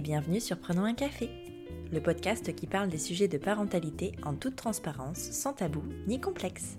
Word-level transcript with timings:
et 0.00 0.02
bienvenue 0.02 0.40
sur 0.40 0.56
Prenons 0.56 0.86
un 0.86 0.94
café, 0.94 1.28
le 1.92 2.00
podcast 2.00 2.54
qui 2.54 2.66
parle 2.66 2.88
des 2.88 2.96
sujets 2.96 3.28
de 3.28 3.36
parentalité 3.36 4.12
en 4.22 4.32
toute 4.32 4.56
transparence, 4.56 5.18
sans 5.18 5.52
tabou 5.52 5.82
ni 6.06 6.18
complexe. 6.18 6.78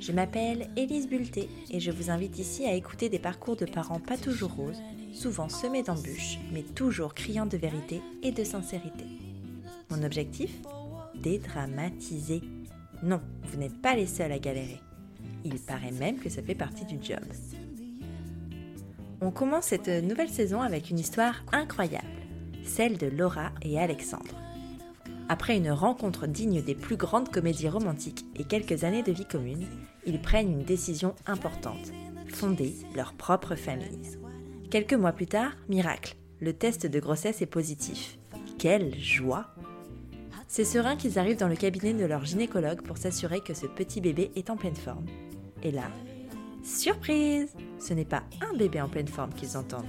Je 0.00 0.10
m'appelle 0.10 0.70
Élise 0.74 1.06
Bulté 1.06 1.50
et 1.70 1.80
je 1.80 1.90
vous 1.90 2.08
invite 2.10 2.38
ici 2.38 2.64
à 2.64 2.72
écouter 2.72 3.10
des 3.10 3.18
parcours 3.18 3.56
de 3.56 3.66
parents 3.66 4.00
pas 4.00 4.16
toujours 4.16 4.54
roses, 4.54 4.80
souvent 5.12 5.50
semés 5.50 5.82
d'embûches, 5.82 6.38
mais 6.50 6.62
toujours 6.62 7.12
criant 7.12 7.44
de 7.44 7.58
vérité 7.58 8.00
et 8.22 8.32
de 8.32 8.42
sincérité. 8.42 9.04
Mon 9.90 10.02
objectif? 10.02 10.50
Dédramatiser. 11.16 12.40
Non, 13.02 13.20
vous 13.42 13.58
n'êtes 13.58 13.82
pas 13.82 13.96
les 13.96 14.06
seuls 14.06 14.32
à 14.32 14.38
galérer. 14.38 14.80
Il 15.44 15.58
paraît 15.58 15.92
même 15.92 16.18
que 16.18 16.30
ça 16.30 16.42
fait 16.42 16.54
partie 16.54 16.86
du 16.86 16.96
job. 17.02 17.20
On 19.24 19.30
commence 19.30 19.64
cette 19.64 19.88
nouvelle 19.88 20.28
saison 20.28 20.60
avec 20.60 20.90
une 20.90 20.98
histoire 20.98 21.44
incroyable, 21.50 22.04
celle 22.62 22.98
de 22.98 23.06
Laura 23.06 23.52
et 23.62 23.80
Alexandre. 23.80 24.36
Après 25.30 25.56
une 25.56 25.70
rencontre 25.70 26.26
digne 26.26 26.60
des 26.60 26.74
plus 26.74 26.98
grandes 26.98 27.30
comédies 27.30 27.70
romantiques 27.70 28.26
et 28.36 28.44
quelques 28.44 28.84
années 28.84 29.02
de 29.02 29.12
vie 29.12 29.24
commune, 29.24 29.66
ils 30.04 30.20
prennent 30.20 30.52
une 30.52 30.64
décision 30.64 31.14
importante, 31.26 31.90
fonder 32.28 32.74
leur 32.94 33.14
propre 33.14 33.54
famille. 33.54 34.18
Quelques 34.70 34.92
mois 34.92 35.12
plus 35.12 35.26
tard, 35.26 35.52
miracle, 35.70 36.16
le 36.40 36.52
test 36.52 36.84
de 36.84 37.00
grossesse 37.00 37.40
est 37.40 37.46
positif. 37.46 38.18
Quelle 38.58 38.94
joie 39.00 39.46
C'est 40.48 40.66
serein 40.66 40.96
qu'ils 40.96 41.18
arrivent 41.18 41.38
dans 41.38 41.48
le 41.48 41.56
cabinet 41.56 41.94
de 41.94 42.04
leur 42.04 42.26
gynécologue 42.26 42.82
pour 42.82 42.98
s'assurer 42.98 43.40
que 43.40 43.54
ce 43.54 43.66
petit 43.66 44.02
bébé 44.02 44.32
est 44.36 44.50
en 44.50 44.58
pleine 44.58 44.76
forme. 44.76 45.06
Et 45.62 45.70
là, 45.70 45.88
Surprise 46.64 47.54
Ce 47.78 47.92
n'est 47.94 48.04
pas 48.04 48.22
un 48.40 48.56
bébé 48.56 48.80
en 48.80 48.88
pleine 48.88 49.08
forme 49.08 49.32
qu'ils 49.32 49.56
entendent. 49.56 49.84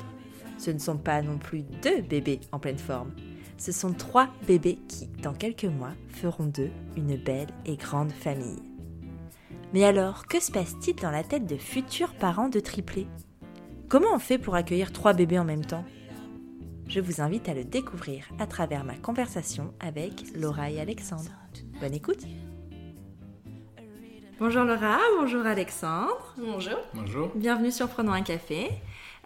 Ce 0.57 0.71
ne 0.71 0.79
sont 0.79 0.97
pas 0.97 1.21
non 1.21 1.37
plus 1.37 1.63
deux 1.81 2.01
bébés 2.01 2.39
en 2.51 2.59
pleine 2.59 2.77
forme. 2.77 3.11
Ce 3.57 3.71
sont 3.71 3.93
trois 3.93 4.29
bébés 4.47 4.79
qui, 4.87 5.07
dans 5.21 5.33
quelques 5.33 5.65
mois, 5.65 5.93
feront 6.09 6.45
d'eux 6.45 6.71
une 6.97 7.15
belle 7.17 7.49
et 7.65 7.77
grande 7.77 8.11
famille. 8.11 8.61
Mais 9.73 9.83
alors, 9.83 10.25
que 10.25 10.39
se 10.39 10.51
passe-t-il 10.51 10.95
dans 10.95 11.11
la 11.11 11.23
tête 11.23 11.45
de 11.45 11.57
futurs 11.57 12.13
parents 12.13 12.49
de 12.49 12.59
triplés? 12.59 13.07
Comment 13.89 14.13
on 14.13 14.19
fait 14.19 14.37
pour 14.37 14.55
accueillir 14.55 14.91
trois 14.91 15.13
bébés 15.13 15.39
en 15.39 15.45
même 15.45 15.65
temps? 15.65 15.85
Je 16.87 16.99
vous 16.99 17.21
invite 17.21 17.49
à 17.49 17.53
le 17.53 17.63
découvrir 17.63 18.25
à 18.39 18.47
travers 18.47 18.83
ma 18.83 18.95
conversation 18.95 19.73
avec 19.79 20.35
Laura 20.35 20.69
et 20.69 20.79
Alexandre. 20.79 21.31
Bonne 21.81 21.93
écoute 21.93 22.25
Bonjour 24.37 24.65
Laura, 24.65 24.99
bonjour 25.17 25.45
Alexandre. 25.45 26.33
Bonjour. 26.37 26.77
Bonjour. 26.93 27.31
Bienvenue 27.35 27.71
sur 27.71 27.87
Prenons 27.87 28.11
un 28.11 28.21
café. 28.21 28.69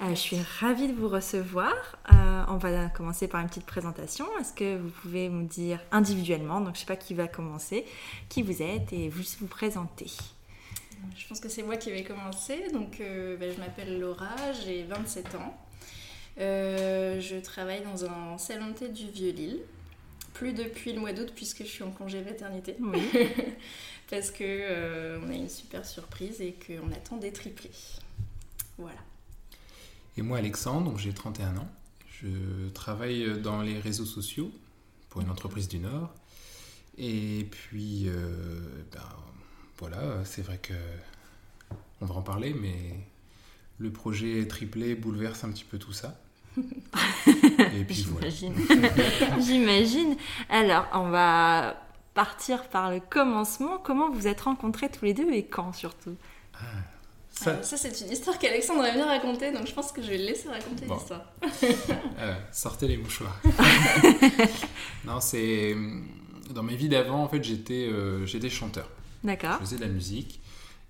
Euh, 0.04 0.10
je 0.10 0.14
suis 0.14 0.38
ravie 0.60 0.88
de 0.88 0.94
vous 0.94 1.08
recevoir. 1.08 1.74
Euh, 2.14 2.44
on 2.48 2.58
va 2.58 2.90
commencer 2.90 3.28
par 3.28 3.42
une 3.42 3.48
petite 3.48 3.66
présentation. 3.66 4.28
Est-ce 4.40 4.54
que 4.54 4.78
vous 4.78 4.92
pouvez 5.02 5.30
me 5.30 5.48
dire 5.48 5.80
individuellement, 5.92 6.60
donc 6.60 6.68
je 6.68 6.72
ne 6.74 6.78
sais 6.82 6.86
pas 6.86 6.96
qui 6.96 7.16
va 7.16 7.28
commencer, 7.28 7.86
qui 8.30 8.44
vous 8.44 8.62
êtes 8.62 8.94
et 8.94 9.10
vous 9.10 9.24
vous 9.40 9.48
présenter 9.48 10.12
Je 11.18 11.28
pense 11.28 11.40
que 11.40 11.50
c'est 11.50 11.64
moi 11.64 11.78
qui 11.78 11.90
vais 11.90 12.04
commencer. 12.04 12.68
Donc 12.72 13.02
euh, 13.02 13.36
ben, 13.36 13.52
je 13.52 13.60
m'appelle 13.60 14.00
Laura, 14.00 14.36
j'ai 14.64 14.84
27 14.84 15.34
ans. 15.34 15.58
je 16.38 17.40
travaille 17.42 17.82
dans 17.82 18.06
un 18.06 18.38
salon 18.38 18.68
de 18.68 18.74
thé 18.74 18.90
du 18.90 19.08
Vieux-Lille. 19.10 19.62
Plus 20.36 20.54
depuis 20.54 20.94
le 20.94 21.00
mois 21.00 21.14
d'août 21.14 21.34
puisque 21.36 21.64
je 21.64 21.70
suis 21.70 21.84
en 21.84 21.90
congé 21.90 22.22
maternité. 22.22 22.76
Oui. 22.80 23.02
parce 24.10 24.32
que 24.32 24.44
euh, 24.44 25.20
on 25.24 25.30
a 25.30 25.36
une 25.36 25.50
super 25.50 25.86
surprise 25.86 26.42
et 26.42 26.56
qu'on 26.66 26.92
attend 26.92 27.18
des 27.18 27.32
triplés. 27.32 27.72
Voilà. 28.78 29.00
Et 30.18 30.22
moi, 30.22 30.38
Alexandre, 30.38 30.98
j'ai 30.98 31.14
31 31.14 31.58
ans. 31.58 31.70
Je 32.22 32.70
travaille 32.74 33.40
dans 33.40 33.62
les 33.62 33.80
réseaux 33.80 34.06
sociaux 34.06 34.52
pour 35.10 35.22
une 35.22 35.30
entreprise 35.30 35.68
du 35.68 35.80
Nord. 35.80 36.14
Et 36.98 37.48
puis, 37.50 38.06
euh, 38.08 38.60
ben, 38.92 39.00
voilà, 39.78 40.26
c'est 40.26 40.42
vrai 40.42 40.58
que 40.58 40.74
on 42.02 42.06
va 42.06 42.16
en 42.16 42.22
parler, 42.22 42.54
mais 42.54 42.96
le 43.78 43.92
projet 43.92 44.46
triplé 44.48 44.96
bouleverse 44.96 45.44
un 45.44 45.52
petit 45.52 45.64
peu 45.64 45.78
tout 45.78 45.94
ça. 45.94 46.20
Et 46.58 47.84
puis 47.86 47.96
J'imagine. 47.96 48.54
J'imagine. 49.40 50.18
Alors, 50.50 50.88
on 50.94 51.10
va 51.10 51.89
partir 52.20 52.68
par 52.68 52.92
le 52.92 53.00
commencement. 53.00 53.78
Comment 53.82 54.10
vous 54.12 54.28
êtes 54.28 54.42
rencontrés 54.42 54.90
tous 54.90 55.06
les 55.06 55.14
deux 55.14 55.32
et 55.32 55.46
quand 55.46 55.72
surtout? 55.72 56.18
Ah, 56.54 56.58
Ça, 57.32 57.64
ça 57.64 57.78
c'est 57.78 58.02
une 58.02 58.12
histoire 58.12 58.38
qu'Alexandre 58.38 58.84
a 58.84 58.92
bien 58.92 59.06
raconter, 59.06 59.54
donc 59.54 59.66
je 59.68 59.74
pense 59.74 59.94
que 59.94 60.02
je 60.02 60.10
vais 60.10 60.18
le 60.18 60.26
laisser 60.26 60.50
raconter 60.50 60.86
l'histoire. 60.86 61.24
Euh, 62.20 62.36
sortez 62.52 62.90
les 62.90 62.98
mouchoirs. 62.98 63.42
non, 65.06 65.22
c'est 65.22 65.78
dans 66.54 66.64
mes 66.64 66.76
vies 66.76 66.90
d'avant, 66.90 67.24
en 67.24 67.30
fait, 67.30 67.42
j'étais 67.42 67.88
euh, 67.88 68.26
j'étais 68.26 68.50
chanteur. 68.50 68.90
D'accord. 69.24 69.54
Je 69.54 69.60
faisais 69.60 69.78
de 69.78 69.82
la 69.82 69.88
musique. 69.88 70.42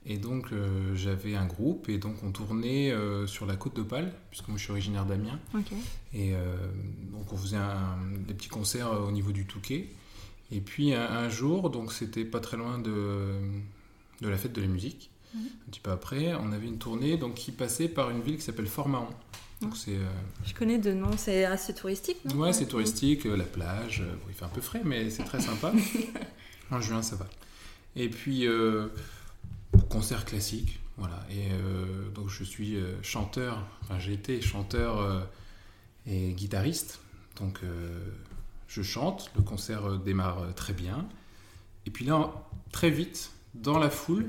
Et 0.07 0.17
donc 0.17 0.51
euh, 0.51 0.95
j'avais 0.95 1.35
un 1.35 1.45
groupe 1.45 1.89
et 1.89 1.99
donc 1.99 2.15
on 2.23 2.31
tournait 2.31 2.91
sur 3.27 3.45
la 3.45 3.55
côte 3.55 3.75
d'Opale, 3.75 4.11
puisque 4.31 4.47
moi 4.47 4.57
je 4.57 4.63
suis 4.63 4.71
originaire 4.71 5.05
d'Amiens. 5.05 5.39
Et 6.15 6.31
donc 7.11 7.31
on 7.31 7.37
faisait 7.37 7.57
des 8.27 8.33
petits 8.33 8.49
concerts 8.49 8.91
au 8.91 9.11
niveau 9.11 9.31
du 9.31 9.45
Touquet. 9.45 9.89
Et 10.51 10.61
puis 10.61 10.93
un, 10.93 11.29
jour, 11.29 11.69
donc 11.69 11.93
c'était 11.93 12.25
pas 12.25 12.39
très 12.39 12.57
loin 12.57 12.79
de, 12.79 13.35
de 14.21 14.27
la 14.27 14.37
fête 14.37 14.53
de 14.53 14.61
la 14.61 14.67
musique, 14.67 15.11
mhm. 15.33 15.41
un 15.45 15.71
petit 15.71 15.79
peu 15.79 15.91
après, 15.91 16.33
on 16.33 16.51
avait 16.51 16.67
une 16.67 16.79
tournée 16.79 17.17
donc, 17.17 17.35
qui 17.35 17.51
passait 17.51 17.87
par 17.87 18.09
une 18.09 18.21
ville 18.21 18.37
qui 18.37 18.43
s'appelle 18.43 18.67
Fort-Mahon. 18.67 19.09
Donc 19.61 19.75
c'est, 19.75 19.95
euh, 19.95 20.05
Je 20.45 20.53
connais 20.53 20.77
de 20.77 20.93
nom, 20.93 21.11
c'est 21.17 21.43
assez 21.45 21.73
touristique, 21.73 22.23
non? 22.25 22.35
Ouais, 22.35 22.53
c'est 22.53 22.65
touristique, 22.65 23.25
euh, 23.25 23.35
la 23.35 23.43
plage, 23.43 24.01
euh, 24.01 24.15
il 24.29 24.33
fait 24.33 24.45
un 24.45 24.49
peu 24.49 24.61
frais, 24.61 24.81
mais 24.85 25.09
c'est 25.09 25.23
très 25.23 25.41
sympa. 25.41 25.73
en 26.71 26.79
juin, 26.79 27.01
ça 27.01 27.17
va. 27.17 27.27
Et 27.95 28.09
puis, 28.09 28.47
concert 29.89 30.23
classique, 30.23 30.79
voilà. 30.97 31.25
Et 31.31 31.49
donc 32.13 32.29
je 32.29 32.43
suis 32.43 32.77
chanteur, 33.01 33.65
enfin 33.81 33.97
j'ai 33.97 34.13
été 34.13 34.39
chanteur 34.41 35.27
et 36.05 36.33
guitariste, 36.33 36.99
donc 37.37 37.59
je 38.69 38.83
chante, 38.83 39.31
le 39.35 39.41
concert 39.41 39.85
euh, 39.85 39.97
démarre 39.97 40.43
euh, 40.43 40.51
très 40.53 40.73
bien. 40.73 41.05
Et 41.85 41.89
puis 41.89 42.05
là, 42.05 42.31
très 42.71 42.91
vite, 42.91 43.31
dans 43.55 43.79
la 43.79 43.89
foule, 43.89 44.27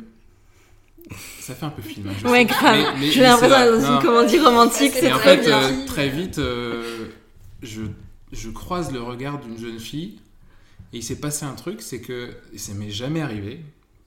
ça 1.41 1.55
fait 1.55 1.67
un 1.67 1.71
peu 1.71 1.83
film. 1.83 2.09
Hein, 2.09 2.28
ouais, 2.28 2.47
grave. 2.47 2.97
J'ai 3.00 3.23
l'impression 3.23 3.79
dans 3.79 3.97
une 3.97 4.03
comédie 4.03 4.39
romantique, 4.39 4.93
c'est 4.95 5.12
en 5.12 5.19
fait, 5.19 5.47
euh, 5.47 5.87
très 5.87 6.09
vite, 6.09 6.41
je, 7.62 7.83
je, 8.33 8.50
croise 8.50 8.93
le 8.93 9.03
regard 9.03 9.41
d'une 9.41 9.59
jeune 9.59 9.79
fille 9.79 10.19
et 10.93 10.99
il 10.99 11.03
s'est 11.03 11.21
passé 11.21 11.45
un 11.45 11.55
truc, 11.55 11.83
c'est 11.83 12.00
que 12.00 12.31
ça 12.56 12.73
m'est 12.75 12.91
jamais 12.91 13.21
arrivé 13.21 13.61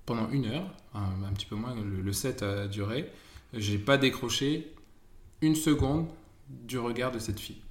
pendant 0.06 0.30
une 0.32 0.48
heure, 0.48 0.74
un, 0.96 1.32
petit 1.34 1.46
peu 1.46 1.56
moins, 1.56 1.76
le, 1.76 2.02
le 2.02 2.14
set 2.14 2.42
a 2.42 2.68
duré, 2.68 3.10
j'ai 3.54 3.78
pas 3.78 3.98
décroché 3.98 4.72
une 5.42 5.56
seconde 5.56 6.08
du 6.50 6.80
regard 6.80 7.12
de 7.12 7.20
cette 7.20 7.40
fille. 7.40 7.62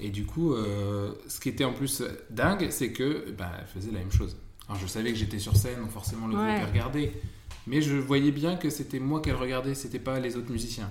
Et 0.00 0.10
du 0.10 0.26
coup, 0.26 0.54
euh, 0.54 1.12
ce 1.28 1.40
qui 1.40 1.48
était 1.48 1.64
en 1.64 1.72
plus 1.72 2.02
dingue, 2.30 2.68
c'est 2.70 2.92
que 2.92 3.30
ben, 3.36 3.50
elle 3.58 3.66
faisait 3.66 3.92
la 3.92 3.98
même 3.98 4.12
chose. 4.12 4.36
Alors 4.68 4.80
je 4.80 4.86
savais 4.86 5.12
que 5.12 5.18
j'étais 5.18 5.38
sur 5.38 5.56
scène, 5.56 5.80
donc 5.80 5.90
forcément 5.90 6.26
le 6.26 6.34
groupe 6.34 6.68
regardait. 6.68 7.12
Mais 7.66 7.82
je 7.82 7.96
voyais 7.96 8.30
bien 8.30 8.56
que 8.56 8.70
c'était 8.70 8.98
moi 8.98 9.20
qu'elle 9.20 9.36
regardait, 9.36 9.74
c'était 9.74 9.98
pas 9.98 10.20
les 10.20 10.36
autres 10.36 10.50
musiciens. 10.50 10.90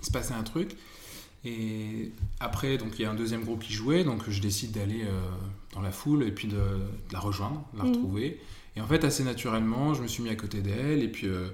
Il 0.00 0.06
se 0.06 0.10
passait 0.10 0.34
un 0.34 0.42
truc. 0.42 0.76
Et 1.44 2.12
après, 2.38 2.78
donc 2.78 2.98
il 2.98 3.02
y 3.02 3.04
a 3.04 3.10
un 3.10 3.14
deuxième 3.14 3.44
groupe 3.44 3.62
qui 3.62 3.72
jouait, 3.72 4.04
donc 4.04 4.28
je 4.28 4.40
décide 4.40 4.72
d'aller 4.72 5.02
euh, 5.02 5.20
dans 5.72 5.80
la 5.80 5.90
foule 5.90 6.22
et 6.22 6.30
puis 6.30 6.46
de, 6.46 6.60
la 7.12 7.18
rejoindre, 7.18 7.64
de 7.72 7.78
la 7.78 7.84
mhm. 7.84 7.90
retrouver. 7.92 8.40
Et 8.76 8.80
en 8.80 8.86
fait, 8.86 9.04
assez 9.04 9.24
naturellement, 9.24 9.92
je 9.94 10.02
me 10.02 10.06
suis 10.06 10.22
mis 10.22 10.30
à 10.30 10.36
côté 10.36 10.60
d'elle 10.60 11.02
et 11.02 11.08
puis 11.08 11.26
euh, 11.26 11.48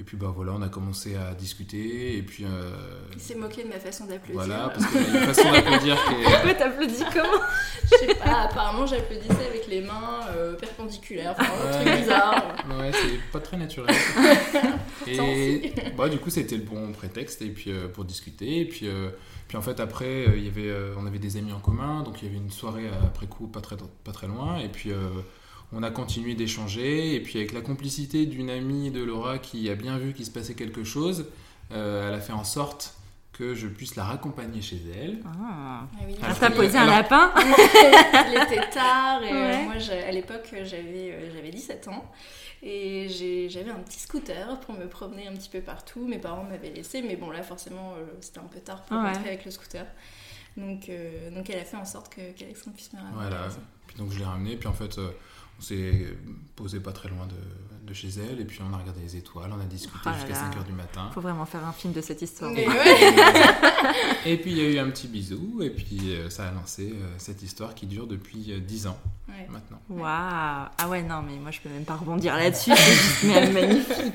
et 0.00 0.04
puis 0.04 0.16
bah 0.16 0.32
voilà, 0.34 0.52
on 0.52 0.62
a 0.62 0.68
commencé 0.68 1.16
à 1.16 1.34
discuter 1.34 2.16
et 2.16 2.22
puis. 2.22 2.44
Euh... 2.44 2.70
Il 3.14 3.20
s'est 3.20 3.34
moqué 3.34 3.64
de 3.64 3.68
ma 3.68 3.80
façon 3.80 4.06
d'applaudir. 4.06 4.34
Voilà, 4.34 4.68
parce 4.68 4.86
qu'il 4.86 5.02
y 5.02 5.04
a 5.04 5.08
une 5.08 5.34
façon 5.34 5.50
d'applaudir 5.50 5.96
qui 6.04 6.14
est. 6.14 6.24
Pourquoi 6.24 6.54
t'applaudis 6.54 7.04
comment? 7.12 7.42
Je 7.82 8.06
sais 8.06 8.14
pas, 8.14 8.42
apparemment 8.42 8.86
j'applaudissais 8.86 9.46
avec 9.48 9.66
les 9.66 9.80
mains 9.80 10.20
euh, 10.36 10.54
perpendiculaires, 10.54 11.34
enfin 11.36 11.50
un 11.66 11.82
truc 11.82 12.00
bizarre. 12.00 12.56
Ouais, 12.78 12.92
c'est 12.92 13.30
pas 13.32 13.40
très 13.40 13.56
naturel. 13.56 13.92
et 15.08 15.72
bah, 15.96 16.08
du 16.08 16.18
coup, 16.18 16.30
c'était 16.30 16.56
le 16.56 16.62
bon 16.62 16.92
prétexte 16.92 17.42
et 17.42 17.48
puis, 17.48 17.72
euh, 17.72 17.88
pour 17.88 18.04
discuter. 18.04 18.60
Et 18.60 18.66
puis, 18.66 18.86
euh, 18.86 19.10
puis 19.48 19.56
en 19.56 19.62
fait, 19.62 19.80
après, 19.80 20.26
il 20.36 20.44
y 20.44 20.48
avait, 20.48 20.72
on 20.96 21.06
avait 21.06 21.18
des 21.18 21.38
amis 21.38 21.52
en 21.52 21.60
commun, 21.60 22.04
donc 22.04 22.22
il 22.22 22.26
y 22.26 22.28
avait 22.28 22.38
une 22.38 22.52
soirée 22.52 22.88
après 23.04 23.26
coup 23.26 23.48
pas 23.48 23.60
très, 23.60 23.76
pas 24.04 24.12
très 24.12 24.28
loin. 24.28 24.58
Et 24.58 24.68
puis 24.68 24.92
on 25.72 25.82
a 25.82 25.90
continué 25.90 26.34
d'échanger 26.34 27.14
et 27.14 27.20
puis 27.20 27.38
avec 27.38 27.52
la 27.52 27.60
complicité 27.60 28.26
d'une 28.26 28.50
amie 28.50 28.90
de 28.90 29.02
Laura 29.02 29.38
qui 29.38 29.68
a 29.70 29.74
bien 29.74 29.98
vu 29.98 30.12
qu'il 30.14 30.24
se 30.24 30.30
passait 30.30 30.54
quelque 30.54 30.84
chose, 30.84 31.26
euh, 31.72 32.08
elle 32.08 32.14
a 32.14 32.20
fait 32.20 32.32
en 32.32 32.44
sorte 32.44 32.94
que 33.32 33.54
je 33.54 33.68
puisse 33.68 33.94
la 33.94 34.04
raccompagner 34.04 34.62
chez 34.62 34.80
elle. 34.98 35.20
Ah, 35.24 35.82
ah 35.92 36.04
oui. 36.06 36.16
Elle 36.26 36.38
t'a 36.38 36.50
posé 36.50 36.76
un 36.76 36.86
lapin 36.86 37.32
Il 37.38 38.42
était 38.42 38.68
tard 38.70 39.22
et 39.22 39.30
euh, 39.30 39.62
moi 39.64 39.74
à 39.74 40.10
l'époque 40.10 40.48
j'avais 40.64 41.12
euh, 41.12 41.30
j'avais 41.34 41.50
17 41.50 41.88
ans 41.88 42.10
et 42.62 43.06
j'avais 43.48 43.70
un 43.70 43.78
petit 43.78 44.00
scooter 44.00 44.58
pour 44.60 44.74
me 44.74 44.88
promener 44.88 45.28
un 45.28 45.32
petit 45.34 45.48
peu 45.50 45.60
partout. 45.60 46.04
Mes 46.08 46.18
parents 46.18 46.44
m'avaient 46.44 46.70
laissé 46.70 47.02
mais 47.02 47.14
bon 47.14 47.30
là 47.30 47.42
forcément 47.42 47.94
c'était 48.20 48.40
un 48.40 48.48
peu 48.50 48.58
tard 48.58 48.82
pour 48.82 48.96
rentrer 48.96 49.28
avec 49.28 49.44
le 49.44 49.50
scooter. 49.50 49.86
Donc, 50.58 50.88
euh, 50.88 51.30
donc 51.30 51.48
elle 51.50 51.60
a 51.60 51.64
fait 51.64 51.76
en 51.76 51.84
sorte 51.84 52.12
que- 52.14 52.32
qu'Alexandre 52.32 52.74
puisse 52.76 52.92
me 52.92 52.98
ramener. 52.98 53.14
Voilà. 53.14 53.48
Puis 53.86 53.96
donc 53.96 54.10
je 54.10 54.18
l'ai 54.18 54.24
ramené, 54.24 54.56
puis 54.56 54.68
en 54.68 54.72
fait, 54.72 54.98
euh, 54.98 55.10
on 55.58 55.62
s'est 55.62 56.06
posé 56.56 56.80
pas 56.80 56.92
très 56.92 57.08
loin 57.08 57.26
de, 57.26 57.86
de 57.88 57.94
chez 57.94 58.08
elle, 58.08 58.40
et 58.40 58.44
puis 58.44 58.60
on 58.68 58.72
a 58.72 58.76
regardé 58.78 59.00
les 59.00 59.16
étoiles, 59.16 59.50
on 59.56 59.60
a 59.60 59.64
discuté 59.64 59.98
Oh 60.06 60.10
jusqu'à 60.14 60.30
là. 60.34 60.50
5h 60.50 60.64
du 60.66 60.72
matin. 60.72 61.10
Faut 61.14 61.20
vraiment 61.20 61.46
faire 61.46 61.64
un 61.66 61.72
film 61.72 61.92
de 61.92 62.00
cette 62.00 62.22
histoire. 62.22 62.52
Ouais. 62.52 62.66
Et 64.26 64.36
puis 64.36 64.50
il 64.52 64.58
y 64.58 64.60
a 64.60 64.70
eu 64.70 64.78
un 64.78 64.90
petit 64.90 65.08
bisou, 65.08 65.62
et 65.62 65.70
puis 65.70 66.14
euh, 66.14 66.28
ça 66.30 66.48
a 66.48 66.52
lancé 66.52 66.92
euh, 66.94 67.08
cette 67.18 67.42
histoire 67.42 67.74
qui 67.74 67.86
dure 67.86 68.06
depuis 68.06 68.52
euh, 68.52 68.60
10 68.60 68.86
ans 68.88 68.98
Ouais. 69.28 69.46
maintenant. 69.50 69.80
Waouh 69.90 70.02
Ah 70.78 70.88
ouais, 70.88 71.02
non, 71.02 71.22
mais 71.22 71.36
moi 71.36 71.50
je 71.50 71.60
peux 71.60 71.68
même 71.68 71.84
pas 71.84 71.96
rebondir 71.96 72.34
là-dessus. 72.36 72.72
C'est 72.76 73.50
magnifique. 73.52 74.14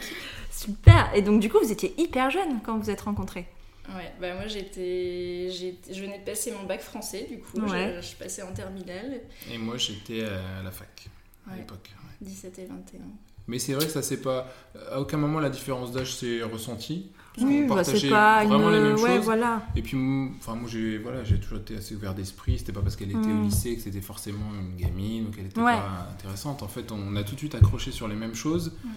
Super 0.51 1.12
Et 1.16 1.22
donc, 1.22 1.40
du 1.42 1.50
coup, 1.50 1.57
vous 1.62 1.72
étiez 1.72 1.94
hyper 2.00 2.30
jeune 2.30 2.62
quand 2.63 2.78
vous 2.78 2.90
êtes 2.90 3.01
rencontrés. 3.01 3.48
Ouais, 3.90 4.13
bah 4.22 4.34
moi 4.36 4.48
j'étais, 4.48 5.50
j'étais- 5.51 5.94
je 5.94 6.01
venais 6.01 6.18
de 6.19 6.24
passer 6.24 6.51
mon 6.54 6.63
bac 6.63 6.80
français 6.80 7.28
du 7.30 7.40
coup, 7.40 7.60
Ouais. 7.69 8.00
je, 8.01 8.07
je 8.12 8.16
passais 8.16 8.42
en 8.42 8.54
terminale, 8.54 9.19
Et 9.51 9.57
moi 9.57 9.75
j'étais 9.78 10.24
à 10.24 10.63
la 10.63 10.72
fac 10.72 11.07
à 11.48 11.51
Ouais. 11.51 11.57
l'époque. 11.57 11.92
ouais. 12.22 12.28
17 12.28 12.60
et 12.60 12.66
21. 12.66 13.00
Mais 13.48 13.60
c'est 13.60 13.74
vrai 13.74 13.86
que 13.86 13.92
ça 13.92 14.01
c'est 14.01 14.22
pas. 14.22 14.48
À 14.92 15.01
aucun 15.01 15.18
moment 15.18 15.40
la 15.42 15.50
différence 15.50 15.92
d'âge 15.92 16.16
s'est 16.16 16.42
ressentie. 16.44 17.12
Oui, 17.42 17.66
bah, 17.68 17.84
c'est 17.84 18.10
pas 18.10 18.44
une. 18.44 18.50
vraiment 18.50 18.69
les 18.69 18.80
mêmes 18.80 18.95
ouais, 18.95 19.16
choses. 19.16 19.25
voilà. 19.25 19.63
Et 19.75 19.81
puis, 19.81 19.98
enfin, 20.38 20.54
moi, 20.56 20.69
j'ai, 20.69 21.00
voilà, 21.00 21.24
j'ai 21.24 21.40
toujours 21.40 21.57
été 21.57 21.75
assez 21.78 21.95
ouvert 21.95 22.13
d'esprit. 22.13 22.60
C'était 22.60 22.72
pas 22.72 22.81
parce 22.81 22.95
qu'elle 22.95 23.10
était 23.10 23.18
au 23.18 23.22
Mm. 23.40 23.44
lycée 23.45 23.75
que 23.75 23.81
c'était 23.81 24.01
forcément 24.01 24.45
une 24.60 24.75
gamine 24.78 25.28
ou 25.28 25.31
qu'elle 25.31 25.48
était 25.48 25.60
Ouais. 25.60 25.74
pas 25.75 26.10
intéressante. 26.13 26.62
En 26.63 26.68
fait, 26.68 26.92
on 26.92 27.16
a 27.16 27.24
tout 27.24 27.34
de 27.34 27.40
suite 27.40 27.56
accroché 27.56 27.92
sur 27.92 28.07
les 28.07 28.16
mêmes 28.16 28.36
choses. 28.36 28.72
Mm. 28.84 28.90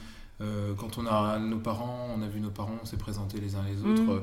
Euh, 0.43 0.75
quand 0.75 0.99
on 0.99 1.07
a 1.07 1.39
nos 1.39 1.59
parents, 1.59 2.11
on 2.15 2.21
a 2.23 2.29
vu 2.29 2.41
nos 2.41 2.51
parents, 2.51 2.77
on 2.83 2.85
s'est 2.85 2.99
présentés 2.99 3.41
les 3.41 3.55
uns 3.57 3.65
les 3.65 3.73
Mm. 3.75 3.91
autres. 4.09 4.13
euh, 4.13 4.21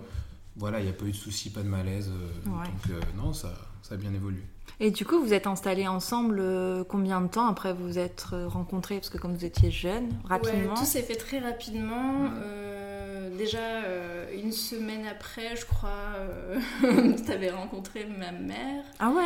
voilà, 0.58 0.80
il 0.80 0.84
n'y 0.84 0.90
a 0.92 0.94
pas 0.94 1.06
eu 1.06 1.12
de 1.12 1.16
soucis, 1.18 1.50
pas 1.50 1.64
de 1.64 1.68
malaise. 1.70 2.10
euh, 2.12 2.50
Ouais. 2.52 2.66
Donc, 2.68 2.92
euh, 2.92 3.00
non, 3.18 3.34
ça, 3.34 3.52
ça 3.82 3.96
a 3.96 3.98
bien 3.98 4.14
évolué. 4.14 4.44
Et 4.80 4.92
du 4.92 5.06
coup, 5.06 5.20
vous 5.20 5.34
êtes 5.34 5.48
installés 5.48 5.88
ensemble 5.88 6.40
euh, 6.40 6.84
combien 6.84 7.22
de 7.22 7.28
temps 7.28 7.48
après 7.48 7.74
vous 7.74 8.00
êtes 8.00 8.26
euh, 8.34 8.48
rencontrés? 8.48 8.96
Parce 8.96 9.10
que 9.10 9.18
comme 9.18 9.36
vous 9.36 9.46
étiez 9.46 9.72
jeunes, 9.72 10.10
rapidement. 10.26 10.74
Ouais, 10.74 10.80
tout 10.80 10.86
s'est 10.86 11.04
fait 11.04 11.16
très 11.16 11.40
rapidement. 11.40 12.30
Euh, 12.44 13.30
déjà, 13.38 13.60
euh, 13.60 14.26
une 14.36 14.52
semaine 14.52 15.06
après, 15.06 15.56
je 15.56 15.66
crois, 15.66 16.16
tu 16.82 17.32
avais 17.32 17.52
rencontré 17.52 18.06
ma 18.06 18.32
mère. 18.32 18.84
Ah 19.00 19.12
ouais 19.12 19.24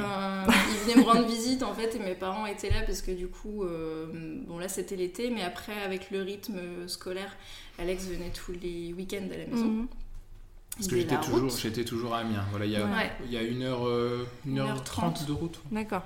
Enfin, 0.00 0.52
il 0.70 0.92
venait 0.92 1.04
me 1.04 1.08
rendre 1.08 1.26
visite 1.26 1.62
en 1.62 1.74
fait 1.74 1.94
et 1.94 1.98
mes 1.98 2.14
parents 2.14 2.46
étaient 2.46 2.70
là 2.70 2.82
parce 2.84 3.02
que 3.02 3.12
du 3.12 3.28
coup, 3.28 3.64
bon 4.46 4.58
là 4.58 4.68
c'était 4.68 4.96
l'été, 4.96 5.30
mais 5.30 5.42
après 5.42 5.80
avec 5.84 6.10
le 6.10 6.22
rythme 6.22 6.88
scolaire, 6.88 7.36
Alex 7.78 8.06
venait 8.06 8.30
tous 8.30 8.52
les 8.52 8.92
week-ends 8.92 9.28
à 9.32 9.36
la 9.36 9.46
maison. 9.46 9.66
Mhm. 9.66 9.88
Parce 10.76 10.88
que 10.88 10.96
j'étais 10.96 11.14
la 11.14 11.20
toujours, 11.20 11.50
j'étais 11.50 11.84
toujours 11.84 12.14
à 12.14 12.18
Amiens. 12.18 12.44
Voilà, 12.50 12.66
il 12.66 12.72
y 12.72 12.76
a, 12.76 12.84
Ouais. 12.84 13.10
il 13.24 13.32
y 13.32 13.36
a 13.38 13.42
une 13.42 13.62
heure, 13.62 13.86
euh, 13.86 14.26
une 14.44 14.52
Une 14.52 14.58
heure 14.60 14.84
trente 14.84 15.26
de 15.26 15.32
route. 15.32 15.58
D'accord. 15.72 16.02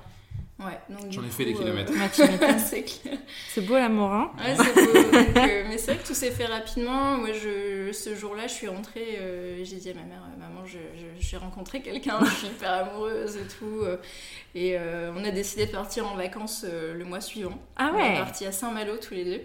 Ouais, 0.59 0.77
J'en 1.09 1.23
ai 1.23 1.29
fait 1.29 1.43
des 1.45 1.55
euh, 1.55 1.57
kilomètres. 1.57 1.91
C'est 2.59 2.83
clair. 2.83 3.17
C'est 3.49 3.61
beau 3.65 3.73
Ouais, 3.73 4.55
c'est 4.55 4.75
beau. 4.85 4.93
Donc, 4.93 5.37
euh, 5.37 5.63
mais 5.67 5.77
c'est 5.79 5.93
vrai 5.93 5.97
que 6.03 6.07
tout 6.07 6.13
s'est 6.13 6.29
fait 6.29 6.45
rapidement. 6.45 7.17
Moi, 7.17 7.29
je, 7.33 7.91
ce 7.91 8.13
jour-là, 8.15 8.45
je 8.45 8.53
suis 8.53 8.67
rentrée. 8.67 9.17
euh, 9.19 9.63
j'ai 9.65 9.77
dit 9.77 9.89
à 9.89 9.95
ma 9.95 10.03
mère, 10.03 10.21
euh, 10.23 10.39
maman, 10.39 10.63
j'ai 11.19 11.37
rencontré 11.37 11.81
quelqu'un, 11.81 12.19
je 12.25 12.29
suis 12.31 12.47
hyper 12.47 12.71
amoureuse 12.73 13.37
et 13.37 13.47
tout. 13.47 13.79
euh, 13.81 13.97
et 14.53 14.77
euh, 14.77 15.11
on 15.17 15.23
a 15.23 15.31
décidé 15.31 15.65
de 15.65 15.71
partir 15.71 16.05
en 16.07 16.15
vacances 16.15 16.63
euh, 16.67 16.93
le 16.93 17.05
mois 17.05 17.21
suivant. 17.21 17.59
Ah 17.75 17.89
On 17.93 17.97
est 17.97 18.01
ouais 18.11 18.17
partis 18.19 18.45
à 18.45 18.51
Saint-Malo 18.51 18.97
tous 18.97 19.15
les 19.15 19.25
deux 19.25 19.41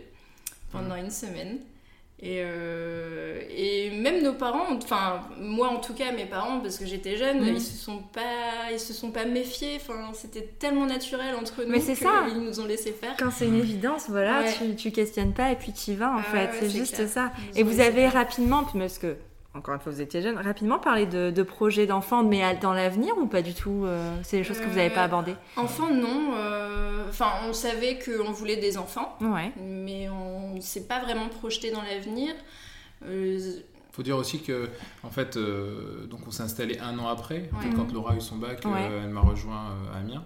pendant 0.70 0.96
une 0.96 1.10
semaine. 1.10 1.60
Et, 2.18 2.40
euh, 2.40 3.42
et 3.50 3.90
même 3.90 4.22
nos 4.22 4.32
parents, 4.32 4.64
enfin 4.74 5.20
moi 5.38 5.68
en 5.68 5.76
tout 5.80 5.92
cas 5.92 6.12
mes 6.12 6.24
parents 6.24 6.60
parce 6.60 6.78
que 6.78 6.86
j'étais 6.86 7.16
jeune, 7.18 7.40
Mhm. 7.42 7.56
ils 7.56 7.60
se 7.60 7.76
sont 7.76 7.98
pas, 7.98 8.72
ils 8.72 8.80
se 8.80 8.94
sont 8.94 9.10
pas 9.10 9.26
méfiés. 9.26 9.76
Enfin 9.76 10.10
c'était 10.14 10.48
tellement 10.58 10.86
naturel 10.86 11.34
entre 11.34 11.62
nous 11.62 11.70
Mais 11.70 11.80
c'est 11.80 11.94
ça. 11.94 12.24
ils 12.30 12.40
nous 12.40 12.58
ont 12.58 12.64
laissé 12.64 12.92
faire. 12.92 13.14
Quand 13.18 13.30
c'est 13.30 13.46
une 13.46 13.58
évidence, 13.58 14.06
voilà, 14.08 14.40
Ouais. 14.40 14.52
tu, 14.56 14.76
tu 14.76 14.92
questionnes 14.92 15.34
pas 15.34 15.52
et 15.52 15.56
puis 15.56 15.72
tu 15.72 15.90
y 15.90 15.94
vas 15.94 16.10
en 16.12 16.18
Ah 16.20 16.22
fait. 16.22 16.36
ouais, 16.46 16.50
c'est 16.60 16.70
juste 16.70 16.94
clair. 16.96 17.08
ça. 17.08 17.32
Ils 17.54 17.60
Et 17.60 17.62
vous 17.62 17.80
avez 17.80 18.08
rapidement, 18.08 18.64
parce 18.64 18.96
que, 18.98 19.16
encore 19.56 19.74
une 19.74 19.80
fois, 19.80 19.92
vous 19.92 20.00
étiez 20.00 20.22
jeune, 20.22 20.36
rapidement 20.36 20.78
parlé 20.78 21.06
de, 21.06 21.30
de 21.30 21.42
projets 21.42 21.86
d'enfants, 21.86 22.22
mais 22.22 22.56
dans 22.60 22.72
l'avenir 22.72 23.16
ou 23.18 23.26
pas 23.26 23.42
du 23.42 23.54
tout 23.54 23.84
euh, 23.84 24.14
C'est 24.22 24.38
des 24.38 24.44
choses 24.44 24.58
que 24.60 24.66
vous 24.66 24.76
n'avez 24.76 24.90
pas 24.90 25.02
Euh, 25.02 25.04
abordées? 25.06 25.34
Enfants 25.56 25.90
non, 25.92 26.32
euh, 26.36 27.06
enfin 27.08 27.30
on 27.48 27.52
savait 27.52 27.98
qu'on 27.98 28.32
voulait 28.32 28.56
des 28.56 28.76
enfants, 28.78 29.16
Ouais. 29.20 29.52
mais 29.60 30.08
on 30.08 30.60
s'est 30.60 30.86
pas 30.86 31.00
vraiment 31.02 31.28
projeté 31.28 31.70
dans 31.70 31.82
l'avenir. 31.82 32.34
Euh, 33.04 33.38
faut 33.92 34.02
dire 34.02 34.16
aussi 34.18 34.42
que, 34.42 34.68
en 35.02 35.10
fait, 35.10 35.36
euh, 35.36 36.06
donc 36.06 36.20
on 36.26 36.30
s'est 36.30 36.42
installé 36.42 36.78
un 36.78 36.98
an 36.98 37.08
après. 37.08 37.48
Ouais. 37.52 37.70
quand 37.74 37.90
Laura 37.92 38.12
a 38.12 38.16
eu 38.16 38.20
son 38.20 38.36
bac, 38.36 38.64
euh, 38.66 38.68
Ouais. 38.68 38.90
elle 39.04 39.10
m'a 39.10 39.20
rejoint 39.22 39.70
euh, 39.70 39.94
à 39.94 40.00
Amiens. 40.00 40.24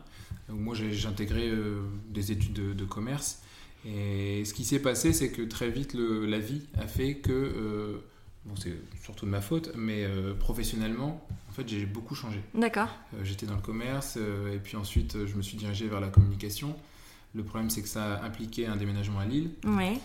moi, 0.49 0.75
j'ai 0.75 0.93
j'ai 0.93 1.07
intégré 1.07 1.49
euh, 1.49 1.83
des 2.09 2.33
études 2.33 2.53
de, 2.55 2.73
de 2.73 2.85
commerce. 2.85 3.43
Et 3.87 4.45
ce 4.45 4.53
qui 4.53 4.65
s'est 4.65 4.81
passé, 4.83 5.13
c'est 5.13 5.31
que 5.31 5.43
très 5.43 5.71
vite, 5.71 5.95
le- 5.95 6.27
la 6.27 6.39
vie 6.39 6.67
a 6.79 6.87
fait 6.89 7.15
que, 7.15 7.31
euh, 7.33 8.03
bon, 8.45 8.57
c'est 8.57 8.75
surtout 9.03 9.27
de 9.27 9.31
ma 9.31 9.41
faute, 9.41 9.73
mais 9.77 10.05
euh, 10.05 10.35
professionnellement, 10.35 11.27
en 11.49 11.53
fait, 11.53 11.69
j'ai 11.69 11.87
beaucoup 11.87 12.15
changé. 12.15 12.41
D'accord. 12.55 12.89
Euh, 13.15 13.25
J'étais 13.25 13.47
dans 13.47 13.55
le 13.57 13.61
commerce, 13.63 14.15
euh, 14.19 14.55
et 14.55 14.59
puis 14.59 14.77
ensuite, 14.77 15.27
je 15.27 15.35
me 15.35 15.43
suis 15.43 15.57
dirigé 15.57 15.89
vers 15.89 16.01
la 16.01 16.09
communication. 16.09 16.77
Le 17.35 17.45
problème, 17.45 17.71
c'est 17.71 17.83
que 17.83 17.89
ça 17.89 18.15
a 18.17 18.25
impliqué 18.25 18.67
un 18.67 18.75
déménagement 18.75 19.21
à 19.21 19.25
Lille. 19.25 19.51
Ouais. 19.65 19.99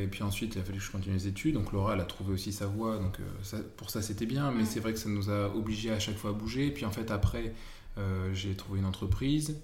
Et 0.00 0.06
puis 0.06 0.22
ensuite, 0.22 0.54
il 0.54 0.60
a 0.60 0.62
fallu 0.62 0.78
que 0.78 0.84
je 0.84 0.92
continue 0.92 1.16
les 1.16 1.26
études. 1.26 1.54
Donc 1.54 1.72
Laura, 1.72 1.94
elle 1.94 2.00
a 2.00 2.04
trouvé 2.04 2.32
aussi 2.32 2.52
sa 2.52 2.66
voie. 2.66 2.96
Donc 2.98 3.18
ça- 3.42 3.58
pour 3.76 3.90
ça, 3.90 4.02
c'était 4.02 4.24
bien. 4.24 4.52
Mais 4.52 4.64
c'est 4.64 4.78
vrai 4.78 4.92
que 4.92 4.98
ça 5.00 5.08
nous 5.08 5.30
a 5.30 5.52
obligés 5.52 5.90
à 5.90 5.98
chaque 5.98 6.16
fois 6.16 6.30
à 6.30 6.32
bouger. 6.32 6.68
Et 6.68 6.70
puis 6.70 6.84
en 6.84 6.92
fait, 6.92 7.10
après, 7.10 7.54
j'ai 8.34 8.54
trouvé 8.54 8.78
une 8.78 8.84
entreprise 8.86 9.56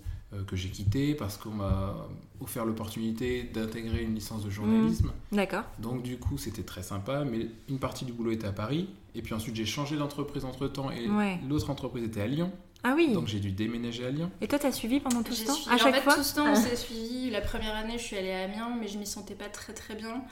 que 0.46 0.56
j'ai 0.56 0.68
quittée 0.70 1.14
parce 1.14 1.36
qu'on 1.36 1.50
m'a 1.50 1.94
offert 2.40 2.64
l'opportunité 2.66 3.44
d'intégrer 3.44 4.02
une 4.02 4.14
licence 4.14 4.44
de 4.44 4.50
journalisme. 4.50 5.12
D'accord. 5.32 5.62
Donc 5.78 6.02
du 6.02 6.18
coup, 6.18 6.36
c'était 6.36 6.62
très 6.64 6.82
sympa. 6.82 7.24
Mais 7.24 7.46
une 7.68 7.78
partie 7.78 8.04
du 8.04 8.12
boulot 8.12 8.32
était 8.32 8.46
à 8.46 8.52
Paris. 8.52 8.88
Et 9.14 9.22
puis 9.22 9.34
ensuite, 9.34 9.54
j'ai 9.56 9.64
changé 9.66 9.96
d'entreprise 9.96 10.44
entre-temps. 10.44 10.90
Et 10.90 11.08
Ouais. 11.08 11.38
l'autre 11.48 11.70
entreprise 11.70 12.04
était 12.04 12.20
à 12.20 12.26
Lyon. 12.26 12.50
Ah 12.88 12.92
oui. 12.94 13.12
Donc 13.12 13.26
j'ai 13.26 13.40
dû 13.40 13.50
déménager 13.50 14.06
à 14.06 14.10
Lyon. 14.10 14.30
Et 14.40 14.46
toi, 14.46 14.58
t'as 14.58 14.70
suivi 14.70 15.00
pendant 15.00 15.22
tout 15.22 15.32
ce 15.34 15.44
temps 15.44 15.54
suivi- 15.54 15.70
À 15.70 15.74
en 15.74 15.78
chaque 15.78 15.94
fait, 15.96 16.00
fois 16.02 16.14
tout 16.14 16.22
ce 16.22 16.34
temps, 16.36 16.46
on 16.50 16.54
s'est 16.54 16.76
suivi. 16.76 17.30
La 17.30 17.40
première 17.40 17.74
année, 17.74 17.98
je 17.98 18.02
suis 18.04 18.16
allée 18.16 18.32
à 18.32 18.44
Amiens, 18.44 18.76
mais 18.80 18.86
je 18.88 18.98
m'y 18.98 19.06
sentais 19.06 19.34
pas 19.34 19.48
très 19.48 19.72
très 19.72 19.94
bien. 19.94 20.22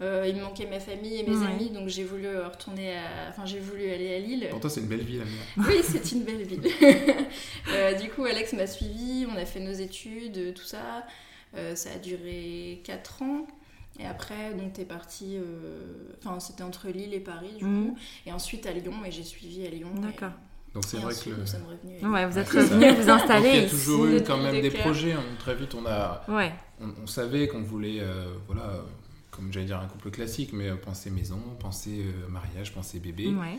Euh, 0.00 0.26
il 0.28 0.34
me 0.34 0.42
manquait 0.42 0.66
ma 0.66 0.80
famille 0.80 1.16
et 1.16 1.22
mes 1.22 1.36
Ouais. 1.36 1.46
amis, 1.46 1.70
donc 1.70 1.88
j'ai 1.88 2.02
voulu 2.02 2.26
euh, 2.26 2.48
retourner 2.48 2.96
à... 2.98 3.28
Enfin, 3.30 3.46
j'ai 3.46 3.60
voulu 3.60 3.88
aller 3.88 4.14
à 4.14 4.18
Lille. 4.18 4.48
Pour 4.50 4.58
toi, 4.60 4.68
c'est 4.68 4.80
une 4.80 4.88
belle 4.88 5.02
ville, 5.04 5.22
Amiens. 5.22 5.68
Oui, 5.68 5.76
c'est 5.82 6.12
une 6.12 6.24
belle 6.24 6.42
ville. 6.42 6.62
Euh, 7.68 7.94
du 7.94 8.08
coup, 8.10 8.24
Alex 8.24 8.52
m'a 8.54 8.66
suivi, 8.66 9.26
on 9.32 9.36
a 9.36 9.44
fait 9.46 9.60
nos 9.60 9.72
études, 9.72 10.54
tout 10.54 10.64
ça. 10.64 11.06
Euh, 11.56 11.74
ça 11.76 11.90
a 11.94 11.98
duré 11.98 12.80
4 12.84 13.22
ans. 13.22 13.46
Et 14.00 14.06
après, 14.06 14.54
donc, 14.54 14.72
t'es 14.72 14.84
parti. 14.84 15.36
euh, 15.36 16.10
Enfin, 16.24 16.40
c'était 16.40 16.62
entre 16.64 16.88
Lille 16.88 17.14
et 17.14 17.20
Paris, 17.20 17.52
du 17.58 17.64
Mhm. 17.64 17.90
coup. 17.90 17.98
Et 18.26 18.32
ensuite 18.32 18.66
à 18.66 18.72
Lyon, 18.72 18.92
et 19.06 19.10
j'ai 19.12 19.22
suivi 19.22 19.66
à 19.66 19.70
Lyon. 19.70 19.92
et- 19.98 20.00
D'accord. 20.00 20.32
Donc 20.74 20.84
c'est 20.86 20.96
vrai 20.98 21.12
que... 21.14 21.30
nous 21.30 21.46
sommes 21.46 21.62
revenus. 21.64 22.02
à 22.02 22.08
Ouais, 22.08 22.26
vous 22.26 22.38
êtes 22.38 22.48
revenus 22.48 22.94
vous 22.94 23.06
Donc, 23.06 23.20
installer 23.20 23.48
il 23.48 23.54
y 23.56 23.58
a 23.58 23.62
ici. 23.64 23.76
toujours 23.76 24.06
eu 24.06 24.22
quand 24.22 24.38
même 24.38 24.60
Des 24.62 24.70
projets. 24.70 25.12
hein. 25.12 25.22
Très 25.38 25.54
vite, 25.54 25.74
on 25.74 25.84
a... 25.86 26.22
Ouais. 26.28 26.52
on, 26.80 26.92
on 27.02 27.06
savait 27.06 27.46
qu'on 27.48 27.60
voulait, 27.62 28.00
euh, 28.00 28.32
voilà, 28.46 28.82
comme 29.30 29.52
j'allais 29.52 29.66
dire 29.66 29.78
un 29.80 29.86
couple 29.86 30.10
classique, 30.10 30.52
mais 30.54 30.68
euh, 30.70 30.76
penser 30.76 31.10
maison, 31.10 31.38
penser 31.60 32.04
euh, 32.06 32.28
mariage, 32.28 32.72
penser 32.72 33.00
bébé. 33.00 33.26
Ouais. 33.28 33.58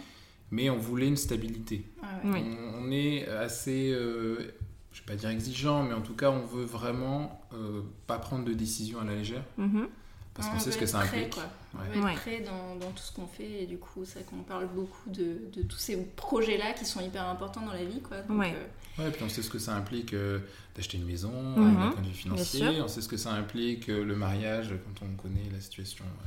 Mais 0.51 0.70
on 0.70 0.77
voulait 0.77 1.08
une 1.08 1.17
stabilité. 1.17 1.86
Ah 2.01 2.08
ouais. 2.25 2.32
Oui. 2.43 2.58
On, 2.75 2.86
on 2.88 2.91
est 2.91 3.27
assez, 3.27 3.91
euh, 3.91 4.53
je 4.91 5.00
vais 5.01 5.05
pas 5.08 5.15
dire 5.15 5.29
exigeant, 5.29 5.84
mais 5.84 5.93
en 5.93 6.01
tout 6.01 6.15
cas, 6.15 6.32
on 6.32 6.46
veut 6.46 6.65
vraiment 6.65 7.41
euh, 7.53 7.82
pas 8.08 8.17
prendre 8.17 8.46
de 8.46 8.53
décision 8.53 9.00
à 9.01 9.03
la 9.03 9.15
légère, 9.15 9.43
Mhm. 9.58 9.88
Parce 10.35 10.47
Ouais, 10.47 10.53
qu'on 10.53 10.59
on 10.59 10.63
sait 10.63 10.71
ce 10.71 10.77
que 10.77 10.85
ça 10.85 10.99
prêt, 10.99 11.17
implique. 11.19 11.33
quoi. 11.35 11.43
Ouais. 11.75 11.79
On 11.95 12.01
veut 12.01 12.09
être 12.11 12.21
prêt 12.21 12.39
dans, 12.41 12.75
dans 12.75 12.91
tout 12.91 13.03
ce 13.03 13.11
qu'on 13.13 13.27
fait 13.27 13.63
et 13.63 13.65
du 13.67 13.77
coup 13.77 14.03
c'est 14.05 14.19
vrai 14.19 14.23
qu'on 14.29 14.43
parle 14.43 14.67
beaucoup 14.67 15.09
de, 15.09 15.37
de 15.53 15.61
tous 15.63 15.77
ces 15.77 15.97
projets-là 15.97 16.73
qui 16.73 16.85
sont 16.85 17.01
hyper 17.01 17.27
importants 17.27 17.61
dans 17.61 17.73
la 17.73 17.83
vie 17.85 18.01
quoi. 18.01 18.17
Donc, 18.21 18.39
Ouais. 18.39 18.53
euh, 18.55 19.03
Ouais, 19.03 19.09
puis 19.11 19.23
on 19.23 19.29
sait 19.29 19.41
ce 19.41 19.49
que 19.49 19.57
ça 19.59 19.75
implique 19.75 20.13
euh, 20.13 20.39
d'acheter 20.75 20.97
une 20.97 21.05
maison, 21.05 21.31
Mhm. 21.31 21.75
d'un 21.75 21.89
point 21.91 22.01
de 22.01 22.07
vue 22.07 22.13
financier. 22.13 22.59
sûr. 22.59 22.83
On 22.85 22.87
sait 22.87 23.01
ce 23.01 23.07
que 23.07 23.17
ça 23.17 23.31
implique 23.33 23.89
euh, 23.89 24.03
le 24.05 24.15
mariage, 24.15 24.69
quand 24.99 25.05
on 25.05 25.15
connaît 25.21 25.49
la 25.51 25.59
situation 25.59 26.05
euh, 26.05 26.25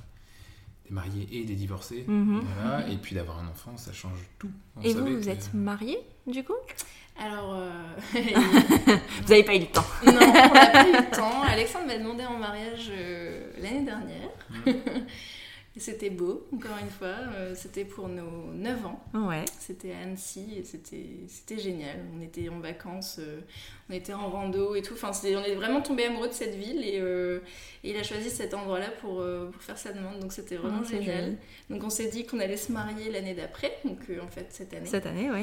des 0.88 0.92
mariés 0.94 1.28
et 1.30 1.44
des 1.44 1.54
divorcés. 1.54 2.04
Mhm. 2.08 2.42
Voilà. 2.60 2.88
Et 2.88 2.96
puis 2.96 3.14
d'avoir 3.14 3.38
un 3.38 3.46
enfant, 3.48 3.76
ça 3.76 3.92
change 3.92 4.18
tout. 4.40 4.50
On 4.76 4.82
Et 4.82 4.94
vous, 4.94 5.04
vous 5.06 5.20
que- 5.20 5.28
êtes 5.28 5.54
mariés, 5.54 5.98
du 6.26 6.42
coup? 6.42 6.54
Alors, 7.18 7.54
euh, 7.54 7.70
Vous 9.23 9.28
n'avez 9.30 9.42
pas 9.44 9.54
eu 9.54 9.61
le 9.61 9.66
temps. 9.66 9.85
non, 10.04 10.12
on 10.14 10.54
n'a 10.54 10.66
pas 10.66 10.87
eu 10.88 10.92
le 10.92 11.11
temps. 11.16 11.42
Alexandre 11.49 11.87
m'a 11.87 11.96
demandé 11.99 12.25
en 12.25 12.37
mariage 12.38 12.90
euh, 12.90 13.50
l'année 13.61 13.85
dernière. 13.85 14.30
Et 15.75 15.80
c'était 15.80 16.08
beau, 16.08 16.46
encore 16.54 16.76
une 16.80 16.88
fois. 16.90 17.14
Euh, 17.35 17.54
c'était 17.54 17.85
pour 17.85 18.08
nos 18.08 18.52
9 18.54 18.87
ans. 18.87 19.02
Ouais. 19.14 19.44
C'était 19.58 19.92
à 19.92 19.99
Annecy 20.04 20.58
et 20.58 20.64
c'était 20.64 21.58
génial. 21.58 21.96
On 22.16 22.23
était 22.23 22.49
en 22.49 22.61
vacances, 22.61 23.20
on 23.90 23.92
était 23.92 24.14
en 24.14 24.30
rando 24.30 24.75
et 24.75 24.80
tout. 24.82 24.94
Enfin, 24.94 25.11
on 25.25 25.42
est 25.42 25.54
vraiment 25.54 25.82
tombé 25.82 26.04
amoureux 26.04 26.28
de 26.28 26.32
cette 26.32 26.54
ville 26.54 26.82
et, 26.82 26.96
et 27.85 27.90
il 27.90 27.96
a 27.96 28.02
choisi 28.02 28.30
cet 28.30 28.54
endroit-là 28.54 28.88
pour, 29.02 29.23
pour 29.52 29.62
faire 29.62 29.76
sa 29.76 29.92
demande. 29.92 30.18
Donc 30.20 30.32
c'était 30.32 30.56
vraiment 30.56 30.80
Ah, 30.82 30.88
génial. 30.90 31.25
joli. 31.25 31.37
Donc 31.68 31.85
on 31.85 31.90
s'est 31.90 32.08
dit 32.08 32.25
qu'on 32.25 32.40
allait 32.40 32.56
se 32.56 32.73
marier 32.73 33.11
l'année 33.11 33.35
d'après, 33.35 33.76
donc 33.85 33.99
en 34.23 34.28
fait 34.28 34.46
cette 34.50 34.73
année. 34.73 34.87
Cette 34.87 35.04
année, 35.06 35.30
oui. 35.30 35.42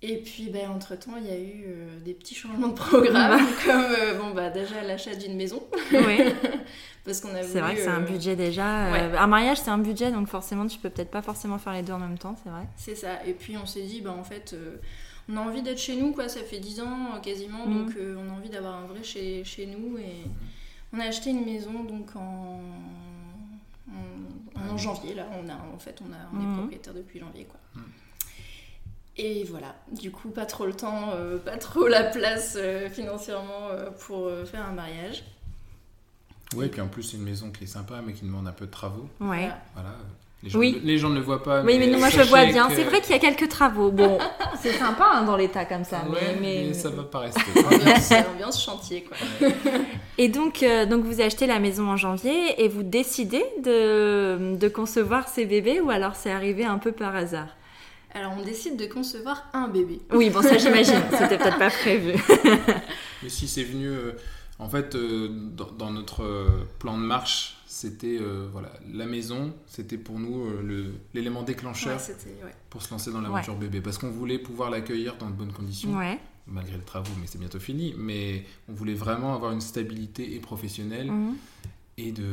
Et 0.00 0.18
puis, 0.18 0.48
ben, 0.50 0.70
entre-temps, 0.70 1.16
il 1.16 1.26
y 1.26 1.30
a 1.32 1.38
eu 1.38 1.64
euh, 1.66 1.98
des 2.04 2.14
petits 2.14 2.34
changements 2.36 2.68
de 2.68 2.74
programme, 2.74 3.40
comme 3.66 3.82
euh, 3.82 4.14
bon, 4.18 4.30
bah, 4.32 4.48
déjà 4.50 4.82
l'achat 4.84 5.14
d'une 5.16 5.34
maison. 5.36 5.60
Oui. 5.92 6.18
Parce 7.04 7.20
qu'on 7.20 7.34
a 7.34 7.42
C'est 7.42 7.60
vrai 7.60 7.74
que 7.74 7.80
c'est 7.80 7.88
un 7.88 8.02
euh, 8.02 8.06
budget 8.06 8.36
déjà. 8.36 8.90
ouais. 8.92 9.16
Un 9.16 9.26
mariage, 9.26 9.58
c'est 9.58 9.70
un 9.70 9.78
budget, 9.78 10.12
donc 10.12 10.28
forcément, 10.28 10.66
tu 10.66 10.78
peux 10.78 10.90
peut-être 10.90 11.10
pas 11.10 11.22
forcément 11.22 11.58
faire 11.58 11.72
les 11.72 11.82
deux 11.82 11.92
en 11.94 11.98
même 11.98 12.18
temps, 12.18 12.36
c'est 12.44 12.50
vrai. 12.50 12.66
C'est 12.76 12.94
ça. 12.94 13.24
Et 13.26 13.32
puis, 13.32 13.56
on 13.56 13.66
s'est 13.66 13.82
dit, 13.82 14.00
bah, 14.00 14.12
en 14.16 14.22
fait, 14.24 14.52
euh, 14.52 14.76
on 15.28 15.36
a 15.36 15.40
envie 15.40 15.62
d'être 15.62 15.78
chez 15.80 15.96
nous, 15.96 16.12
quoi. 16.12 16.28
Ça 16.28 16.40
fait 16.40 16.58
10 16.60 16.80
ans 16.80 17.20
quasiment, 17.22 17.66
Mhm. 17.66 17.86
donc 17.86 17.96
euh, 17.96 18.16
on 18.24 18.30
a 18.32 18.36
envie 18.36 18.50
d'avoir 18.50 18.74
un 18.76 18.86
vrai 18.86 19.02
chez, 19.02 19.42
chez 19.42 19.66
nous. 19.66 19.98
Et 19.98 20.22
on 20.92 21.00
a 21.00 21.04
acheté 21.04 21.30
une 21.30 21.44
maison, 21.44 21.72
donc 21.84 22.14
en. 22.14 22.60
En, 23.90 24.74
en 24.74 24.76
janvier, 24.76 25.14
là, 25.14 25.26
on, 25.42 25.48
a, 25.48 25.54
en 25.74 25.78
fait, 25.78 25.98
on, 26.06 26.12
a, 26.12 26.16
on 26.34 26.40
est 26.52 26.56
propriétaire 26.58 26.94
depuis 26.94 27.18
janvier, 27.20 27.44
quoi. 27.46 27.58
Mhm. 27.74 27.82
Et 29.18 29.44
voilà, 29.50 29.74
du 29.90 30.10
coup, 30.12 30.28
pas 30.28 30.46
trop 30.46 30.64
le 30.64 30.72
temps, 30.74 31.10
euh, 31.16 31.38
pas 31.38 31.56
trop 31.56 31.88
la 31.88 32.04
place 32.04 32.54
euh, 32.56 32.88
financièrement 32.88 33.68
euh, 33.72 33.90
pour 34.06 34.26
euh, 34.28 34.44
faire 34.44 34.64
un 34.64 34.72
mariage. 34.72 35.24
Ouais, 36.54 36.66
et 36.66 36.68
puis 36.68 36.80
en 36.80 36.86
plus, 36.88 37.02
c'est 37.02 37.16
une 37.16 37.24
maison 37.24 37.50
qui 37.50 37.64
est 37.64 37.66
sympa, 37.68 37.96
mais 38.04 38.12
qui 38.12 38.24
demande 38.24 38.46
un 38.46 38.52
peu 38.52 38.66
de 38.66 38.70
travaux. 38.70 39.08
Ouais. 39.20 39.50
Voilà. 39.74 39.90
Les 40.44 40.50
gens, 40.50 40.58
Oui. 40.60 40.80
les 40.84 40.98
gens 40.98 41.08
ne 41.08 41.16
le 41.16 41.20
voient 41.20 41.42
pas. 41.42 41.62
Oui, 41.62 41.80
mais 41.80 41.88
moi 41.98 42.10
je 42.10 42.22
vois 42.22 42.44
bien. 42.46 42.68
que- 42.68 42.74
C'est 42.76 42.84
vrai 42.84 43.00
qu'il 43.00 43.10
y 43.10 43.14
a 43.14 43.18
quelques 43.18 43.48
travaux. 43.48 43.90
Bon, 43.90 44.18
c'est 44.62 44.72
sympa 44.74 45.04
hein, 45.14 45.24
dans 45.24 45.36
l'état 45.36 45.64
comme 45.64 45.82
ça. 45.82 46.02
mais- 46.06 46.12
Ouais, 46.14 46.36
mais, 46.40 46.64
mais, 46.68 46.74
ça 46.74 46.90
va 46.90 47.02
pas 47.02 47.18
rester. 47.18 47.40
Ambiance, 47.66 48.12
ambiance 48.32 48.62
chantier, 48.64 49.02
quoi. 49.02 49.16
Et 50.16 50.28
donc, 50.28 50.62
euh, 50.62 50.86
donc 50.86 51.02
vous 51.04 51.20
achetez 51.20 51.48
la 51.48 51.58
maison 51.58 51.88
en 51.88 51.96
janvier 51.96 52.62
et 52.62 52.68
vous 52.68 52.84
décidez 52.84 53.44
de, 53.64 54.54
de 54.56 54.68
concevoir 54.68 55.26
ces 55.26 55.44
bébés 55.44 55.80
ou 55.80 55.90
alors 55.90 56.14
c'est 56.14 56.30
arrivé 56.30 56.64
un 56.64 56.78
peu 56.78 56.92
par 56.92 57.16
hasard? 57.16 57.48
Alors, 58.14 58.34
on 58.38 58.42
décide 58.42 58.76
de 58.78 58.86
concevoir 58.86 59.44
un 59.52 59.68
bébé. 59.68 60.00
Oui, 60.12 60.30
bon, 60.30 60.42
ça 60.42 60.56
j'imagine. 60.58 60.94
C'était 61.18 61.38
peut-être 61.38 61.58
pas 61.58 61.70
prévu. 61.70 62.14
Mais 63.22 63.28
si 63.28 63.46
c'est 63.48 63.64
venu, 63.64 63.86
euh, 63.88 64.12
en 64.58 64.68
fait, 64.68 64.94
euh, 64.94 65.28
dans, 65.30 65.70
dans 65.72 65.90
notre 65.90 66.22
euh, 66.24 66.46
plan 66.78 66.96
de 66.96 67.02
marche, 67.02 67.56
c'était 67.66 68.18
euh, 68.20 68.48
voilà, 68.52 68.72
la 68.92 69.06
maison, 69.06 69.52
c'était 69.66 69.98
pour 69.98 70.18
nous 70.18 70.46
euh, 70.46 70.62
le- 70.62 70.94
l'élément 71.14 71.42
déclencheur 71.42 71.94
Ouais, 71.96 72.02
c'était, 72.02 72.30
ouais. 72.44 72.54
pour 72.70 72.82
se 72.82 72.90
lancer 72.90 73.12
dans 73.12 73.20
l'aventure 73.20 73.54
bébé, 73.56 73.80
parce 73.80 73.98
qu'on 73.98 74.10
voulait 74.10 74.38
pouvoir 74.38 74.70
l'accueillir 74.70 75.16
dans 75.18 75.26
de 75.28 75.34
bonnes 75.34 75.52
conditions, 75.52 75.96
Ouais. 75.96 76.18
malgré 76.46 76.76
le 76.76 76.82
travaux, 76.82 77.10
mais 77.20 77.26
c'est 77.26 77.38
bientôt 77.38 77.60
fini. 77.60 77.94
Mais 77.98 78.44
on 78.68 78.72
voulait 78.72 78.94
vraiment 78.94 79.34
avoir 79.34 79.52
une 79.52 79.60
stabilité 79.60 80.34
et 80.34 80.38
professionnelle 80.40 81.10
Mhm. 81.12 81.34
Et 81.98 82.12
de 82.12 82.24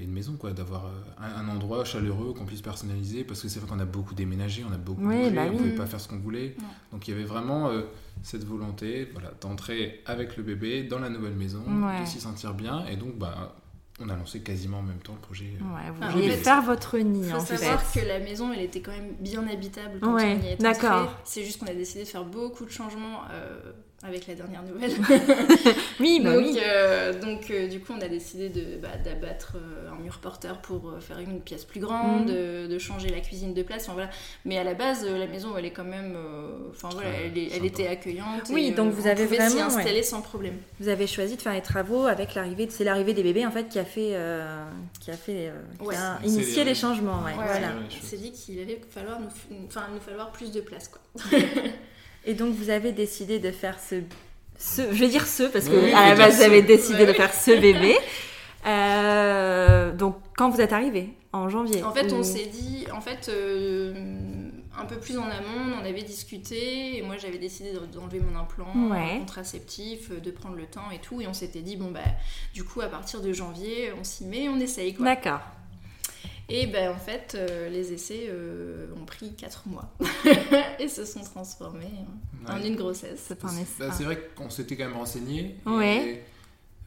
et 0.00 0.02
une 0.04 0.12
maison, 0.12 0.34
quoi, 0.36 0.52
d'avoir 0.52 0.86
euh, 0.86 0.90
un, 1.18 1.46
un 1.46 1.48
endroit 1.48 1.84
chaleureux 1.84 2.34
qu'on 2.34 2.44
puisse 2.44 2.60
personnaliser, 2.60 3.24
parce 3.24 3.40
que 3.40 3.48
c'est 3.48 3.60
vrai 3.60 3.68
qu'on 3.68 3.80
a 3.80 3.84
beaucoup 3.86 4.14
déménagé, 4.14 4.64
on 4.68 4.72
a 4.72 4.76
beaucoup 4.76 5.06
Oui, 5.06 5.16
bougé, 5.16 5.30
bah 5.30 5.44
on 5.46 5.50
oui. 5.52 5.56
pouvait 5.56 5.74
pas 5.74 5.86
faire 5.86 6.00
ce 6.00 6.08
qu'on 6.08 6.18
voulait. 6.18 6.54
Non. 6.58 6.66
Donc 6.92 7.08
il 7.08 7.12
y 7.12 7.14
avait 7.14 7.24
vraiment 7.24 7.68
euh, 7.68 7.82
cette 8.22 8.44
volonté, 8.44 9.08
voilà, 9.12 9.30
d'entrer 9.40 10.02
avec 10.06 10.36
le 10.36 10.42
bébé 10.42 10.82
dans 10.82 10.98
la 10.98 11.08
nouvelle 11.08 11.34
maison, 11.34 11.62
Ouais. 11.86 12.00
de 12.02 12.06
s'y 12.06 12.20
sentir 12.20 12.54
bien, 12.54 12.84
et 12.86 12.96
donc 12.96 13.16
bah 13.16 13.54
on 14.00 14.08
a 14.08 14.16
lancé 14.16 14.40
quasiment 14.40 14.78
en 14.80 14.82
même 14.82 14.98
temps 14.98 15.12
le 15.14 15.20
projet. 15.20 15.52
euh, 15.60 15.74
Ouais, 15.76 15.88
vous 15.92 15.98
Ah, 16.02 16.08
en 16.12 16.18
fait, 16.18 16.30
faire 16.38 16.62
votre 16.62 16.98
nid 16.98 17.28
Il 17.28 17.32
en 17.32 17.38
faut 17.38 17.46
fait. 17.46 17.58
savoir 17.58 17.92
que 17.92 18.00
la 18.00 18.18
maison, 18.18 18.52
elle 18.52 18.62
était 18.62 18.80
quand 18.80 18.90
même 18.90 19.14
bien 19.20 19.46
habitable 19.46 20.00
quand 20.00 20.14
Ouais, 20.14 20.36
on 20.40 20.44
y 20.44 20.48
est 20.48 20.60
d'accord. 20.60 21.14
C'est 21.22 21.44
juste 21.44 21.60
qu'on 21.60 21.66
a 21.68 21.74
décidé 21.74 22.02
de 22.02 22.08
faire 22.08 22.24
beaucoup 22.24 22.64
de 22.64 22.70
changements 22.70 23.20
euh, 23.30 23.72
avec 24.06 24.26
la 24.26 24.34
dernière 24.34 24.62
nouvelle. 24.62 24.92
Oui, 26.00 26.20
bah 26.22 26.34
donc, 26.34 26.44
oui. 26.44 26.58
euh, 26.62 27.18
donc 27.20 27.50
euh, 27.50 27.68
du 27.68 27.80
coup, 27.80 27.92
on 27.96 28.00
a 28.02 28.08
décidé 28.08 28.48
de, 28.48 28.76
bah, 28.82 28.88
d'abattre 29.04 29.54
euh, 29.56 29.90
un 29.92 29.96
mur 30.02 30.18
porteur 30.18 30.58
pour 30.60 30.90
euh, 30.90 31.00
faire 31.00 31.18
une 31.20 31.40
pièce 31.40 31.64
plus 31.64 31.80
grande, 31.80 32.26
Mhm. 32.28 32.34
de, 32.34 32.66
de 32.66 32.78
changer 32.78 33.08
la 33.10 33.20
cuisine 33.20 33.54
de 33.54 33.62
place. 33.62 33.84
Enfin, 33.84 33.92
voilà. 33.94 34.10
Mais 34.44 34.58
à 34.58 34.64
la 34.64 34.74
base, 34.74 35.04
euh, 35.08 35.16
la 35.16 35.26
maison, 35.28 35.56
elle 35.56 35.64
est 35.66 35.70
quand 35.70 35.84
même... 35.84 36.14
euh, 36.16 36.48
Enfin 36.70 36.88
voilà, 36.92 37.08
Ouais, 37.10 37.30
elle, 37.32 37.38
est- 37.38 37.56
elle 37.56 37.64
était 37.64 37.86
accueillante. 37.86 38.50
Oui, 38.50 38.66
et, 38.66 38.70
donc 38.72 38.88
euh, 38.92 38.96
vous 38.96 39.02
on 39.06 39.10
avez 39.10 39.24
pouvait 39.24 39.36
s'y 39.48 39.54
vraiment, 39.56 39.70
ouais. 39.72 39.80
installer 39.80 40.02
sans 40.02 40.20
problème. 40.20 40.56
Vous 40.80 40.88
avez 40.88 41.06
choisi 41.06 41.36
de 41.36 41.42
faire 41.42 41.52
les 41.54 41.62
travaux 41.62 42.06
avec 42.06 42.34
l'arrivée. 42.34 42.66
C'est 42.70 42.84
l'arrivée 42.84 43.14
des 43.14 43.22
bébés 43.22 43.46
en 43.46 43.50
fait 43.52 43.68
qui 43.68 43.78
a 43.78 43.84
fait, 43.84 44.10
euh, 44.14 44.64
qui 45.00 45.10
a 45.12 45.16
fait, 45.16 45.48
euh, 45.48 45.52
qui 45.78 45.86
Ouais. 45.86 45.96
a 45.96 46.18
C'est 46.22 46.26
initié 46.28 46.42
accéléré. 46.44 46.68
les 46.70 46.74
changements. 46.74 47.22
Ouais, 47.22 47.30
Ouais, 47.38 47.44
voilà. 47.46 47.68
On 47.86 48.04
s'est 48.04 48.16
dit 48.18 48.32
qu'il 48.32 48.58
allait 48.60 48.80
falloir 48.90 49.20
nous, 49.20 49.28
enfin, 49.68 49.86
nous 49.94 50.00
falloir 50.00 50.32
plus 50.32 50.50
de 50.52 50.60
place. 50.60 50.88
Quoi. 50.88 51.00
Et 52.26 52.34
donc 52.34 52.54
vous 52.54 52.70
avez 52.70 52.92
décidé 52.92 53.38
de 53.38 53.50
faire 53.50 53.78
ce, 53.80 53.96
ce 54.58 54.82
je 54.92 54.98
vais 55.00 55.08
dire 55.08 55.26
ce 55.26 55.42
parce 55.44 55.68
que 55.68 55.74
Oui, 55.84 55.92
à 55.92 56.10
la 56.10 56.14
base 56.14 56.36
vous 56.36 56.42
avez 56.42 56.62
décidé 56.62 57.00
Ouais. 57.00 57.06
de 57.06 57.12
faire 57.12 57.34
ce 57.34 57.50
bébé. 57.50 57.96
Euh, 58.66 59.92
donc 59.92 60.16
quand 60.36 60.50
vous 60.50 60.60
êtes 60.60 60.72
arrivé 60.72 61.10
en 61.32 61.48
janvier. 61.48 61.82
En 61.82 61.92
fait, 61.92 62.12
ou- 62.12 62.16
on 62.16 62.22
s'est 62.22 62.46
dit, 62.46 62.86
en 62.92 63.00
fait, 63.00 63.28
euh, 63.28 63.92
un 64.78 64.84
peu 64.84 64.96
plus 64.96 65.18
en 65.18 65.24
amont, 65.24 65.76
on 65.82 65.84
avait 65.84 66.02
discuté, 66.02 66.96
et 66.96 67.02
moi 67.02 67.16
j'avais 67.18 67.38
décidé 67.38 67.72
de- 67.72 67.80
d'enlever 67.86 68.20
mon 68.20 68.38
implant 68.38 68.72
Ouais. 68.90 69.16
euh, 69.16 69.18
contraceptif, 69.18 70.10
euh, 70.12 70.20
de 70.20 70.30
prendre 70.30 70.54
le 70.56 70.66
temps 70.66 70.90
et 70.92 70.98
tout, 70.98 71.20
et 71.20 71.26
on 71.26 71.32
s'était 71.34 71.60
dit, 71.60 71.76
bon 71.76 71.90
bah, 71.90 72.00
du 72.54 72.62
coup, 72.64 72.80
à 72.80 72.86
partir 72.86 73.20
de 73.20 73.32
janvier, 73.32 73.92
on 74.00 74.04
s'y 74.04 74.24
met, 74.26 74.48
on 74.48 74.58
essaye 74.60 74.94
quoi. 74.94 75.04
D'accord. 75.06 75.40
Et 76.48 76.66
ben 76.66 76.92
en 76.92 76.98
fait, 76.98 77.34
euh, 77.34 77.68
les 77.70 77.92
essais 77.92 78.26
euh, 78.28 78.86
ont 79.00 79.04
pris 79.06 79.34
4 79.34 79.66
mois, 79.66 79.90
et 80.78 80.88
se 80.88 81.04
sont 81.04 81.22
transformés 81.22 81.86
en 82.46 82.58
Ouais. 82.58 82.68
une 82.68 82.76
grossesse. 82.76 83.22
C'est 83.28 83.42
un 83.44 83.48
Bah, 83.48 83.52
essai. 83.62 83.90
c'est 83.96 84.04
vrai 84.04 84.30
qu'on 84.36 84.50
s'était 84.50 84.76
quand 84.76 84.84
même 84.84 84.96
renseigné. 84.96 85.56
Ouais. 85.64 86.06
et, 86.06 86.22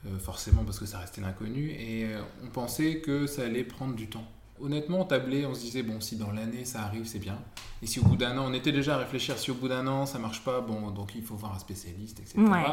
euh, 0.08 0.20
forcément 0.20 0.64
parce 0.64 0.78
que 0.80 0.86
ça 0.86 1.00
restait 1.00 1.22
l'inconnu. 1.22 1.72
Et 1.72 2.06
euh, 2.06 2.22
on 2.44 2.48
pensait 2.50 3.00
que 3.00 3.26
ça 3.26 3.44
allait 3.46 3.64
prendre 3.64 3.96
du 3.96 4.08
temps. 4.08 4.26
Honnêtement, 4.62 5.02
on 5.02 5.06
tablait, 5.06 5.46
on 5.46 5.54
se 5.56 5.62
disait, 5.62 5.84
bon, 5.84 6.00
si 6.02 6.16
dans 6.18 6.32
l'année 6.32 6.64
ça 6.66 6.82
arrive, 6.84 7.06
c'est 7.06 7.20
bien. 7.20 7.40
Et 7.82 7.88
si 7.88 8.00
au 8.00 8.04
bout 8.04 8.16
d'un 8.16 8.38
an, 8.38 8.46
on 8.48 8.54
était 8.54 8.72
déjà 8.72 8.96
à 8.96 8.98
réfléchir, 9.00 9.38
si 9.38 9.50
au 9.52 9.54
bout 9.56 9.68
d'un 9.68 9.86
an 9.88 10.06
ça 10.08 10.18
marche 10.20 10.44
pas, 10.44 10.62
bon, 10.62 10.90
donc 10.92 11.14
il 11.16 11.24
faut 11.24 11.36
voir 11.36 11.54
un 11.56 11.60
spécialiste, 11.60 12.20
etc. 12.20 12.40
Ouais. 12.40 12.64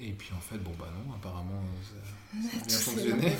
Et 0.00 0.12
puis 0.12 0.30
en 0.36 0.40
fait, 0.40 0.58
bon, 0.58 0.72
bah 0.78 0.86
non, 1.06 1.14
apparemment, 1.14 1.50
euh, 1.54 1.82
ça, 1.82 1.94
bien 2.66 2.78
fonctionné. 2.78 3.32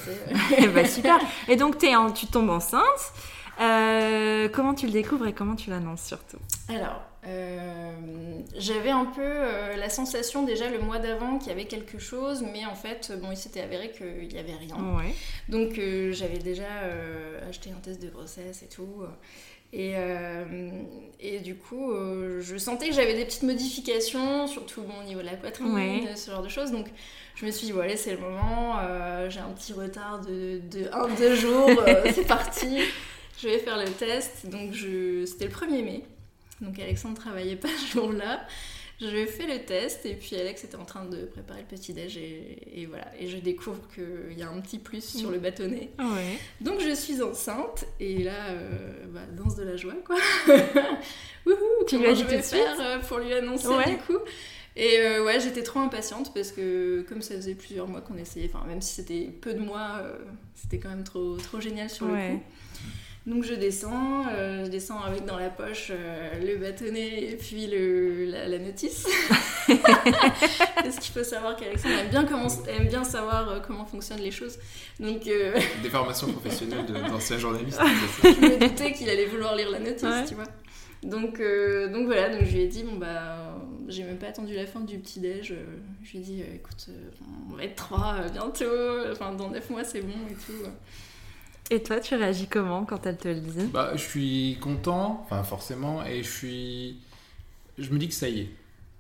ben, 0.75 0.87
super. 0.87 1.19
Et 1.49 1.57
donc 1.57 1.83
en- 1.85 2.11
tu 2.13 2.27
tombes 2.27 2.51
enceinte. 2.51 3.13
Euh, 3.61 4.49
comment 4.49 4.75
tu 4.75 4.87
le 4.87 4.93
découvres 4.93 5.29
et 5.29 5.33
comment 5.33 5.55
tu 5.55 5.71
l'annonces 5.71 6.03
surtout? 6.05 6.39
Alors, 6.69 7.03
euh, 7.27 7.93
j'avais 8.57 8.91
un 8.91 9.05
peu 9.05 9.23
euh, 9.23 9.77
la 9.77 9.89
sensation 9.89 10.43
déjà 10.45 10.69
le 10.69 10.81
mois 10.81 10.99
d'avant 10.99 11.39
qu'il 11.39 11.49
y 11.49 11.53
avait 11.53 11.67
quelque 11.67 11.99
chose, 12.01 12.45
mais 12.53 12.67
en 12.67 12.75
fait, 12.75 13.13
bon, 13.23 13.31
il 13.31 13.37
s'était 13.37 13.61
avéré 13.61 13.93
qu'il 13.93 14.27
n'y 14.29 14.39
avait 14.39 14.57
rien. 14.57 14.75
Ouais. 14.97 15.15
Donc, 15.49 15.79
euh, 15.79 16.13
j'avais 16.13 16.39
déjà 16.39 16.65
euh, 16.83 17.49
acheté 17.49 17.71
un 17.71 17.81
test 17.81 18.03
de 18.03 18.09
grossesse 18.09 18.63
et 18.65 18.69
tout. 18.69 19.05
Et, 19.77 19.95
euh, 19.97 20.71
et 21.19 21.41
du 21.41 21.57
coup, 21.57 21.91
euh, 21.91 22.41
je 22.41 22.57
sentais 22.57 22.89
que 22.91 22.95
j'avais 22.95 23.15
des 23.15 23.25
petites 23.25 23.43
modifications, 23.43 24.47
surtout 24.47 24.83
bon, 24.83 24.95
au 25.01 25.05
niveau 25.05 25.21
de 25.21 25.27
la 25.27 25.37
poitrine, 25.37 25.75
Ouais. 25.75 26.05
ce 26.15 26.31
genre 26.31 26.43
de 26.43 26.49
choses. 26.49 26.71
Donc, 26.71 26.87
je 27.35 27.45
me 27.45 27.51
suis 27.51 27.67
dit, 27.67 27.73
bon, 27.73 27.81
allez, 27.81 27.97
c'est 27.97 28.13
le 28.13 28.19
moment. 28.19 28.77
euh, 28.81 29.29
J'ai 29.31 29.41
un 29.41 29.49
petit 29.51 29.73
retard 29.73 30.21
de, 30.21 30.61
de 30.71 30.85
1-2 30.91 31.35
jours. 31.35 31.71
c'est 32.15 32.27
parti. 32.27 32.79
Je 33.43 33.49
vais 33.49 33.59
faire 33.59 33.77
le 33.79 33.91
test. 33.91 34.47
Donc, 34.49 34.73
je... 34.73 35.25
c'était 35.27 35.47
le 35.47 35.51
1er 35.51 35.83
mai. 35.85 36.05
Donc, 36.61 36.79
Alexandre 36.79 37.19
travaillait 37.19 37.57
pas 37.57 37.69
ce 37.69 37.93
jour-là. 37.95 38.47
Je 39.01 39.27
fais 39.27 39.47
le 39.47 39.65
test 39.65 40.07
et 40.07 40.15
puis 40.15 40.37
Alex 40.37 40.65
était 40.65 40.77
en 40.77 40.85
train 40.85 41.05
de 41.05 41.25
préparer 41.25 41.61
le 41.61 41.67
petit-déj 41.77 42.17
et, 42.17 42.83
et 42.83 42.87
voilà. 42.87 43.07
Et 43.19 43.29
je 43.29 43.37
découvre 43.39 43.81
qu'il 43.95 44.39
y 44.39 44.43
a 44.43 44.49
un 44.49 44.61
petit 44.61 44.79
plus 44.79 45.05
sur 45.05 45.31
le 45.31 45.39
bâtonnet. 45.39 45.91
Ouais. 45.99 46.39
Donc 46.61 46.81
je 46.81 46.95
suis 46.95 47.21
enceinte 47.21 47.85
et 47.99 48.19
là, 48.23 48.51
euh, 48.51 49.05
bah, 49.09 49.21
danse 49.37 49.57
de 49.57 49.65
la 49.65 49.77
joie 49.77 49.95
quoi. 50.07 50.17
Wouhou, 51.47 51.57
Tu 51.87 51.97
comment 51.99 52.15
je 52.15 52.25
vais 52.25 52.41
faire 52.43 52.77
euh, 52.81 52.99
pour 53.01 53.19
lui 53.19 53.33
annoncer 53.33 53.69
Ouais. 53.69 53.91
du 53.91 53.97
coup 53.99 54.19
Et 54.77 54.99
euh, 55.01 55.25
ouais, 55.25 55.41
j'étais 55.41 55.63
trop 55.63 55.81
impatiente 55.81 56.33
parce 56.33 56.53
que 56.53 57.05
comme 57.09 57.21
ça 57.23 57.35
faisait 57.35 57.55
plusieurs 57.55 57.89
mois 57.89 58.01
qu'on 58.01 58.17
essayait, 58.17 58.51
enfin 58.53 58.65
même 58.67 58.81
si 58.81 58.95
c'était 58.95 59.25
peu 59.41 59.55
de 59.55 59.61
mois, 59.61 59.99
euh, 60.03 60.17
c'était 60.55 60.79
quand 60.79 60.89
même 60.91 61.05
trop, 61.05 61.37
trop 61.37 61.61
génial 61.61 61.91
sur 61.91 62.07
Ouais. 62.07 62.31
le 62.31 62.35
coup. 62.37 62.43
Donc 63.27 63.43
je 63.43 63.55
descends, 63.55 64.27
euh, 64.31 64.67
je 64.67 64.71
descends 64.71 65.01
avec 65.01 65.25
dans 65.25 65.39
la 65.39 65.49
poche 65.49 65.89
euh, 65.91 66.31
le 66.45 66.57
bâtonnet 66.59 67.23
et 67.31 67.37
puis 67.37 67.67
le, 67.67 68.27
la, 68.27 68.47
la 68.49 68.59
notice. 68.59 69.07
Parce 69.69 70.97
qu'il 70.99 71.13
faut 71.15 71.25
savoir 71.25 71.57
qu'Alexandre 71.57 71.95
aime 72.01 72.09
bien, 72.11 72.25
comment, 72.27 72.49
aime 72.69 72.87
bien 72.89 73.03
savoir 73.03 73.49
euh, 73.49 73.61
comment 73.67 73.87
fonctionnent 73.87 74.21
les 74.21 74.31
choses. 74.31 74.59
Donc 75.01 75.27
euh, 75.27 75.59
Des 75.83 75.89
formations 75.89 76.31
professionnelles 76.33 76.85
de- 76.85 76.93
d'anciens 76.93 77.39
journalistes. 77.39 77.81
je 78.23 78.29
me 78.29 78.59
doutais 78.69 78.93
qu'il 78.93 79.09
allait 79.09 79.27
vouloir 79.27 79.57
lire 79.57 79.71
la 79.71 79.79
notice, 79.81 80.03
Ouais. 80.03 80.25
tu 80.27 80.35
vois. 80.35 80.45
Donc, 81.03 81.39
euh, 81.41 81.89
donc 81.93 82.07
voilà, 82.07 82.31
donc 82.31 82.45
je 82.47 82.53
lui 82.53 82.61
ai 82.63 82.67
dit, 82.69 82.83
bon 82.83 82.97
bah, 82.97 83.59
j'ai 83.89 84.05
même 84.05 84.17
pas 84.19 84.29
attendu 84.29 84.55
la 84.55 84.67
fin 84.67 84.81
du 84.81 84.99
petit-déj. 84.99 85.53
euh, 85.53 85.57
je 86.03 86.13
lui 86.13 86.19
ai 86.19 86.23
dit, 86.23 86.43
euh, 86.43 86.55
écoute, 86.57 86.87
euh, 86.89 87.11
on 87.51 87.57
va 87.57 87.65
être 87.65 87.77
trois 87.77 88.17
euh, 88.21 88.29
bientôt, 88.31 89.11
enfin 89.13 89.33
dans 89.33 89.51
9 89.51 89.69
mois 89.71 89.85
c'est 89.85 90.01
bon 90.01 90.15
et 90.31 90.35
tout. 90.35 90.67
Et 91.71 91.83
toi, 91.83 91.99
tu 92.01 92.15
réagis 92.15 92.47
comment 92.47 92.85
quand 92.85 93.07
elle 93.07 93.17
te 93.17 93.29
le 93.29 93.41
dit 93.41 93.67
Bah, 93.73 93.93
je 93.95 94.03
suis 94.03 94.59
content, 94.61 95.21
enfin 95.25 95.43
forcément, 95.43 96.05
et 96.05 96.23
je 96.23 96.31
suis. 96.31 96.97
Je 97.79 97.91
me 97.91 97.99
dis 97.99 98.09
que 98.09 98.15
ça 98.15 98.29
y 98.29 98.41
est. 98.41 98.49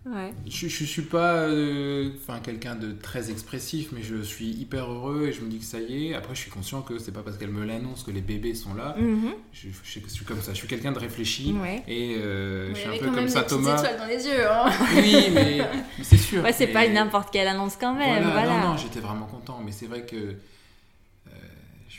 Ouais. 0.06 0.34
Je, 0.46 0.68
je 0.68 0.84
suis 0.84 1.02
pas 1.02 1.32
euh, 1.34 2.10
enfin 2.20 2.38
quelqu'un 2.40 2.74
de 2.74 2.92
très 2.92 3.30
expressif, 3.30 3.88
mais 3.92 4.02
je 4.02 4.20
suis 4.20 4.48
hyper 4.50 4.90
heureux 4.92 5.28
et 5.28 5.32
je 5.32 5.40
me 5.40 5.48
dis 5.48 5.58
que 5.58 5.64
ça 5.64 5.78
y 5.80 6.08
est. 6.08 6.14
Après, 6.14 6.34
je 6.34 6.40
suis 6.40 6.50
conscient 6.50 6.82
que 6.82 6.98
c'est 6.98 7.12
pas 7.12 7.22
parce 7.22 7.38
qu'elle 7.38 7.48
me 7.50 7.64
l'annonce 7.64 8.02
que 8.02 8.10
les 8.10 8.20
bébés 8.20 8.54
sont 8.54 8.74
là. 8.74 8.94
Mhm. 8.98 9.32
Je, 9.52 9.68
je- 9.68 10.00
je 10.06 10.10
suis 10.12 10.24
comme 10.26 10.42
ça. 10.42 10.52
Je 10.52 10.58
suis 10.58 10.68
quelqu'un 10.68 10.92
de 10.92 10.98
réfléchi 10.98 11.54
Ouais. 11.54 11.82
et 11.88 12.16
euh, 12.18 12.74
je 12.74 12.80
suis 12.80 12.88
un 12.90 12.98
peu 12.98 13.10
comme 13.12 13.28
ça, 13.28 13.44
Thomas. 13.44 13.78
étoiles 13.78 13.96
dans 13.98 14.06
les 14.06 14.26
yeux. 14.26 14.46
Hein. 14.50 14.70
Oui, 14.96 15.16
mais, 15.32 15.58
mais 15.98 16.04
c'est 16.04 16.18
sûr. 16.18 16.42
Ouais, 16.42 16.52
c'est 16.52 16.66
Mais- 16.66 16.72
pas 16.74 16.88
n'importe 16.88 17.32
quelle 17.32 17.48
annonce 17.48 17.76
quand 17.80 17.94
même. 17.94 18.24
Voilà, 18.24 18.46
Voilà. 18.46 18.60
non, 18.62 18.68
non, 18.72 18.76
j'étais 18.76 19.00
vraiment 19.00 19.26
content, 19.26 19.62
mais 19.64 19.72
c'est 19.72 19.86
vrai 19.86 20.02
que 20.04 20.16
euh, 20.16 20.32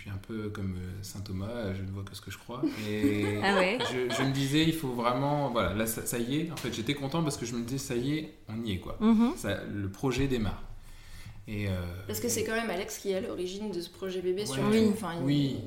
suis 0.05 0.11
un 0.11 0.19
peu 0.27 0.49
comme 0.49 0.75
euh, 0.77 1.03
saint 1.03 1.21
Thomas, 1.21 1.73
je 1.73 1.81
ne 1.81 1.89
vois 1.89 2.03
que 2.03 2.15
ce 2.15 2.21
que 2.21 2.29
je 2.31 2.37
crois. 2.37 2.61
Et 2.89 3.39
Ah 3.43 3.55
ouais. 3.55 3.77
je, 3.91 4.13
je 4.15 4.21
me 4.23 4.31
disais, 4.31 4.63
il 4.63 4.73
faut 4.73 4.89
vraiment, 4.89 5.49
voilà, 5.49 5.73
là 5.73 5.87
ça, 5.87 6.05
ça 6.05 6.19
y 6.19 6.41
est. 6.41 6.51
En 6.51 6.57
fait, 6.57 6.71
j'étais 6.73 6.93
content 6.93 7.23
parce 7.23 7.37
que 7.37 7.45
je 7.45 7.55
me 7.55 7.63
disais, 7.63 7.77
ça 7.79 7.95
y 7.95 8.17
est, 8.19 8.33
on 8.47 8.63
y 8.63 8.73
est 8.73 8.79
quoi. 8.79 8.97
Mhm. 8.99 9.33
Ça, 9.35 9.59
le 9.63 9.89
projet 9.89 10.27
démarre. 10.27 10.61
Et 11.47 11.67
euh, 11.69 11.71
Parce 12.07 12.19
que 12.19 12.27
c'est 12.27 12.43
quand 12.43 12.55
même 12.55 12.69
Alex 12.69 12.97
qui 12.97 13.11
est 13.11 13.15
à 13.15 13.21
l'origine 13.21 13.71
de 13.71 13.79
ce 13.79 13.89
projet 13.89 14.19
bébé, 14.21 14.41
Ouais. 14.41 14.47
surtout. 14.47 14.69
Oui. 14.71 14.89
Enfin, 14.93 15.13
Oui. 15.23 15.57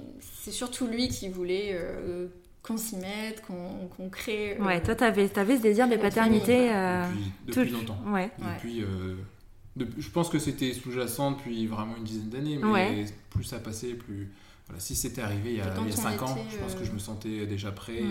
C'est 0.43 0.51
surtout 0.51 0.87
lui 0.87 1.09
qui 1.09 1.29
voulait 1.29 1.71
euh, 1.73 2.27
qu'on 2.63 2.77
s'y 2.77 2.97
mette, 2.97 3.43
qu'on 3.43 3.87
qu'on 3.97 4.09
crée. 4.09 4.57
euh, 4.59 4.65
Ouais, 4.65 4.83
toi, 4.83 4.95
t'avais 4.97 5.31
avais 5.39 5.57
ce 5.57 5.63
désir 5.63 5.89
de 5.89 5.97
paternité. 5.97 6.71
euh, 6.73 7.05
depuis, 7.47 7.61
depuis 7.63 7.71
tout- 7.73 7.77
longtemps. 7.79 7.99
Ouais. 8.13 8.31
Depuis, 8.57 8.83
euh, 8.83 9.15
je 9.99 10.09
pense 10.11 10.29
que 10.29 10.39
c'était 10.39 10.73
sous-jacent 10.73 11.33
depuis 11.33 11.67
vraiment 11.67 11.97
une 11.97 12.05
dizaine 12.05 12.29
d'années, 12.31 12.59
mais 12.59 12.71
Ouais. 12.71 13.07
plus 13.31 13.45
ça 13.45 13.59
passait, 13.59 13.95
plus. 13.95 14.31
Voilà, 14.67 14.81
si 14.81 14.95
c'était 14.95 15.23
arrivé 15.23 15.53
il 15.53 15.57
y 15.59 15.61
a, 15.61 15.67
Et 15.67 15.75
quand 15.77 15.83
il 15.85 15.91
y 15.91 15.95
a 15.95 15.99
on 15.99 16.03
5 16.03 16.23
ans, 16.23 16.37
je 16.51 16.57
pense 16.59 16.75
que 16.75 16.81
euh, 16.81 16.85
je 16.85 16.93
me 16.93 16.99
sentais 16.99 17.47
déjà 17.47 17.73
prêt. 17.73 17.97
et- 17.97 18.03
Ouais. 18.03 18.09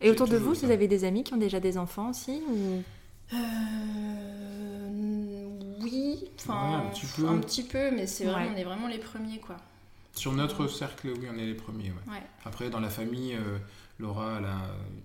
Et 0.00 0.06
J'ai 0.06 0.10
autour 0.10 0.28
de 0.28 0.36
vous, 0.36 0.54
ça. 0.54 0.66
vous 0.66 0.72
avez 0.72 0.88
des 0.88 1.04
amis 1.04 1.24
qui 1.24 1.32
ont 1.32 1.38
déjà 1.38 1.58
des 1.58 1.78
enfants 1.78 2.10
aussi 2.10 2.42
ou... 2.50 2.82
Euh, 3.32 3.36
oui, 5.82 6.24
enfin 6.38 6.68
Ouais, 6.80 6.86
un 6.86 6.90
petit 6.90 7.06
peu. 7.06 7.28
un 7.28 7.38
petit 7.38 7.62
peu, 7.62 7.90
mais 7.90 8.06
c'est 8.06 8.24
vraiment, 8.24 8.46
Ouais. 8.46 8.52
on 8.54 8.58
est 8.58 8.64
vraiment 8.64 8.88
les 8.88 8.98
premiers 8.98 9.38
quoi. 9.38 9.56
Sur 10.14 10.32
notre 10.32 10.66
cercle, 10.68 11.08
oui, 11.18 11.26
on 11.32 11.38
est 11.38 11.46
les 11.46 11.54
premiers. 11.54 11.90
ouais. 11.90 12.12
Ouais. 12.12 12.22
Après, 12.44 12.70
dans 12.70 12.80
la 12.80 12.88
famille, 12.90 13.34
euh, 13.34 13.58
Laura, 13.98 14.36
elle 14.38 14.44
a 14.46 14.56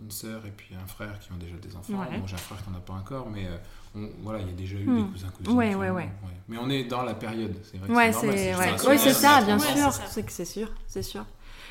une 0.01 0.11
sœur 0.11 0.45
et 0.45 0.51
puis 0.51 0.73
un 0.75 0.87
frère 0.87 1.19
qui 1.19 1.31
ont 1.31 1.37
déjà 1.37 1.55
des 1.57 1.75
enfants. 1.75 1.93
Ouais. 1.99 2.17
Bon, 2.19 2.27
j'ai 2.27 2.35
un 2.35 2.39
frère 2.39 2.63
qui 2.63 2.69
n'en 2.69 2.77
a 2.77 2.81
pas 2.81 2.93
encore, 2.93 3.29
mais 3.29 3.45
euh, 3.47 3.57
on- 3.95 4.09
voilà, 4.23 4.39
il 4.39 4.47
y 4.47 4.49
a 4.49 4.53
déjà 4.53 4.75
eu 4.75 4.85
Hmm. 4.85 5.05
des 5.05 5.11
cousins, 5.11 5.27
cousines. 5.37 5.57
Ouais, 5.57 5.75
ouais, 5.75 5.89
ouais. 5.89 6.09
Mais 6.47 6.57
on 6.59 6.69
est 6.69 6.83
dans 6.83 7.03
la 7.03 7.13
période, 7.13 7.55
c'est 7.63 7.77
vrai. 7.77 7.87
que 7.87 7.93
Ouais, 7.93 8.11
c'est 8.11 8.27
ouais. 8.27 8.97
c'est 8.97 9.13
ça, 9.13 9.41
bien 9.41 9.57
sûr. 9.59 9.91
c'est 10.09 10.23
que 10.25 10.31
sûr, 10.45 10.69
c'est 10.87 11.03
sûr. 11.03 11.25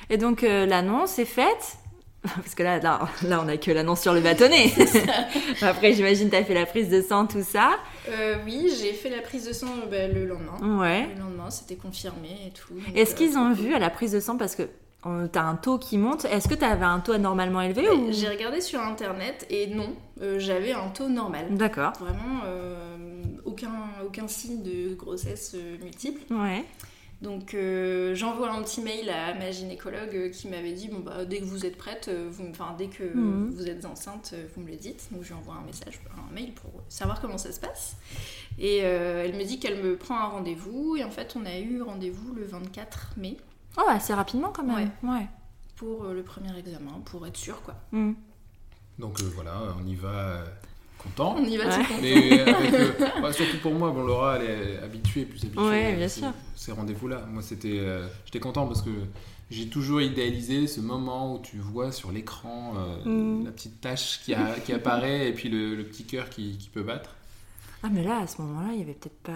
Et 0.08 0.16
donc 0.16 0.42
euh, 0.44 0.66
l'annonce 0.66 1.18
est 1.18 1.24
faite. 1.24 1.76
Parce 2.22 2.54
que 2.54 2.62
là, 2.62 2.78
là, 2.80 3.08
là, 3.22 3.40
on 3.42 3.48
a 3.48 3.56
que 3.56 3.70
l'annonce 3.70 4.02
sur 4.02 4.12
le 4.12 4.20
bâtonnet. 4.20 4.70
Après, 5.62 5.94
j'imagine, 5.94 6.28
t'as 6.28 6.44
fait 6.44 6.52
la 6.52 6.66
prise 6.66 6.90
de 6.90 7.00
sang, 7.00 7.26
tout 7.26 7.42
ça. 7.42 7.70
Euh, 8.10 8.36
oui, 8.44 8.70
j'ai 8.78 8.92
fait 8.92 9.08
la 9.08 9.22
prise 9.22 9.46
de 9.48 9.54
sang 9.54 9.68
bah, 9.90 10.06
le 10.06 10.26
lendemain. 10.26 10.78
Ouais. 10.80 11.08
Le 11.14 11.20
lendemain, 11.20 11.48
c'était 11.50 11.76
confirmé 11.76 12.28
et 12.46 12.50
tout. 12.50 12.74
Est-ce 12.94 13.12
euh, 13.12 13.16
qu'ils 13.16 13.38
ont 13.38 13.54
vu 13.54 13.72
à 13.74 13.78
la 13.78 13.88
prise 13.88 14.12
de 14.12 14.20
sang 14.20 14.36
parce 14.36 14.54
que 14.54 14.62
euh, 14.64 14.66
t'as 15.02 15.42
un 15.42 15.57
taux 15.57 15.78
qui 15.78 15.97
monte 15.99 16.25
Est-ce 16.26 16.49
que 16.49 16.54
t'avais 16.54 16.85
un 16.85 17.00
taux 17.00 17.12
anormalement 17.12 17.61
élevé 17.62 17.88
ou 17.90 18.12
J'ai 18.12 18.28
regardé 18.28 18.61
sur 18.61 18.80
internet 18.80 19.47
et 19.50 19.66
non, 19.69 19.95
euh, 20.21 20.38
j'avais 20.38 20.73
un 20.73 20.88
taux 20.88 21.09
normal. 21.09 21.47
D'accord. 21.57 21.92
Vraiment 22.00 22.42
euh, 22.47 22.97
aucun, 23.45 23.73
aucun 24.04 24.28
signe 24.28 24.62
de 24.62 24.95
grossesse 24.95 25.52
euh, 25.54 25.76
multiple. 25.83 26.21
Ouais. 26.33 26.64
Donc 27.23 27.52
euh, 27.52 28.14
j'envoie 28.14 28.50
un 28.50 28.62
petit 28.62 28.80
mail 28.80 29.11
à 29.11 29.35
ma 29.35 29.50
gynécologue 29.50 30.14
euh, 30.14 30.28
qui 30.30 30.49
m'avait 30.49 30.73
dit 30.73 30.88
bon 30.88 31.00
bah 31.00 31.26
dès 31.26 31.38
que 31.40 31.45
vous 31.45 31.66
êtes 31.66 31.76
prête, 31.76 32.09
euh, 32.09 32.26
vous, 32.30 32.45
me- 32.45 32.50
enfin 32.50 32.75
dès 32.78 32.87
que 32.87 33.02
Mhm. 33.04 33.50
vous 33.54 33.69
êtes 33.69 33.85
enceinte, 33.85 34.30
euh, 34.33 34.47
vous 34.57 34.62
me 34.62 34.71
le 34.71 34.76
dites. 34.76 35.09
Donc 35.12 35.23
je 35.23 35.28
lui 35.28 35.35
envoie 35.35 35.54
un 35.62 35.66
message, 35.66 36.00
un 36.16 36.35
mail 36.35 36.52
pour 36.52 36.71
savoir 36.88 37.21
comment 37.21 37.37
ça 37.37 37.52
se 37.52 37.61
passe. 37.61 37.95
Et 38.59 38.80
euh, 38.85 39.23
elle 39.26 39.35
me 39.37 39.45
dit 39.45 39.59
qu'elle 39.61 39.83
me 39.83 39.97
prend 39.97 40.16
un 40.19 40.28
rendez-vous 40.28 40.97
et 40.97 41.04
en 41.04 41.11
fait 41.11 41.35
on 41.38 41.45
a 41.45 41.59
eu 41.59 41.83
rendez-vous 41.83 42.33
le 42.33 42.45
24 42.47 43.11
mai 43.19 43.37
Oh, 43.78 43.82
assez 43.88 44.12
rapidement 44.14 44.50
quand 44.54 44.64
même. 44.64 44.90
Ouais. 45.02 45.26
pour 45.76 46.04
euh, 46.04 46.14
le 46.14 46.22
premier 46.22 46.56
examen 46.58 47.00
pour 47.04 47.26
être 47.26 47.36
sûr 47.36 47.60
quoi. 47.62 47.75
Hmm. 47.92 48.12
Donc 48.99 49.21
euh, 49.21 49.30
voilà, 49.34 49.54
on 49.82 49.86
y 49.86 49.95
va 49.95 50.08
euh, 50.08 50.45
content. 50.99 51.36
On 51.38 51.45
y 51.45 51.56
va 51.56 51.64
Ouais. 51.66 51.71
tout 51.76 51.82
content. 51.84 52.00
Mais 52.02 52.40
avec, 52.40 52.75
euh, 52.75 52.92
bah, 53.23 53.32
surtout 53.32 53.56
pour 53.62 53.73
moi, 53.75 53.90
bon, 53.90 54.02
Laura, 54.02 54.36
elle 54.38 54.50
est 54.50 54.78
habituée, 54.82 55.25
plus 55.25 55.42
habituée 55.45 55.62
Ouais, 55.62 55.92
à 55.92 55.97
bien 55.97 56.08
ces, 56.08 56.21
sûr. 56.21 56.32
ces 56.56 56.73
rendez-vous-là. 56.73 57.25
Moi, 57.30 57.42
c'était, 57.42 57.78
euh, 57.78 58.06
j'étais 58.26 58.40
content 58.40 58.66
parce 58.66 58.82
que 58.82 58.90
j'ai 59.50 59.68
toujours 59.68 60.00
idéalisé 60.02 60.66
ce 60.66 60.80
moment 60.80 61.34
où 61.34 61.38
tu 61.40 61.56
vois 61.58 61.92
sur 61.92 62.12
l'écran 62.12 62.75
euh, 62.76 63.04
Mm. 63.40 63.45
la 63.47 63.50
petite 63.52 63.80
tache 63.80 64.21
qui, 64.25 64.34
a- 64.34 64.58
qui 64.64 64.73
apparaît 64.75 65.28
et 65.28 65.32
puis 65.32 65.49
le, 65.49 65.75
le 65.76 65.84
petit 65.84 66.04
cœur 66.04 66.28
qui, 66.28 66.58
qui 66.58 66.68
peut 66.68 66.82
battre. 66.82 67.10
Ah, 67.82 67.88
mais 67.90 68.02
là, 68.04 68.18
à 68.21 68.26
ce 68.26 68.42
moment-là, 68.42 68.68
il 68.75 68.80
y 68.80 68.82
avait 68.82 68.92
peut-être 68.92 69.18
pas. 69.23 69.32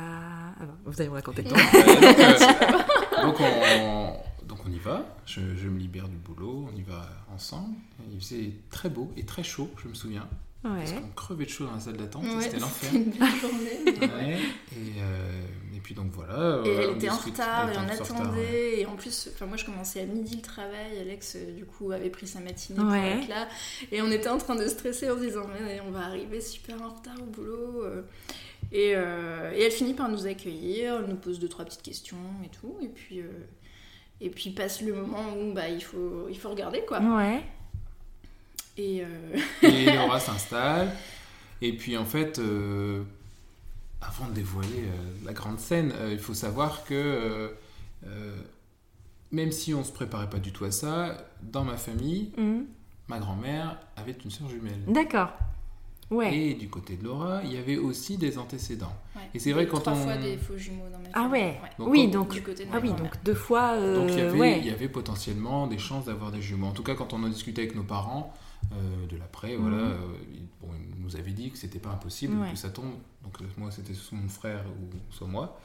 Ah 0.60 0.66
bon, 0.66 0.74
vous 0.84 1.00
allez 1.00 1.08
me 1.08 1.14
raconter. 1.14 1.42
Donc, 1.42 1.56
euh, 1.56 1.84
donc, 1.84 2.18
euh, 2.20 2.78
donc 3.26 3.36
on, 3.40 4.46
donc 4.46 4.58
on 4.66 4.70
y 4.72 4.78
va, 4.78 5.04
je, 5.26 5.40
je 5.56 5.68
me 5.68 5.78
libère 5.78 6.08
du 6.08 6.16
boulot, 6.16 6.68
on 6.72 6.76
y 6.76 6.82
va 6.82 7.08
ensemble. 7.34 7.74
Il 8.12 8.20
faisait 8.20 8.52
très 8.70 8.88
beau 8.88 9.10
et 9.16 9.24
très 9.24 9.42
chaud, 9.42 9.70
je 9.82 9.88
me 9.88 9.94
souviens. 9.94 10.28
Parce 10.62 10.92
Ouais. 10.92 10.96
qu'on 11.02 11.08
crevait 11.10 11.44
de 11.44 11.50
chaud 11.50 11.66
dans 11.66 11.74
la 11.74 11.80
salle 11.80 11.98
d'attente, 11.98 12.24
Ouais, 12.24 12.40
c'était 12.40 12.58
l'enfer. 12.58 12.88
c'était 12.90 13.04
une 13.04 13.10
belle 13.10 13.36
journée. 13.38 13.80
mais- 13.84 13.92
Ouais, 14.14 14.38
et, 14.72 14.98
euh, 15.02 15.42
et 15.76 15.80
puis 15.80 15.94
donc 15.94 16.10
voilà. 16.12 16.62
Et 16.64 16.68
euh, 16.70 16.80
elle 16.84 16.88
on 16.88 16.94
était 16.96 17.10
en 17.10 17.16
retard 17.18 17.70
et 17.70 17.76
on 17.76 17.86
attendait. 17.86 18.80
Et 18.80 18.86
en 18.86 18.96
plus, 18.96 19.28
moi 19.46 19.58
je 19.58 19.66
commençais 19.66 20.00
à 20.00 20.06
midi 20.06 20.36
le 20.36 20.40
travail. 20.42 20.98
Alex 20.98 21.36
euh, 21.36 21.54
du 21.54 21.66
coup 21.66 21.92
avait 21.92 22.08
pris 22.08 22.26
sa 22.26 22.40
matinée 22.40 22.78
pour 22.80 22.94
être 22.94 23.28
là. 23.28 23.46
Et 23.92 24.00
on 24.00 24.10
était 24.10 24.30
en 24.30 24.38
train 24.38 24.54
de 24.56 24.66
stresser 24.66 25.10
en 25.10 25.16
se 25.16 25.20
disant 25.26 25.42
mais 25.52 25.82
on 25.86 25.90
va 25.90 26.06
arriver 26.06 26.40
super 26.40 26.80
en 26.80 26.88
retard 26.94 27.16
au 27.20 27.26
boulot. 27.26 27.84
Euh. 28.72 28.76
Et, 28.76 28.94
euh, 28.96 29.52
et 29.54 29.62
elle 29.62 29.72
finit 29.72 29.94
par 29.94 30.08
nous 30.08 30.26
accueillir, 30.26 30.96
elle 31.00 31.06
nous 31.10 31.16
pose 31.16 31.38
deux 31.38 31.48
trois 31.48 31.64
petites 31.64 31.82
questions 31.82 32.16
et 32.44 32.48
tout. 32.48 32.76
Et 32.82 32.88
puis 32.88 33.20
euh, 33.20 33.24
et 34.20 34.30
puis 34.30 34.50
passe 34.50 34.80
le 34.80 34.94
moment 34.94 35.34
où 35.36 35.52
bah 35.52 35.68
il 35.68 35.82
faut 35.82 36.26
il 36.30 36.38
faut 36.38 36.50
regarder 36.50 36.82
quoi. 36.86 37.00
Ouais. 37.00 37.42
Et 38.76 39.02
euh, 39.04 39.36
Et 39.62 39.84
Laura 39.96 40.18
s'installe. 40.20 40.90
Et 41.62 41.72
puis 41.76 41.96
en 41.96 42.04
fait, 42.04 42.38
euh, 42.38 43.02
avant 44.00 44.28
de 44.28 44.34
dévoiler 44.34 44.68
euh, 44.82 45.24
la 45.24 45.32
grande 45.32 45.58
scène, 45.60 45.92
euh, 45.96 46.10
il 46.12 46.18
faut 46.18 46.34
savoir 46.34 46.84
que 46.84 46.94
euh, 46.94 47.48
euh, 48.06 48.36
même 49.30 49.52
si 49.52 49.72
on 49.74 49.82
se 49.84 49.92
préparait 49.92 50.28
pas 50.28 50.38
du 50.38 50.52
tout 50.52 50.64
à 50.64 50.70
ça, 50.70 51.16
dans 51.42 51.64
ma 51.64 51.76
famille, 51.76 52.32
Hmm. 52.36 52.62
ma 53.08 53.18
grand-mère 53.18 53.78
avait 53.96 54.16
une 54.24 54.30
sœur 54.30 54.48
jumelle. 54.48 54.82
D'accord. 54.88 55.32
Ouais. 56.10 56.36
Et 56.36 56.54
du 56.54 56.68
côté 56.68 56.96
de 56.96 57.04
Laura, 57.04 57.40
il 57.44 57.52
y 57.52 57.56
avait 57.56 57.76
aussi 57.78 58.16
des 58.18 58.36
antécédents. 58.38 58.92
ouais. 59.16 59.22
Et 59.34 59.38
c'est 59.38 59.52
vrai 59.52 59.62
Il 59.62 59.66
y 59.66 59.68
a 59.68 59.72
quand 59.72 59.80
trois 59.80 59.92
on- 59.94 59.96
fois 60.02 60.16
des 60.16 60.36
faux 60.36 60.56
jumeaux 60.56 60.84
dans 60.92 60.98
ma 60.98 61.08
Ah 61.14 61.28
ouais. 61.28 61.58
Donc, 61.78 61.88
oui, 61.88 62.08
donc. 62.08 62.30
Du 62.32 62.42
côté 62.42 62.64
de 62.64 62.70
Ah 62.72 62.78
oui, 62.82 62.90
donc 62.90 63.10
deux 63.24 63.34
fois. 63.34 63.72
euh, 63.72 63.96
Donc 64.00 64.10
il 64.12 64.18
y, 64.18 64.20
avait, 64.20 64.38
ouais. 64.38 64.58
il 64.60 64.66
y 64.66 64.70
avait 64.70 64.88
potentiellement 64.88 65.66
des 65.66 65.78
chances 65.78 66.04
d'avoir 66.04 66.30
des 66.30 66.42
jumeaux. 66.42 66.66
En 66.66 66.72
tout 66.72 66.82
cas, 66.82 66.94
quand 66.94 67.12
on 67.12 67.22
en 67.24 67.28
discutait 67.28 67.62
avec 67.62 67.74
nos 67.74 67.82
parents 67.84 68.32
euh, 68.72 69.06
de 69.08 69.16
l'après, 69.18 69.56
voilà, 69.56 69.76
Mhm. 69.76 69.82
euh, 69.92 69.96
ils, 70.34 70.46
bon, 70.60 70.72
ils 70.96 71.02
nous 71.02 71.16
avaient 71.16 71.32
dit 71.32 71.50
que 71.50 71.58
c'était 71.58 71.78
pas 71.78 71.90
impossible 71.90 72.34
Ouais. 72.38 72.50
que 72.52 72.56
ça 72.56 72.70
tombe. 72.70 72.92
Donc 73.22 73.38
moi, 73.58 73.70
c'était 73.70 73.92
soit 73.94 74.16
mon 74.16 74.28
frère 74.28 74.64
ou 74.80 74.96
soit 75.12 75.26
moi, 75.28 75.58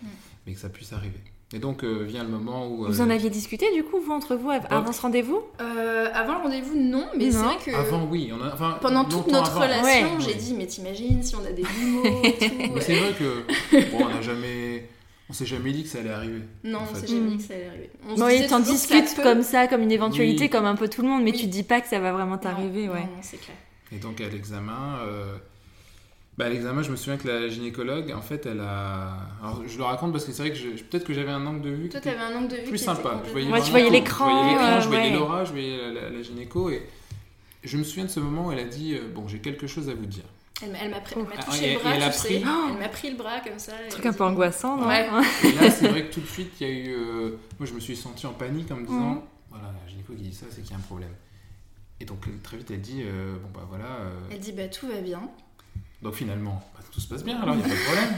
mais 0.45 0.53
que 0.53 0.59
ça 0.59 0.69
puisse 0.69 0.91
arriver. 0.93 1.19
Et 1.51 1.57
donc 1.57 1.83
euh, 1.83 2.03
vient 2.03 2.23
le 2.23 2.29
moment 2.29 2.67
où. 2.67 2.85
Vous 2.85 3.01
euh, 3.01 3.03
en 3.03 3.09
aviez 3.09 3.29
discuté 3.31 3.65
du 3.73 3.83
coup, 3.83 3.99
vous, 3.99 4.11
entre 4.11 4.35
vous, 4.35 4.51
av- 4.51 4.67
avant 4.69 4.91
ce 4.91 5.01
rendez-vous? 5.01 5.41
Euh, 5.61 6.07
avant 6.13 6.33
le 6.37 6.43
rendez-vous, 6.43 6.77
non, 6.77 7.07
mais 7.17 7.31
c'est 7.31 7.37
vrai 7.39 7.57
que 7.65 7.71
Avant, 7.71 8.05
oui. 8.05 8.31
On 8.31 8.43
a, 8.43 8.53
enfin, 8.53 8.77
pendant 8.81 9.03
toute 9.03 9.27
notre 9.27 9.51
avant. 9.51 9.61
relation, 9.61 9.83
Ouais. 10.15 10.19
j'ai 10.19 10.35
dit 10.35 10.53
mais 10.53 10.67
t'imagines 10.67 11.23
si 11.23 11.35
on 11.35 11.43
a 11.45 11.51
des 11.51 11.63
jumeaux 11.63 12.03
et 12.23 12.33
tout. 12.39 12.45
Mais 12.75 12.81
c'est 12.81 12.95
vrai 12.95 13.13
que 13.17 13.91
bon, 13.91 14.05
on 14.05 14.09
n'a 14.09 14.21
jamais, 14.21 14.87
on 15.27 15.33
s'est 15.33 15.47
jamais 15.47 15.71
dit 15.71 15.81
que 15.83 15.89
ça 15.89 15.99
allait 15.99 16.11
arriver. 16.11 16.41
Non, 16.63 16.79
en 16.79 16.81
on 16.91 16.95
s'est 16.95 17.07
jamais 17.07 17.21
Mm. 17.21 17.29
dit 17.29 17.37
que 17.37 17.43
ça 17.43 17.53
allait 17.55 17.67
arriver. 17.67 17.89
On 18.07 18.15
se 18.15 18.23
Oui, 18.23 18.47
t'en 18.47 18.63
ça 18.63 18.71
discutes 18.71 19.15
comme 19.23 19.41
ça, 19.41 19.67
comme 19.67 19.81
une 19.81 19.91
éventualité, 19.91 20.43
Oui. 20.43 20.49
comme 20.51 20.65
un 20.65 20.75
peu 20.75 20.87
tout 20.87 21.01
le 21.01 21.07
monde, 21.07 21.23
mais 21.23 21.31
Oui. 21.31 21.37
tu 21.39 21.47
dis 21.47 21.63
pas 21.63 21.81
que 21.81 21.87
ça 21.87 21.99
va 21.99 22.11
vraiment 22.11 22.37
t'arriver, 22.37 22.85
Non, 22.85 22.93
ouais. 22.93 22.99
Non, 23.01 23.05
non, 23.07 23.21
c'est 23.23 23.37
clair. 23.37 23.57
Et 23.91 23.97
donc 23.97 24.21
à 24.21 24.29
l'examen, 24.29 24.99
euh, 25.07 25.33
bah, 26.39 26.45
à 26.45 26.49
l'examen, 26.49 26.81
je 26.81 26.89
me 26.89 26.95
souviens 26.95 27.17
que 27.17 27.27
la 27.27 27.49
gynécologue, 27.49 28.11
en 28.17 28.21
fait, 28.21 28.45
elle 28.45 28.61
a. 28.61 29.09
Alors 29.43 29.61
je 29.67 29.77
le 29.77 29.83
raconte 29.83 30.13
parce 30.13 30.23
que 30.25 30.31
c'est 30.31 30.41
vrai 30.41 30.51
que 30.51 30.57
je- 30.57 30.81
peut-être 30.83 31.03
que 31.03 31.13
j'avais 31.13 31.31
un 31.31 31.45
angle 31.45 31.61
de 31.61 31.69
vue 31.69 31.89
Toi, 31.89 31.99
t'avais 31.99 32.17
un 32.17 32.35
angle 32.37 32.47
de 32.47 32.55
vue 32.55 32.63
plus 32.69 32.77
qui 32.79 32.83
sympa. 32.85 33.15
était 33.19 33.27
Je 33.27 33.31
voyais 33.31 33.51
Ouais, 33.51 33.61
tu 33.61 33.71
voyais 33.71 33.89
l'écran, 33.89 34.29
Je 34.29 34.33
voyais 34.33 34.49
l'écran, 34.53 34.65
euh, 34.77 34.81
je 34.81 34.87
voyais 34.87 35.03
ouais. 35.11 35.13
Laura, 35.13 35.43
je 35.45 35.51
voyais 35.51 35.77
la, 35.77 36.01
la- 36.01 36.09
la 36.09 36.21
gynéco 36.21 36.69
et 36.69 36.81
je 37.63 37.77
me 37.77 37.83
souviens 37.83 38.05
de 38.05 38.09
ce 38.09 38.19
moment 38.21 38.47
où 38.47 38.51
elle 38.53 38.59
a 38.59 38.63
dit 38.63 38.95
euh, 38.95 39.01
bon, 39.13 39.27
j'ai 39.27 39.39
quelque 39.39 39.67
chose 39.67 39.89
à 39.89 39.93
vous 39.93 40.05
dire. 40.05 40.23
Elle 40.61 40.71
m'a 40.71 40.77
elle 40.81 40.93
Ah, 41.37 41.43
touché 41.43 41.71
et- 41.71 41.73
le 41.75 41.79
bras, 41.79 41.95
elle 41.95 42.03
a 42.03 42.09
tu 42.09 42.17
sais. 42.19 42.27
pris- 42.39 42.43
Oh 42.45 42.67
Elle 42.73 42.79
m'a 42.79 42.89
pris 42.89 43.09
le 43.11 43.17
bras 43.17 43.39
comme 43.41 43.59
ça. 43.59 43.73
Un 43.85 43.89
truc 43.89 44.05
un 44.05 44.13
peu 44.13 44.23
angoissant, 44.23 44.77
non 44.77 44.87
Ouais. 44.87 45.07
Et 45.43 45.51
là, 45.53 45.69
c'est 45.71 45.87
vrai 45.89 46.05
que 46.07 46.13
tout 46.13 46.19
de 46.21 46.25
suite, 46.27 46.51
il 46.61 46.67
y 46.67 46.69
a 46.69 46.73
eu. 46.73 46.93
euh, 46.95 47.29
moi, 47.59 47.65
je 47.67 47.73
me 47.73 47.79
suis 47.81 47.95
senti 47.97 48.25
en 48.27 48.33
panique 48.33 48.69
en 48.71 48.75
me 48.77 48.85
disant 48.85 48.99
Mhm. 49.15 49.21
voilà, 49.49 49.65
la 49.67 49.89
gynéco 49.91 50.13
qui 50.13 50.23
dit 50.23 50.33
ça, 50.33 50.45
c'est 50.49 50.61
qu'il 50.61 50.71
y 50.71 50.73
a 50.73 50.77
un 50.77 50.81
problème. 50.81 51.11
Et 52.01 52.05
donc 52.05 52.19
très 52.43 52.55
vite, 52.57 52.71
elle 52.71 52.79
dit 52.81 53.01
euh, 53.03 53.35
bon 53.41 53.49
bah 53.53 53.65
voilà. 53.69 53.85
euh, 53.85 54.19
Elle 54.31 54.39
dit 54.39 54.53
bah 54.53 54.67
tout 54.69 54.87
va 54.87 55.01
bien. 55.01 55.21
Donc 56.01 56.13
finalement, 56.13 56.61
bah, 56.73 56.81
tout 56.91 56.99
se 56.99 57.07
passe 57.07 57.23
bien, 57.23 57.41
alors 57.41 57.55
il 57.55 57.59
n'y 57.59 57.65
a 57.65 57.67
pas 57.67 57.75
de 57.75 57.83
problème. 57.83 58.13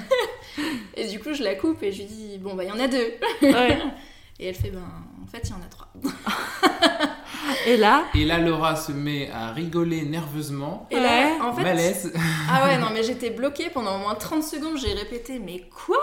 Et 0.95 1.07
du 1.07 1.19
coup, 1.19 1.33
je 1.33 1.43
la 1.43 1.55
coupe 1.55 1.81
et 1.83 1.91
je 1.91 1.99
lui 1.99 2.05
dis 2.05 2.37
bon 2.37 2.53
bah 2.55 2.63
il 2.63 2.69
y 2.69 2.71
en 2.71 2.79
a 2.79 2.87
deux. 2.87 3.13
Ouais. 3.41 3.79
Et 4.39 4.47
elle 4.47 4.55
fait, 4.55 4.71
ben, 4.71 4.83
en 5.23 5.27
fait, 5.27 5.43
il 5.45 5.49
y 5.51 5.53
en 5.53 5.61
a 5.61 5.69
trois. 5.69 5.87
Et 7.67 7.77
là 7.77 8.05
Et 8.15 8.25
là, 8.25 8.39
Laura 8.39 8.75
se 8.75 8.91
met 8.91 9.29
à 9.29 9.51
rigoler 9.51 10.01
nerveusement. 10.03 10.87
Et 10.89 10.99
là, 10.99 11.37
en 11.43 11.53
fait, 11.53 11.61
Malaise. 11.61 12.11
Ah 12.49 12.65
ouais, 12.65 12.77
non, 12.79 12.87
mais 12.91 13.03
j'étais 13.03 13.29
bloquée 13.29 13.69
pendant 13.69 13.97
au 13.97 13.99
moins 13.99 14.15
30 14.15 14.43
secondes. 14.43 14.77
J'ai 14.77 14.93
répété, 14.93 15.37
mais 15.37 15.69
quoi? 15.69 15.99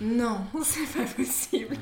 Non, 0.00 0.40
c'est 0.62 0.86
pas 0.86 1.04
possible. 1.16 1.76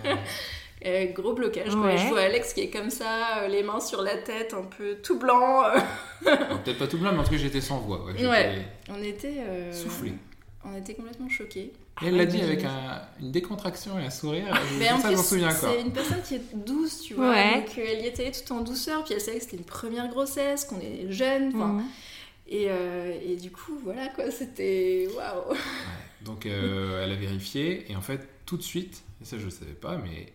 Euh, 0.85 1.07
gros 1.13 1.33
blocage. 1.35 1.71
quoi. 1.75 1.97
Je 1.97 2.07
vois 2.09 2.21
Alex 2.23 2.53
qui 2.55 2.63
est 2.63 2.71
comme 2.71 2.91
ça, 2.91 3.43
euh, 3.43 3.49
les 3.49 3.63
mains 3.63 3.81
sur 3.81 4.03
la 4.03 4.17
tête, 4.17 4.55
un 4.55 4.65
peu 4.65 4.97
tout 5.03 5.19
blanc. 5.19 5.65
euh. 5.65 5.79
Peut-être 6.65 6.79
pas 6.79 6.87
tout 6.87 6.99
blanc, 6.99 7.11
mais 7.13 7.21
en 7.21 7.25
tout 7.25 7.31
cas, 7.31 7.37
j'étais 7.37 7.61
sans 7.61 7.79
voix. 7.79 8.05
Ouais, 8.05 8.13
j'étais 8.17 8.29
Ouais. 8.29 8.63
On 8.91 9.03
était. 9.03 9.35
euh, 9.39 9.73
Soufflé. 9.73 10.13
On 10.65 10.77
était 10.77 10.95
complètement 10.95 11.29
choqués. 11.29 11.73
Et 12.03 12.07
elle 12.07 12.17
l'a 12.17 12.23
Ah, 12.23 12.27
dit 12.27 12.39
oui. 12.39 12.43
avec 12.45 12.65
un- 12.65 13.03
une 13.21 13.31
décontraction 13.33 13.99
et 13.99 14.05
un 14.05 14.11
sourire. 14.11 14.47
Je- 14.73 14.79
Mais 14.79 14.91
en 14.91 14.99
ça, 14.99 15.09
plus, 15.09 15.17
j'en 15.17 15.23
souviens 15.23 15.49
encore. 15.55 15.73
c'est 15.75 15.81
une 15.83 15.93
personne 15.93 16.23
qui 16.27 16.37
est 16.37 16.43
douce, 16.55 17.03
tu 17.03 17.15
vois. 17.15 17.31
Ouais. 17.31 17.55
Donc 17.61 17.77
elle 17.79 18.01
y 18.03 18.07
était 18.07 18.31
tout 18.31 18.53
en 18.53 18.61
douceur, 18.61 19.05
puis 19.05 19.15
elle 19.15 19.21
savait 19.21 19.39
que 19.39 19.45
c'était 19.45 19.57
une 19.59 19.65
première 19.65 20.09
grossesse, 20.09 20.65
qu'on 20.65 20.81
est 20.81 21.11
jeune. 21.13 21.53
Et, 22.49 22.67
euh, 22.69 23.13
et 23.27 23.37
du 23.37 23.51
coup, 23.51 23.79
voilà 23.85 24.09
quoi, 24.09 24.31
c'était 24.31 25.09
waouh. 25.15 25.53
Ouais. 25.53 25.59
Donc 26.25 26.47
euh, 26.47 27.05
elle 27.05 27.13
a 27.13 27.17
vérifié 27.17 27.91
et 27.91 27.97
en 27.97 28.01
fait 28.01 28.21
tout 28.47 28.57
de 28.57 28.63
suite, 28.63 29.03
et 29.21 29.25
ça 29.25 29.39
je 29.39 29.45
ne 29.47 29.51
savais 29.51 29.73
pas, 29.73 29.97
mais 29.97 30.33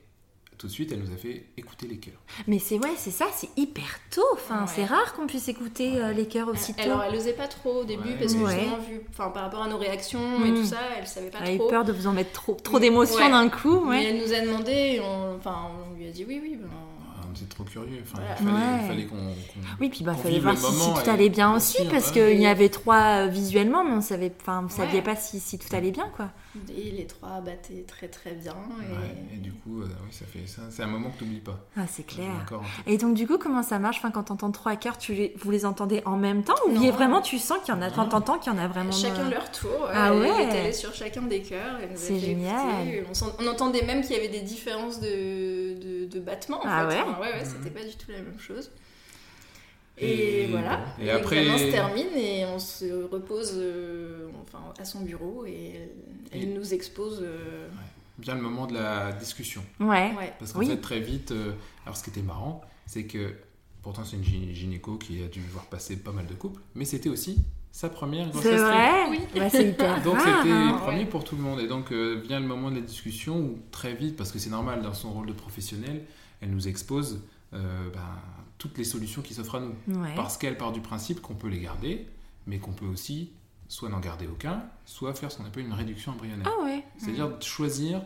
tout 0.58 0.68
de 0.68 0.72
suite 0.72 0.92
elle 0.92 1.00
nous 1.00 1.14
a 1.14 1.18
fait 1.18 1.46
écouter 1.58 1.88
les 1.88 1.98
cœurs. 1.98 2.20
Mais 2.48 2.60
c'est 2.60 2.80
ouais, 2.80 2.94
c'est 2.98 3.12
ça, 3.12 3.26
c'est 3.36 3.50
hyper 3.58 4.00
tôt. 4.10 4.22
Enfin, 4.34 4.62
Ouais. 4.62 4.68
c'est 4.74 4.86
rare 4.86 5.14
qu'on 5.16 5.28
puisse 5.28 5.48
écouter 5.50 6.02
euh, 6.02 6.14
les 6.14 6.26
cœurs 6.28 6.48
aussitôt. 6.48 6.82
Alors 6.82 7.04
elle 7.04 7.16
osait 7.16 7.34
pas 7.34 7.48
trop 7.48 7.82
au 7.82 7.86
début 7.86 8.10
Ouais. 8.10 8.18
parce 8.20 8.34
que 8.34 8.40
Ouais. 8.40 8.54
justement, 8.60 8.78
vu, 8.78 9.02
enfin, 9.10 9.30
par 9.30 9.44
rapport 9.44 9.62
à 9.64 9.68
nos 9.68 9.78
réactions 9.78 10.44
et 10.46 10.50
Mhm. 10.50 10.56
tout 10.56 10.66
ça, 10.66 10.80
elle 10.98 11.06
savait 11.08 11.30
pas 11.30 11.40
Elle 11.44 11.50
a 11.50 11.54
eu 11.54 11.58
trop. 11.60 11.68
peur 11.70 11.86
de 11.86 11.92
vous 11.94 12.08
en 12.08 12.14
mettre 12.14 12.32
trop, 12.32 12.54
trop 12.56 12.80
d'émotions 12.80 13.18
ouais. 13.24 13.30
d'un 13.30 13.50
coup. 13.50 13.86
Mais 13.86 14.06
elle 14.06 14.18
nous 14.18 14.34
a 14.34 14.40
demandé, 14.42 14.72
et 14.72 15.00
on, 15.00 15.36
enfin, 15.36 15.70
on 15.92 15.96
lui 15.98 16.08
a 16.08 16.12
dit 16.12 16.26
oui, 16.28 16.40
oui. 16.42 16.58
Ben, 16.60 16.68
Ah, 17.20 17.24
On 17.30 17.36
était 17.36 17.54
trop 17.54 17.64
curieux. 17.66 18.00
Enfin, 18.02 18.20
Voilà. 18.20 18.36
il 18.40 18.46
fallait, 18.48 18.56
Ouais. 18.58 18.80
il 18.82 18.88
fallait 18.88 19.06
qu'on. 19.06 19.16
qu'on- 19.18 19.78
Oui, 19.80 19.90
puis 19.90 20.04
bah 20.04 20.14
qu'on 20.14 20.22
fallait 20.24 20.40
voir 20.40 20.58
si, 20.58 20.64
tout 21.04 21.10
allait 21.10 21.30
bien 21.30 21.54
aussi, 21.56 21.84
sûr, 21.84 21.92
parce 21.92 22.12
qu'il 22.12 22.40
y 22.42 22.48
avait 22.48 22.70
trois 22.70 23.26
euh, 23.26 23.28
visuellement, 23.28 23.84
mais 23.84 23.92
on 23.92 24.02
savait, 24.02 24.32
enfin, 24.42 24.62
vous 24.64 24.76
saviez 24.76 25.02
pas 25.04 25.16
si, 25.16 25.40
si 25.40 25.60
tout 25.60 25.68
allait 25.76 25.92
bien, 25.92 26.10
quoi. 26.16 26.30
Et 26.76 26.92
les 26.92 27.06
trois 27.08 27.42
battaient 27.42 27.84
très 27.88 28.08
très 28.08 28.32
bien. 28.34 28.54
Et... 28.54 28.92
Ouais, 28.94 29.16
et 29.36 29.38
du 29.38 29.52
coup, 29.54 29.82
euh, 29.82 29.86
oui, 30.06 30.12
ça 30.12 30.26
fait 30.26 30.46
ça. 30.48 30.62
C'est 30.70 30.84
un 30.84 30.88
moment 30.88 31.10
que 31.12 31.20
tu 31.20 31.24
n'oublies 31.26 31.40
pas. 31.40 31.60
Ah, 31.76 31.86
c'est 31.88 32.06
clair. 32.06 32.30
encore. 32.44 32.64
Et 32.86 32.98
donc 32.98 33.14
du 33.16 33.28
coup, 33.28 33.38
comment 33.38 33.64
ça 33.64 33.80
marche? 33.80 33.98
Enfin, 33.98 34.12
quand 34.12 34.24
t'entends 34.24 34.52
trois 34.52 34.76
cœurs, 34.76 34.98
tu 34.98 35.14
les, 35.14 35.34
vous 35.38 35.52
les 35.52 35.66
entendez 35.66 36.02
en 36.06 36.18
même 36.18 36.44
temps 36.44 36.56
ou 36.68 36.72
Non. 36.72 36.82
bien 36.82 36.92
vraiment 36.92 37.22
tu 37.22 37.38
sens 37.40 37.58
qu'il 37.64 37.74
y 37.74 37.78
en 37.78 37.82
a, 37.82 37.90
Non. 37.90 38.08
t'entends 38.08 38.38
qu'il 38.40 38.52
y 38.52 38.56
en 38.56 38.60
a 38.60 38.68
vraiment 38.68 38.92
Chacun 38.92 39.30
leur 39.30 39.52
tour. 39.52 39.88
Ah 39.92 40.14
ouais. 40.16 40.44
était 40.46 40.60
allée 40.60 40.74
sur 40.74 40.94
chacun 40.94 41.24
des 41.24 41.42
cœurs. 41.42 41.78
Elle 41.82 41.90
nous 41.90 41.96
a 41.96 41.98
C'est 41.98 42.20
génial. 42.20 42.88
écouter. 42.88 43.24
On, 43.40 43.48
entendait 43.48 43.84
même 43.84 44.02
qu'il 44.02 44.12
y 44.16 44.20
avait 44.20 44.28
des 44.28 44.42
différences 44.42 45.00
de, 45.00 45.74
de, 45.80 46.06
de 46.06 46.20
battements. 46.20 46.60
En 46.60 46.64
Ah 46.66 46.88
fait. 46.90 46.96
ouais 46.98 47.02
Enfin, 47.08 47.22
ouais, 47.22 47.28
ouais, 47.34 47.40
Mhm. 47.44 47.46
c'était 47.64 47.70
pas 47.80 47.86
du 47.86 47.96
tout 47.96 48.12
la 48.12 48.18
même 48.22 48.40
chose. 48.40 48.72
Et, 50.00 50.44
Et 50.44 50.48
voilà. 50.48 50.78
bon. 50.78 51.04
Et 51.04 51.08
Et 51.08 51.12
après- 51.12 51.36
L'examen 51.38 51.58
se 51.58 51.72
termine 51.72 52.16
et 52.16 52.46
on 52.46 52.60
se 52.60 53.04
repose 53.12 53.54
euh, 53.56 54.28
enfin, 54.44 54.60
à 54.80 54.86
son 54.86 55.02
bureau 55.02 55.46
et 55.46 55.72
elle, 55.76 55.90
elle 56.32 56.44
Et- 56.50 56.54
nous 56.54 56.74
expose. 56.74 57.20
euh, 57.24 57.68
Bien 58.20 58.34
le 58.36 58.42
moment 58.42 58.66
de 58.68 58.74
la 58.74 59.12
discussion. 59.12 59.64
Ouais. 59.80 60.12
ouais. 60.18 60.34
Parce 60.40 60.52
qu'en 60.54 60.60
Oui. 60.60 60.68
fait, 60.68 60.78
très 60.78 61.00
vite, 61.00 61.32
euh, 61.32 61.54
alors 61.86 61.96
ce 61.98 62.04
qui 62.04 62.10
était 62.10 62.22
marrant, 62.24 62.62
c'est 62.88 63.04
que 63.06 63.34
pourtant 63.84 64.04
c'est 64.04 64.16
une 64.18 64.24
gyné- 64.24 64.54
gynéco 64.56 64.98
qui 64.98 65.24
a 65.24 65.28
dû 65.28 65.40
voir 65.52 65.66
passer 65.66 65.98
pas 65.98 66.12
mal 66.12 66.26
de 66.26 66.34
couples, 66.34 66.62
mais 66.76 66.84
c'était 66.86 67.10
aussi 67.10 67.38
sa 67.72 67.90
première 67.90 68.30
grossesse. 68.30 68.52
C'est 68.54 68.58
vrai? 68.58 69.06
Oui. 69.12 69.20
Bah, 69.36 69.50
C'est 69.52 69.70
hyper 69.70 70.02
Donc 70.04 70.18
c'était 70.20 70.32
hein. 70.52 70.80
premier 70.84 71.00
Ouais. 71.02 71.06
pour 71.06 71.24
tout 71.24 71.36
le 71.36 71.44
monde. 71.44 71.60
Et 71.60 71.68
donc 71.68 71.92
euh, 71.92 72.20
vient 72.28 72.40
le 72.40 72.48
moment 72.48 72.72
de 72.72 72.76
la 72.76 72.82
discussion 72.82 73.38
où 73.38 73.60
très 73.72 73.94
vite, 73.94 74.16
parce 74.16 74.32
que 74.32 74.40
c'est 74.40 74.50
normal 74.50 74.82
dans 74.82 74.94
son 74.96 75.12
rôle 75.14 75.28
de 75.28 75.34
professionnel, 75.34 76.04
elle 76.42 76.50
nous 76.52 76.68
expose 76.68 77.22
euh, 77.54 77.90
ben, 77.94 78.00
toutes 78.58 78.78
les 78.78 78.84
solutions 78.84 79.22
qui 79.22 79.34
s'offrent 79.34 79.56
à 79.56 79.60
nous. 79.60 79.76
Ouais. 79.88 80.16
Parce 80.16 80.38
qu'elle 80.38 80.58
part 80.58 80.72
du 80.72 80.82
principe 80.82 81.22
qu'on 81.22 81.36
peut 81.36 81.48
les 81.48 81.60
garder, 81.60 82.08
mais 82.46 82.60
qu'on 82.60 82.72
peut 82.72 82.86
aussi 82.86 83.32
soit 83.68 83.90
n'en 83.90 84.00
garder 84.00 84.28
aucun, 84.28 84.64
soit 84.86 85.14
faire 85.14 85.32
ce 85.32 85.38
qu'on 85.38 85.46
appelle 85.46 85.66
une 85.66 85.74
réduction 85.74 86.14
embryonnaire. 86.14 86.50
Ah 86.50 86.64
ouais. 86.64 86.84
C'est-à-dire 86.98 87.38
de 87.38 87.44
choisir 87.44 88.02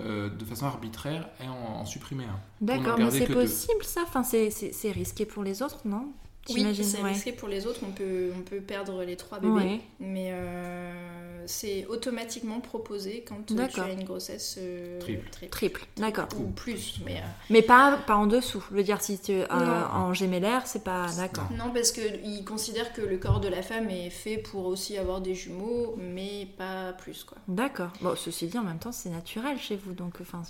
euh, 0.00 0.28
de 0.28 0.44
façon 0.44 0.66
arbitraire 0.66 1.28
et 1.40 1.48
en, 1.48 1.80
en 1.80 1.84
supprimer 1.84 2.24
un. 2.24 2.40
D'accord, 2.60 2.98
mais 2.98 3.10
c'est 3.10 3.26
deux. 3.28 3.34
possible 3.34 3.84
ça? 3.84 4.02
Enfin, 4.02 4.24
c'est 4.24 4.90
risqué 4.90 5.24
pour 5.24 5.44
les 5.44 5.62
autres, 5.62 5.86
non? 5.86 6.12
Oui, 6.50 6.66
c'est 6.84 7.00
ouais. 7.02 7.10
risqué 7.12 7.32
pour 7.32 7.48
les 7.48 7.66
autres, 7.66 7.80
on 7.86 7.90
peut, 7.92 8.30
on 8.38 8.42
peut 8.42 8.60
perdre 8.60 9.02
les 9.04 9.16
trois 9.16 9.38
bébés, 9.38 9.52
Ouais. 9.54 9.80
mais 9.98 10.28
euh, 10.32 11.42
c'est 11.46 11.86
automatiquement 11.86 12.60
proposé 12.60 13.24
quand 13.26 13.46
tu 13.46 13.58
as 13.80 13.90
une 13.92 14.04
grossesse 14.04 14.56
euh, 14.60 14.98
Triple. 15.00 15.28
Triple, 15.50 15.86
d'accord. 15.96 16.28
Ou 16.38 16.50
plus, 16.50 17.00
mais... 17.04 17.16
euh, 17.16 17.26
Mais 17.50 17.62
pas, 17.62 17.96
pas 18.06 18.16
en 18.16 18.26
dessous. 18.26 18.62
Je 18.70 18.76
veux 18.76 18.82
dire, 18.82 19.00
si 19.00 19.18
tu 19.18 19.32
euh, 19.32 19.46
en 19.50 20.12
gémellaire, 20.12 20.66
c'est 20.66 20.84
pas 20.84 21.06
d'accord. 21.16 21.48
Non, 21.56 21.70
parce 21.72 21.92
qu'ils 21.92 22.44
considèrent 22.44 22.92
que 22.92 23.02
le 23.02 23.16
corps 23.16 23.40
de 23.40 23.48
la 23.48 23.62
femme 23.62 23.88
est 23.90 24.10
fait 24.10 24.36
pour 24.38 24.66
aussi 24.66 24.98
avoir 24.98 25.20
des 25.20 25.34
jumeaux, 25.34 25.96
mais 25.98 26.46
pas 26.58 26.92
plus, 26.92 27.24
quoi. 27.24 27.38
D'accord. 27.48 27.90
Bon, 28.02 28.14
ceci 28.16 28.46
dit, 28.48 28.58
en 28.58 28.64
même 28.64 28.78
temps, 28.78 28.92
c'est 28.92 29.10
naturel 29.10 29.58
chez 29.58 29.76
vous, 29.76 29.92
donc 29.92 30.14
enfin. 30.20 30.42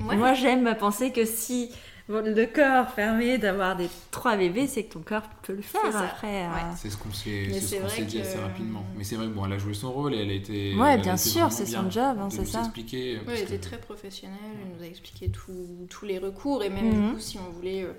Ouais. 0.00 0.16
Moi, 0.16 0.34
j'aime 0.34 0.66
à 0.66 0.74
penser 0.74 1.12
que 1.12 1.24
si 1.24 1.70
le 2.08 2.44
corps 2.46 2.92
permet 2.94 3.38
d'avoir 3.38 3.76
des 3.76 3.88
trois 4.10 4.36
bébés, 4.36 4.66
c'est 4.66 4.84
que 4.84 4.92
ton 4.94 5.00
corps 5.00 5.22
peut 5.42 5.54
le 5.54 5.62
faire 5.62 5.96
après. 5.96 6.44
euh, 6.44 6.48
Ouais. 6.48 6.60
C'est 6.76 6.90
ce 6.90 6.96
qu'on 6.96 7.12
s'est 7.12 7.48
ce 7.60 8.02
dit 8.02 8.16
que- 8.16 8.22
assez 8.22 8.38
rapidement. 8.38 8.84
Mais 8.96 9.04
c'est 9.04 9.14
vrai 9.16 9.26
que 9.26 9.32
bon, 9.32 9.46
elle 9.46 9.52
a 9.52 9.58
joué 9.58 9.72
son 9.74 9.92
rôle 9.92 10.14
et 10.14 10.18
elle 10.22 10.30
a 10.30 10.34
été. 10.34 10.74
Ouais, 10.74 10.98
bien 10.98 11.16
sûr, 11.16 11.50
c'est 11.52 11.66
son 11.66 11.90
job, 11.90 12.16
hein, 12.20 12.28
c'est 12.30 12.40
nous 12.40 12.44
ça. 12.46 12.60
expliquer. 12.60 13.14
Ouais, 13.18 13.22
parce 13.24 13.38
elle 13.38 13.44
était 13.44 13.58
que- 13.58 13.62
très 13.62 13.78
professionnelle, 13.78 14.38
elle 14.60 14.76
nous 14.76 14.82
a 14.82 14.86
expliqué 14.86 15.28
tout- 15.30 15.86
tous 15.88 16.04
les 16.04 16.18
recours 16.18 16.62
et 16.64 16.68
même 16.70 16.90
du 16.90 17.12
coup 17.14 17.20
si 17.20 17.38
on 17.38 17.50
voulait 17.52 17.82
euh, 17.84 17.92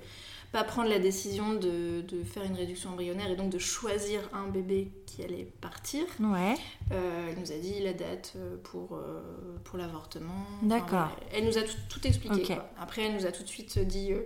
pas 0.53 0.63
prendre 0.63 0.87
la 0.87 0.99
décision 0.99 1.55
de, 1.55 2.01
de 2.01 2.23
faire 2.23 2.43
une 2.43 2.53
réduction 2.55 2.91
embryonnaire 2.91 3.29
et 3.29 3.35
donc 3.35 3.49
de 3.49 3.57
choisir 3.57 4.21
un 4.33 4.47
bébé 4.47 4.91
qui 5.07 5.23
allait 5.23 5.47
partir, 5.61 6.05
Ouais. 6.19 6.55
euh, 6.91 7.27
elle 7.29 7.39
nous 7.39 7.51
a 7.51 7.57
dit 7.57 7.79
la 7.81 7.91
date 7.93 8.33
euh, 8.37 8.55
pour, 8.63 8.95
euh, 8.95 9.21
pour 9.65 9.77
l'avortement. 9.79 10.45
D'accord. 10.61 11.09
Elle 11.33 11.45
nous 11.45 11.57
a 11.57 11.63
tout, 11.63 11.75
tout 11.89 12.07
expliqué. 12.07 12.53
Quoi. 12.55 12.69
Après 12.79 13.01
elle 13.01 13.15
nous 13.15 13.25
a 13.25 13.31
tout 13.31 13.43
de 13.43 13.47
suite 13.49 13.77
dit 13.79 14.13
euh, 14.13 14.21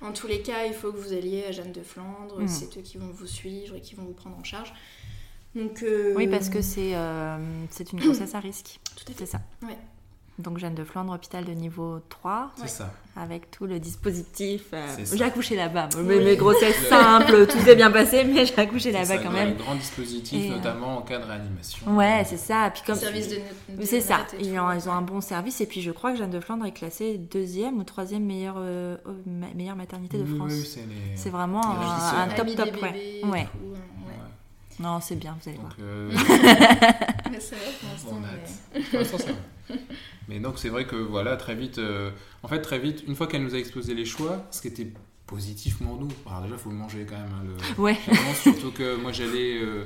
en 0.00 0.12
tous 0.12 0.26
les 0.26 0.42
cas 0.42 0.66
il 0.66 0.74
faut 0.74 0.90
que 0.92 0.98
vous 0.98 1.12
alliez 1.12 1.44
à 1.44 1.52
Jeanne 1.52 1.72
de 1.72 1.82
Flandre, 1.82 2.40
Mhm. 2.40 2.48
c'est 2.48 2.76
eux 2.76 2.82
qui 2.82 2.98
vont 2.98 3.08
vous 3.10 3.26
suivre 3.28 3.76
et 3.76 3.80
qui 3.80 3.94
vont 3.94 4.02
vous 4.04 4.12
prendre 4.12 4.36
en 4.36 4.44
charge. 4.44 4.74
Donc, 5.54 5.84
Oui, 6.16 6.26
parce 6.28 6.48
que 6.48 6.62
c'est 6.62 6.94
c'est 7.70 7.92
une 7.92 8.00
grossesse 8.00 8.34
à 8.34 8.40
risque. 8.40 8.78
Tout 8.96 9.04
à 9.08 9.12
fait. 9.12 9.18
C'est 9.20 9.26
ça. 9.26 9.40
Ouais. 9.62 9.78
Donc, 10.38 10.56
Jeanne 10.58 10.74
de 10.74 10.84
Flandre, 10.84 11.12
hôpital 11.12 11.44
de 11.44 11.52
niveau 11.52 11.98
3, 12.08 12.52
C'est 12.56 12.62
Ouais. 12.62 12.68
ça. 12.68 12.90
avec 13.16 13.50
tout 13.50 13.66
le 13.66 13.78
dispositif. 13.78 14.62
euh, 14.72 14.86
j'ai 15.12 15.24
accouché 15.24 15.54
là-bas. 15.54 15.90
Oui. 15.96 16.02
Mes, 16.04 16.20
mes 16.24 16.36
grossesses 16.36 16.88
simples, 16.88 17.46
tout 17.46 17.58
s'est 17.58 17.76
bien 17.76 17.90
passé, 17.90 18.24
mais 18.24 18.46
j'ai 18.46 18.56
accouché 18.58 18.90
là-bas 18.90 19.18
quand 19.18 19.30
même. 19.32 19.48
Un 19.50 19.62
grand 19.62 19.74
dispositif, 19.74 20.42
Et, 20.42 20.50
euh, 20.50 20.56
notamment 20.56 20.96
en 20.98 21.02
cas 21.02 21.18
de 21.18 21.24
réanimation. 21.24 21.94
Ouais, 21.94 22.22
c'est 22.24 22.38
ça. 22.38 22.70
Puis 22.72 22.82
comme 22.86 22.94
service 22.96 23.28
de, 23.28 23.34
de 23.76 23.84
C'est 23.84 24.00
ça, 24.00 24.20
ils 24.40 24.58
ont, 24.58 24.72
ils 24.72 24.88
ont 24.88 24.92
un 24.92 25.02
bon 25.02 25.20
service 25.20 25.60
et 25.60 25.66
puis 25.66 25.82
je 25.82 25.90
crois 25.90 26.12
que 26.12 26.18
Jeanne 26.18 26.30
de 26.30 26.40
Flandre 26.40 26.64
est 26.64 26.72
classée 26.72 27.18
deuxième 27.18 27.78
ou 27.78 27.84
troisième 27.84 28.24
meilleure, 28.24 28.56
euh, 28.58 28.96
meilleure 29.54 29.76
maternité 29.76 30.16
de 30.16 30.24
France. 30.24 30.52
oui, 30.52 30.64
c'est 30.64 31.24
les- 31.24 31.30
vraiment 31.30 31.60
les 31.60 32.32
un, 32.32 32.34
top 32.34 32.46
top, 32.56 32.82
ouais. 32.82 32.92
bébés 32.92 33.20
Ouais. 33.24 33.30
ouais. 33.30 33.48
Non, 34.80 35.00
c'est 35.00 35.16
bien, 35.16 35.36
vous 35.40 35.48
allez 35.48 35.58
voir. 35.58 35.76
Euh, 35.80 36.10
Mais 37.30 37.38
c'est 37.38 37.54
vrai 37.56 37.72
pour 37.80 37.90
l'instant, 37.90 38.16
a 38.16 38.20
mais-. 38.72 38.82
Pour 38.90 38.98
l'instant, 38.98 39.18
donc, 40.40 40.58
c'est 40.58 40.68
vrai 40.68 40.86
que 40.86 40.96
voilà, 40.96 41.36
très 41.36 41.54
vite, 41.54 41.78
euh, 41.78 42.10
en 42.42 42.48
fait, 42.48 42.60
très 42.60 42.78
vite, 42.78 43.04
une 43.06 43.14
fois 43.14 43.26
qu'elle 43.26 43.42
nous 43.44 43.54
a 43.54 43.58
exposé 43.58 43.94
les 43.94 44.04
choix, 44.04 44.46
ce 44.50 44.60
qui 44.62 44.68
était 44.68 44.88
positif 45.26 45.78
pour 45.78 45.96
nous, 45.96 46.08
alors 46.26 46.42
déjà, 46.42 46.54
il 46.54 46.58
faut 46.60 46.70
le 46.70 46.76
manger 46.76 47.06
quand 47.08 47.16
même. 47.18 47.30
hein, 47.32 47.44
le... 47.76 47.80
Ouais. 47.82 47.96
Vraiment, 48.06 48.34
surtout 48.34 48.72
que 48.72 48.96
moi, 48.96 49.12
j'allais. 49.12 49.58
euh, 49.60 49.84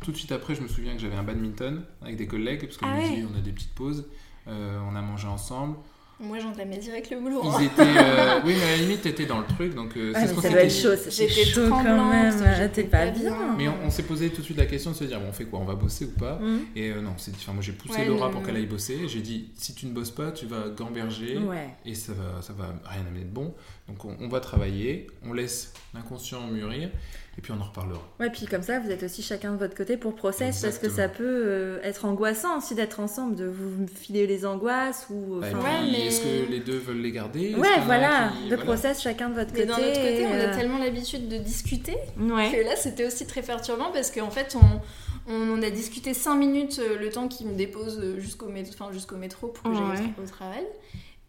tout 0.00 0.10
de 0.12 0.16
suite 0.16 0.32
après, 0.32 0.54
je 0.54 0.62
me 0.62 0.68
souviens 0.68 0.94
que 0.94 1.00
j'avais 1.00 1.16
un 1.16 1.22
badminton 1.22 1.84
avec 2.00 2.16
des 2.16 2.26
collègues, 2.26 2.62
parce 2.64 2.76
que 2.76 2.84
Ah 2.86 2.96
le 2.96 3.02
ouais. 3.02 3.10
midi, 3.10 3.26
on 3.32 3.38
a 3.38 3.40
des 3.40 3.52
petites 3.52 3.74
pauses. 3.74 4.06
euh, 4.48 4.80
on 4.90 4.96
a 4.96 5.02
mangé 5.02 5.28
ensemble. 5.28 5.76
Moi, 6.22 6.38
j'entamais 6.38 6.76
direct 6.78 7.10
le 7.10 7.18
boulot. 7.20 7.40
Ils 7.44 7.48
hein. 7.50 7.60
étaient. 7.62 7.82
euh, 7.82 8.40
oui, 8.44 8.54
mais 8.56 8.62
à 8.64 8.70
la 8.70 8.76
limite, 8.76 9.02
t'étais 9.02 9.26
dans 9.26 9.40
le 9.40 9.46
truc, 9.46 9.74
donc 9.74 9.96
euh, 9.96 10.12
c'est 10.14 10.28
ce 10.28 10.34
qu'on 10.34 10.40
s'était 10.40 10.66
dit. 10.68 10.84
J'étais 11.10 11.50
tremblante, 11.68 12.34
j'étais 12.58 12.84
pas 12.84 13.06
bien. 13.06 13.54
Mais 13.58 13.66
on, 13.68 13.74
on 13.86 13.90
s'est 13.90 14.04
posé 14.04 14.30
tout 14.30 14.40
de 14.40 14.44
suite 14.46 14.56
la 14.58 14.66
question 14.66 14.92
de 14.92 14.96
se 14.96 15.04
dire, 15.04 15.18
bon, 15.20 15.26
on 15.30 15.32
fait 15.32 15.44
quoi 15.46 15.58
On 15.58 15.64
va 15.64 15.74
bosser 15.74 16.04
ou 16.06 16.18
pas 16.18 16.38
Mhm. 16.40 16.60
Et 16.76 16.90
euh, 16.90 17.00
non, 17.02 17.14
c'est, 17.16 17.32
enfin, 17.34 17.52
moi 17.52 17.62
j'ai 17.62 17.72
poussé 17.72 17.98
Ouais, 17.98 18.04
Laura 18.06 18.26
le- 18.28 18.32
pour 18.32 18.42
qu'elle 18.42 18.56
aille 18.56 18.66
bosser. 18.66 19.08
J'ai 19.08 19.20
dit, 19.20 19.50
si 19.56 19.74
tu 19.74 19.86
ne 19.86 19.92
bosses 19.92 20.10
pas, 20.12 20.30
tu 20.32 20.46
vas 20.46 20.68
gamberger 20.76 21.38
Ouais. 21.38 21.68
et 21.84 21.94
ça 21.94 22.12
va, 22.12 22.40
ça 22.40 22.52
va 22.52 22.66
rien 22.84 23.02
amener 23.06 23.24
de 23.24 23.30
bon. 23.30 23.52
Donc 23.88 24.04
on, 24.04 24.16
on 24.20 24.28
va 24.28 24.38
travailler, 24.40 25.08
on 25.26 25.32
laisse 25.32 25.72
l'inconscient 25.92 26.46
mûrir 26.46 26.88
et 27.38 27.40
puis 27.40 27.50
on 27.52 27.60
en 27.60 27.64
reparlera. 27.64 28.00
Ouais, 28.20 28.28
puis 28.30 28.46
comme 28.46 28.62
ça, 28.62 28.78
vous 28.78 28.90
êtes 28.90 29.02
aussi 29.02 29.22
chacun 29.22 29.52
de 29.52 29.56
votre 29.56 29.74
côté 29.74 29.96
pour 29.96 30.14
process 30.14 30.60
parce 30.60 30.78
que 30.78 30.90
ça 30.90 31.08
peut 31.08 31.24
euh, 31.24 31.78
être 31.82 32.04
angoissant 32.04 32.58
aussi 32.58 32.74
d'être 32.74 33.00
ensemble, 33.00 33.36
de 33.36 33.46
vous 33.46 33.86
filer 33.86 34.26
les 34.26 34.44
angoisses 34.44 35.06
ou. 35.10 35.40
Bah, 35.40 35.46
Ouais, 35.52 35.90
mais- 35.90 36.06
Est-ce 36.08 36.20
que 36.20 36.50
les 36.50 36.60
deux 36.60 36.76
veulent 36.78 37.00
les 37.00 37.10
garder? 37.12 37.54
Ouais, 37.54 37.80
voilà, 37.86 38.32
qui- 38.36 38.44
de 38.50 38.54
voilà. 38.56 38.64
process 38.64 39.00
chacun 39.00 39.30
de 39.30 39.34
votre 39.34 39.52
Mais 39.54 39.60
côté. 39.66 39.68
d'un 39.68 39.76
autre 39.88 39.94
côté, 40.00 40.26
on 40.26 40.32
a 40.32 40.34
euh, 40.34 40.54
tellement 40.56 40.78
l'habitude 40.78 41.28
de 41.28 41.38
discuter 41.38 41.96
Ouais. 42.18 42.50
que 42.52 42.64
là, 42.64 42.76
c'était 42.76 43.06
aussi 43.06 43.26
très 43.26 43.42
perturbant 43.42 43.90
parce 43.92 44.10
qu'en 44.10 44.30
fait, 44.30 44.54
on, 44.60 45.32
on 45.32 45.54
en 45.58 45.62
a 45.62 45.70
discuté 45.70 46.12
5 46.14 46.34
minutes 46.34 46.80
euh, 46.80 46.98
le 46.98 47.08
temps 47.10 47.28
qu'il 47.28 47.46
me 47.46 47.54
dépose 47.54 48.16
jusqu'au 48.18 48.48
mé- 48.50 48.68
enfin, 48.68 48.92
jusqu'au 48.92 49.16
métro 49.16 49.48
pour 49.48 49.70
que 49.72 49.76
j'aille 49.76 50.12
au 50.22 50.26
travail. 50.28 50.66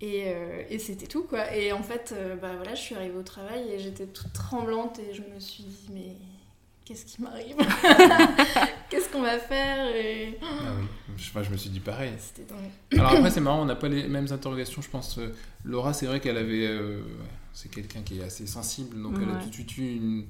Et, 0.05 0.23
euh, 0.27 0.63
et 0.69 0.79
c'était 0.79 1.07
tout 1.07 1.23
quoi. 1.23 1.55
Et 1.55 1.71
en 1.71 1.81
fait, 1.81 2.13
euh, 2.13 2.35
bah 2.35 2.51
voilà, 2.57 2.75
je 2.75 2.81
suis 2.81 2.95
arrivée 2.95 3.15
au 3.17 3.23
travail 3.23 3.71
et 3.71 3.79
j'étais 3.79 4.05
toute 4.05 4.33
tremblante 4.33 4.99
et 4.99 5.13
je 5.13 5.21
me 5.21 5.39
suis 5.39 5.63
dit, 5.63 5.87
mais 5.93 6.15
qu'est-ce 6.83 7.05
qui 7.05 7.21
m'arrive 7.21 7.55
Qu'est-ce 8.89 9.07
qu'on 9.09 9.21
va 9.21 9.39
faire 9.39 9.87
et... 9.95 10.37
Ah 10.41 10.73
oui, 10.77 10.85
je, 11.15 11.29
enfin, 11.29 11.41
je 11.43 11.49
me 11.51 11.55
suis 11.55 11.69
dit 11.69 11.79
pareil. 11.79 12.11
C'était 12.19 12.51
dingue. 12.53 12.99
Alors 12.99 13.13
après, 13.13 13.31
c'est 13.31 13.39
marrant, 13.39 13.61
on 13.61 13.65
n'a 13.65 13.75
pas 13.77 13.87
les 13.87 14.07
mêmes 14.09 14.27
interrogations, 14.29 14.81
je 14.81 14.89
pense. 14.89 15.17
euh, 15.19 15.33
Laura, 15.63 15.93
c'est 15.93 16.05
vrai 16.05 16.19
qu'elle 16.19 16.37
avait. 16.37 16.67
euh, 16.67 17.01
c'est 17.53 17.71
quelqu'un 17.71 18.01
qui 18.01 18.19
est 18.19 18.23
assez 18.23 18.45
sensible, 18.45 19.01
donc 19.01 19.15
elle 19.21 19.29
a 19.33 19.39
tout 19.41 19.47
de 19.49 19.53
suite 19.53 19.77
eu 19.77 19.95
une. 19.95 20.25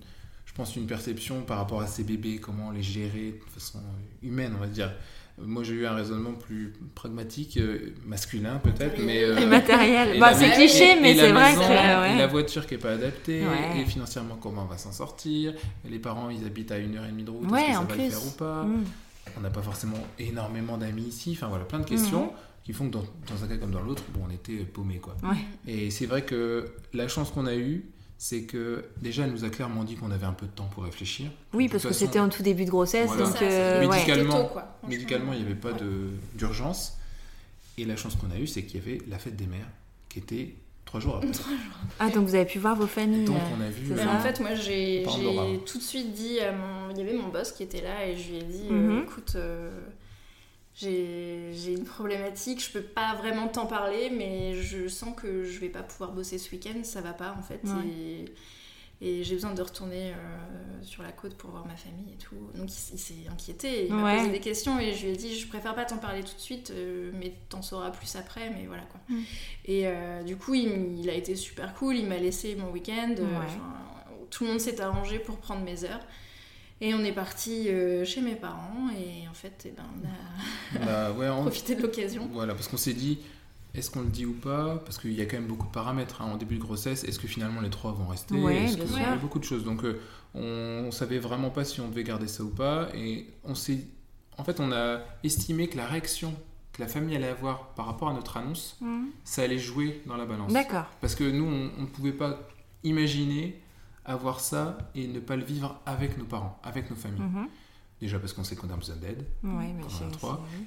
Je 0.45 0.53
pense 0.53 0.75
une 0.75 0.85
perception 0.85 1.41
par 1.41 1.57
rapport 1.57 1.81
à 1.81 1.87
ses 1.87 2.03
bébés, 2.03 2.37
comment 2.37 2.69
les 2.69 2.83
gérer 2.83 3.39
de 3.43 3.51
façon 3.51 3.79
humaine, 4.21 4.53
on 4.55 4.59
va 4.59 4.67
dire. 4.67 4.93
Euh, 5.39 5.43
Moi, 5.45 5.63
j'ai 5.63 5.73
eu 5.73 5.85
un 5.87 5.95
raisonnement 5.95 6.33
plus 6.33 6.73
pragmatique, 6.93 7.57
euh, 7.57 7.93
masculin 8.05 8.59
peut-être, 8.63 9.01
mais. 9.03 9.23
euh, 9.23 9.37
Et 9.37 9.45
matériel. 9.45 10.19
Bah, 10.19 10.33
c'est 10.33 10.51
cliché, 10.51 10.91
et- 10.97 10.99
mais 11.01 11.15
c'est 11.15 11.31
vrai 11.31 11.49
maison, 11.51 11.61
que. 11.61 11.67
Ouais. 11.69 12.17
la 12.17 12.27
voiture 12.27 12.67
qui 12.67 12.75
est 12.75 12.77
pas 12.77 12.91
adaptée, 12.91 13.41
Ouais. 13.41 13.81
et 13.81 13.85
financièrement, 13.85 14.37
comment 14.39 14.63
on 14.63 14.67
va 14.67 14.77
s'en 14.77 14.91
sortir. 14.91 15.53
Les 15.89 15.99
parents, 15.99 16.29
ils 16.29 16.45
habitent 16.45 16.71
à 16.71 16.77
une 16.77 16.95
heure 16.97 17.05
et 17.05 17.09
demie 17.09 17.23
de 17.23 17.31
route, 17.31 17.49
Ouais, 17.49 17.59
est-ce 17.61 17.67
que 17.67 17.73
ça 17.73 17.79
en 17.79 17.83
va 17.85 17.93
plus. 17.95 18.03
le 18.03 18.09
faire 18.11 18.25
ou 18.27 18.31
pas 18.31 18.63
Mm. 18.63 18.83
on 19.37 19.41
n'a 19.41 19.49
pas 19.49 19.61
forcément 19.63 19.97
énormément 20.19 20.77
d'amis 20.77 21.03
ici. 21.07 21.31
Enfin 21.35 21.47
voilà, 21.47 21.65
plein 21.65 21.79
de 21.79 21.85
questions 21.85 22.25
Mhm. 22.25 22.31
qui 22.63 22.73
font 22.73 22.87
que 22.87 22.93
dans, 22.93 23.01
dans 23.01 23.43
un 23.43 23.47
cas 23.47 23.57
comme 23.57 23.71
dans 23.71 23.81
l'autre, 23.81 24.03
bon, 24.13 24.25
on 24.29 24.31
était 24.31 24.57
paumés 24.65 24.99
quoi. 24.99 25.15
Ouais. 25.23 25.37
Et 25.67 25.89
c'est 25.89 26.05
vrai 26.05 26.21
que 26.23 26.65
la 26.93 27.07
chance 27.07 27.31
qu'on 27.31 27.47
a 27.47 27.55
eue, 27.55 27.85
c'est 28.25 28.43
que 28.43 28.85
déjà 29.01 29.25
elle 29.25 29.31
nous 29.33 29.43
a 29.43 29.49
clairement 29.49 29.83
dit 29.83 29.97
qu'on 29.97 30.09
avait 30.09 30.25
un 30.25 30.31
peu 30.31 30.45
de 30.45 30.51
temps 30.51 30.69
pour 30.73 30.85
réfléchir. 30.85 31.29
Oui, 31.53 31.67
parce 31.67 31.83
que 31.83 31.91
c'était 31.91 32.19
en 32.19 32.29
tout 32.29 32.41
début 32.41 32.63
de 32.63 32.69
grossesse, 32.69 33.07
Voilà. 33.07 33.25
donc 33.25 33.35
Ça, 33.35 33.43
euh, 33.43 33.81
ouais. 33.81 33.87
Médicalement- 33.97 34.31
c'était 34.31 34.43
tôt, 34.43 34.49
quoi. 34.53 34.61
Franchement, 34.61 34.89
Médicalement, 34.89 35.33
il 35.33 35.39
n'y 35.39 35.45
avait 35.45 35.55
pas 35.55 35.71
ouais. 35.73 35.81
d'urgence. 36.33 36.97
Et 37.77 37.83
la 37.83 37.97
chance 37.97 38.15
qu'on 38.15 38.31
a 38.31 38.37
eue, 38.39 38.47
c'est 38.47 38.63
qu'il 38.63 38.79
y 38.79 38.81
avait 38.89 39.01
la 39.09 39.19
fête 39.19 39.35
des 39.35 39.45
mères 39.45 39.67
qui 40.07 40.19
était 40.19 40.55
trois 40.85 41.01
jours 41.01 41.17
après. 41.17 41.27
Ah, 41.99 42.09
donc 42.11 42.25
vous 42.29 42.35
avez 42.35 42.45
pu 42.45 42.59
voir 42.59 42.77
vos 42.77 42.87
familles. 42.87 43.25
Donc 43.25 43.35
euh. 43.35 43.55
on 43.57 43.61
a 43.61 43.69
vu. 43.69 43.91
euh, 43.91 43.97
ça. 43.97 44.09
en 44.13 44.19
fait, 44.21 44.39
moi, 44.39 44.55
j'ai 44.55 45.03
tout 45.65 45.77
de 45.77 45.83
suite 45.83 46.13
dit 46.13 46.39
à 46.39 46.53
mon... 46.53 46.91
Il 46.91 46.97
y 46.99 47.01
avait 47.01 47.17
mon 47.17 47.27
boss 47.27 47.51
qui 47.51 47.63
était 47.63 47.81
là 47.81 48.07
et 48.07 48.15
je 48.17 48.29
lui 48.29 48.37
ai 48.37 48.43
dit, 48.43 48.67
euh, 48.71 48.73
Mhm. 48.99 49.03
écoute, 49.03 49.33
euh, 49.35 49.69
j'ai 50.75 51.73
une 51.73 51.83
problématique, 51.83 52.63
je 52.63 52.71
peux 52.71 52.81
pas 52.81 53.15
vraiment 53.15 53.47
t'en 53.47 53.65
parler, 53.65 54.09
mais 54.09 54.55
je 54.55 54.87
sens 54.87 55.15
que 55.15 55.43
je 55.43 55.59
vais 55.59 55.69
pas 55.69 55.83
pouvoir 55.83 56.11
bosser 56.11 56.37
ce 56.37 56.51
week-end, 56.51 56.83
ça 56.83 57.01
va 57.01 57.13
pas 57.13 57.35
en 57.37 57.43
fait. 57.43 57.61
Ouais. 57.63 57.87
Et, 57.87 58.25
et 59.01 59.23
j'ai 59.23 59.35
besoin 59.35 59.53
de 59.53 59.61
retourner 59.61 60.13
euh, 60.13 60.15
sur 60.81 61.03
la 61.03 61.11
côte 61.11 61.35
pour 61.35 61.51
voir 61.51 61.65
ma 61.67 61.75
famille 61.75 62.13
et 62.13 62.17
tout. 62.17 62.35
Donc 62.55 62.71
il, 62.71 62.93
il 62.93 62.99
s'est 62.99 63.27
inquiété, 63.29 63.85
il 63.87 63.93
m'a 63.93 64.17
posé 64.17 64.31
des 64.31 64.39
questions 64.39 64.79
et 64.79 64.93
je 64.93 65.05
lui 65.05 65.13
ai 65.13 65.15
dit, 65.17 65.37
je 65.37 65.47
préfère 65.47 65.75
pas 65.75 65.85
t'en 65.85 65.97
parler 65.97 66.23
tout 66.23 66.33
de 66.33 66.41
suite, 66.41 66.71
euh, 66.71 67.11
mais 67.13 67.33
t'en 67.49 67.61
sauras 67.61 67.91
plus 67.91 68.15
après, 68.15 68.49
mais 68.49 68.65
voilà 68.65 68.83
quoi. 68.83 69.01
Mm. 69.09 69.21
Et 69.65 69.81
euh, 69.85 70.23
du 70.23 70.37
coup, 70.37 70.53
il, 70.55 71.09
a 71.09 71.13
été 71.13 71.35
super 71.35 71.73
cool, 71.75 71.97
il 71.97 72.07
m'a 72.07 72.17
laissé 72.17 72.55
mon 72.55 72.71
week-end. 72.71 73.15
tout 74.31 74.45
le 74.45 74.51
monde 74.51 74.59
s'est 74.59 74.81
arrangé 74.81 75.19
pour 75.19 75.37
prendre 75.37 75.61
mes 75.61 75.83
heures. 75.83 76.01
Et 76.81 76.93
on 76.93 76.99
est 77.03 77.13
parti 77.13 77.69
euh, 77.69 78.03
chez 78.03 78.21
mes 78.21 78.35
parents 78.35 78.89
et 78.97 79.27
en 79.29 79.33
fait, 79.33 79.53
eh 79.65 79.71
ben, 79.71 79.83
on 79.95 80.81
a 80.81 80.85
bah, 80.85 81.11
ouais, 81.17 81.29
on- 81.29 81.41
profité 81.43 81.75
de 81.75 81.81
l'occasion. 81.81 82.27
Voilà, 82.33 82.53
parce 82.53 82.67
qu'on 82.67 82.77
s'est 82.77 82.93
dit, 82.93 83.19
est-ce 83.73 83.89
qu'on 83.89 84.01
le 84.01 84.09
dit 84.09 84.25
ou 84.25 84.33
pas? 84.33 84.81
Parce 84.83 84.97
qu'il 84.97 85.13
y 85.13 85.21
a 85.21 85.25
quand 85.25 85.37
même 85.37 85.47
beaucoup 85.47 85.67
de 85.67 85.71
paramètres 85.71 86.21
hein, 86.21 86.25
en 86.33 86.37
début 86.37 86.55
de 86.55 86.61
grossesse. 86.61 87.03
Est-ce 87.05 87.19
que 87.19 87.27
finalement 87.27 87.61
les 87.61 87.69
trois 87.69 87.91
vont 87.93 88.07
rester? 88.07 88.35
Ouais, 88.35 88.63
Est-ce 88.63 88.75
bien 88.75 88.83
que- 88.85 88.89
sûr. 88.91 88.99
Il 88.99 89.03
y 89.03 89.05
a 89.05 89.15
beaucoup 89.15 89.39
de 89.39 89.43
choses? 89.45 89.63
Donc 89.63 89.83
euh, 89.85 89.99
on, 90.35 90.85
on 90.87 90.91
savait 90.91 91.19
vraiment 91.19 91.49
pas 91.51 91.63
si 91.63 91.79
on 91.79 91.87
devait 91.87 92.03
garder 92.03 92.27
ça 92.27 92.43
ou 92.43 92.49
pas. 92.49 92.89
Et 92.93 93.27
on 93.45 93.55
s'est, 93.55 93.79
en 94.37 94.43
fait, 94.43 94.59
on 94.59 94.71
a 94.71 94.99
estimé 95.23 95.67
que 95.69 95.77
la 95.77 95.87
réaction 95.87 96.33
que 96.73 96.81
la 96.81 96.87
famille 96.87 97.15
allait 97.15 97.27
avoir 97.27 97.67
par 97.75 97.85
rapport 97.85 98.09
à 98.09 98.13
notre 98.13 98.35
annonce, 98.37 98.77
Mm. 98.81 99.05
ça 99.23 99.43
allait 99.43 99.59
jouer 99.59 100.01
dans 100.07 100.17
la 100.17 100.25
balance. 100.25 100.51
D'accord. 100.51 100.85
Parce 101.01 101.13
que 101.13 101.23
nous, 101.23 101.45
on 101.45 101.81
ne 101.81 101.85
pouvait 101.87 102.11
pas 102.13 102.39
imaginer 102.83 103.61
avoir 104.05 104.39
ça 104.39 104.77
et 104.95 105.07
ne 105.07 105.19
pas 105.19 105.35
le 105.35 105.43
vivre 105.43 105.79
avec 105.85 106.17
nos 106.17 106.25
parents, 106.25 106.59
avec 106.63 106.89
nos 106.89 106.95
familles. 106.95 107.21
Mhm. 107.21 107.47
Déjà 108.01 108.19
parce 108.19 108.33
qu'on 108.33 108.43
sait 108.43 108.55
qu'on 108.55 108.69
a 108.69 108.75
besoin 108.75 108.95
d'aide. 108.97 109.25
Ouais, 109.43 109.73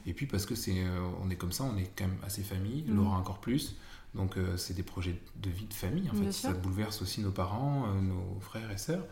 Et 0.07 0.15
puis 0.15 0.27
parce 0.27 0.47
que 0.47 0.55
c'est, 0.55 0.79
euh, 0.79 1.01
on 1.23 1.29
est 1.29 1.37
comme 1.37 1.53
ça, 1.53 1.65
on 1.65 1.77
est 1.77 1.91
quand 1.97 2.07
même 2.07 2.17
assez 2.25 2.43
famille, 2.43 2.85
Mhm. 2.89 2.97
Laura 2.97 3.19
encore 3.19 3.41
plus. 3.41 3.77
Donc 4.15 4.39
euh, 4.39 4.57
c'est 4.57 4.73
des 4.75 4.83
projets 4.83 5.21
de 5.37 5.51
vie 5.51 5.67
de 5.67 5.75
famille 5.75 6.09
en 6.11 6.15
fait. 6.15 6.33
Ça 6.33 6.53
bouleverse 6.53 7.03
aussi 7.03 7.21
nos 7.21 7.33
parents, 7.33 7.85
euh, 7.89 8.01
nos 8.01 8.41
frères 8.41 8.71
et 8.71 8.79
sœurs. 8.79 9.05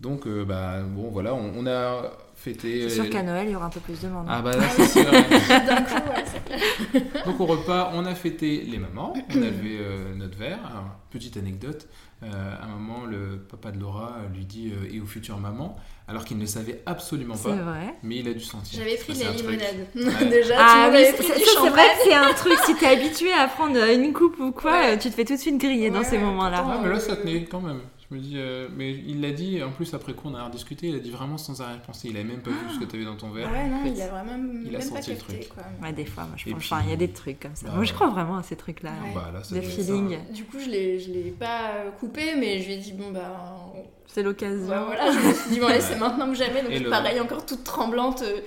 Donc 0.00 0.26
euh, 0.26 0.44
bah 0.44 0.82
bon 0.82 1.08
voilà, 1.10 1.34
on, 1.34 1.52
on 1.56 1.66
a 1.66 2.12
fêté. 2.36 2.88
C'est 2.88 2.96
sûr 2.96 3.10
qu'à 3.10 3.22
Noël, 3.22 3.48
il 3.48 3.52
y 3.52 3.56
aura 3.56 3.66
un 3.66 3.70
peu 3.70 3.80
plus 3.80 4.00
de 4.00 4.08
monde. 4.08 4.26
Ah 4.28 4.42
bah 4.42 4.54
là 4.54 4.68
c'est 4.68 4.86
sûr. 4.86 5.10
Donc 7.26 7.40
au 7.40 7.46
repas, 7.46 7.90
on 7.94 8.04
a 8.04 8.14
fêté 8.14 8.62
les 8.62 8.78
mamans, 8.78 9.12
on 9.14 9.42
a 9.42 9.46
levé 9.46 9.80
notre 10.16 10.36
verre. 10.38 10.64
Alors, 10.66 10.96
petite 11.10 11.36
anecdote, 11.36 11.88
à 12.22 12.64
un 12.64 12.68
moment, 12.68 13.04
le 13.06 13.38
papa 13.38 13.70
de 13.70 13.78
Laura 13.78 14.16
lui 14.34 14.44
dit 14.44 14.72
euh, 14.72 14.92
et 14.92 15.00
aux 15.00 15.06
futures 15.06 15.38
mamans, 15.38 15.76
alors 16.08 16.24
qu'il 16.24 16.38
ne 16.38 16.46
savait 16.46 16.82
absolument 16.86 17.36
pas, 17.36 17.50
vrai. 17.50 17.94
mais 18.02 18.16
il 18.16 18.28
a 18.28 18.32
dû 18.34 18.40
sentir. 18.40 18.78
J'avais 18.80 18.96
pris 18.96 19.12
de 19.12 19.24
la 19.24 19.30
limonade. 19.30 19.86
Ouais. 19.94 20.28
Déjà, 20.30 20.54
Ah 20.58 20.90
oui, 20.92 21.04
c'est 21.16 21.68
vrai 21.70 21.82
que 21.82 22.04
c'est 22.04 22.14
un 22.14 22.32
truc, 22.32 22.58
si 22.66 22.74
t'es 22.74 22.86
habitué 22.86 23.32
à 23.32 23.46
prendre 23.46 23.76
une 23.92 24.12
coupe 24.12 24.38
ou 24.40 24.50
quoi, 24.52 24.72
Ouais. 24.72 24.94
euh, 24.94 24.96
tu 24.98 25.10
te 25.10 25.14
fais 25.14 25.24
tout 25.24 25.34
de 25.34 25.38
suite 25.40 25.58
griller 25.58 25.90
dans 25.90 26.02
ces 26.02 26.18
moments-là. 26.18 26.64
Ah, 26.66 26.80
mais 26.82 26.88
là, 26.88 26.98
ça 26.98 27.12
Euh, 27.12 27.16
tenait 27.16 27.44
quand 27.44 27.60
même. 27.60 27.80
Je 28.10 28.16
me 28.16 28.20
dis, 28.22 28.34
euh, 28.36 28.68
mais 28.74 28.90
il 28.92 29.20
l'a 29.20 29.32
dit, 29.32 29.62
en 29.62 29.70
plus, 29.70 29.92
après 29.92 30.14
coup, 30.14 30.28
on 30.30 30.34
a 30.34 30.42
rediscuté, 30.44 30.86
il 30.88 30.94
a 30.96 30.98
dit 30.98 31.10
vraiment 31.10 31.36
sans 31.36 31.60
arrière-pensée. 31.60 32.08
Il 32.10 32.16
avait 32.16 32.24
même 32.24 32.40
pas 32.40 32.48
vu 32.50 32.56
ce 32.74 32.80
que 32.80 32.86
tu 32.90 32.96
avais 32.96 33.04
dans 33.04 33.16
ton 33.16 33.28
verre. 33.30 33.50
Ouais, 33.52 33.68
non, 33.68 33.80
en 33.80 33.82
fait. 33.84 33.90
il 33.90 34.00
a 34.00 34.08
vraiment 34.08 34.32
Il 34.64 34.68
a 34.74 34.78
même 34.78 34.88
pas 34.90 34.96
senti 34.96 35.10
le 35.10 35.16
capté, 35.16 35.40
truc. 35.40 35.48
quoi. 35.54 35.62
Ouais, 35.82 35.92
des 35.92 36.06
fois, 36.06 36.22
moi 36.24 36.32
je 36.38 36.44
pense. 36.50 36.58
puis- 36.58 36.68
Enfin, 36.72 36.82
il 36.86 36.90
y 36.90 36.92
a 36.94 36.96
des 36.96 37.10
trucs 37.10 37.38
comme 37.38 37.54
ça. 37.54 37.66
Bah, 37.66 37.74
moi 37.74 37.84
je 37.84 37.92
crois 37.92 38.08
vraiment 38.08 38.38
à 38.38 38.42
ces 38.42 38.56
trucs-là. 38.56 38.92
Ouais. 39.04 39.12
Bah, 39.14 39.30
Des 39.50 39.60
ça. 39.62 39.68
feelings. 39.70 40.18
Du 40.32 40.44
coup, 40.44 40.56
je 40.58 40.70
l'ai, 40.70 40.98
je 40.98 41.10
l'ai 41.10 41.30
pas 41.38 41.72
euh, 41.76 41.90
coupé, 42.00 42.34
mais 42.38 42.62
je 42.62 42.66
lui 42.68 42.74
ai 42.74 42.78
dit, 42.78 42.92
bon, 42.94 43.10
bah, 43.10 43.70
on- 43.74 43.82
C'est 44.06 44.22
l'occasion. 44.22 44.66
bah, 44.68 44.84
voilà, 44.86 45.12
je 45.12 45.18
me 45.28 45.34
suis 45.34 45.50
dit, 45.50 45.60
bon, 45.60 45.66
allez, 45.66 45.80
c'est 45.82 45.96
maintenant 45.98 46.28
que 46.30 46.34
jamais. 46.34 46.62
Donc, 46.62 46.72
le- 46.80 46.88
pareil, 46.88 47.20
encore 47.20 47.44
toute 47.44 47.62
tremblante, 47.62 48.22
euh, 48.22 48.40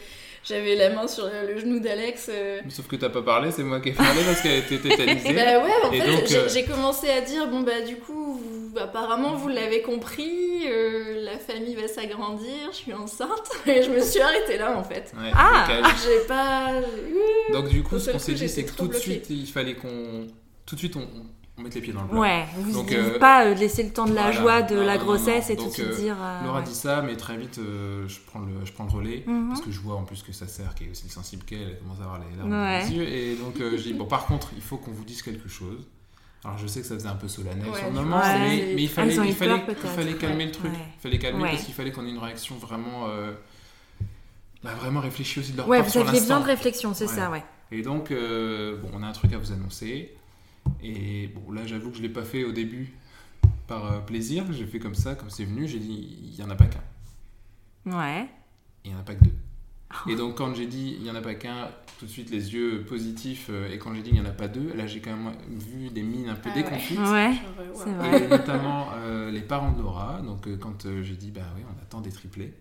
j'avais 0.43 0.75
la 0.75 0.89
main 0.89 1.07
sur 1.07 1.29
le 1.47 1.59
genou 1.59 1.79
d'Alex. 1.79 2.31
euh, 2.33 2.61
Sauf 2.69 2.87
que 2.87 2.95
t'as 2.95 3.09
pas 3.09 3.21
parlé, 3.21 3.51
c'est 3.51 3.61
moi 3.61 3.79
qui 3.79 3.89
ai 3.89 3.93
parlé 3.93 4.21
parce 4.25 4.41
qu'elle 4.41 4.57
était 4.57 4.79
tétanisée. 4.79 5.33
Bah 5.35 5.63
ouais, 5.63 5.71
en 5.85 5.91
fait, 5.91 5.99
donc, 5.99 6.25
j'ai, 6.25 6.37
euh, 6.37 6.49
j'ai 6.49 6.65
commencé 6.65 7.09
à 7.11 7.21
dire, 7.21 7.47
bon, 7.47 7.61
bah, 7.61 7.81
du 7.87 7.97
coup, 7.97 8.39
vous- 8.39 8.50
apparemment, 8.79 9.35
vous 9.35 9.47
l'avez 9.49 9.81
compris, 9.81 10.63
euh, 10.67 11.23
la 11.23 11.37
famille 11.37 11.75
va 11.75 11.87
s'agrandir, 11.87 12.69
je 12.71 12.77
suis 12.77 12.93
enceinte. 12.93 13.49
Et 13.67 13.83
je 13.83 13.89
me 13.89 13.99
suis 14.01 14.19
arrêtée 14.21 14.57
là, 14.57 14.77
en 14.77 14.83
fait. 14.83 15.13
Ouais, 15.17 15.31
Ah 15.35 15.65
blocage. 15.67 15.95
J'ai 16.05 16.27
pas. 16.27 16.71
Donc 17.53 17.69
du 17.69 17.83
coup, 17.83 17.99
ce 17.99 18.11
qu'on 18.11 18.19
s'est 18.19 18.33
dit, 18.33 18.49
c'est 18.49 18.63
que 18.65 18.75
tout 18.75 18.87
de 18.87 18.95
suite, 18.95 19.27
il 19.29 19.47
fallait 19.47 19.75
qu'on... 19.75 20.27
Tout 20.65 20.75
de 20.75 20.79
suite, 20.79 20.95
on, 20.95 21.07
on 21.57 21.61
mette 21.63 21.75
les 21.75 21.81
pieds 21.81 21.91
dans 21.91 22.03
le 22.03 22.07
plat. 22.07 22.19
Ouais, 22.19 22.45
vous 22.55 22.71
Donc, 22.71 22.91
euh, 22.93 23.19
pas 23.19 23.45
euh, 23.45 23.53
laisser 23.55 23.83
le 23.83 23.89
temps 23.91 24.05
de 24.05 24.13
la 24.13 24.31
voilà. 24.31 24.39
joie 24.39 24.61
de 24.61 24.75
Non, 24.75 24.85
la 24.85 24.93
non, 24.93 24.99
non, 24.99 25.05
grossesse 25.05 25.49
non. 25.49 25.53
et 25.53 25.57
tout 25.57 25.63
de 25.63 25.67
Donc, 25.67 25.73
suite 25.73 25.87
euh, 25.87 25.95
dire. 25.97 26.15
Laura 26.45 26.59
ouais. 26.59 26.65
dit 26.65 26.73
ça, 26.73 27.01
mais 27.01 27.17
très 27.17 27.35
vite, 27.35 27.57
euh, 27.57 28.07
je, 28.07 28.19
prends 28.25 28.39
le, 28.39 28.63
je 28.63 28.71
prends 28.71 28.85
le 28.85 28.91
relais. 28.91 29.23
Mhm. 29.27 29.49
Parce 29.49 29.61
que 29.61 29.71
je 29.71 29.79
vois 29.81 29.95
en 29.95 30.03
plus 30.03 30.23
que 30.23 30.31
sa 30.31 30.47
sœur, 30.47 30.73
qui 30.75 30.85
est 30.85 30.91
aussi 30.91 31.09
sensible 31.09 31.43
qu'elle, 31.43 31.61
elle 31.61 31.79
commence 31.79 31.99
à 31.99 32.03
avoir 32.03 32.19
les 32.19 32.37
larmes 32.37 32.51
Ouais. 32.53 32.79
dans 32.83 32.89
les 32.89 32.95
yeux. 32.95 33.07
Et 33.07 33.35
donc, 33.35 33.59
euh, 33.59 33.71
je 33.77 33.83
dis, 33.83 33.93
bon, 33.93 34.05
par 34.05 34.25
contre, 34.27 34.51
il 34.55 34.61
faut 34.61 34.77
qu'on 34.77 34.91
vous 34.91 35.03
dise 35.03 35.21
quelque 35.21 35.49
chose. 35.49 35.87
Alors, 36.43 36.57
je 36.57 36.65
sais 36.67 36.81
que 36.81 36.87
ça 36.87 36.95
faisait 36.95 37.07
un 37.07 37.15
peu 37.15 37.27
solennel 37.27 37.69
Ouais, 37.69 37.77
sur 37.77 37.87
le 37.87 37.93
moment, 37.93 38.17
mais, 38.19 38.57
c'est- 38.59 38.73
mais 38.75 38.83
il 38.83 38.89
Ah, 38.91 38.93
fallait, 38.95 39.15
il 39.29 39.35
fallait, 39.35 39.51
peur, 39.51 39.59
il 39.59 39.65
peut-être. 39.75 39.87
fallait 39.93 40.13
calmer 40.15 40.37
Ouais. 40.37 40.45
le 40.45 40.51
truc. 40.51 40.71
Ouais. 40.71 40.77
Il 40.97 41.01
fallait 41.01 41.19
calmer 41.19 41.43
Ouais. 41.43 41.49
parce 41.51 41.63
qu'il 41.63 41.73
fallait 41.73 41.91
qu'on 41.91 42.05
ait 42.05 42.09
une 42.09 42.17
réaction 42.17 42.55
vraiment, 42.55 43.07
euh, 43.09 43.33
bah, 44.63 44.73
vraiment 44.73 44.99
réfléchie 45.01 45.39
aussi 45.39 45.51
de 45.51 45.57
leur 45.57 45.67
Ouais, 45.67 45.77
part 45.77 45.85
vous 45.85 45.91
sur 45.91 46.07
aviez 46.07 46.19
besoin 46.19 46.39
de 46.39 46.45
réflexion, 46.45 46.93
c'est 46.95 47.07
Ouais. 47.07 47.15
ça, 47.15 47.29
ouais. 47.29 47.43
Et 47.71 47.81
donc, 47.83 48.09
euh, 48.11 48.77
bon, 48.77 48.89
on 48.93 49.03
a 49.03 49.07
un 49.07 49.11
truc 49.11 49.33
à 49.33 49.37
vous 49.37 49.51
annoncer. 49.51 50.13
Et 50.83 51.27
bon, 51.27 51.51
là, 51.51 51.61
j'avoue 51.65 51.91
que 51.91 51.97
je 51.97 52.01
l'ai 52.01 52.09
pas 52.09 52.23
fait 52.23 52.43
au 52.43 52.51
début 52.51 52.91
par 53.67 53.91
euh, 53.93 53.99
plaisir. 53.99 54.43
J'ai 54.51 54.65
fait 54.65 54.79
comme 54.79 54.95
ça, 54.95 55.15
comme 55.15 55.29
c'est 55.29 55.45
venu. 55.45 55.67
J'ai 55.67 55.79
dit, 55.79 56.17
il 56.23 56.35
y 56.35 56.43
en 56.43 56.49
a 56.49 56.55
pas 56.55 56.65
qu'un. 56.65 57.97
Ouais. 57.97 58.27
Il 58.83 58.91
n'y 58.91 58.97
en 58.97 58.99
a 58.99 59.03
pas 59.03 59.13
que 59.15 59.23
deux. 59.25 60.11
Et 60.11 60.15
donc, 60.15 60.37
quand 60.37 60.53
j'ai 60.55 60.65
dit 60.67 60.95
il 60.97 61.03
n'y 61.03 61.09
en 61.11 61.15
a 61.15 61.21
pas 61.21 61.35
qu'un, 61.35 61.69
tout 62.01 62.07
de 62.07 62.11
suite 62.11 62.31
les 62.31 62.53
yeux 62.53 62.83
positifs. 62.83 63.47
euh, 63.51 63.69
et 63.71 63.77
quand 63.77 63.93
j'ai 63.93 64.01
dit 64.01 64.09
il 64.09 64.15
n'y 64.15 64.21
en 64.21 64.25
a 64.25 64.31
pas 64.31 64.47
deux, 64.47 64.73
là, 64.73 64.87
j'ai 64.87 65.01
quand 65.01 65.15
même 65.15 65.33
vu 65.49 65.89
des 65.91 66.01
mines 66.01 66.29
un 66.29 66.35
peu 66.35 66.49
Ah 66.51 66.55
déconfites. 66.55 66.97
Ouais, 66.97 67.31
Genre, 67.33 67.75
c'est 67.75 67.91
ouais. 67.91 67.95
vrai. 67.95 68.23
Et 68.23 68.27
notamment 68.27 68.87
euh, 68.95 69.29
les 69.29 69.41
parents 69.41 69.71
de 69.71 69.81
Laura. 69.81 70.19
Donc, 70.23 70.47
euh, 70.47 70.57
quand 70.57 70.85
euh, 70.87 71.03
j'ai 71.03 71.15
dit, 71.15 71.29
bah 71.31 71.41
oui, 71.55 71.61
on 71.69 71.81
attend 71.81 72.01
des 72.01 72.11
triplés. 72.11 72.53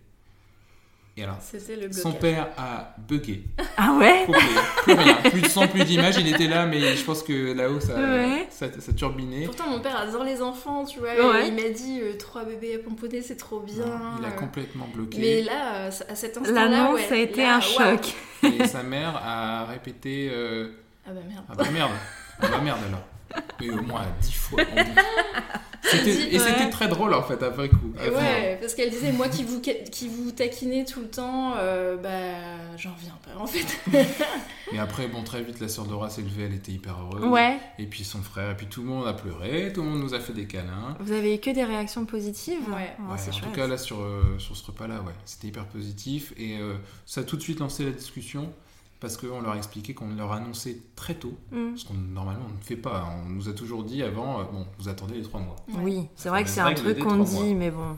Et 1.17 1.23
alors, 1.23 1.35
C'était 1.41 1.75
le 1.75 1.91
son 1.91 2.13
père 2.13 2.47
a 2.57 2.95
bugué. 2.97 3.43
Ah 3.75 3.93
ouais 3.99 4.23
Complet. 4.25 4.41
Plus 4.83 4.93
rien. 4.93 5.15
Plus 5.15 5.41
de 5.41 5.47
son, 5.49 5.67
plus 5.67 5.83
d'image. 5.83 6.15
Il 6.17 6.27
était 6.33 6.47
là, 6.47 6.65
mais 6.65 6.95
je 6.95 7.03
pense 7.03 7.21
que 7.21 7.51
là-haut, 7.53 7.81
ça, 7.81 7.95
Ouais. 7.95 8.47
ça, 8.49 8.67
ça 8.79 8.93
turbinait. 8.93 9.43
Pourtant, 9.45 9.69
mon 9.69 9.81
père 9.81 9.97
adore 9.97 10.23
les 10.23 10.41
enfants, 10.41 10.85
tu 10.85 10.99
vois. 10.99 11.09
Ouais. 11.09 11.49
Il 11.49 11.53
m'a 11.53 11.69
dit 11.69 11.99
euh, 12.01 12.13
trois 12.17 12.45
bébés 12.45 12.75
à 12.75 12.79
pomponner, 12.79 13.21
c'est 13.21 13.35
trop 13.35 13.59
bien. 13.59 13.85
Non, 13.85 14.17
il 14.19 14.25
a 14.25 14.31
complètement 14.31 14.87
bloqué. 14.93 15.19
Mais 15.19 15.41
là, 15.41 15.87
à 15.87 15.91
cet 15.91 16.37
instant-là, 16.37 16.67
L'annonce 16.69 17.01
ouais, 17.09 17.17
a 17.17 17.21
été 17.21 17.41
là, 17.41 17.57
un 17.57 17.61
choc. 17.61 18.13
Et 18.43 18.65
sa 18.65 18.81
mère 18.81 19.15
a 19.21 19.65
répété 19.65 20.29
euh, 20.31 20.69
Ah 21.05 21.11
bah 21.11 21.19
merde. 21.27 21.43
Ah 21.49 21.55
bah 21.55 21.65
merde 21.73 21.91
Ah 22.41 22.47
bah 22.47 22.61
merde 22.63 22.79
alors 22.87 23.03
Mais 23.59 23.69
au 23.69 23.81
moins 23.81 24.05
dix 24.21 24.33
fois. 24.33 24.63
C'était- 25.83 26.29
et 26.31 26.39
Ouais. 26.39 26.39
c'était 26.39 26.69
très 26.69 26.87
drôle 26.87 27.13
en 27.13 27.23
fait 27.23 27.41
après 27.43 27.67
coup. 27.67 27.91
Ouais, 27.99 28.57
parce 28.61 28.75
qu'elle 28.75 28.91
disait, 28.91 29.11
moi 29.11 29.27
qui 29.29 29.43
vous, 29.43 29.59
qui 29.59 30.07
vous 30.07 30.31
taquinez 30.31 30.85
tout 30.85 31.01
le 31.01 31.07
temps, 31.09 31.53
euh, 31.57 31.97
bah 31.97 32.09
j'en 32.77 32.93
reviens 32.93 33.17
pas 33.25 33.39
en 33.41 33.47
fait. 33.47 33.65
Mais 34.71 34.79
après, 34.79 35.07
bon, 35.07 35.23
très 35.23 35.41
vite, 35.41 35.59
la 35.59 35.67
sœur 35.67 35.85
Dora 35.85 36.09
s'est 36.09 36.21
levée, 36.21 36.43
elle 36.45 36.53
était 36.53 36.71
hyper 36.71 36.95
heureuse. 36.99 37.25
Ouais. 37.25 37.57
Et 37.79 37.87
puis 37.87 38.03
son 38.03 38.21
frère, 38.21 38.51
et 38.51 38.55
puis 38.55 38.67
tout 38.67 38.81
le 38.83 38.87
monde 38.87 39.07
a 39.07 39.13
pleuré, 39.13 39.71
tout 39.73 39.81
le 39.81 39.89
monde 39.89 39.99
nous 40.01 40.13
a 40.13 40.19
fait 40.19 40.33
des 40.33 40.45
câlins. 40.45 40.95
Vous 40.99 41.11
avez 41.11 41.35
eu 41.35 41.39
que 41.39 41.49
des 41.49 41.63
réactions 41.63 42.05
positives 42.05 42.61
Ouais. 42.69 42.91
En 43.09 43.17
chouette. 43.17 43.41
tout 43.41 43.49
cas, 43.51 43.67
là, 43.67 43.77
sur, 43.77 43.99
euh, 44.01 44.21
sur 44.37 44.55
ce 44.55 44.65
repas-là, 44.67 45.01
ouais, 45.01 45.13
c'était 45.25 45.47
hyper 45.47 45.65
positif. 45.65 46.31
Et 46.37 46.57
euh, 46.59 46.75
ça 47.05 47.21
a 47.21 47.23
tout 47.23 47.37
de 47.37 47.41
suite 47.41 47.59
lancé 47.59 47.83
la 47.85 47.91
discussion 47.91 48.53
parce 49.01 49.17
qu'on 49.17 49.41
leur 49.41 49.53
a 49.53 49.57
expliqué 49.57 49.93
qu'on 49.93 50.15
leur 50.15 50.31
annonçait 50.31 50.77
très 50.95 51.15
tôt. 51.15 51.33
Mm. 51.51 51.75
Ce 51.75 51.85
qu'on 51.85 51.95
normalement 51.95 52.45
on 52.47 52.57
ne 52.57 52.63
fait 52.63 52.77
pas. 52.77 53.09
On 53.25 53.29
nous 53.29 53.49
a 53.49 53.53
toujours 53.53 53.83
dit 53.83 54.03
avant, 54.03 54.39
euh, 54.39 54.43
bon, 54.43 54.65
vous 54.77 54.87
attendez 54.87 55.15
les 55.15 55.23
trois 55.23 55.41
mois. 55.41 55.57
Oui, 55.79 56.07
c'est 56.15 56.29
vrai 56.29 56.43
que 56.43 56.49
c'est 56.49 56.61
un 56.61 56.73
truc 56.73 56.99
qu'on 56.99 57.17
dit, 57.17 57.33
mois. 57.33 57.53
mais 57.55 57.71
bon. 57.71 57.97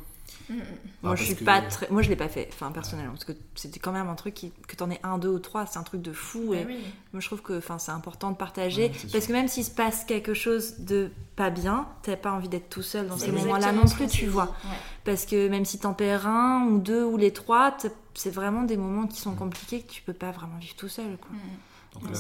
Mm, 0.50 0.54
mm. 0.56 0.60
Moi, 1.04 1.12
Ah, 1.14 1.16
je 1.16 1.24
suis 1.24 1.36
que- 1.36 1.44
pas 1.44 1.62
très. 1.62 1.90
Moi, 1.90 2.02
je 2.02 2.10
l'ai 2.10 2.16
pas 2.16 2.28
fait, 2.30 2.50
enfin, 2.52 2.72
personnellement, 2.72 3.14
parce 3.14 3.26
que 3.26 3.34
c'était 3.56 3.80
quand 3.80 3.92
même 3.92 4.08
un 4.10 4.16
truc 4.16 4.34
qui... 4.34 4.52
que 4.68 4.76
t'en 4.76 4.90
aies 4.90 5.00
un, 5.04 5.18
deux 5.18 5.30
ou 5.30 5.40
trois, 5.40 5.66
c'est 5.66 5.80
un 5.80 5.84
truc 5.84 6.02
de 6.02 6.12
fou. 6.14 6.54
Et 6.54 6.58
Ouais, 6.58 6.66
oui. 6.68 6.78
moi, 7.14 7.20
je 7.22 7.28
trouve 7.28 7.42
que 7.42 7.58
enfin, 7.58 7.78
c'est 7.80 7.92
important 7.92 8.32
de 8.32 8.36
partager. 8.38 8.84
Ouais, 8.84 8.90
parce 8.90 9.12
sûr. 9.12 9.28
que 9.28 9.32
même 9.34 9.48
s'il 9.48 9.64
se 9.64 9.72
passe 9.72 10.04
quelque 10.06 10.34
chose 10.34 10.80
de 10.80 11.12
pas 11.36 11.50
bien, 11.50 11.88
t'as 12.04 12.16
pas 12.18 12.32
envie 12.32 12.50
d'être 12.50 12.70
tout 12.70 12.82
seul 12.84 13.08
dans 13.08 13.18
ces 13.18 13.32
moments-là 13.32 13.72
non 13.72 13.86
plus, 13.86 14.08
tu 14.08 14.28
vois. 14.28 14.46
Ouais. 14.66 14.78
Parce 15.06 15.26
que 15.26 15.48
même 15.50 15.66
si 15.66 15.80
t'en 15.80 15.94
perds 15.94 16.28
un 16.28 16.66
ou 16.68 16.78
deux 16.80 17.04
ou 17.04 17.18
les 17.18 17.32
trois, 17.34 17.76
c'est 18.14 18.30
vraiment 18.32 18.64
des 18.64 18.78
moments 18.78 19.08
qui 19.08 19.20
sont 19.20 19.36
compliqués 19.36 19.82
que 19.82 19.92
tu 19.92 20.02
peux 20.02 20.14
pas 20.14 20.32
vraiment 20.32 20.58
vivre 20.60 20.76
tout 20.76 20.90
seul. 20.90 21.18
Quoi. 21.18 21.32
Mm. 21.32 22.00
Donc 22.02 22.04
Non, 22.12 22.20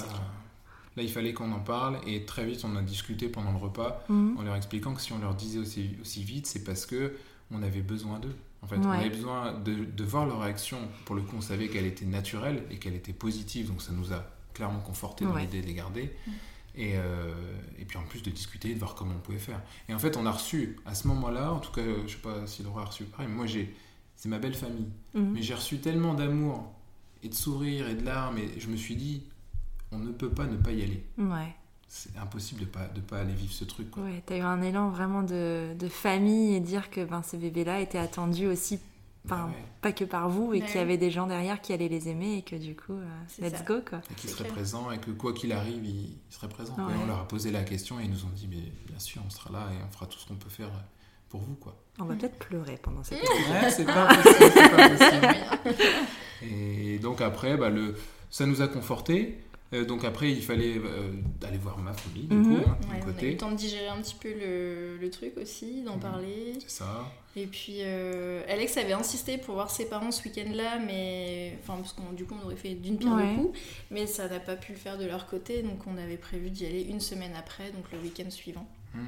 là, 0.98 1.02
il 1.04 1.12
fallait 1.12 1.34
qu'on 1.34 1.52
en 1.52 1.60
parle. 1.60 1.98
Et 2.06 2.26
très 2.26 2.46
vite, 2.46 2.64
on 2.66 2.76
a 2.76 2.82
discuté 2.82 3.28
pendant 3.30 3.52
le 3.52 3.58
repas 3.58 4.04
Mhm. 4.10 4.38
en 4.38 4.42
leur 4.44 4.56
expliquant 4.56 4.94
que 4.94 5.02
si 5.02 5.12
on 5.14 5.20
leur 5.20 5.34
disait 5.36 5.60
aussi, 5.60 5.92
aussi 6.02 6.24
vite, 6.24 6.46
c'est 6.48 6.64
parce 6.64 6.86
que 6.86 7.14
on 7.54 7.62
avait 7.64 7.82
besoin 7.82 8.20
d'eux. 8.20 8.36
En 8.62 8.68
fait, 8.68 8.78
on 8.78 8.90
avait 8.90 9.10
besoin 9.10 9.54
de, 9.54 9.74
de 9.86 10.04
voir 10.04 10.26
leur 10.26 10.40
réaction. 10.42 10.78
Pour 11.06 11.16
le 11.16 11.22
coup, 11.22 11.36
on 11.38 11.42
savait 11.42 11.68
qu'elle 11.68 11.86
était 11.86 12.06
naturelle 12.06 12.64
et 12.72 12.78
qu'elle 12.80 12.96
était 12.96 13.12
positive, 13.14 13.68
donc 13.68 13.82
ça 13.82 13.92
nous 13.92 14.14
a 14.14 14.24
clairement 14.54 14.80
conforté 14.80 15.26
dans 15.26 15.34
Ouais. 15.34 15.42
l'idée 15.42 15.62
de 15.62 15.68
les 15.68 15.74
garder. 15.74 16.14
Mm. 16.26 16.32
Et, 16.76 16.92
euh, 16.96 17.34
et 17.78 17.86
puis 17.86 17.98
en 17.98 18.04
plus 18.04 18.24
de 18.24 18.32
discuter, 18.32 18.74
de 18.74 18.80
voir 18.80 18.96
comment 18.96 19.14
on 19.16 19.20
pouvait 19.20 19.38
faire. 19.38 19.62
Et 19.90 19.94
en 19.94 20.00
fait, 20.00 20.16
on 20.18 20.26
a 20.26 20.32
reçu, 20.32 20.78
à 20.86 20.96
ce 20.96 21.08
moment-là, 21.10 21.52
en 21.52 21.60
tout 21.60 21.72
cas, 21.72 21.82
je 22.08 22.12
sais 22.14 22.18
pas 22.20 22.48
si 22.48 22.64
Laura 22.64 22.84
a 22.84 22.86
reçu 22.86 23.04
pareil, 23.04 23.28
mais 23.28 23.36
moi, 23.36 23.46
j'ai, 23.46 23.76
c'est 24.16 24.30
ma 24.30 24.40
belle 24.40 24.56
famille. 24.56 24.88
Mhm. 25.14 25.34
Mais 25.34 25.42
j'ai 25.42 25.54
reçu 25.54 25.80
tellement 25.80 26.14
d'amour 26.14 26.72
et 27.22 27.30
de 27.30 27.36
sourires 27.36 27.88
et 27.90 27.96
de 27.96 28.04
larmes, 28.06 28.38
et 28.38 28.60
je 28.60 28.70
me 28.70 28.76
suis 28.78 28.96
dit, 28.96 29.24
on 29.92 30.00
ne 30.00 30.12
peut 30.12 30.30
pas 30.32 30.46
ne 30.48 30.56
pas 30.58 30.72
y 30.72 30.82
aller. 30.84 31.04
Ouais. 31.18 31.54
C'est 31.96 32.18
impossible 32.18 32.62
de 32.62 32.66
pas, 32.66 32.88
de 32.88 33.02
pas 33.02 33.20
aller 33.20 33.34
vivre 33.34 33.54
ce 33.54 33.66
truc. 33.66 33.92
Quoi. 33.92 34.02
Ouais, 34.02 34.24
t'as 34.26 34.36
eu 34.38 34.42
un 34.42 34.64
élan 34.64 34.90
vraiment 34.90 35.22
de, 35.22 35.76
de 35.78 35.88
famille 35.88 36.56
et 36.56 36.60
dire 36.60 36.90
que 36.90 37.06
ben, 37.06 37.22
ces 37.22 37.38
bébés-là 37.38 37.82
étaient 37.82 38.00
attendus 38.00 38.48
aussi, 38.48 38.80
ouais. 39.30 39.38
pas 39.80 39.92
que 39.92 40.04
par 40.04 40.28
vous, 40.28 40.56
et 40.56 40.60
Ouais. 40.62 40.66
qu'il 40.66 40.78
y 40.78 40.80
avait 40.80 40.98
des 40.98 41.12
gens 41.12 41.28
derrière 41.28 41.62
qui 41.62 41.72
allaient 41.72 41.88
les 41.90 42.10
aimer 42.10 42.38
et 42.38 42.42
que 42.42 42.56
du 42.56 42.76
coup, 42.76 42.94
euh, 42.94 43.06
C'est 43.28 43.44
let's 43.44 43.60
ça. 43.60 43.64
go 43.64 43.76
quoi. 43.88 44.00
Et 44.10 44.16
qu'ils 44.16 44.28
C'est 44.32 44.38
seraient 44.38 44.46
clair. 44.46 44.56
présents 44.56 44.90
et 44.90 44.98
que 44.98 45.12
quoi 45.12 45.34
qu'il 45.34 45.52
arrive, 45.52 45.86
ils, 45.86 46.18
seraient 46.32 46.50
présents. 46.50 46.76
Ouais. 46.78 46.94
Et 46.96 46.98
on 47.04 47.06
leur 47.06 47.20
a 47.20 47.28
posé 47.28 47.52
la 47.52 47.62
question 47.64 48.00
et 48.00 48.06
ils 48.06 48.10
nous 48.10 48.26
ont 48.26 48.32
dit, 48.36 48.48
mais 48.50 48.72
bien 48.88 48.98
sûr, 48.98 49.22
on 49.24 49.30
sera 49.30 49.52
là 49.52 49.68
et 49.72 49.84
on 49.88 49.92
fera 49.92 50.08
tout 50.08 50.18
ce 50.18 50.28
qu'on 50.28 50.34
peut 50.36 50.50
faire 50.50 50.72
pour 51.30 51.42
vous. 51.42 51.54
Quoi. 51.54 51.78
On 52.00 52.06
va 52.06 52.16
peut-être 52.16 52.40
pleurer 52.40 52.80
pendant 52.82 53.04
cette 53.04 53.22
Ouais, 53.22 53.70
c'est 53.70 53.86
pas 53.86 54.08
possible, 54.08 54.52
c'est 54.52 54.70
pas 54.72 54.90
possible. 54.90 55.36
Et 56.42 56.98
donc 56.98 57.22
après, 57.22 57.56
bah, 57.56 57.70
le, 57.70 57.96
ça 58.32 58.48
nous 58.48 58.64
a 58.64 58.68
confortés. 58.68 59.44
Euh, 59.74 59.86
donc 59.86 60.04
après, 60.06 60.32
il 60.32 60.42
fallait 60.42 60.78
euh, 60.78 61.12
aller 61.46 61.58
voir 61.58 61.78
ma 61.80 61.94
famille, 61.94 62.26
du 62.28 62.36
Mhm. 62.36 62.46
coup, 62.62 62.70
hein, 62.70 62.78
Ouais, 62.92 63.00
on 63.06 63.20
a 63.20 63.24
eu 63.24 63.32
le 63.32 63.38
temps 63.38 63.52
de 63.52 63.56
digérer 63.58 63.88
un 63.88 64.02
petit 64.02 64.16
peu 64.16 64.30
le, 64.30 64.98
le 64.98 65.10
truc 65.10 65.34
aussi, 65.38 65.82
d'en 65.82 65.96
Mhm. 65.96 66.00
parler. 66.02 66.54
C'est 66.60 66.70
ça. 66.84 67.12
Et 67.36 67.48
puis 67.48 67.78
euh, 67.80 68.44
Alex 68.48 68.78
avait 68.78 68.94
insisté 68.94 69.40
pour 69.40 69.56
voir 69.56 69.72
ses 69.72 69.86
parents 69.90 70.12
ce 70.12 70.24
week-end-là, 70.24 70.78
mais 70.86 71.58
enfin 71.64 71.78
parce 71.78 71.94
qu'on 71.94 72.12
du 72.14 72.26
coup 72.26 72.36
on 72.40 72.46
aurait 72.46 72.56
fait 72.56 72.76
d'une 72.76 73.00
pierre 73.00 73.16
Ouais. 73.16 73.36
deux 73.36 73.42
coups, 73.42 73.60
mais 73.90 74.06
ça 74.06 74.28
n'a 74.30 74.40
pas 74.40 74.56
pu 74.56 74.74
le 74.74 74.78
faire 74.78 75.00
de 75.00 75.06
leur 75.06 75.26
côté, 75.26 75.64
donc 75.64 75.80
on 75.88 75.98
avait 75.98 76.18
prévu 76.18 76.52
d'y 76.52 76.68
aller 76.68 76.84
une 76.84 77.00
semaine 77.00 77.32
après, 77.36 77.72
donc 77.72 77.86
le 77.92 77.98
week-end 77.98 78.30
suivant. 78.30 78.68
Mhm. 78.94 79.02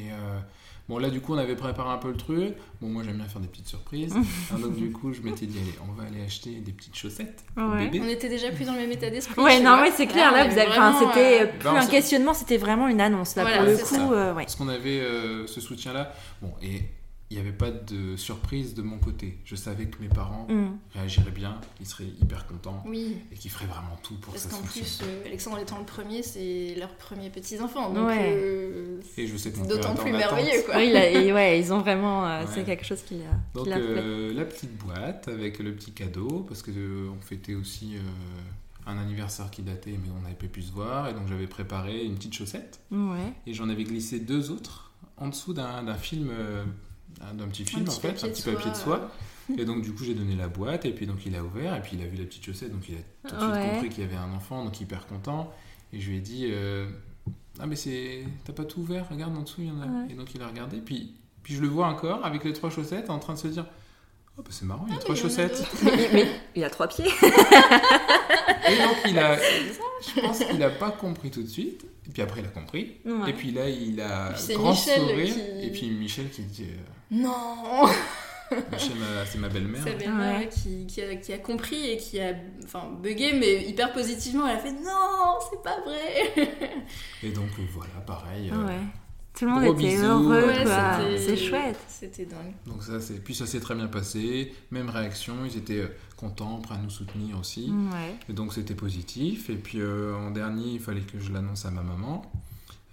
Et 0.00 0.12
euh, 0.12 0.38
bon, 0.88 0.98
là, 0.98 1.10
du 1.10 1.20
coup, 1.20 1.34
on 1.34 1.38
avait 1.38 1.56
préparé 1.56 1.90
un 1.90 1.98
peu 1.98 2.08
le 2.08 2.16
truc. 2.16 2.54
Bon, 2.80 2.88
moi, 2.88 3.02
j'aime 3.04 3.16
bien 3.16 3.26
faire 3.26 3.40
des 3.40 3.48
petites 3.48 3.68
surprises. 3.68 4.14
Alors, 4.50 4.68
donc, 4.68 4.76
du 4.76 4.90
coup, 4.90 5.12
je 5.12 5.20
m'étais 5.22 5.46
dit, 5.46 5.58
allez, 5.58 5.74
on 5.88 5.92
va 5.92 6.06
aller 6.08 6.22
acheter 6.24 6.50
des 6.60 6.72
petites 6.72 6.96
chaussettes 6.96 7.44
bébé. 7.56 8.00
On 8.02 8.08
était 8.08 8.28
déjà 8.28 8.50
plus 8.50 8.66
dans 8.66 8.72
le 8.72 8.80
même 8.80 8.92
état 8.92 9.10
d'esprit. 9.10 9.40
Ouais, 9.42 9.60
non, 9.60 9.80
ouais, 9.80 9.92
c'est 9.94 10.06
clair. 10.06 10.32
Là, 10.32 10.44
on 10.44 10.48
vous 10.50 10.58
avez, 10.58 10.68
enfin, 10.68 10.94
c'était 10.98 11.40
euh, 11.40 11.44
euh, 11.44 11.46
plus 11.46 11.64
Bah, 11.64 11.72
on 11.74 11.76
un 11.76 11.86
questionnement, 11.86 12.34
c'était 12.34 12.56
vraiment 12.58 12.88
une 12.88 13.00
annonce. 13.00 13.36
Là, 13.36 13.42
Voilà, 13.42 13.58
pour 13.58 13.66
le 13.66 13.76
coup, 13.76 14.12
euh, 14.12 14.34
ouais. 14.34 14.44
Parce 14.44 14.56
qu'on 14.56 14.68
avait 14.68 15.00
euh, 15.00 15.46
ce 15.46 15.60
soutien-là. 15.60 16.12
Bon, 16.42 16.52
et 16.62 16.82
il 17.30 17.36
n'y 17.36 17.40
avait 17.40 17.56
pas 17.56 17.70
de 17.70 18.16
surprise 18.16 18.74
de 18.74 18.82
mon 18.82 18.98
côté. 18.98 19.38
Je 19.44 19.56
savais 19.56 19.86
que 19.86 20.00
mes 20.00 20.08
parents 20.08 20.46
Mm. 20.48 20.76
réagiraient 20.92 21.30
bien, 21.30 21.58
qu'ils 21.76 21.86
seraient 21.86 22.06
hyper 22.20 22.46
contents 22.46 22.84
Oui, 22.86 23.16
et 23.32 23.34
qu'ils 23.34 23.50
feraient 23.50 23.66
vraiment 23.66 23.96
tout 24.02 24.14
pour 24.18 24.34
parce 24.34 24.44
que 24.44 24.50
ça 24.52 24.56
qu'en 24.58 24.62
fonctionne. 24.64 24.84
plus, 24.84 25.00
euh, 25.02 25.26
Alexandre 25.26 25.58
étant 25.58 25.78
le 25.78 25.84
premier, 25.86 26.22
c'est 26.22 26.74
leurs 26.78 26.94
premiers 26.96 27.30
petits-enfants, 27.30 27.90
donc 27.92 28.06
Ouais. 28.08 28.30
euh, 28.36 29.00
Et 29.16 29.26
je 29.26 29.36
sais 29.36 29.50
d'autant 29.50 29.94
plus 29.94 30.12
merveilleux 30.12 30.62
quoi. 30.66 30.76
Oui, 30.76 30.92
là, 30.92 31.08
et 31.10 31.32
ouais, 31.32 31.58
ils 31.58 31.72
ont 31.72 31.80
vraiment. 31.80 32.26
euh, 32.26 32.42
Ouais. 32.42 32.46
C'est 32.54 32.64
quelque 32.64 32.84
chose 32.84 33.02
qui, 33.02 33.14
l'a- 33.14 33.24
qui 33.24 33.54
Donc 33.54 33.68
euh, 33.68 34.32
la 34.34 34.44
petite 34.44 34.76
boîte 34.76 35.26
avec 35.28 35.58
le 35.58 35.74
petit 35.74 35.92
cadeau, 35.92 36.44
parce 36.46 36.62
que 36.62 36.70
euh, 36.70 37.08
on 37.16 37.20
fêtait 37.22 37.54
aussi 37.54 37.96
euh, 37.96 38.00
un 38.86 38.98
anniversaire 38.98 39.50
qui 39.50 39.62
datait, 39.62 39.92
mais 39.92 40.10
on 40.16 40.20
n'avait 40.22 40.34
pas 40.34 40.46
pu 40.46 40.60
se 40.62 40.70
voir, 40.72 41.08
et 41.08 41.14
donc 41.14 41.26
j'avais 41.26 41.46
préparé 41.46 42.04
une 42.04 42.16
petite 42.16 42.34
chaussette, 42.34 42.80
Ouais. 42.90 43.32
et 43.46 43.54
j'en 43.54 43.68
avais 43.70 43.84
glissé 43.84 44.20
deux 44.20 44.50
autres 44.50 44.92
en 45.16 45.28
dessous 45.28 45.54
d'un 45.54 45.82
d'un 45.84 45.94
film, 45.94 46.28
euh, 46.30 46.64
d'un 47.34 47.46
petit 47.48 47.64
film 47.64 47.84
petit 47.84 47.96
en 47.96 48.00
fait, 48.00 48.08
un 48.24 48.28
petit 48.28 48.42
papier 48.42 48.70
de 48.70 48.76
soie. 48.76 49.10
Et 49.58 49.64
donc 49.66 49.82
du 49.82 49.92
coup 49.92 50.04
j'ai 50.04 50.14
donné 50.14 50.34
la 50.36 50.48
boîte, 50.48 50.84
et 50.86 50.92
puis 50.92 51.06
donc 51.06 51.26
il 51.26 51.36
a 51.36 51.42
ouvert, 51.44 51.74
et 51.76 51.82
puis 51.82 51.96
il 51.98 52.02
a 52.02 52.06
vu 52.06 52.16
la 52.16 52.24
petite 52.24 52.44
chaussette, 52.44 52.72
donc 52.72 52.88
il 52.88 52.94
a 52.96 53.28
tout 53.28 53.34
de 53.36 53.40
suite 53.40 53.70
compris 53.72 53.88
qu'il 53.90 54.02
y 54.04 54.06
avait 54.06 54.16
un 54.16 54.32
enfant, 54.32 54.64
donc 54.64 54.80
hyper 54.80 55.06
content, 55.06 55.52
et 55.92 56.00
je 56.00 56.08
lui 56.10 56.16
ai 56.16 56.20
dit, 56.20 56.46
euh, 56.50 56.88
ah 57.60 57.66
mais 57.66 57.76
c'est, 57.76 58.24
t'as 58.44 58.54
pas 58.54 58.64
tout 58.64 58.80
ouvert, 58.80 59.06
regarde 59.10 59.36
en 59.36 59.42
dessous 59.42 59.60
il 59.60 59.68
y 59.68 59.70
en 59.70 59.80
a, 59.82 59.86
Ouais. 59.86 60.06
et 60.12 60.14
donc 60.14 60.34
il 60.34 60.40
a 60.42 60.46
regardé, 60.48 60.78
puis, 60.78 61.14
puis 61.42 61.54
je 61.54 61.60
le 61.60 61.68
vois 61.68 61.86
encore 61.88 62.24
avec 62.24 62.42
les 62.44 62.54
trois 62.54 62.70
chaussettes 62.70 63.10
en 63.10 63.18
train 63.18 63.34
de 63.34 63.38
se 63.38 63.48
dire, 63.48 63.66
oh 64.38 64.42
bah 64.42 64.48
c'est 64.50 64.64
marrant, 64.64 64.86
il 64.88 64.94
y 64.94 64.96
a 64.96 65.00
Ah, 65.00 65.04
trois 65.04 65.14
mais 65.14 65.20
il 65.20 65.22
y 65.22 65.24
en 65.24 65.26
a 65.26 65.28
chaussettes. 65.28 65.66
mais 66.14 66.26
il 66.56 66.64
a 66.64 66.70
trois 66.70 66.88
pieds. 66.88 67.04
Et 68.66 68.76
donc 68.78 68.96
il 69.08 69.18
a, 69.18 69.36
je 69.36 70.20
pense 70.22 70.38
qu'il 70.42 70.62
a 70.62 70.70
pas 70.70 70.90
compris 70.90 71.30
tout 71.30 71.42
de 71.42 71.48
suite. 71.48 71.84
Et 72.06 72.10
puis 72.12 72.22
après 72.22 72.40
il 72.40 72.46
a 72.46 72.50
compris. 72.50 72.96
Ouais. 73.04 73.30
Et 73.30 73.32
puis 73.32 73.50
là 73.50 73.68
il 73.68 74.00
a 74.00 74.32
puis 74.34 74.54
grand 74.54 74.70
Michel 74.70 75.00
sourire. 75.00 75.34
qui- 75.34 75.66
Et 75.66 75.70
puis 75.70 75.90
Michel 75.90 76.30
qui 76.30 76.42
dit, 76.42 76.64
euh, 76.64 76.76
Non 77.10 77.86
Michel 78.72 78.96
ma- 78.96 79.24
c'est 79.26 79.38
ma 79.38 79.48
belle-mère. 79.48 79.82
Sa 79.82 79.92
belle-mère 79.92 80.40
Ouais. 80.40 80.48
qui, 80.48 80.86
qui, 80.86 81.00
a, 81.02 81.16
qui 81.16 81.32
a 81.32 81.38
compris 81.38 81.90
et 81.90 81.96
qui 81.96 82.20
a 82.20 82.34
enfin, 82.62 82.90
bugué, 83.02 83.32
mais 83.32 83.64
hyper 83.64 83.92
positivement. 83.92 84.46
Elle 84.46 84.56
a 84.56 84.60
fait 84.60 84.72
Non, 84.72 85.38
c'est 85.50 85.62
pas 85.62 85.80
vrai 85.80 86.52
Et 87.22 87.30
donc 87.30 87.48
euh, 87.58 87.62
voilà, 87.72 87.94
pareil. 88.06 88.50
euh, 88.52 88.66
Ouais. 88.66 88.80
Tout 89.36 89.46
le 89.46 89.50
monde 89.50 89.64
Gros 89.64 89.74
était 89.74 89.88
bisous. 89.96 90.04
heureux, 90.04 90.46
Ouais, 90.46 90.62
quoi. 90.64 90.98
c'était- 91.00 91.18
C'est 91.18 91.36
chouette. 91.36 91.78
C'était 91.88 92.24
dingue. 92.26 92.54
Donc 92.66 92.82
ça 92.82 93.00
c'est, 93.00 93.22
puis 93.22 93.34
ça 93.34 93.46
s'est 93.46 93.60
très 93.60 93.74
bien 93.74 93.88
passé. 93.88 94.52
Même 94.70 94.88
réaction, 94.90 95.34
ils 95.44 95.56
étaient 95.56 95.80
euh, 95.80 95.88
contents, 96.16 96.58
prêts 96.60 96.76
à 96.76 96.78
nous 96.78 96.90
soutenir 96.90 97.38
aussi. 97.40 97.70
Ouais. 97.92 98.14
Et 98.28 98.32
donc 98.32 98.52
c'était 98.52 98.74
positif. 98.76 99.50
Et 99.50 99.56
puis 99.56 99.80
euh, 99.80 100.14
en 100.16 100.30
dernier, 100.30 100.74
il 100.74 100.80
fallait 100.80 101.00
que 101.00 101.18
je 101.18 101.32
l'annonce 101.32 101.64
à 101.66 101.70
ma 101.70 101.82
maman. 101.82 102.22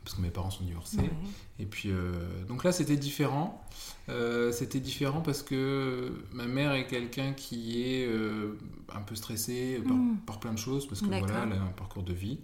Parce 0.03 0.15
que 0.15 0.21
mes 0.23 0.31
parents 0.31 0.49
sont 0.49 0.63
divorcés. 0.63 0.97
Ouais. 0.97 1.11
Et 1.59 1.65
puis, 1.65 1.89
euh, 1.91 2.11
donc 2.47 2.63
là, 2.63 2.71
c'était 2.71 2.97
différent. 2.97 3.63
Euh, 4.09 4.51
c'était 4.51 4.79
différent 4.79 5.21
parce 5.21 5.43
que 5.43 6.11
ma 6.33 6.47
mère 6.47 6.73
est 6.73 6.87
quelqu'un 6.87 7.33
qui 7.33 7.83
est 7.83 8.07
euh, 8.07 8.57
un 8.95 9.01
peu 9.01 9.13
stressé 9.13 9.79
par, 9.87 9.95
Mm. 9.95 10.17
par 10.25 10.39
plein 10.39 10.53
de 10.53 10.57
choses, 10.57 10.87
parce 10.87 11.01
que 11.01 11.05
voilà, 11.05 11.43
elle 11.45 11.53
a 11.53 11.61
un 11.61 11.67
parcours 11.77 12.01
de 12.01 12.13
vie 12.13 12.39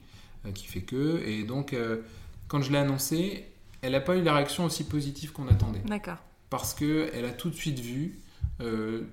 euh, 0.46 0.52
qui 0.52 0.68
fait 0.68 0.82
que. 0.82 1.20
Et 1.26 1.44
donc, 1.46 1.74
euh, 1.74 2.04
quand 2.48 2.62
je 2.62 2.72
l'ai 2.72 2.78
annoncé, 2.78 3.48
elle 3.88 3.94
n'a 3.94 4.02
pas 4.02 4.18
eu 4.18 4.22
la 4.22 4.36
réaction 4.36 4.66
aussi 4.66 4.84
positive 4.84 5.32
qu'on 5.32 5.48
attendait. 5.48 5.80
D'accord. 5.86 6.18
Parce 6.50 6.74
qu'elle 6.74 7.26
a 7.26 7.32
tout 7.32 7.50
de 7.50 7.56
suite 7.56 7.80
vu 7.80 8.20
euh, 8.62 9.04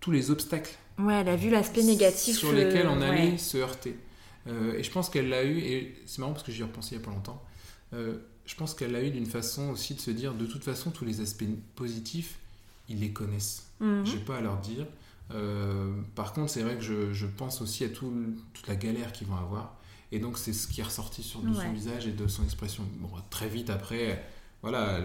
tous 0.00 0.10
les 0.10 0.30
obstacles 0.30 0.76
Ouais, 0.98 1.14
elle 1.14 1.28
a 1.28 1.36
vu 1.36 1.50
l'aspect 1.50 1.82
négatif. 1.82 2.36
sur 2.38 2.52
lesquels 2.52 2.88
on 2.88 3.00
euh, 3.00 3.08
allait 3.10 3.30
ouais. 3.32 3.38
se 3.38 3.58
heurter. 3.58 3.96
Euh, 4.48 4.76
et 4.78 4.82
je 4.82 4.90
pense 4.90 5.08
qu'elle 5.08 5.28
l'a 5.28 5.44
eu, 5.44 5.58
et 5.58 5.94
c'est 6.06 6.18
marrant 6.18 6.32
parce 6.32 6.44
que 6.44 6.52
j'y 6.52 6.62
ai 6.62 6.64
repensé 6.64 6.94
il 6.94 6.98
n'y 6.98 7.04
a 7.04 7.06
pas 7.06 7.12
longtemps, 7.12 7.42
euh, 7.92 8.18
je 8.44 8.54
pense 8.54 8.74
qu'elle 8.74 8.92
l'a 8.92 9.02
eu 9.02 9.10
d'une 9.10 9.26
façon 9.26 9.70
aussi 9.70 9.94
de 9.94 10.00
se 10.00 10.10
dire, 10.10 10.34
de 10.34 10.46
toute 10.46 10.64
façon, 10.64 10.90
tous 10.90 11.04
les 11.04 11.20
aspects 11.20 11.44
positifs, 11.74 12.38
ils 12.88 13.00
les 13.00 13.12
connaissent. 13.12 13.66
Mhm. 13.80 14.04
J'ai 14.06 14.18
pas 14.18 14.38
à 14.38 14.40
leur 14.40 14.58
dire. 14.58 14.86
Par 16.14 16.32
contre, 16.32 16.50
c'est 16.50 16.62
vrai 16.62 16.76
que 16.76 16.82
je, 16.82 17.12
je 17.12 17.26
pense 17.26 17.60
aussi 17.60 17.84
à 17.84 17.88
tout, 17.88 18.12
toute 18.54 18.66
la 18.68 18.76
galère 18.76 19.12
qu'ils 19.12 19.26
vont 19.26 19.36
avoir. 19.36 19.75
Et 20.12 20.18
donc, 20.18 20.38
c'est 20.38 20.52
ce 20.52 20.68
qui 20.68 20.80
est 20.80 20.84
ressorti 20.84 21.22
sur 21.22 21.40
de 21.40 21.48
Ouais. 21.48 21.64
son 21.64 21.72
visage 21.72 22.06
et 22.06 22.12
de 22.12 22.26
son 22.28 22.44
expression. 22.44 22.84
Bon, 23.00 23.08
très 23.30 23.48
vite 23.48 23.70
après, 23.70 24.24
voilà, 24.62 24.98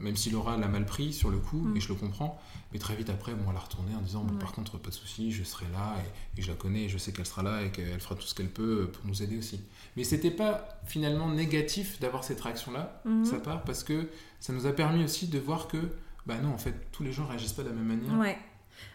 même 0.00 0.16
si 0.16 0.30
Laura 0.30 0.56
l'a 0.56 0.68
mal 0.68 0.84
pris 0.86 1.12
sur 1.12 1.30
le 1.30 1.38
coup, 1.38 1.58
Mm. 1.58 1.76
et 1.76 1.80
je 1.80 1.88
le 1.88 1.94
comprends, 1.94 2.40
mais 2.72 2.78
très 2.78 2.94
vite 2.94 3.10
après, 3.10 3.34
bon, 3.34 3.50
elle 3.50 3.56
a 3.56 3.60
retourné 3.60 3.94
en 3.94 4.00
disant 4.00 4.22
bon, 4.24 4.34
Ouais. 4.34 4.38
par 4.40 4.52
contre, 4.52 4.78
pas 4.78 4.90
de 4.90 4.94
souci, 4.94 5.32
je 5.32 5.42
serai 5.42 5.66
là, 5.72 5.94
et, 6.36 6.38
et 6.40 6.42
je 6.42 6.48
la 6.48 6.54
connais, 6.56 6.84
et 6.84 6.88
je 6.88 6.98
sais 6.98 7.12
qu'elle 7.12 7.26
sera 7.26 7.42
là, 7.42 7.62
et 7.62 7.70
qu'elle 7.70 7.98
fera 8.00 8.14
tout 8.14 8.22
ce 8.26 8.34
qu'elle 8.34 8.48
peut 8.50 8.88
pour 8.92 9.06
nous 9.06 9.22
aider 9.22 9.36
aussi. 9.38 9.60
Mais 9.96 10.04
c'était 10.04 10.30
pas 10.30 10.68
finalement 10.86 11.28
négatif 11.30 11.98
d'avoir 12.00 12.22
cette 12.24 12.40
réaction-là, 12.40 13.02
Mhm. 13.04 13.24
ça 13.24 13.38
part, 13.38 13.62
parce 13.64 13.84
que 13.84 14.08
ça 14.40 14.52
nous 14.52 14.66
a 14.66 14.72
permis 14.72 15.02
aussi 15.04 15.26
de 15.28 15.38
voir 15.38 15.66
que, 15.68 15.78
bah 16.26 16.36
non, 16.38 16.52
en 16.54 16.58
fait, 16.58 16.74
tous 16.92 17.02
les 17.02 17.12
gens 17.12 17.26
réagissent 17.26 17.52
pas 17.54 17.62
de 17.64 17.68
la 17.68 17.74
même 17.74 17.86
manière. 17.98 18.18
Ouais. 18.18 18.38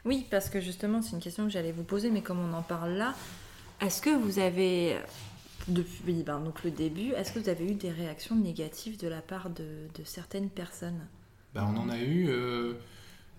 Oui, 0.05 0.25
parce 0.31 0.49
que 0.49 0.59
justement, 0.61 1.01
c'est 1.01 1.11
une 1.11 1.21
question 1.21 1.43
que 1.45 1.49
j'allais 1.51 1.71
vous 1.71 1.83
poser, 1.83 2.09
mais 2.11 2.21
comme 2.21 2.39
on 2.39 2.53
en 2.53 2.61
parle 2.63 2.91
là, 2.93 3.13
est-ce 3.81 4.01
que 4.01 4.09
vous 4.09 4.39
avez, 4.39 4.97
depuis 5.67 6.23
ben, 6.23 6.39
donc 6.39 6.63
le 6.63 6.71
début, 6.71 7.11
est-ce 7.13 7.31
que 7.33 7.39
vous 7.39 7.49
avez 7.49 7.65
eu 7.65 7.75
des 7.75 7.91
réactions 7.91 8.35
négatives 8.35 8.99
de 8.99 9.07
la 9.07 9.21
part 9.21 9.49
de, 9.49 9.63
de 9.97 10.03
certaines 10.03 10.49
personnes? 10.49 10.99
Bah, 11.53 11.67
on 11.73 11.77
en 11.77 11.89
a 11.89 11.97
eu, 11.99 12.27
euh, 12.29 12.73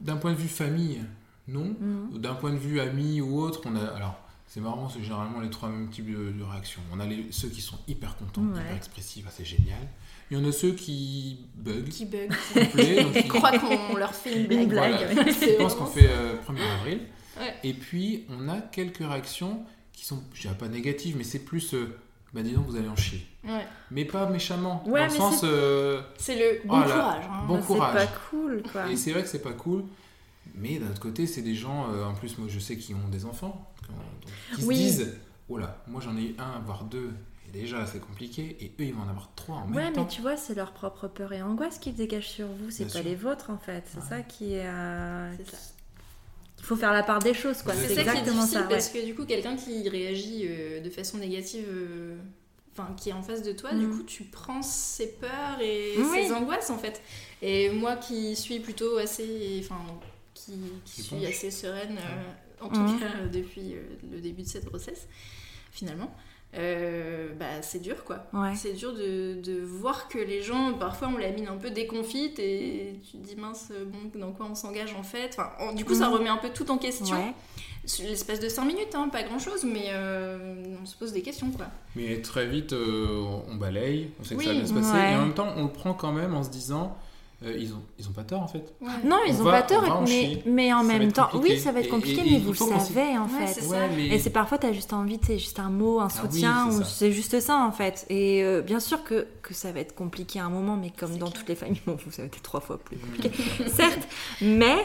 d'un 0.00 0.16
point 0.16 0.32
de 0.32 0.38
vue 0.38 0.48
famille, 0.48 1.00
non. 1.46 1.74
Mhm. 1.80 2.18
D'un 2.18 2.34
point 2.34 2.52
de 2.52 2.58
vue 2.58 2.80
ami 2.80 3.20
ou 3.20 3.40
autre, 3.40 3.62
on 3.64 3.74
a. 3.76 3.84
Alors, 3.84 4.18
c'est 4.46 4.60
marrant, 4.60 4.88
c'est 4.88 5.02
généralement 5.02 5.40
les 5.40 5.50
trois 5.50 5.68
mêmes 5.68 5.88
types 5.90 6.10
de, 6.10 6.32
de 6.32 6.42
réactions. 6.42 6.80
On 6.92 7.00
a 7.00 7.06
les, 7.06 7.26
ceux 7.30 7.48
qui 7.48 7.60
sont 7.60 7.78
hyper 7.86 8.16
contents, 8.16 8.42
Ouais. 8.42 8.60
hyper 8.60 8.76
expressifs, 8.76 9.24
ah, 9.28 9.32
c'est 9.34 9.44
génial. 9.44 9.78
Il 10.30 10.38
y 10.38 10.40
en 10.40 10.46
a 10.46 10.52
ceux 10.52 10.72
qui 10.72 11.38
bug, 11.54 11.88
Qui 11.88 12.04
bug. 12.04 12.28
donc 12.28 12.36
Ils 13.16 13.28
croient 13.28 13.58
qu'on 13.58 13.96
leur 13.96 14.14
fait 14.14 14.42
une 14.42 14.66
blague. 14.68 14.68
Voilà. 15.12 15.30
je 15.32 15.56
pense 15.56 15.74
qu'on 15.74 15.86
fait 15.86 16.08
euh, 16.10 16.34
1er 16.46 16.60
avril. 16.80 17.00
Ouais. 17.38 17.54
Et 17.64 17.72
puis, 17.72 18.24
on 18.28 18.46
a 18.48 18.60
quelques 18.60 18.98
réactions 18.98 19.62
qui 19.94 20.04
sont, 20.04 20.22
je 20.34 20.42
dirais 20.42 20.56
pas 20.58 20.68
négatives, 20.68 21.16
mais 21.16 21.24
c'est 21.24 21.38
plus, 21.38 21.72
euh, 21.72 21.96
bah 22.32 22.42
dis 22.42 22.52
donc, 22.52 22.66
vous 22.66 22.76
allez 22.76 22.88
en 22.88 22.96
chier. 22.96 23.26
Ouais. 23.44 23.66
Mais 23.90 24.04
pas 24.04 24.28
méchamment. 24.28 24.82
Ouais, 24.86 25.00
dans 25.00 25.06
le 25.06 25.12
mais 25.12 25.16
sens, 25.18 25.40
c'est- 25.40 25.46
euh, 25.46 26.00
C'est 26.18 26.36
le 26.36 26.66
bon 26.68 26.78
Oh 26.80 26.82
courage. 26.82 27.24
hein. 27.30 27.44
bon 27.46 27.56
Bah, 27.58 27.62
courage. 27.66 27.92
C'est 28.00 28.06
pas 28.06 28.12
cool, 28.30 28.62
quoi. 28.72 28.90
Et 28.90 28.96
c'est 28.96 29.12
vrai 29.12 29.22
que 29.22 29.28
c'est 29.28 29.42
pas 29.42 29.52
cool. 29.52 29.84
Mais 30.54 30.78
d'un 30.78 30.88
autre 30.90 31.00
côté, 31.00 31.26
c'est 31.26 31.42
des 31.42 31.54
gens, 31.54 31.86
euh, 31.92 32.04
en 32.04 32.14
plus, 32.14 32.36
moi 32.38 32.48
je 32.50 32.58
sais 32.58 32.76
qui 32.76 32.94
ont 32.94 33.08
des 33.10 33.24
enfants, 33.24 33.70
qui, 33.84 33.90
ont- 33.90 33.94
donc, 33.94 34.58
qui 34.58 34.64
Oui. 34.66 34.76
se 34.76 34.80
disent 34.80 35.14
Oh 35.50 35.56
là, 35.56 35.82
moi 35.86 36.00
j'en 36.04 36.16
ai 36.16 36.22
eu 36.24 36.34
un, 36.38 36.58
voire 36.66 36.84
deux, 36.84 37.10
et 37.48 37.52
déjà 37.52 37.86
c'est 37.86 38.00
compliqué, 38.00 38.56
et 38.60 38.66
eux 38.78 38.86
ils 38.86 38.92
vont 38.94 39.02
en 39.02 39.08
avoir 39.08 39.30
trois 39.34 39.56
en 39.56 39.66
même 39.66 39.76
Ouais, 39.76 39.84
mais 39.86 39.92
temps. 39.94 40.04
tu 40.04 40.20
vois, 40.20 40.36
c'est 40.36 40.54
leur 40.54 40.72
propre 40.72 41.08
peur 41.08 41.32
et 41.32 41.40
angoisse 41.40 41.78
qui 41.78 41.92
dégagent 41.92 42.28
sur 42.28 42.46
vous, 42.48 42.70
c'est 42.70 42.84
pas 42.84 42.90
sûr. 42.90 43.02
les 43.04 43.14
vôtres 43.14 43.48
en 43.50 43.56
fait. 43.56 43.84
C'est 43.86 44.00
Ouais. 44.00 44.06
ça 44.08 44.20
qui 44.20 44.52
est. 44.54 44.66
euh, 44.66 45.32
C'est 45.38 45.50
ça. 45.52 45.56
Il 46.68 46.74
faut 46.74 46.76
faire 46.76 46.92
la 46.92 47.02
part 47.02 47.18
des 47.20 47.32
choses, 47.32 47.62
quoi. 47.62 47.72
C'est 47.72 47.94
ça 47.94 48.12
qui 48.12 48.18
est 48.18 48.22
difficile 48.24 48.46
ça. 48.46 48.60
ouais. 48.60 48.68
parce 48.68 48.90
que 48.90 49.02
du 49.02 49.14
coup, 49.14 49.24
quelqu'un 49.24 49.56
qui 49.56 49.88
réagit 49.88 50.42
euh, 50.46 50.80
de 50.82 50.90
façon 50.90 51.16
négative, 51.16 51.64
euh, 51.66 52.18
enfin 52.74 52.94
qui 52.94 53.08
est 53.08 53.14
en 53.14 53.22
face 53.22 53.42
de 53.42 53.52
toi, 53.52 53.72
du 53.72 53.86
Mhm. 53.86 53.96
coup, 53.96 54.02
tu 54.02 54.24
prends 54.24 54.60
ses 54.60 55.06
peurs 55.12 55.58
et 55.62 55.94
Oui. 55.96 56.26
ses 56.26 56.32
angoisses 56.34 56.68
en 56.68 56.76
fait. 56.76 57.00
Et 57.40 57.70
moi 57.70 57.96
qui 57.96 58.36
suis 58.36 58.60
plutôt 58.60 58.98
assez, 58.98 59.58
enfin, 59.64 59.80
qui, 60.34 60.52
suis 60.84 61.04
penche. 61.16 61.24
assez 61.24 61.50
sereine, 61.50 61.96
euh, 61.98 62.64
en 62.64 62.68
tout 62.68 62.80
Mhm. 62.80 63.00
cas 63.00 63.14
depuis 63.32 63.72
euh, 63.74 63.80
le 64.12 64.20
début 64.20 64.42
de 64.42 64.48
cette 64.48 64.66
grossesse, 64.66 65.06
finalement. 65.72 66.14
Euh, 66.54 67.28
bah, 67.38 67.60
c'est 67.62 67.80
dur 67.82 68.04
quoi. 68.04 68.24
Ouais. 68.32 68.54
C'est 68.56 68.72
dur 68.72 68.94
de, 68.94 69.40
de 69.40 69.60
voir 69.62 70.08
que 70.08 70.18
les 70.18 70.42
gens, 70.42 70.72
parfois 70.72 71.08
on 71.14 71.18
la 71.18 71.30
mine 71.30 71.48
un 71.48 71.56
peu 71.56 71.70
déconfite 71.70 72.38
et 72.38 73.00
tu 73.10 73.18
te 73.18 73.26
dis 73.26 73.36
mince, 73.36 73.70
bon, 73.86 74.18
dans 74.18 74.32
quoi 74.32 74.46
on 74.50 74.54
s'engage 74.54 74.94
en 74.94 75.02
fait? 75.02 75.28
Enfin, 75.32 75.50
on- 75.60 75.74
du 75.74 75.84
coup, 75.84 75.94
ça 75.94 76.08
Mhm. 76.08 76.14
remet 76.14 76.28
un 76.30 76.38
peu 76.38 76.48
tout 76.50 76.70
en 76.70 76.78
question. 76.78 77.16
Ouais. 77.16 77.34
L'espace 78.02 78.40
de 78.40 78.48
5 78.48 78.64
minutes, 78.66 78.94
hein, 78.94 79.08
pas 79.08 79.22
grand 79.22 79.38
chose, 79.38 79.64
mais 79.64 79.86
euh, 79.92 80.62
on 80.82 80.84
se 80.86 80.96
pose 80.96 81.12
des 81.12 81.22
questions 81.22 81.50
quoi. 81.50 81.66
Mais 81.96 82.20
très 82.22 82.46
vite, 82.46 82.72
euh, 82.72 83.06
on 83.48 83.54
balaye, 83.56 84.10
on 84.20 84.24
sait 84.24 84.34
que 84.36 84.42
ça 84.42 84.50
va 84.50 84.56
bien 84.56 84.66
se 84.66 84.74
passer, 84.74 84.92
Ouais. 84.92 85.12
et 85.12 85.16
en 85.16 85.20
même 85.26 85.34
temps, 85.34 85.52
on 85.56 85.64
le 85.64 85.72
prend 85.72 85.94
quand 85.94 86.12
même 86.12 86.34
en 86.34 86.42
se 86.42 86.50
disant 86.50 86.96
euh, 87.44 87.54
ils, 87.56 87.72
ont, 87.72 87.82
ils 87.98 88.08
ont 88.08 88.12
pas 88.12 88.24
tort 88.24 88.42
en 88.42 88.48
fait. 88.48 88.74
Non, 89.04 89.18
ils 89.28 89.36
On 89.36 89.40
ont 89.42 89.44
va- 89.44 89.60
pas 89.60 89.62
tort, 89.62 89.82
on 89.84 89.88
va 89.88 89.94
en 89.96 90.02
mais, 90.04 90.42
mais 90.44 90.72
en 90.72 90.82
Ça 90.82 90.84
même 90.98 91.12
temps, 91.12 91.28
compliqué. 91.30 91.54
oui, 91.54 91.60
ça 91.60 91.70
va 91.70 91.78
être 91.80 91.86
Et- 91.86 91.88
compliqué, 91.88 92.20
et- 92.26 92.30
mais 92.32 92.38
vous 92.38 92.50
le 92.50 92.56
savez 92.56 93.16
en 93.16 93.24
Ouais, 93.26 93.46
fait. 93.46 93.52
c'est 93.54 93.60
ça. 93.62 93.86
mais... 93.94 94.06
Et 94.08 94.18
c'est 94.18 94.30
parfois, 94.30 94.58
t'as 94.58 94.72
juste 94.72 94.92
envie, 94.92 95.20
c'est 95.24 95.38
juste 95.38 95.60
un 95.60 95.70
mot, 95.70 96.00
un 96.00 96.06
Ah 96.06 96.08
oui, 96.14 96.20
soutien, 96.32 96.66
c'est 96.70 96.76
ou 96.76 96.80
ça. 96.80 96.84
c'est 96.88 97.12
juste 97.12 97.38
ça 97.40 97.58
en 97.58 97.70
fait. 97.70 98.06
Et 98.10 98.42
euh, 98.42 98.60
bien 98.60 98.80
sûr 98.80 99.04
que, 99.04 99.26
que 99.42 99.54
ça 99.54 99.70
va 99.70 99.80
être 99.80 99.94
compliqué 99.94 100.40
à 100.40 100.46
un 100.46 100.50
moment, 100.50 100.76
mais 100.76 100.90
comme 100.90 101.12
C'est 101.12 101.18
dans 101.18 101.26
clair. 101.26 101.38
toutes 101.38 101.48
les 101.48 101.54
familles, 101.54 101.80
bon, 101.86 101.96
vous, 102.04 102.10
ça 102.10 102.22
va 102.22 102.26
être 102.26 102.42
trois 102.42 102.60
fois 102.60 102.78
plus 102.78 102.96
compliqué, 102.96 103.30
certes, 103.68 104.08
mais 104.40 104.76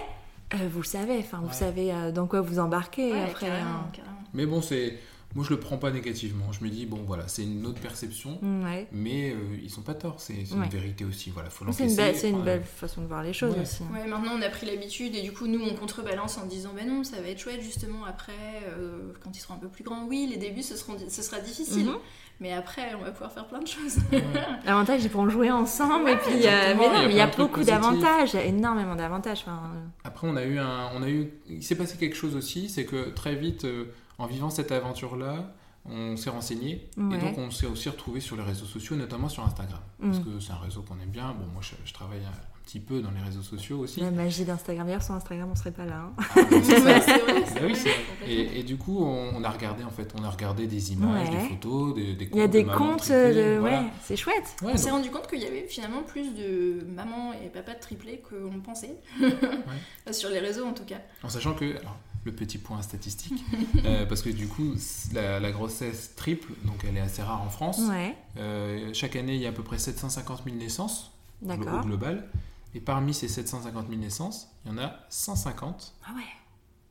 euh, 0.54 0.58
vous 0.72 0.82
le 0.82 0.86
savez, 0.88 1.18
enfin, 1.18 1.40
vous 1.42 1.48
Ouais. 1.48 1.54
savez 1.54 1.92
euh, 1.92 2.12
dans 2.12 2.28
quoi 2.28 2.42
vous 2.42 2.60
embarquez 2.60 3.12
Ouais, 3.14 3.22
après. 3.24 3.48
carrément, 3.48 3.70
hein. 3.70 3.90
carrément. 3.94 4.18
Mais 4.36 4.46
bon, 4.46 4.62
c'est. 4.62 5.00
Moi, 5.36 5.44
je 5.44 5.50
le 5.50 5.60
prends 5.60 5.78
pas 5.78 5.90
négativement. 5.92 6.52
Je 6.52 6.64
me 6.64 6.70
dis, 6.70 6.86
bon, 6.86 7.00
voilà, 7.08 7.28
c'est 7.28 7.44
une 7.44 7.66
autre 7.66 7.80
perception, 7.82 8.40
Ouais. 8.64 8.88
mais 8.92 9.32
euh, 9.32 9.36
ils 9.64 9.70
sont 9.70 9.82
pas 9.82 9.96
tort. 9.96 10.16
C'est 10.20 10.34
Ouais. 10.34 10.46
une 10.54 10.70
vérité 10.70 11.06
aussi. 11.06 11.32
Voilà, 11.32 11.50
faut 11.50 11.66
C'est 11.72 11.84
une, 11.84 11.90
l'encaisser. 11.90 11.96
belle, 11.96 12.16
c'est 12.16 12.30
une 12.30 12.36
Enfin, 12.36 12.46
belle 12.46 12.64
façon 12.64 13.02
de 13.02 13.08
voir 13.08 13.24
les 13.24 13.34
choses 13.34 13.54
Ouais. 13.56 13.62
aussi. 13.62 13.82
Ouais, 13.94 14.08
maintenant 14.08 14.34
on 14.38 14.42
a 14.42 14.50
pris 14.50 14.66
l'habitude 14.68 15.16
et 15.16 15.22
du 15.22 15.32
coup 15.34 15.48
nous 15.48 15.60
on 15.64 15.74
contrebalance 15.76 16.38
en 16.38 16.46
disant 16.46 16.72
bah 16.76 16.84
non 16.86 17.04
ça 17.04 17.20
va 17.22 17.28
être 17.30 17.40
chouette 17.40 17.62
justement 17.62 18.06
après 18.06 18.34
euh, 18.78 19.12
quand 19.24 19.36
ils 19.36 19.40
seront 19.40 19.56
un 19.56 19.58
peu 19.58 19.68
plus 19.70 19.84
grands 19.84 20.06
oui 20.06 20.28
les 20.30 20.38
débuts 20.38 20.62
ce, 20.64 20.76
seront, 20.76 20.96
ce 21.10 21.22
sera 21.22 21.40
difficile 21.40 21.88
Mhm. 21.88 21.98
mais 22.40 22.54
après 22.54 22.94
on 23.00 23.04
va 23.04 23.12
pouvoir 23.12 23.32
faire 23.32 23.48
plein 23.48 23.60
de 23.62 23.68
choses 23.68 23.98
ouais. 24.12 24.24
L'avantage, 24.66 25.02
c'est 25.02 25.10
pour 25.10 25.30
jouer 25.30 25.52
ensemble, 25.52 26.10
et 26.10 26.18
puis, 26.18 26.46
euh, 26.48 26.76
mais 26.78 26.88
non, 26.88 26.94
il 26.94 27.02
y 27.02 27.04
a 27.04 27.08
mais 27.08 27.14
il 27.14 27.18
y 27.18 27.22
a 27.22 27.28
beaucoup 27.28 27.64
d'avantages, 27.64 28.34
il 28.34 28.38
y 28.38 28.40
a 28.40 28.46
énormément 28.46 28.96
d'avantages. 28.96 29.40
Enfin, 29.42 29.62
euh, 29.76 29.80
Après, 30.04 30.28
on 30.28 30.36
a 30.36 30.44
eu 30.44 30.58
un, 30.60 30.90
on 30.96 31.04
a 31.04 31.10
eu, 31.10 31.30
il 31.50 31.64
s'est 31.64 31.76
passé 31.76 31.98
quelque 31.98 32.16
chose 32.16 32.36
aussi, 32.36 32.70
c'est 32.70 32.86
que 32.86 33.10
très 33.10 33.36
vite, 33.36 33.66
euh, 33.66 33.86
en 34.24 34.28
vivant 34.28 34.50
cette 34.50 34.72
aventure-là, 34.72 35.54
on 35.86 36.16
s'est 36.16 36.30
renseigné 36.30 36.90
Ouais. 36.98 37.16
et 37.16 37.20
donc 37.20 37.38
on 37.38 37.52
s'est 37.52 37.66
aussi 37.68 37.90
retrouvé 37.90 38.20
sur 38.22 38.36
les 38.38 38.44
réseaux 38.44 38.66
sociaux, 38.66 38.96
notamment 38.96 39.28
sur 39.30 39.44
Instagram, 39.44 39.80
parce 40.02 40.20
Mm. 40.20 40.24
que 40.24 40.40
c'est 40.40 40.54
un 40.54 40.58
réseau 40.58 40.82
qu'on 40.82 40.96
aime 41.02 41.10
bien. 41.10 41.28
Bon, 41.38 41.46
moi, 41.52 41.62
je, 41.62 41.74
je 41.86 41.94
travaille 41.94 42.20
un, 42.26 42.32
petit 42.66 42.80
peu 42.80 43.02
dans 43.02 43.12
les 43.12 43.20
réseaux 43.22 43.42
sociaux 43.42 43.80
aussi. 43.80 44.00
la 44.00 44.10
magie 44.10 44.46
d'Instagram. 44.46 44.88
D'ailleurs, 44.88 45.04
sur 45.04 45.14
Instagram, 45.16 45.50
on 45.52 45.56
serait 45.58 45.72
pas 45.74 45.84
là. 45.84 45.98
hein. 46.06 46.14
Ah, 46.18 46.40
mais 46.50 46.64
c'est 46.64 46.80
ça. 46.80 46.86
Ouais, 46.86 47.02
c'est 47.02 47.20
vrai, 47.20 47.44
c'est 47.46 47.54
Bah 47.56 47.60
oui, 47.66 47.72
vrai, 47.74 47.76
c'est 47.76 47.90
vrai. 47.90 48.04
complètement. 48.10 48.28
Et, 48.54 48.60
et 48.60 48.64
du 48.64 48.78
coup, 48.78 49.04
on, 49.04 49.36
on 49.36 49.44
a 49.44 49.50
regardé 49.50 49.84
en 49.84 49.90
fait, 49.90 50.14
on 50.18 50.24
a 50.24 50.30
regardé 50.30 50.66
des 50.66 50.94
images, 50.94 51.30
Ouais. 51.30 51.36
des 51.42 51.50
photos, 51.50 51.94
des, 51.96 52.14
des 52.16 52.30
Il 52.32 52.38
y 52.38 52.40
a 52.40 52.44
comptes 52.46 52.52
des 52.52 52.64
de 52.64 52.70
comptes, 52.72 52.98
triplées, 53.00 53.34
de... 53.34 53.58
voilà. 53.60 53.82
ouais, 53.82 53.88
c'est 54.02 54.16
chouette. 54.16 54.56
Ouais, 54.62 54.72
On 54.74 54.78
s'est 54.78 54.92
rendu 54.92 55.10
compte 55.12 55.28
qu'il 55.28 55.40
y 55.42 55.46
avait 55.46 55.68
finalement 55.68 56.04
plus 56.04 56.34
de 56.34 56.86
mamans 56.96 57.34
et 57.34 57.50
papas 57.50 57.74
de 57.74 57.80
triplés 57.82 58.24
qu'on 58.30 58.62
pensait. 58.62 58.96
Sur 60.12 60.30
les 60.30 60.40
réseaux 60.40 60.66
en 60.66 60.74
tout 60.74 60.86
cas. 60.86 61.02
En 61.22 61.28
sachant 61.28 61.54
que, 61.56 61.66
alors, 61.66 61.98
le 62.26 62.32
petit 62.34 62.58
point 62.58 62.82
statistique, 62.82 63.44
euh, 63.86 64.06
parce 64.06 64.22
que 64.22 64.30
du 64.30 64.48
coup, 64.48 64.74
la, 65.14 65.40
la 65.40 65.52
grossesse 65.52 66.14
triple, 66.16 66.54
donc 66.66 66.84
elle 66.88 66.96
est 66.98 67.02
assez 67.02 67.22
rare 67.22 67.42
en 67.42 67.50
France. 67.50 67.80
Ouais, 67.90 68.16
Euh, 68.38 68.92
chaque 68.94 69.16
année, 69.16 69.36
il 69.36 69.42
y 69.42 69.46
a 69.46 69.50
à 69.50 69.52
peu 69.54 69.64
près 69.64 69.78
750 69.78 70.44
000 70.46 70.56
naissances 70.56 71.12
au 71.46 71.48
global. 71.86 72.30
Et 72.76 72.80
parmi 72.80 73.14
ces 73.14 73.28
750 73.28 73.88
000 73.90 74.00
naissances, 74.02 74.48
il 74.66 74.72
y 74.72 74.74
en 74.74 74.78
a 74.80 74.96
150 75.10 75.94
Ah 76.08 76.14
ouais, 76.16 76.22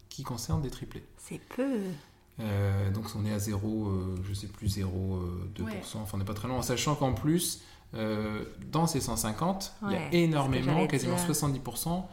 qui 0.08 0.22
concernent 0.22 0.62
des 0.62 0.70
triplés. 0.70 1.04
c'est 1.16 1.40
peu. 1.56 1.78
Euh, 2.40 2.90
donc 2.90 3.04
on 3.16 3.24
est 3.26 3.32
à 3.32 3.38
0, 3.38 3.86
euh, 3.88 4.16
je 4.28 4.32
sais 4.34 4.46
plus, 4.46 4.68
0,2%, 4.78 5.62
Ouais. 5.64 5.80
enfin 5.94 6.10
on 6.14 6.18
n'est 6.18 6.24
pas 6.24 6.34
très 6.34 6.46
loin. 6.48 6.58
En 6.58 6.62
sachant 6.62 6.94
qu'en 6.94 7.14
plus, 7.14 7.62
dans 8.70 8.86
ces 8.86 9.00
150, 9.00 9.74
il 9.86 9.92
y 9.92 9.96
a 9.96 10.12
énormément, 10.14 10.86
quasiment 10.86 11.16
dire. 11.16 11.26
70% 11.30 12.04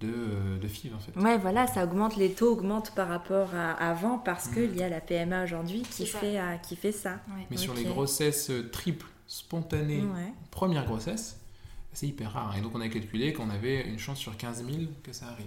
de, 0.00 0.58
de 0.60 0.68
filles 0.68 0.92
en 0.96 0.98
fait. 0.98 1.18
Ouais, 1.20 1.36
voilà, 1.38 1.66
ça 1.66 1.84
augmente, 1.84 2.16
les 2.16 2.32
taux 2.32 2.52
augmentent 2.52 2.94
par 2.94 3.08
rapport 3.08 3.54
à 3.54 3.72
avant 3.72 4.18
parce 4.18 4.48
Mm. 4.50 4.54
qu'il 4.54 4.76
y 4.76 4.82
a 4.82 4.88
la 4.88 5.00
PMA 5.00 5.44
aujourd'hui 5.44 5.82
qui, 5.82 6.06
fait, 6.06 6.38
euh, 6.38 6.56
qui 6.66 6.76
fait 6.76 6.92
ça. 6.92 7.20
Ouais. 7.28 7.46
Mais 7.50 7.56
sur 7.56 7.74
les 7.74 7.84
grossesses 7.84 8.50
euh, 8.50 8.68
triples, 8.70 9.06
spontanées, 9.26 10.00
Ouais. 10.00 10.32
première 10.50 10.84
grossesse, 10.86 11.38
c'est 11.92 12.06
hyper 12.06 12.32
rare. 12.32 12.54
Et 12.58 12.60
donc 12.60 12.72
on 12.74 12.80
a 12.80 12.88
calculé 12.88 13.32
qu'on 13.32 13.50
avait 13.50 13.82
une 13.82 13.98
chance 13.98 14.18
sur 14.18 14.36
15 14.36 14.64
000 14.64 14.78
que 15.02 15.12
ça 15.12 15.26
arrive. 15.26 15.46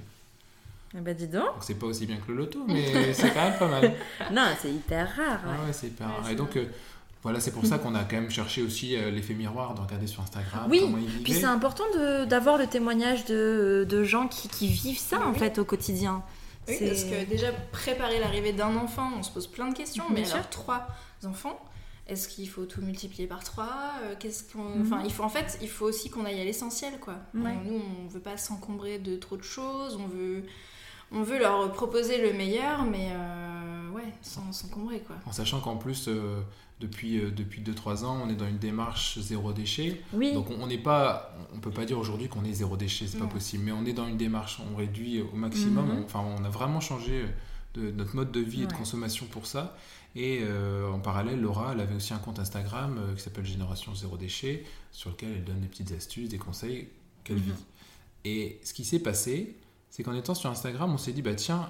Eh 0.95 1.01
ben 1.01 1.15
dis 1.15 1.27
donc. 1.27 1.45
Donc 1.45 1.53
c'est 1.61 1.73
pas 1.79 1.87
aussi 1.87 2.05
bien 2.05 2.17
que 2.17 2.31
le 2.31 2.37
loto, 2.37 2.63
mais 2.67 3.13
c'est 3.13 3.33
quand 3.33 3.43
même 3.49 3.57
pas 3.57 3.67
mal. 3.67 3.93
Non, 4.31 4.43
c'est 4.61 4.69
hyper 4.71 5.07
rare. 5.15 5.39
Ah 5.43 5.49
ouais. 5.61 5.65
ouais, 5.67 5.73
c'est 5.73 5.87
hyper 5.87 6.05
Ouais, 6.07 6.13
rare. 6.13 6.23
c'est 6.25 6.33
Et 6.33 6.35
donc 6.35 6.55
euh, 6.55 6.65
voilà, 7.23 7.39
c'est 7.39 7.51
pour 7.51 7.65
ça 7.65 7.77
qu'on 7.79 7.95
a 7.95 8.03
quand 8.03 8.17
même 8.17 8.29
cherché 8.29 8.61
aussi 8.61 8.95
euh, 8.95 9.09
l'effet 9.09 9.33
miroir 9.33 9.73
de 9.73 9.81
regarder 9.81 10.07
sur 10.07 10.21
Instagram 10.21 10.67
Oui, 10.69 10.79
comment 10.81 10.97
ils 10.97 11.23
Puis 11.23 11.33
c'est 11.33 11.45
important 11.45 11.83
de- 11.95 12.25
d'avoir 12.25 12.57
le 12.57 12.67
témoignage 12.67 13.25
de, 13.25 13.85
de 13.89 14.03
gens 14.03 14.27
qui, 14.27 14.47
qui 14.49 14.67
vivent 14.67 14.99
ça 14.99 15.17
Oui, 15.19 15.25
en 15.27 15.33
fait 15.33 15.57
au 15.57 15.65
quotidien. 15.65 16.21
Oui, 16.67 16.75
C'est- 16.77 16.87
parce 16.87 17.03
que 17.05 17.25
déjà, 17.29 17.51
préparer 17.71 18.19
l'arrivée 18.19 18.53
d'un 18.53 18.75
enfant, 18.77 19.09
on 19.17 19.23
se 19.23 19.31
pose 19.31 19.47
plein 19.47 19.67
de 19.69 19.73
questions. 19.75 20.05
Mais 20.13 20.29
alors, 20.31 20.49
trois 20.49 20.87
enfants, 21.25 21.59
est-ce 22.07 22.27
qu'il 22.27 22.47
faut 22.49 22.65
tout 22.65 22.81
multiplier 22.81 23.27
par 23.27 23.43
trois 23.43 23.93
Euh, 24.03 24.15
Qu'est-ce 24.19 24.43
qu'on... 24.51 24.63
Mhm. 24.75 24.81
Enfin, 24.81 25.01
il 25.05 25.11
faut, 25.11 25.23
en 25.23 25.29
fait, 25.29 25.57
il 25.61 25.69
faut 25.69 25.85
aussi 25.85 26.09
qu'on 26.09 26.25
aille 26.25 26.39
à 26.41 26.43
l'essentiel, 26.45 26.99
quoi. 26.99 27.15
Ouais. 27.33 27.51
On- 27.65 27.69
nous, 27.71 27.81
on 28.03 28.07
veut 28.07 28.19
pas 28.19 28.35
s'encombrer 28.37 28.99
de 28.99 29.15
trop 29.17 29.37
de 29.37 29.43
choses. 29.43 29.97
On 30.01 30.07
veut, 30.07 30.43
on 31.11 31.21
veut 31.23 31.37
leur 31.39 31.71
proposer 31.71 32.21
le 32.21 32.33
meilleur, 32.33 32.83
mais 32.85 33.09
euh, 33.13 33.42
ouais, 34.03 34.13
sans 34.21 34.51
s'encombrer, 34.51 34.99
quoi. 35.01 35.15
En 35.25 35.31
sachant 35.31 35.59
qu'en 35.59 35.77
plus, 35.77 36.05
euh, 36.07 36.41
depuis, 36.79 37.19
euh, 37.19 37.31
depuis 37.31 37.61
2-3 37.61 38.03
ans, 38.03 38.19
on 38.25 38.29
est 38.29 38.35
dans 38.35 38.47
une 38.47 38.57
démarche 38.57 39.19
zéro 39.19 39.53
déchet. 39.53 40.01
Oui, 40.13 40.33
Donc 40.33 40.49
on 40.49 40.67
n'est 40.67 40.77
pas, 40.77 41.35
on 41.53 41.59
peut 41.59 41.71
pas 41.71 41.85
dire 41.85 41.97
aujourd'hui 41.97 42.27
qu'on 42.29 42.43
est 42.43 42.53
zéro 42.53 42.75
déchet, 42.77 43.07
c'est 43.07 43.17
pas 43.17 43.23
Non. 43.25 43.29
possible. 43.29 43.63
Mais 43.63 43.71
on 43.71 43.85
est 43.85 43.93
dans 43.93 44.07
une 44.07 44.17
démarche, 44.17 44.59
on 44.71 44.75
réduit 44.75 45.21
au 45.21 45.35
maximum. 45.35 45.85
Mhm. 45.87 45.97
On- 45.99 46.03
enfin, 46.03 46.19
on 46.19 46.43
a 46.43 46.49
vraiment 46.49 46.79
changé 46.81 47.25
de 47.75 47.91
notre 47.91 48.15
mode 48.15 48.31
de 48.31 48.39
vie 48.39 48.63
et 48.63 48.67
de 48.67 48.73
consommation 48.73 49.25
pour 49.27 49.45
ça. 49.47 49.75
Et 50.15 50.41
euh, 50.43 50.91
en 50.91 50.99
parallèle, 50.99 51.41
Laura, 51.41 51.71
elle 51.73 51.79
avait 51.79 51.95
aussi 51.95 52.13
un 52.13 52.19
compte 52.19 52.37
Instagram 52.37 52.97
euh, 52.99 53.15
qui 53.15 53.21
s'appelle 53.23 53.45
Génération 53.45 53.95
Zéro 53.95 54.15
Déchet, 54.17 54.63
sur 54.91 55.09
lequel 55.09 55.29
elle 55.37 55.43
donne 55.43 55.59
des 55.61 55.67
petites 55.67 55.91
astuces, 55.91 56.29
des 56.29 56.37
conseils 56.37 56.87
qu'elle 57.23 57.37
Mhm. 57.37 57.41
vit. 57.43 57.51
Et 58.25 58.59
ce 58.63 58.73
qui 58.73 58.83
s'est 58.85 58.99
passé, 58.99 59.57
c'est 59.89 60.03
qu'en 60.03 60.13
étant 60.13 60.35
sur 60.35 60.49
Instagram, 60.51 60.91
on 60.93 60.97
s'est 60.99 61.13
dit, 61.13 61.21
bah 61.23 61.33
tiens, 61.35 61.69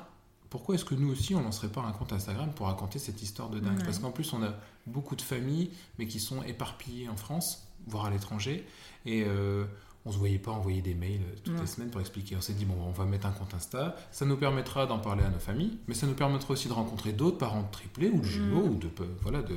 pourquoi 0.53 0.75
est-ce 0.75 0.85
que 0.85 0.93
nous 0.93 1.11
aussi, 1.11 1.33
on 1.33 1.41
lancerait 1.41 1.67
pas 1.67 1.81
un 1.81 1.91
compte 1.93 2.13
Instagram 2.13 2.51
pour 2.55 2.67
raconter 2.67 2.99
cette 2.99 3.23
histoire 3.23 3.49
de 3.49 3.59
dingue? 3.59 3.79
Ouais. 3.79 3.83
Parce 3.85 3.97
qu'en 3.97 4.11
plus, 4.11 4.31
on 4.33 4.43
a 4.43 4.53
beaucoup 4.85 5.15
de 5.15 5.23
familles, 5.23 5.71
mais 5.97 6.05
qui 6.05 6.19
sont 6.19 6.43
éparpillées 6.43 7.09
en 7.09 7.15
France, 7.15 7.67
voire 7.87 8.05
à 8.05 8.11
l'étranger. 8.11 8.63
Et 9.07 9.23
euh, 9.25 9.65
on 10.05 10.11
se 10.11 10.17
voyait 10.19 10.37
pas 10.37 10.51
envoyer 10.51 10.83
des 10.83 10.93
mails 10.93 11.21
euh, 11.23 11.35
toutes 11.43 11.55
Ouais. 11.55 11.61
les 11.61 11.65
semaines 11.65 11.89
pour 11.89 12.01
expliquer. 12.01 12.35
On 12.37 12.41
s'est 12.41 12.53
dit, 12.53 12.65
bon, 12.65 12.75
on 12.85 12.91
va 12.91 13.05
mettre 13.05 13.25
un 13.25 13.31
compte 13.31 13.51
Insta. 13.55 13.95
Ça 14.11 14.25
nous 14.27 14.37
permettra 14.37 14.85
d'en 14.85 14.99
parler 14.99 15.23
à 15.23 15.29
nos 15.31 15.39
familles, 15.39 15.75
mais 15.87 15.95
ça 15.95 16.05
nous 16.05 16.13
permettra 16.13 16.53
aussi 16.53 16.67
de 16.67 16.73
rencontrer 16.73 17.13
d'autres 17.13 17.39
parents 17.39 17.63
de 17.63 17.71
triplés 17.71 18.09
ou 18.09 18.19
de 18.19 18.25
jumeaux 18.25 18.65
ou 18.67 18.75
de, 18.75 18.89
voilà, 19.23 19.41
de 19.41 19.55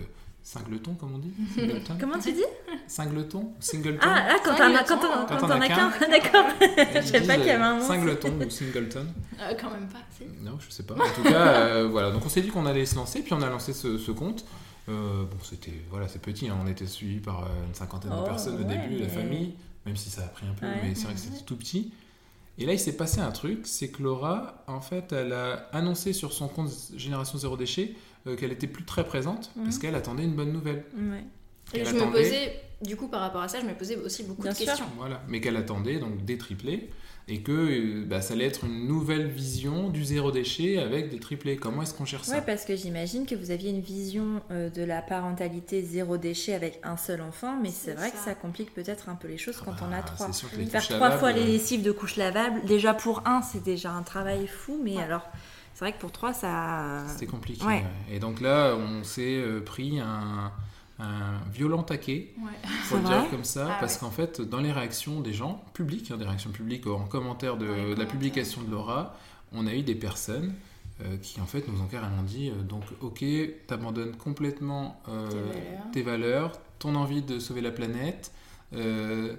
singletons, 0.49 0.94
comme 0.94 1.14
on 1.14 1.18
dit. 1.18 1.32
Singleton. 1.55 1.97
Comment 2.01 2.18
tu 2.20 2.32
dis 2.32 2.44
Singleton 2.86 3.49
Singleton 3.59 3.99
Ah, 4.03 4.26
ah, 4.30 4.36
quand 4.44 4.55
t'en 4.55 4.74
as, 4.74 4.84
quand 4.84 4.99
t'en- 4.99 5.26
Quand 5.26 5.51
as 5.51 5.68
qu'un. 5.68 5.90
d'accord. 6.09 6.47
Je 6.61 7.01
savais 7.01 7.26
pas 7.26 7.34
disent, 7.34 7.36
qu'il 7.38 7.47
y 7.47 7.51
avait 7.51 7.64
un 7.64 7.78
nom. 7.78 7.86
Singleton 7.86 8.32
ou 8.47 8.51
Singleton. 8.51 9.07
Euh, 9.40 9.55
quand 9.61 9.70
même 9.70 9.88
pas. 9.88 9.99
Non, 10.42 10.57
je 10.61 10.70
sais 10.70 10.84
pas. 10.84 10.94
En 10.94 10.99
tout 11.14 11.22
cas, 11.24 11.47
euh, 11.53 11.88
voilà. 11.90 12.12
Donc 12.12 12.24
on 12.24 12.28
s'est 12.28 12.42
dit 12.42 12.49
qu'on 12.49 12.64
allait 12.66 12.86
se 12.86 12.94
lancer, 12.94 13.22
puis 13.22 13.32
on 13.32 13.42
a 13.42 13.51
lancé 13.51 13.72
ce, 13.72 13.99
ce 13.99 14.11
compte. 14.12 14.44
Euh, 14.88 15.24
bon, 15.24 15.36
c'était 15.42 15.72
voilà, 15.90 16.07
c'est 16.07 16.22
petit. 16.22 16.49
hein. 16.49 16.57
On 16.62 16.68
était 16.68 16.86
suivi 16.86 17.18
par 17.18 17.42
euh, 17.42 17.47
une 17.66 17.74
cinquantaine 17.74 18.12
de 18.12 18.16
Oh, 18.20 18.24
personnes 18.24 18.55
au 18.61 18.64
début, 18.64 18.99
la 19.01 19.09
famille, 19.09 19.55
même 19.84 19.97
si 19.97 20.11
ça 20.11 20.22
a 20.22 20.28
pris 20.28 20.47
un 20.47 20.53
peu, 20.55 20.64
Ouais. 20.66 20.80
mais 20.84 20.94
c'est 20.94 21.07
vrai 21.07 21.14
que 21.14 21.20
c'était 21.20 21.42
tout 21.44 21.57
petit. 21.57 21.92
Et 22.59 22.64
là, 22.66 22.72
il 22.72 22.78
s'est 22.78 22.97
passé 22.97 23.20
un 23.20 23.32
truc, 23.32 23.62
c'est 23.64 23.88
que 23.88 24.03
Laura, 24.03 24.62
en 24.68 24.80
fait, 24.80 25.12
elle 25.12 25.32
a 25.32 25.68
annoncé 25.72 26.12
sur 26.12 26.32
son 26.32 26.47
compte 26.49 26.70
Génération 26.97 27.36
Zéro 27.36 27.57
Déchet 27.57 27.94
euh, 28.27 28.37
qu'elle 28.37 28.53
était 28.53 28.66
plus 28.66 28.85
très 28.85 29.05
présente 29.05 29.51
Mhm. 29.57 29.64
parce 29.64 29.79
qu'elle 29.79 29.95
attendait 29.95 30.24
une 30.24 30.35
bonne 30.35 30.53
nouvelle. 30.53 30.85
Ouais. 30.97 31.24
Et 31.74 31.85
je 31.85 31.95
me 31.95 32.12
posais, 32.12 32.61
du 32.83 32.97
coup, 32.97 33.09
par 33.09 33.20
rapport 33.20 33.43
à 33.43 33.49
ça, 33.49 33.59
je 33.61 33.66
me 33.66 33.74
posais 33.74 33.97
aussi 33.97 34.22
beaucoup 34.22 34.43
Bien 34.43 34.53
de 34.53 34.57
sûr. 34.57 34.66
questions. 34.66 34.87
Voilà, 34.97 35.22
mais 35.29 35.41
qu'elle 35.41 35.57
attendait 35.57 35.99
donc 35.99 36.24
des 36.24 36.39
triplés 36.39 36.91
et 37.29 37.41
que 37.41 37.51
euh, 37.51 38.05
bah, 38.07 38.22
ça 38.22 38.35
allait 38.35 38.45
être 38.45 38.62
une 38.64 38.87
nouvelle 38.87 39.27
vision 39.27 39.89
du 39.91 40.05
zéro 40.05 40.31
déchet 40.31 40.79
avec 40.79 41.11
des 41.11 41.18
triplés. 41.18 41.57
Comment 41.57 41.83
est-ce 41.83 41.93
qu'on 41.93 42.05
gère 42.05 42.24
ça? 42.24 42.37
Ouais, 42.37 42.43
parce 42.47 42.64
que 42.64 42.77
j'imagine 42.77 43.27
que 43.27 43.35
vous 43.35 43.51
aviez 43.51 43.70
une 43.70 43.81
vision 43.81 44.41
euh, 44.53 44.70
de 44.70 44.85
la 44.85 45.03
parentalité 45.03 45.83
zéro 45.83 46.18
déchet 46.18 46.55
avec 46.55 46.79
un 46.85 46.97
seul 46.97 47.20
enfant, 47.22 47.59
mais 47.61 47.70
c'est 47.72 47.95
vrai 47.95 48.12
que 48.12 48.16
ça. 48.16 48.37
complique 48.37 48.72
peut-être 48.72 49.09
un 49.09 49.16
peu 49.16 49.27
les 49.27 49.39
choses 49.39 49.57
Ah 49.61 49.64
quand 49.64 49.72
bah, 49.72 49.89
on 49.91 49.93
a 49.93 50.03
trois. 50.03 50.27
c'est 50.29 50.35
sûr 50.35 50.51
que 50.53 50.57
les 50.57 50.66
Faire 50.66 50.83
trois 50.85 50.99
lavables, 51.01 51.18
fois 51.18 51.33
les 51.33 51.43
lessives 51.45 51.83
de 51.83 51.91
couches 51.91 52.14
lavables, 52.14 52.64
déjà 52.64 52.95
pour 52.95 53.22
un, 53.27 53.43
c'est 53.43 53.64
déjà 53.64 53.91
un 53.91 54.03
travail 54.05 54.47
fou, 54.47 54.81
mais 54.85 54.97
Ouais. 54.99 55.03
alors, 55.03 55.29
c'est 55.77 55.85
vrai 55.85 55.93
que 55.93 55.99
pour 56.01 56.11
trois, 56.11 56.33
ça. 56.33 57.05
C'était 57.09 57.27
compliqué. 57.27 57.62
Ouais. 57.64 57.85
Et 58.11 58.18
donc 58.18 58.41
là, 58.41 58.74
on 58.77 59.05
s'est 59.05 59.37
euh, 59.37 59.61
pris 59.61 60.01
un, 60.01 60.51
un 60.99 61.39
violent 61.53 61.83
taquet, 61.83 62.33
Ouais. 62.39 62.51
faut 62.85 62.97
le 62.97 63.03
dire 63.05 63.29
comme 63.31 63.45
ça, 63.45 63.68
Ah 63.72 63.77
parce 63.79 63.95
ouais. 63.95 64.01
qu'en 64.01 64.11
fait, 64.11 64.41
dans 64.41 64.61
les 64.61 64.72
réactions 64.72 65.20
des 65.20 65.35
gens, 65.35 65.62
publiques, 65.74 66.11
hein, 66.11 66.16
des 66.16 66.24
réactions 66.24 66.51
publiques 66.51 66.87
en 66.87 67.05
commentaire 67.05 67.59
de, 67.59 67.95
la 67.95 68.07
publication 68.07 68.62
de 68.62 68.70
Laura, 68.70 69.14
on 69.53 69.66
a 69.66 69.74
eu 69.74 69.83
des 69.83 69.95
personnes 69.95 70.55
euh, 71.05 71.18
qui 71.18 71.43
en 71.43 71.47
fait 71.47 71.68
nous 71.68 71.83
ont 71.83 71.87
carrément 71.89 72.22
dit 72.22 72.49
euh, 72.49 72.62
donc 72.62 72.83
ok, 73.03 73.22
t'abandonnes 73.66 74.16
complètement 74.16 74.99
euh, 75.11 75.29
Tes 75.29 75.37
valeurs. 75.37 75.91
tes 75.93 76.03
valeurs, 76.03 76.53
ton 76.79 76.95
envie 76.95 77.20
de 77.20 77.39
sauver 77.39 77.61
la 77.61 77.70
planète. 77.70 78.33
euh, 78.74 79.35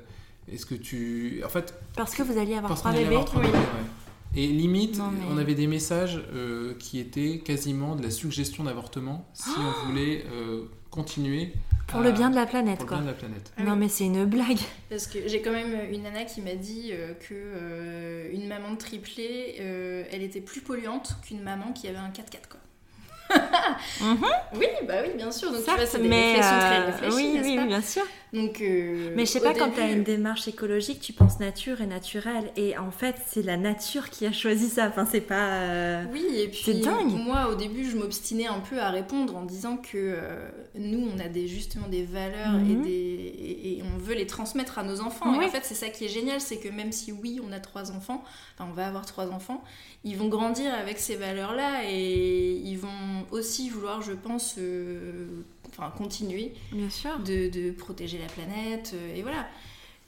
Est-ce 0.51 0.67
que 0.67 0.75
tu... 0.75 1.41
En 1.43 1.49
fait, 1.49 1.73
Parce 1.95 2.13
que 2.13 2.21
vous 2.21 2.37
alliez 2.37 2.57
avoir 2.57 2.75
trois 2.75 2.91
bébés 2.91 3.05
avoir 3.07 3.25
trois 3.25 3.41
Oui. 3.41 3.47
bébés, 3.47 3.57
ouais. 3.57 4.06
Et 4.37 4.45
limite, 4.47 4.97
Non, 4.99 5.09
mais- 5.11 5.25
on 5.31 5.37
avait 5.37 5.55
des 5.55 5.65
messages 5.67 6.21
euh, 6.33 6.75
qui 6.77 6.99
étaient 6.99 7.39
quasiment 7.43 7.95
de 7.95 8.03
la 8.03 8.11
suggestion 8.11 8.63
d'avortement 8.63 9.27
si 9.33 9.49
on 9.57 9.87
voulait 9.87 10.23
euh, 10.31 10.65
continuer 10.91 11.53
Pour 11.87 12.01
à- 12.01 12.03
le 12.03 12.11
bien 12.11 12.29
de 12.29 12.35
la 12.35 12.45
planète, 12.45 12.75
pour 12.77 12.83
le 12.85 12.87
quoi. 12.89 12.97
bien 12.97 13.05
de 13.07 13.11
la 13.11 13.17
planète. 13.17 13.51
Ah 13.57 13.63
non, 13.63 13.71
oui. 13.73 13.77
mais 13.79 13.89
c'est 13.89 14.05
une 14.05 14.25
blague. 14.25 14.59
Parce 14.91 15.07
que 15.07 15.27
j'ai 15.27 15.41
quand 15.41 15.51
même 15.51 15.91
une 15.91 16.03
nana 16.03 16.23
qui 16.25 16.41
m'a 16.41 16.53
dit 16.53 16.89
euh, 16.91 17.13
que 17.15 17.33
euh, 17.33 18.29
une 18.31 18.47
maman 18.47 18.73
de 18.73 18.77
triplé, 18.77 19.55
euh, 19.59 20.03
elle 20.11 20.21
était 20.21 20.41
plus 20.41 20.61
polluante 20.61 21.17
qu'une 21.23 21.41
maman 21.41 21.73
qui 21.73 21.87
avait 21.87 21.97
un 21.97 22.09
4x4 22.09 22.47
quoi. 22.49 22.59
Mhm. 24.01 24.23
Oui, 24.55 24.65
bah 24.87 24.95
oui, 25.03 25.09
bien 25.15 25.31
sûr. 25.31 25.49
Donc 25.49 25.59
tu 25.59 25.65
Certes, 25.65 25.77
vois, 25.77 25.85
c'est 25.85 25.99
des 26.01 26.07
mais, 26.07 26.33
réflexions 26.33 26.59
très 26.59 26.79
euh, 26.79 26.85
réfléchies, 26.85 27.15
oui, 27.15 27.39
oui, 27.43 27.55
pas 27.57 27.65
bien 27.65 27.81
sûr. 27.81 28.03
Donc, 28.33 28.59
euh, 28.61 29.13
Mais 29.15 29.25
je 29.25 29.31
sais 29.31 29.39
pas, 29.39 29.53
quand 29.53 29.71
tu 29.71 29.79
as 29.79 29.89
une 29.91 30.03
démarche 30.03 30.47
écologique, 30.49 30.99
tu 30.99 31.13
penses 31.13 31.39
nature 31.39 31.79
et 31.81 31.85
naturel. 31.85 32.51
Et 32.57 32.77
en 32.77 32.91
fait, 32.91 33.15
c'est 33.25 33.41
la 33.41 33.55
nature 33.55 34.09
qui 34.09 34.25
a 34.25 34.31
choisi 34.33 34.67
ça. 34.69 34.87
Enfin, 34.87 35.07
c'est 35.09 35.21
pas. 35.21 35.61
euh, 35.61 36.03
Oui, 36.11 36.25
et 36.35 36.47
puis 36.49 36.61
C'est 36.65 36.73
dingue. 36.81 37.11
moi 37.13 37.47
au 37.49 37.55
début 37.55 37.89
je 37.89 37.95
m'obstinais 37.97 38.47
un 38.47 38.59
peu 38.59 38.79
à 38.79 38.89
répondre 38.89 39.35
en 39.35 39.43
disant 39.45 39.77
que 39.77 39.91
euh, 39.95 40.49
nous 40.75 41.09
on 41.15 41.19
a 41.19 41.27
des, 41.29 41.47
justement 41.47 41.87
des 41.87 42.03
valeurs 42.03 42.55
et, 42.55 42.73
Mhm. 42.73 42.81
des, 42.81 42.89
et, 42.89 43.77
et 43.77 43.83
on 43.95 43.97
veut 43.97 44.13
les 44.15 44.27
transmettre 44.27 44.77
à 44.77 44.83
nos 44.83 44.99
enfants. 45.01 45.37
Oui. 45.37 45.45
Et 45.45 45.47
en 45.47 45.51
fait 45.51 45.63
c'est 45.63 45.75
ça 45.75 45.87
qui 45.89 46.05
est 46.05 46.09
génial, 46.09 46.41
c'est 46.41 46.57
que 46.57 46.69
même 46.69 46.91
si 46.91 47.11
oui 47.13 47.39
on 47.47 47.51
a 47.53 47.59
trois 47.59 47.91
enfants, 47.91 48.23
enfin 48.57 48.69
on 48.69 48.73
va 48.73 48.87
avoir 48.87 49.05
trois 49.05 49.29
enfants, 49.31 49.63
ils 50.03 50.17
vont 50.17 50.27
grandir 50.27 50.73
avec 50.73 50.99
ces 50.99 51.15
valeurs-là 51.15 51.83
et 51.89 52.51
ils 52.63 52.77
vont 52.77 53.16
aussi 53.31 53.69
vouloir 53.69 54.01
je 54.01 54.13
pense 54.13 54.55
euh, 54.57 55.27
enfin, 55.69 55.91
continuer 55.97 56.53
Bien 56.71 56.89
sûr. 56.89 57.17
de, 57.19 57.49
de 57.49 57.71
protéger 57.71 58.17
la 58.17 58.27
planète, 58.27 58.91
euh, 58.95 59.15
et 59.15 59.21
voilà. 59.21 59.45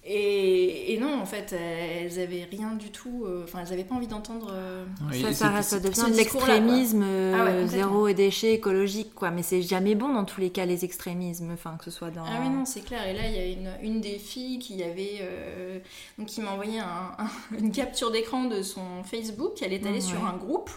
Et, 0.06 0.94
et 0.94 0.98
non, 0.98 1.20
en 1.22 1.26
fait, 1.26 1.52
elles 1.54 2.20
avaient 2.20 2.46
rien 2.50 2.74
du 2.76 2.90
tout, 2.90 3.26
euh, 3.26 3.44
enfin, 3.44 3.60
elles 3.66 3.74
avaient 3.74 3.84
pas 3.84 3.96
envie 3.96 4.08
d'entendre. 4.08 4.48
euh, 4.54 4.86
Ça, 5.12 5.80
devient 5.80 6.12
de 6.12 6.16
l'extrémisme 6.16 7.04
euh, 7.06 7.36
Ah 7.38 7.44
ouais, 7.44 7.68
zéro 7.68 8.08
et 8.08 8.14
déchet 8.14 8.54
écologique, 8.54 9.14
quoi. 9.14 9.30
Mais 9.30 9.44
c'est 9.44 9.62
jamais 9.62 9.96
bon 9.96 10.14
dans 10.14 10.24
tous 10.24 10.40
les 10.40 10.52
cas, 10.52 10.66
les 10.66 10.86
extrémismes. 10.86 11.52
Enfin, 11.52 11.76
que 11.78 11.84
ce 11.84 11.92
soit 11.92 12.12
dans. 12.12 12.24
Ah 12.26 12.40
oui, 12.42 12.50
non, 12.50 12.64
c'est 12.64 12.80
clair. 12.80 13.06
Et 13.08 13.14
là, 13.14 13.28
il 13.28 13.36
y 13.36 13.40
a 13.40 13.46
une, 13.46 13.72
une 13.96 14.02
des 14.02 14.18
filles 14.20 14.58
qui 14.60 14.82
avait. 14.82 15.18
euh, 15.22 15.80
donc, 16.18 16.28
qui 16.28 16.40
m'a 16.42 16.52
envoyé 16.52 16.80
un- 16.80 17.12
un- 17.18 17.58
une 17.60 17.72
capture 17.74 18.10
d'écran 18.10 18.46
de 18.46 18.62
son 18.62 19.04
Facebook. 19.04 19.62
Elle 19.62 19.74
est 19.74 19.86
allée 19.86 20.02
sur 20.02 20.26
un 20.26 20.38
groupe. 20.38 20.72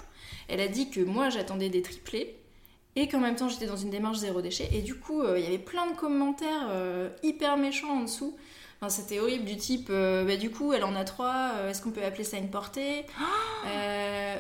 Elle 0.49 0.61
a 0.61 0.68
dit 0.68 0.91
que 0.91 1.01
moi, 1.01 1.28
j'attendais 1.30 1.68
des 1.68 1.83
triplés. 1.83 2.37
Et 2.95 3.09
qu'en 3.09 3.20
même 3.20 3.37
temps, 3.37 3.49
j'étais 3.49 3.66
dans 3.66 3.76
une 3.76 3.89
démarche 3.91 4.18
zéro 4.18 4.43
déchet. 4.43 4.68
Et 4.72 4.83
du 4.83 4.95
coup, 4.97 5.22
euh, 5.22 5.39
il 5.39 5.45
y 5.45 5.47
avait 5.47 5.59
plein 5.59 5.91
de 5.91 5.97
commentaires 5.97 6.68
euh, 6.70 7.09
hyper 7.22 7.57
méchants 7.57 8.01
en 8.01 8.03
dessous. 8.03 8.37
Enfin, 8.78 8.91
c'était 8.91 9.20
horrible 9.20 9.45
du 9.45 9.57
type, 9.57 9.87
euh, 9.91 10.24
bah, 10.24 10.37
du 10.37 10.51
coup, 10.51 10.72
elle 10.72 10.83
en 10.85 10.95
a 10.97 11.05
trois, 11.05 11.53
est-ce 11.70 11.80
qu'on 11.80 11.93
peut 11.93 12.05
appeler 12.05 12.24
ça 12.24 12.37
une 12.37 12.51
portée? 12.51 13.07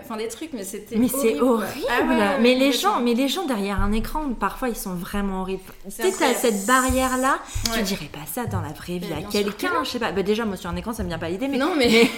Enfin, 0.04 0.16
des 0.16 0.26
trucs, 0.26 0.52
mais 0.52 0.64
c'était 0.64 0.96
Mais 0.96 1.06
c'est 1.06 1.40
horrible. 1.40 1.86
Ah 1.88 2.02
ouais, 2.02 2.08
ouais, 2.08 2.38
mais 2.40 2.56
les 2.56 2.72
gens, 2.72 3.00
mais 3.00 3.14
les 3.14 3.28
gens 3.28 3.46
derrière 3.46 3.80
un 3.80 3.92
écran, 3.92 4.34
parfois 4.34 4.68
ils 4.68 4.76
sont 4.76 4.94
vraiment 4.94 5.42
horribles. 5.42 5.62
Tu 5.84 5.90
C'est 5.90 6.10
sais, 6.10 6.34
cette 6.34 6.66
barrière 6.66 7.16
là. 7.18 7.38
Ouais. 7.70 7.78
Tu 7.78 7.82
dirais 7.84 8.10
pas 8.12 8.26
ça 8.26 8.46
dans 8.46 8.60
la 8.60 8.72
vraie 8.72 8.98
vie 8.98 9.12
à 9.12 9.22
quelqu'un. 9.22 9.84
Je 9.84 9.90
sais 9.90 10.00
pas. 10.00 10.10
Bah, 10.10 10.24
déjà, 10.24 10.44
moi 10.44 10.56
sur 10.56 10.68
un 10.68 10.76
écran, 10.76 10.92
ça 10.92 11.04
me 11.04 11.08
vient 11.08 11.20
pas 11.20 11.28
l'idée. 11.28 11.46
Mais, 11.46 11.56
Non, 11.56 11.74
mais. 11.78 12.10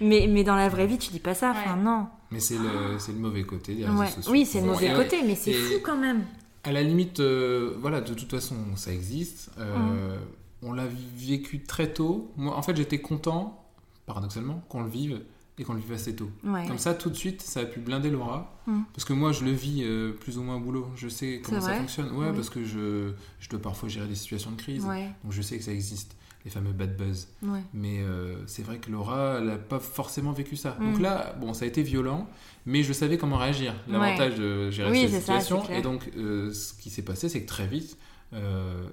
mais 0.00 0.26
mais 0.28 0.42
dans 0.42 0.56
la 0.56 0.68
vraie 0.68 0.86
vie, 0.86 0.98
tu 0.98 1.12
dis 1.12 1.20
pas 1.20 1.34
ça. 1.34 1.52
Enfin, 1.52 1.76
non. 1.76 2.08
Mais 2.32 2.40
c'est 2.40 2.56
le, 2.58 2.96
le 2.96 3.18
mauvais 3.18 3.44
côté 3.44 3.74
des 3.74 3.84
réseaux 3.84 3.98
Ouais. 3.98 4.10
sociaux. 4.10 4.32
Oui, 4.32 4.46
c'est 4.46 4.60
le 4.60 4.66
mauvais 4.66 4.90
et- 4.90 4.94
côté, 4.94 5.22
mais 5.22 5.34
c'est 5.36 5.52
fou 5.52 5.74
quand 5.84 5.96
même. 5.98 6.24
À 6.64 6.72
la 6.72 6.82
limite, 6.82 7.20
euh, 7.20 7.74
voilà, 7.80 8.00
de 8.00 8.14
toute 8.14 8.30
façon, 8.30 8.56
ça 8.76 8.92
existe. 8.92 9.50
Euh, 9.58 10.16
On 10.64 10.72
l'a 10.72 10.86
vécu 11.16 11.64
très 11.64 11.92
tôt. 11.92 12.30
Moi, 12.36 12.56
en 12.56 12.62
fait, 12.62 12.76
j'étais 12.76 13.00
content, 13.00 13.64
paradoxalement, 14.06 14.62
qu'on 14.68 14.82
le 14.84 14.88
vive 14.88 15.20
et 15.58 15.64
qu'on 15.64 15.74
le 15.74 15.80
vive 15.80 15.92
assez 15.92 16.14
tôt. 16.14 16.30
Ouais. 16.44 16.66
Comme 16.68 16.78
ça, 16.78 16.94
tout 16.94 17.10
de 17.10 17.16
suite, 17.16 17.42
ça 17.42 17.60
a 17.60 17.64
pu 17.64 17.80
blinder 17.80 18.10
Laura. 18.10 18.56
Mm. 18.68 18.82
Parce 18.94 19.04
que 19.04 19.12
moi, 19.12 19.32
je 19.32 19.44
le 19.44 19.50
vis 19.50 19.82
euh, 19.82 20.12
plus 20.12 20.38
ou 20.38 20.42
moins 20.44 20.56
au 20.56 20.60
boulot. 20.60 20.86
Je 20.96 21.08
sais 21.08 21.42
comment 21.44 21.60
ça 21.60 21.74
fonctionne. 21.74 22.12
Ouais, 22.16 22.28
Oui. 22.28 22.34
parce 22.36 22.48
que 22.48 22.64
je, 22.64 23.12
je 23.40 23.48
dois 23.48 23.60
parfois 23.60 23.88
gérer 23.88 24.06
des 24.06 24.14
situations 24.14 24.52
de 24.52 24.56
crise. 24.56 24.84
Ouais. 24.84 25.08
Donc, 25.24 25.32
je 25.32 25.42
sais 25.42 25.58
que 25.58 25.64
ça 25.64 25.72
existe, 25.72 26.16
les 26.44 26.50
fameux 26.50 26.72
bad 26.72 26.96
buzz. 26.96 27.28
Ouais. 27.42 27.60
Mais 27.72 28.00
euh, 28.00 28.36
c'est 28.46 28.62
vrai 28.62 28.78
que 28.78 28.90
Laura, 28.90 29.36
elle 29.38 29.46
n'a 29.46 29.56
pas 29.58 29.78
forcément 29.78 30.32
vécu 30.32 30.56
ça. 30.56 30.76
Mm. 30.80 30.84
Donc 30.92 31.00
là, 31.00 31.34
bon, 31.40 31.54
ça 31.54 31.64
a 31.64 31.68
été 31.68 31.82
violent, 31.82 32.28
mais 32.66 32.82
je 32.82 32.92
savais 32.92 33.16
comment 33.18 33.36
réagir. 33.36 33.72
Ouais. 33.86 33.92
L'avantage 33.92 34.36
de 34.36 34.70
gérer 34.70 34.90
Oui, 34.90 35.08
cette 35.08 35.22
ça, 35.24 35.40
situation. 35.40 35.72
et 35.74 35.82
donc, 35.82 36.10
euh, 36.16 36.52
ce 36.52 36.74
qui 36.74 36.90
s'est 36.90 37.02
passé, 37.02 37.28
c'est 37.28 37.42
que 37.42 37.48
très 37.48 37.66
vite, 37.66 37.96
euh, 38.32 38.88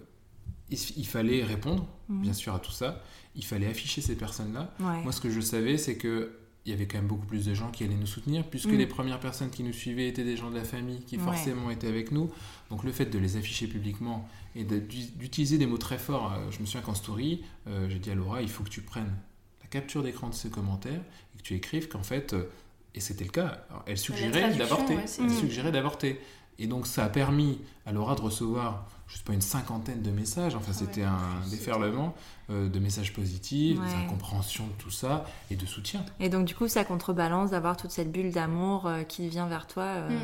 il, 0.70 0.78
il 0.98 1.08
fallait 1.08 1.44
répondre, 1.44 1.88
Mhm. 2.10 2.22
bien 2.22 2.34
sûr, 2.34 2.54
à 2.54 2.60
tout 2.60 2.72
ça. 2.72 3.02
Il 3.36 3.46
fallait 3.46 3.68
afficher 3.68 4.02
ces 4.02 4.16
personnes-là. 4.16 4.74
Ouais. 4.80 5.02
Moi, 5.04 5.12
ce 5.12 5.22
que 5.22 5.30
je 5.30 5.40
savais, 5.40 5.78
c'est 5.78 5.96
que 5.98 6.32
il 6.66 6.72
y 6.72 6.76
avait 6.76 6.88
quand 6.88 6.98
même 6.98 7.08
beaucoup 7.08 7.26
plus 7.26 7.46
de 7.46 7.54
gens 7.54 7.72
qui 7.72 7.84
allaient 7.86 7.96
nous 7.96 8.06
soutenir, 8.06 8.44
puisque 8.46 8.68
Mm. 8.70 8.78
les 8.78 8.86
premières 8.86 9.20
personnes 9.20 9.50
qui 9.50 9.64
nous 9.64 9.72
suivaient 9.72 10.08
étaient 10.08 10.26
des 10.26 10.36
gens 10.36 10.52
de 10.52 10.56
la 10.58 10.66
famille 10.66 11.00
qui 11.04 11.18
forcément 11.18 11.72
étaient 11.72 11.88
avec 11.88 12.12
nous. 12.12 12.30
Donc 12.70 12.84
le 12.84 12.92
fait 12.92 13.06
de 13.06 13.18
les 13.18 13.38
afficher 13.38 13.66
publiquement 13.66 14.28
et 14.56 14.64
d'utiliser 14.64 15.58
des 15.58 15.66
mots 15.66 15.78
très 15.78 15.98
forts, 15.98 16.34
euh, 16.34 16.52
je 16.52 16.60
me 16.60 16.66
souviens 16.66 16.82
qu'en 16.82 16.96
story, 16.96 17.44
euh, 17.68 17.88
j'ai 17.90 18.00
dit 18.00 18.12
à 18.12 18.16
Laura, 18.16 18.42
il 18.42 18.50
faut 18.50 18.64
que 18.64 18.70
tu 18.70 18.82
prennes 18.82 19.14
la 19.62 19.68
capture 19.68 20.04
d'écran 20.04 20.30
de 20.30 20.34
ces 20.34 20.50
commentaires 20.50 21.02
et 21.34 21.38
que 21.38 21.44
tu 21.44 21.56
écrives 21.56 21.88
qu'en 21.88 22.04
fait, 22.04 22.34
euh, 22.34 22.50
et 22.96 23.00
c'était 23.00 23.24
le 23.24 23.32
cas, 23.32 23.66
elle 23.86 23.98
suggérait 23.98 24.56
d'avorter. 24.56 24.96
ouais, 24.96 25.06
elle 25.20 25.32
suggérait 25.32 25.72
d'avorter. 25.72 26.20
Et 26.58 26.68
donc 26.68 26.88
ça 26.88 27.06
a 27.06 27.10
permis 27.10 27.62
à 27.86 27.92
Laura 27.92 28.16
de 28.16 28.22
recevoir, 28.22 28.90
je 29.10 29.18
sais 29.18 29.24
pas, 29.24 29.34
une 29.34 29.42
cinquantaine 29.42 30.02
de 30.02 30.12
messages. 30.12 30.56
Enfin, 30.56 30.72
c'était 30.72 31.02
Ouais, 31.02 31.08
un 31.08 31.42
plus, 31.42 31.52
déferlement 31.52 32.16
euh, 32.52 32.68
de 32.70 32.80
messages 32.80 33.12
positifs, 33.14 33.80
Ouais. 33.80 33.86
d'incompréhension 33.86 34.66
de 34.66 34.72
tout 34.82 34.90
ça 34.92 35.26
et 35.52 35.56
de 35.56 35.66
soutien. 35.66 36.04
Et 36.20 36.30
donc, 36.30 36.46
du 36.46 36.56
coup, 36.56 36.68
ça 36.68 36.84
contrebalance 36.84 37.52
d'avoir 37.52 37.76
toute 37.78 37.92
cette 37.92 38.12
bulle 38.12 38.32
d'amour 38.32 38.86
euh, 38.88 39.04
qui 39.04 39.28
vient 39.28 39.48
vers 39.48 39.68
toi. 39.68 39.84
euh, 39.84 40.10
Mm. 40.10 40.20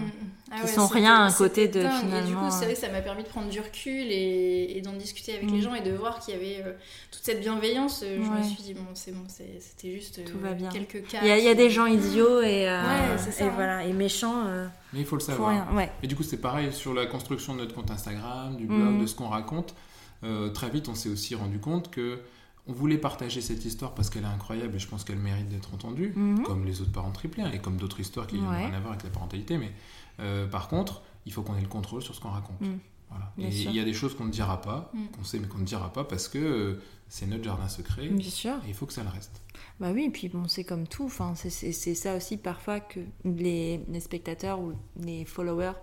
Ah 0.51 0.55
qui 0.57 0.61
ouais, 0.61 0.67
sont 0.67 0.87
c'était- 0.87 0.99
rien 0.99 1.15
à 1.15 1.19
un 1.25 1.29
c'était 1.29 1.49
côté 1.49 1.67
de, 1.67 1.81
dingue. 1.83 1.91
Et 1.91 1.95
du 1.95 2.01
finalement, 2.07 2.47
coup, 2.49 2.55
c'est 2.55 2.61
euh, 2.63 2.65
vrai 2.65 2.73
que 2.75 2.79
ça 2.79 2.91
m'a 2.91 3.01
permis 3.01 3.23
de 3.23 3.27
prendre 3.27 3.49
du 3.49 3.59
recul 3.59 4.05
et, 4.11 4.77
et 4.77 4.81
d'en 4.81 4.93
discuter 4.93 5.35
avec 5.37 5.49
les 5.51 5.57
Mm. 5.57 5.61
gens 5.61 5.73
et 5.75 5.81
de 5.81 5.91
voir 5.91 6.19
qu'il 6.19 6.33
y 6.35 6.37
avait 6.37 6.63
euh, 6.63 6.73
toute 7.11 7.23
cette 7.23 7.41
bienveillance. 7.41 8.01
Euh, 8.03 8.17
Je 8.23 8.29
Ouais. 8.29 8.37
me 8.39 8.43
suis 8.43 8.61
dit, 8.63 8.73
bon, 8.75 8.85
c'est 8.93 9.11
bon, 9.11 9.23
c'était 9.27 9.91
juste 9.93 10.19
euh, 10.19 10.23
Tout 10.25 10.39
va 10.39 10.53
bien. 10.53 10.69
quelques 10.69 11.07
cas. 11.07 11.19
Il 11.23 11.27
y, 11.27 11.31
a, 11.31 11.37
il 11.37 11.43
y 11.43 11.47
a 11.47 11.51
qui- 11.51 11.57
des 11.57 11.69
gens 11.71 11.85
idiots 11.87 12.41
et, 12.41 12.69
euh, 12.69 12.81
Ouais, 12.81 13.17
c'est 13.17 13.31
ça, 13.31 13.45
et 13.45 13.47
hein. 13.47 13.51
voilà, 13.55 13.83
et 13.85 13.93
méchants 13.93 14.45
euh, 14.47 14.67
Mais 14.93 14.99
il 14.99 15.05
faut 15.05 15.15
le 15.15 15.21
savoir. 15.21 15.49
rien. 15.49 15.67
Ouais. 15.75 15.91
Et 16.03 16.07
du 16.07 16.15
coup, 16.15 16.23
c'est 16.23 16.37
pareil 16.37 16.71
sur 16.73 16.93
la 16.93 17.05
construction 17.07 17.53
de 17.53 17.59
notre 17.59 17.73
compte 17.75 17.89
Instagram, 17.91 18.55
du 18.55 18.65
Mhm. 18.77 19.01
de 19.01 19.05
ce 19.05 19.15
qu'on 19.15 19.27
raconte. 19.29 19.75
Euh, 20.23 20.49
très 20.49 20.69
vite, 20.69 20.87
on 20.89 20.95
s'est 20.95 21.09
aussi 21.09 21.35
rendu 21.35 21.59
compte 21.59 21.91
que 21.91 22.19
on 22.67 22.73
voulait 22.73 22.97
partager 22.97 23.41
cette 23.41 23.63
histoire 23.63 23.93
parce 23.93 24.09
qu'elle 24.09 24.23
est 24.23 24.27
incroyable 24.27 24.75
et 24.75 24.79
je 24.79 24.87
pense 24.87 25.03
qu'elle 25.03 25.19
mérite 25.19 25.47
d'être 25.49 25.73
entendue, 25.73 26.13
Mhm. 26.15 26.43
comme 26.43 26.65
les 26.65 26.81
autres 26.81 26.91
parents 26.91 27.11
triplés 27.11 27.43
hein, 27.43 27.51
et 27.53 27.59
comme 27.59 27.77
d'autres 27.77 27.99
histoires 27.99 28.25
qui 28.25 28.39
n'ont 28.39 28.49
Ouais. 28.49 28.65
rien 28.65 28.73
à 28.73 28.79
voir 28.79 28.93
avec 28.93 29.03
la 29.03 29.11
parentalité. 29.11 29.57
Mais 29.59 29.71
euh, 30.19 30.47
par 30.47 30.67
contre, 30.67 31.03
il 31.27 31.31
faut 31.33 31.43
qu'on 31.43 31.55
ait 31.57 31.61
le 31.61 31.67
contrôle 31.67 32.01
sur 32.01 32.15
ce 32.15 32.21
qu'on 32.21 32.31
raconte. 32.31 32.59
Mhm. 32.61 32.79
Voilà. 33.09 33.31
Et 33.37 33.47
il 33.55 33.71
y 33.75 33.79
a 33.79 33.83
des 33.83 33.93
choses 33.93 34.15
qu'on 34.15 34.25
ne 34.25 34.31
dira 34.31 34.61
pas, 34.61 34.91
Mhm. 34.93 35.07
qu'on 35.09 35.23
sait 35.23 35.39
mais 35.39 35.47
qu'on 35.47 35.59
ne 35.59 35.63
dira 35.65 35.91
pas 35.93 36.03
parce 36.03 36.27
que 36.27 36.37
euh, 36.39 36.81
c'est 37.07 37.27
notre 37.27 37.43
jardin 37.43 37.67
secret 37.69 38.07
Bien 38.07 38.29
sûr. 38.29 38.53
et 38.65 38.69
il 38.69 38.73
faut 38.73 38.85
que 38.85 38.93
ça 38.93 39.03
le 39.03 39.09
reste. 39.09 39.41
Bah 39.79 39.91
oui, 39.93 40.05
et 40.05 40.09
puis 40.09 40.29
bon, 40.29 40.47
c'est 40.47 40.63
comme 40.63 40.87
tout. 40.87 41.05
Enfin, 41.05 41.33
c'est- 41.35 41.49
ça 41.95 42.15
aussi 42.15 42.37
parfois 42.37 42.79
que 42.79 42.99
les, 43.25 43.81
les 43.89 43.99
spectateurs 43.99 44.59
ou 44.59 44.73
les 45.01 45.25
followers 45.25 45.73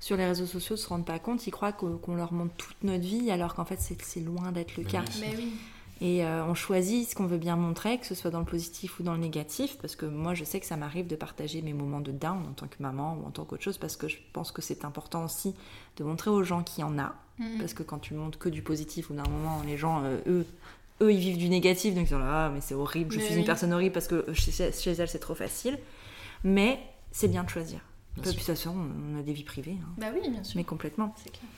sur 0.00 0.16
les 0.16 0.24
réseaux 0.26 0.46
sociaux 0.46 0.76
se 0.76 0.88
rendent 0.88 1.04
pas 1.06 1.18
compte. 1.18 1.46
Ils 1.46 1.50
croient 1.50 1.72
qu'on 1.72 2.14
leur 2.14 2.32
montre 2.32 2.54
toute 2.56 2.82
notre 2.82 3.04
vie, 3.04 3.30
alors 3.30 3.54
qu'en 3.54 3.64
fait, 3.66 3.78
c'est 3.80 4.20
loin 4.20 4.52
d'être 4.52 4.76
le 4.76 4.82
Ben 4.84 4.90
cas. 4.92 5.04
oui. 5.06 5.18
Mais 5.20 5.36
oui. 5.36 5.52
Et 6.04 6.24
euh, 6.24 6.44
on 6.44 6.54
choisit 6.54 7.08
ce 7.08 7.14
qu'on 7.14 7.26
veut 7.26 7.38
bien 7.38 7.54
montrer, 7.54 7.96
que 7.98 8.06
ce 8.06 8.16
soit 8.16 8.32
dans 8.32 8.40
le 8.40 8.44
positif 8.44 8.98
ou 8.98 9.04
dans 9.04 9.12
le 9.12 9.20
négatif, 9.20 9.78
parce 9.80 9.94
que 9.94 10.04
moi, 10.04 10.34
je 10.34 10.42
sais 10.42 10.58
que 10.58 10.66
ça 10.66 10.76
m'arrive 10.76 11.06
de 11.06 11.14
partager 11.14 11.62
mes 11.62 11.72
moments 11.72 12.00
de 12.00 12.10
down 12.10 12.44
en 12.44 12.52
tant 12.54 12.66
que 12.66 12.74
maman 12.80 13.16
ou 13.22 13.26
en 13.28 13.30
tant 13.30 13.44
qu'autre 13.44 13.62
chose, 13.62 13.78
parce 13.78 13.96
que 13.96 14.08
je 14.08 14.16
pense 14.32 14.50
que 14.50 14.62
c'est 14.62 14.84
important 14.84 15.24
aussi 15.24 15.54
de 15.98 16.02
montrer 16.02 16.30
aux 16.30 16.42
gens 16.42 16.64
qu'il 16.64 16.80
y 16.80 16.84
en 16.84 16.98
a. 16.98 17.14
Mm. 17.38 17.58
Parce 17.60 17.72
que 17.72 17.84
quand 17.84 18.00
tu 18.00 18.14
montres 18.14 18.36
que 18.36 18.48
du 18.48 18.62
positif 18.62 19.10
ou 19.10 19.14
d'un 19.14 19.22
moment, 19.28 19.62
les 19.64 19.76
gens, 19.76 20.02
euh, 20.02 20.18
eux, 20.26 20.46
eux, 21.02 21.12
ils 21.12 21.20
vivent 21.20 21.38
du 21.38 21.48
négatif, 21.48 21.94
donc 21.94 22.06
ils 22.06 22.10
sont 22.10 22.18
là, 22.18 22.46
ah, 22.46 22.50
mais 22.52 22.60
c'est 22.60 22.74
horrible, 22.74 23.12
je 23.12 23.18
Mais 23.18 23.24
suis 23.24 23.34
oui. 23.34 23.40
une 23.40 23.46
personne 23.46 23.72
horrible 23.72 23.92
parce 23.92 24.08
que 24.08 24.26
chez, 24.32 24.72
chez 24.72 24.90
elle, 24.90 25.08
c'est 25.08 25.20
trop 25.20 25.36
facile. 25.36 25.78
Mais 26.42 26.80
c'est 27.12 27.28
bien 27.28 27.44
de 27.44 27.48
choisir. 27.48 27.78
Bien 28.16 28.22
Puis, 28.22 28.22
de 28.22 28.26
sûr. 28.30 28.38
toute 28.38 28.46
façon, 28.46 28.74
on 29.14 29.20
a 29.20 29.22
des 29.22 29.32
vies 29.32 29.44
privées, 29.44 29.76
hein. 29.80 29.88
Bah 29.98 30.06
oui, 30.12 30.28
bien 30.28 30.42
sûr. 30.42 30.56
mais 30.56 30.64
complètement. 30.64 31.14
C'est 31.22 31.30
clair. 31.30 31.48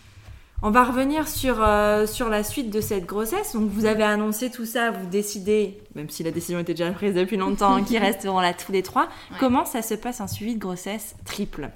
On 0.62 0.70
va 0.70 0.84
revenir 0.84 1.28
sur, 1.28 1.62
euh, 1.62 2.06
sur 2.06 2.30
la 2.30 2.42
suite 2.42 2.70
de 2.70 2.80
cette 2.80 3.04
grossesse. 3.04 3.52
Donc, 3.52 3.68
vous 3.70 3.84
avez 3.84 4.02
annoncé 4.04 4.50
tout 4.50 4.64
ça, 4.64 4.90
vous 4.90 5.06
décidez, 5.06 5.78
même 5.94 6.08
si 6.08 6.22
la 6.22 6.30
décision 6.30 6.58
était 6.58 6.72
déjà 6.72 6.90
prise 6.92 7.14
depuis 7.14 7.36
longtemps, 7.36 7.82
qu'ils 7.84 7.98
resteront 7.98 8.40
là 8.40 8.54
tous 8.54 8.72
les 8.72 8.82
trois. 8.82 9.04
Ouais. 9.30 9.36
Comment 9.40 9.66
ça 9.66 9.82
se 9.82 9.94
passe 9.94 10.20
un 10.22 10.26
suivi 10.26 10.54
de 10.54 10.60
grossesse 10.60 11.16
triple? 11.26 11.70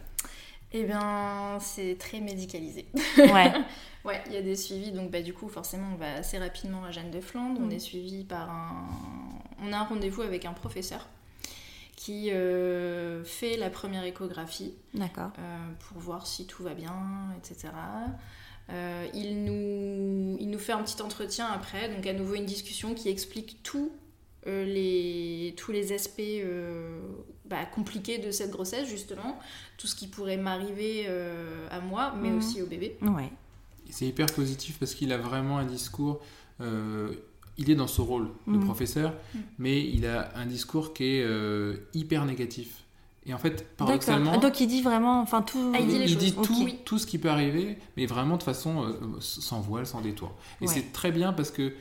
Eh 0.72 0.84
bien, 0.84 1.58
c'est 1.60 1.96
très 1.98 2.20
médicalisé. 2.20 2.86
Ouais. 3.18 3.52
Ouais, 4.04 4.22
il 4.28 4.32
y 4.32 4.36
a 4.36 4.42
des 4.42 4.54
suivis, 4.56 4.92
donc 4.92 5.10
bah, 5.10 5.20
du 5.20 5.34
coup, 5.34 5.48
forcément, 5.48 5.88
on 5.92 5.96
va 5.96 6.14
assez 6.14 6.38
rapidement 6.38 6.82
à 6.84 6.92
Jeanne 6.92 7.10
de 7.10 7.20
Flandre. 7.20 7.60
On 7.60 7.66
Mm. 7.66 7.72
est 7.72 7.78
suivi 7.80 8.24
par 8.24 8.48
un. 8.48 8.86
On 9.62 9.72
a 9.72 9.78
un 9.78 9.82
rendez-vous 9.84 10.22
avec 10.22 10.46
un 10.46 10.52
professeur 10.54 11.08
qui 11.96 12.30
euh, 12.30 13.22
fait 13.24 13.56
la 13.58 13.68
première 13.68 14.04
échographie 14.04 14.72
D'accord. 14.94 15.30
euh, 15.40 15.58
pour 15.80 15.98
voir 16.00 16.26
si 16.28 16.46
tout 16.46 16.62
va 16.62 16.72
bien, 16.74 16.94
etc. 17.36 17.68
Euh, 18.70 19.06
il, 19.14 19.44
nous, 19.44 20.36
il 20.40 20.50
nous 20.50 20.58
fait 20.58 20.72
un 20.72 20.82
petit 20.82 21.00
entretien 21.02 21.46
après, 21.46 21.88
donc 21.94 22.06
à 22.06 22.12
nouveau 22.12 22.34
une 22.34 22.44
discussion 22.44 22.94
qui 22.94 23.08
explique 23.08 23.62
tout, 23.62 23.90
euh, 24.46 24.64
les, 24.64 25.54
tous 25.56 25.72
les 25.72 25.92
aspects 25.92 26.20
euh, 26.20 27.00
bah, 27.46 27.64
compliqués 27.64 28.18
de 28.18 28.30
cette 28.30 28.50
grossesse, 28.50 28.88
justement, 28.88 29.38
tout 29.78 29.86
ce 29.86 29.94
qui 29.94 30.06
pourrait 30.06 30.36
m'arriver 30.36 31.04
euh, 31.08 31.66
à 31.70 31.80
moi, 31.80 32.14
mais 32.20 32.30
Mhm. 32.30 32.38
aussi 32.38 32.62
au 32.62 32.66
bébé. 32.66 32.96
Ouais. 33.02 33.30
C'est 33.90 34.06
hyper 34.06 34.26
positif 34.26 34.78
parce 34.78 34.94
qu'il 34.94 35.12
a 35.12 35.18
vraiment 35.18 35.58
un 35.58 35.64
discours. 35.66 36.20
euh, 36.60 37.12
il 37.60 37.70
est 37.70 37.74
dans 37.76 37.86
ce 37.88 38.00
rôle 38.00 38.28
de 38.48 38.52
Mhm. 38.56 38.64
professeur, 38.64 39.14
Mhm. 39.34 39.40
mais 39.58 39.80
il 39.84 40.06
a 40.06 40.30
un 40.36 40.44
discours 40.46 40.92
qui 40.92 41.04
est 41.18 41.22
euh, 41.24 41.76
hyper 41.94 42.24
négatif. 42.24 42.84
Et 43.28 43.34
en 43.34 43.38
fait, 43.38 43.76
paradoxalement, 43.76 44.38
Donc, 44.38 44.58
il 44.60 44.66
dit 44.66 44.80
vraiment, 44.82 45.20
enfin, 45.20 45.42
tout. 45.42 45.72
Ah, 45.74 45.78
il 45.80 45.86
dit 45.86 45.98
les 45.98 46.08
choses. 46.08 46.16
dit 46.18 46.34
Ok. 46.36 46.46
tout, 46.46 46.68
tout 46.84 46.98
ce 46.98 47.06
qui 47.06 47.18
peut 47.18 47.28
arriver, 47.30 47.76
mais 47.96 48.06
vraiment 48.06 48.36
de 48.38 48.42
façon 48.42 48.84
euh, 48.84 48.92
sans 49.20 49.60
voile, 49.60 49.86
sans 49.86 50.00
détour. 50.00 50.32
Et 50.60 50.66
Ouais. 50.66 50.72
c'est 50.72 50.92
très 50.92 51.12
bien 51.12 51.32
parce 51.32 51.50
que 51.50 51.74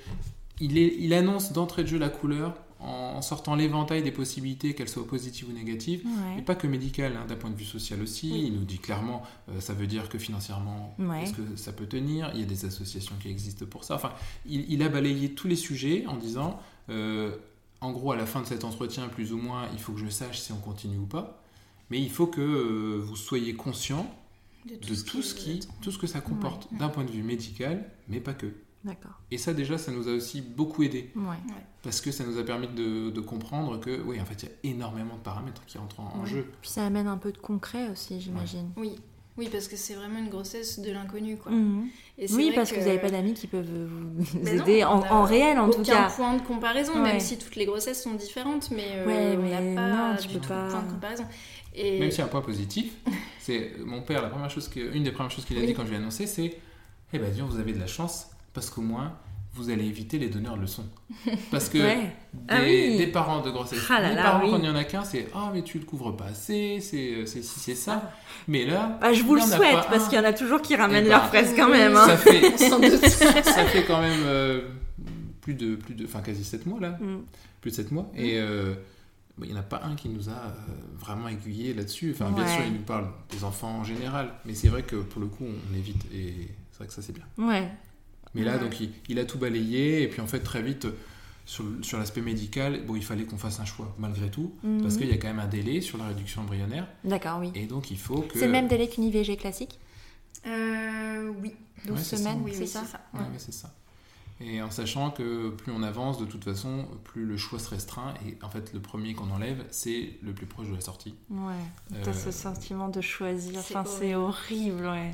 il, 0.59 0.77
est, 0.77 0.95
il 0.99 1.13
annonce 1.13 1.53
d'entrée 1.53 1.83
de 1.83 1.87
jeu 1.87 1.97
la 1.97 2.09
couleur 2.09 2.55
en, 2.79 3.21
sortant 3.21 3.55
l'éventail 3.55 4.03
des 4.03 4.11
possibilités, 4.11 4.75
qu'elles 4.75 4.89
soient 4.89 5.07
positives 5.07 5.47
ou 5.49 5.53
négatives. 5.53 6.01
Ouais. 6.05 6.39
Et 6.39 6.41
pas 6.41 6.53
que 6.55 6.67
médical, 6.67 7.13
hein, 7.15 7.25
d'un 7.27 7.35
point 7.35 7.49
de 7.49 7.55
vue 7.55 7.65
social 7.65 8.01
aussi. 8.01 8.29
Oui. 8.31 8.43
Il 8.47 8.53
nous 8.53 8.65
dit 8.65 8.77
clairement, 8.79 9.23
euh, 9.49 9.59
ça 9.61 9.73
veut 9.73 9.87
dire 9.87 10.09
que 10.09 10.17
financièrement, 10.19 10.95
Ouais. 10.99 11.23
est-ce 11.23 11.33
que 11.33 11.55
ça 11.55 11.71
peut 11.71 11.87
tenir? 11.87 12.29
Il 12.33 12.41
y 12.41 12.43
a 12.43 12.45
des 12.45 12.65
associations 12.65 13.15
qui 13.21 13.29
existent 13.29 13.65
pour 13.65 13.83
ça. 13.83 13.95
Enfin, 13.95 14.11
il, 14.45 14.65
il 14.71 14.83
a 14.83 14.89
balayé 14.89 15.31
tous 15.33 15.47
les 15.47 15.55
sujets 15.55 16.05
en 16.07 16.17
disant, 16.17 16.59
euh, 16.89 17.35
en 17.82 17.91
gros, 17.91 18.11
à 18.11 18.15
la 18.15 18.25
fin 18.25 18.41
de 18.41 18.45
cet 18.47 18.63
entretien, 18.63 19.07
plus 19.07 19.34
ou 19.34 19.38
moins, 19.38 19.67
il 19.73 19.80
faut 19.80 19.93
que 19.93 19.99
je 19.99 20.09
sache 20.09 20.39
si 20.39 20.51
on 20.51 20.57
continue 20.59 20.97
ou 20.97 21.05
pas. 21.05 21.41
Mais 21.89 22.01
il 22.01 22.09
faut 22.09 22.28
que 22.28 22.41
euh, 22.41 22.99
vous 23.01 23.15
soyez 23.15 23.53
conscient 23.55 24.09
de 24.65 24.75
tout 24.95 25.21
ce, 25.21 25.34
qui, 25.34 25.61
tout 25.82 25.91
ce 25.91 25.97
que 25.97 26.07
ça 26.07 26.19
comporte 26.19 26.67
Ouais. 26.71 26.80
d'un 26.80 26.89
point 26.89 27.05
de 27.05 27.11
vue 27.11 27.23
médical, 27.23 27.89
mais 28.09 28.19
pas 28.19 28.34
que. 28.34 28.47
D'accord. 28.84 29.19
Et 29.32 29.38
ça, 29.38 29.53
déjà, 29.53 29.78
ça 29.78 29.91
nous 29.91 30.07
a 30.07 30.11
aussi 30.11 30.41
beaucoup 30.41 30.84
aidé. 30.84 31.11
Ouais. 31.15 31.36
Parce 31.84 32.01
que 32.01 32.11
ça 32.11 32.25
nous 32.25 32.38
a 32.38 32.43
permis 32.43 32.67
de, 32.67 33.09
de 33.09 33.21
comprendre 33.21 33.80
que, 33.80 34.01
oui, 34.01 34.19
en 34.21 34.25
fait, 34.25 34.43
il 34.43 34.49
y 34.49 34.51
a 34.51 34.75
énormément 34.75 35.15
de 35.15 35.21
paramètres 35.21 35.63
qui 35.65 35.78
entrent 35.78 35.99
en, 36.01 36.13
en 36.19 36.25
jeu. 36.25 36.47
Puis 36.61 36.69
ça 36.71 36.86
amène 36.86 37.07
un 37.07 37.17
peu 37.17 37.32
de 37.32 37.38
concret 37.38 37.89
aussi, 37.89 38.19
j'imagine. 38.21 38.71
Oui. 38.78 38.95
Oui, 39.38 39.49
parce 39.51 39.67
que 39.67 39.75
c'est 39.75 39.93
vraiment 39.93 40.17
une 40.19 40.29
grossesse 40.29 40.79
de 40.79 40.91
l'inconnu, 40.91 41.38
quoi. 41.38 41.51
Mhm. 41.51 41.88
Et 42.17 42.25
Oui, 42.33 42.51
parce 42.55 42.71
que, 42.71 42.79
vous 42.79 42.85
n'avez 42.88 42.97
pas 42.99 43.11
d'amis 43.11 43.33
qui 43.35 43.45
peuvent 43.47 43.65
vous 43.69 44.25
Mais 44.43 44.55
non, 44.55 44.63
aider 44.63 44.83
en, 44.83 44.99
on 44.99 45.03
a 45.03 45.11
en 45.13 45.23
réel, 45.23 45.59
en 45.59 45.67
aucun 45.67 45.77
tout 45.77 45.83
cas. 45.83 46.09
point 46.09 46.33
de 46.35 46.41
comparaison, 46.41 46.93
Ouais. 46.95 47.01
même 47.01 47.19
si 47.19 47.38
toutes 47.38 47.55
les 47.55 47.65
grossesses 47.65 48.01
sont 48.01 48.15
différentes, 48.15 48.71
mais, 48.71 48.88
euh, 48.95 49.05
Ouais, 49.05 49.38
on 49.38 49.41
mais 49.43 49.51
n'a 49.75 49.81
pas 49.81 49.88
non, 50.11 50.15
tu 50.19 50.27
du 50.27 50.33
peux 50.35 50.39
tout 50.39 50.47
pas. 50.49 50.65
de 50.65 50.71
point 50.71 50.81
de 50.81 50.91
comparaison. 50.91 51.25
Et 51.75 51.99
Même 51.99 52.09
si 52.09 52.21
un 52.23 52.27
point 52.27 52.41
positif, 52.41 52.93
c'est 53.39 53.73
mon 53.85 54.01
père, 54.01 54.23
la 54.23 54.29
première 54.29 54.49
chose 54.49 54.67
que, 54.67 54.79
une 54.95 55.03
des 55.03 55.11
premières 55.11 55.31
choses 55.31 55.45
qu'il 55.45 55.57
a 55.57 55.61
Oui. 55.61 55.67
dit 55.67 55.73
quand 55.75 55.83
je 55.83 55.89
lui 55.89 55.95
ai 55.95 55.99
annoncé, 55.99 56.25
c'est 56.25 56.57
Eh 57.13 57.19
ben, 57.19 57.31
dis 57.31 57.39
donc, 57.39 57.51
vous 57.51 57.59
avez 57.59 57.73
de 57.73 57.79
la 57.79 57.85
chance, 57.88 58.27
parce 58.53 58.69
qu'au 58.71 58.81
moins, 58.81 59.13
vous 59.58 59.70
allez 59.70 59.86
éviter 59.86 60.20
les 60.20 60.30
donneurs 60.30 60.55
de 60.55 60.62
leçons. 60.62 60.86
Parce 61.51 61.68
que 61.70 61.78
Ouais. 61.80 61.95
des, 62.34 62.39
Ah 62.47 62.60
oui. 62.64 62.97
des 62.97 63.08
parents 63.08 63.41
de 63.41 63.49
grossesse, 63.51 63.80
Ah 63.89 63.99
là 64.01 64.10
les 64.10 64.16
là, 64.16 64.24
parents, 64.24 64.43
oui. 64.45 64.51
quand 64.51 64.58
il 64.58 64.64
n'y 64.64 64.70
en 64.70 64.76
a 64.76 64.84
qu'un, 64.84 65.03
c'est 65.03 65.28
Ah, 65.36 65.51
mais 65.53 65.64
tu 65.64 65.80
le 65.80 65.86
couvres 65.86 66.12
pas 66.16 66.26
assez, 66.26 66.80
c'est 66.82 67.26
ci, 67.26 67.41
c'est 67.43 67.76
ça. 67.76 68.12
Mais 68.47 68.66
là, 68.66 68.97
Bah, 69.01 69.12
je 69.14 69.24
vous 69.24 69.36
le 69.36 69.41
souhaite, 69.41 69.88
parce 69.89 70.08
qu'il 70.08 70.18
y 70.18 70.22
en 70.22 70.26
a 70.26 70.34
toujours 70.34 70.62
qui 70.62 70.76
ramènent 70.76 71.05
Eh 71.05 71.10
leurs 71.10 71.24
ben, 71.24 71.28
fraises 71.28 71.53
quand 71.55 71.70
même. 71.70 71.93
ça 71.95 72.14
hein. 72.14 72.18
fait, 72.18 72.58
ça 73.43 73.66
fait 73.66 73.84
quand 73.86 74.01
même 74.01 74.22
euh, 74.26 74.62
plus 75.41 75.53
de, 75.55 75.76
plus 75.76 75.95
de, 75.95 76.05
enfin 76.05 76.22
quasi 76.22 76.43
7 76.43 76.66
mois 76.66 76.80
là, 76.80 76.97
Mm. 77.01 77.18
plus 77.62 77.72
de 77.72 77.76
7 77.76 77.91
mois. 77.91 78.10
Et 78.16 78.38
euh, 78.39 78.74
bah, 79.38 79.45
il 79.47 79.51
n'y 79.53 79.58
en 79.58 79.60
a 79.62 79.64
pas 79.64 79.82
un 79.84 79.95
qui 79.95 80.10
nous 80.10 80.30
a 80.30 80.34
euh, 80.34 80.51
vraiment 80.99 81.28
aiguillé 81.28 81.74
là-dessus. 81.74 82.14
Enfin, 82.14 82.32
bien 82.32 82.47
sûr, 82.47 82.62
il 82.66 82.74
nous 82.74 82.80
parle 82.82 83.08
des 83.32 83.43
enfants 83.43 83.80
en 83.80 83.84
général, 83.84 84.30
mais 84.45 84.53
c'est 84.53 84.68
vrai 84.68 84.84
que 84.84 84.95
pour 84.97 85.22
le 85.22 85.28
coup, 85.28 85.45
on 85.45 85.76
évite 85.78 86.03
et 86.14 86.49
c'est 86.72 86.78
vrai 86.80 86.88
que 86.88 86.93
ça 86.93 87.01
c'est 87.01 87.14
bien. 87.14 87.26
Ouais. 87.38 87.68
Mais 88.36 88.43
là, 88.43 88.53
Ouais. 88.57 88.59
donc, 88.63 88.80
il, 88.80 88.91
il 89.09 89.19
a 89.19 89.25
tout 89.25 89.38
balayé 89.38 90.03
et 90.03 90.07
puis 90.07 90.21
en 90.21 90.28
fait, 90.28 90.39
très 90.39 90.61
vite, 90.61 90.88
sur, 91.45 91.63
sur 91.82 91.97
l'aspect 91.97 92.21
médical, 92.21 92.84
bon, 92.86 92.95
il 92.95 93.03
fallait 93.05 93.23
qu'on 93.23 93.38
fasse 93.38 93.59
un 93.59 93.65
choix 93.65 93.95
malgré 93.97 94.30
tout, 94.30 94.53
Mhm. 94.63 94.82
parce 94.82 94.97
qu'il 94.97 95.07
y 95.07 95.13
a 95.13 95.17
quand 95.17 95.28
même 95.30 95.39
un 95.39 95.47
délai 95.47 95.80
sur 95.82 95.97
la 95.97 96.07
réduction 96.07 96.41
embryonnaire 96.41 96.88
D'accord, 97.05 97.39
oui. 97.39 97.51
et 97.55 97.65
donc 97.67 97.89
il 97.91 97.97
faut 97.97 98.21
que. 98.21 98.38
C'est 98.38 98.47
le 98.47 98.51
même 98.51 98.67
délai 98.67 98.89
qu'une 98.89 99.05
IVG 99.05 99.38
classique 99.38 99.80
Euh, 100.45 101.32
oui. 101.41 101.53
12 101.86 101.95
Ouais, 101.97 102.03
c'est 102.03 102.17
ça. 102.17 102.23
semaines, 102.23 102.41
Oui, 102.43 102.51
c'est 102.53 102.61
oui, 102.61 102.67
ça, 102.67 102.82
c'est 102.86 102.91
ça. 102.91 103.01
Ouais, 103.13 103.19
ouais, 103.21 103.25
c'est 103.38 103.53
ça. 103.53 103.73
Et 104.39 104.61
en 104.61 104.69
sachant 104.69 105.09
que 105.09 105.49
plus 105.49 105.71
on 105.71 105.82
avance, 105.82 106.19
de 106.19 106.25
toute 106.25 106.43
façon, 106.43 106.86
plus 107.05 107.25
le 107.25 107.38
choix 107.38 107.57
se 107.59 107.69
restreint. 107.69 108.13
Et 108.28 108.38
en 108.43 108.49
fait, 108.49 108.71
le 108.73 108.80
premier 108.80 109.13
qu'on 109.13 109.32
enlève, 109.32 109.65
c'est 109.71 110.11
le 110.21 110.32
plus 110.34 110.45
proche 110.45 110.67
de 110.67 110.75
la 110.75 110.82
sortie. 110.82 111.15
Ouais. 111.32 111.53
Euh, 111.93 112.01
T'as 112.03 112.13
ce 112.13 112.30
sentiment 112.32 112.88
de 112.89 113.01
choisir. 113.01 113.59
c'est 113.63 113.75
Enfin, 113.75 113.89
c'est 113.89 114.13
horrible, 114.13 114.86
ouais. 114.86 115.13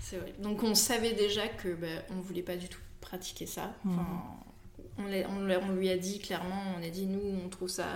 C'est 0.00 0.16
vrai. 0.16 0.34
Donc 0.38 0.62
on 0.62 0.74
savait 0.74 1.12
déjà 1.12 1.46
que 1.48 1.74
bah, 1.74 1.86
on 2.10 2.20
voulait 2.20 2.42
pas 2.42 2.56
du 2.56 2.68
tout 2.68 2.80
pratiquer 3.00 3.46
ça. 3.46 3.72
Enfin, 3.86 4.06
on, 4.98 5.72
lui 5.74 5.90
a 5.90 5.96
dit 5.96 6.20
clairement, 6.20 6.62
on 6.78 6.82
a 6.86 6.88
dit 6.90 7.06
nous 7.06 7.40
on 7.44 7.48
trouve 7.48 7.68
ça 7.68 7.86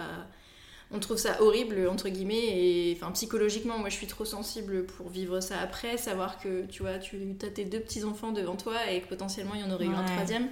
on 0.91 1.01
trouve 1.01 1.17
ça 1.17 1.43
horrible 1.43 1.89
entre 1.89 2.09
guillemets 2.09 2.37
et 2.37 2.97
enfin 2.97 3.11
psychologiquement 3.13 3.79
moi 3.79 3.89
je 3.89 3.97
suis 3.97 4.07
trop 4.07 4.25
sensible 4.25 4.85
pour 4.85 5.09
vivre 5.09 5.41
ça 5.41 5.59
après 5.59 5.97
savoir 5.97 6.39
que 6.39 6.67
tu 6.67 6.83
vois 6.83 6.99
tu 6.99 7.19
as 7.43 7.49
tes 7.49 7.65
deux 7.65 7.81
petits 7.81 8.05
enfants 8.05 8.33
devant 8.33 8.55
toi 8.55 8.91
et 8.91 9.01
que 9.01 9.09
potentiellement 9.09 9.55
il 9.55 9.63
y 9.63 9.65
en 9.65 9.71
aurait 9.71 9.87
eu 9.87 9.95
un 9.95 10.05
troisième 10.05 10.49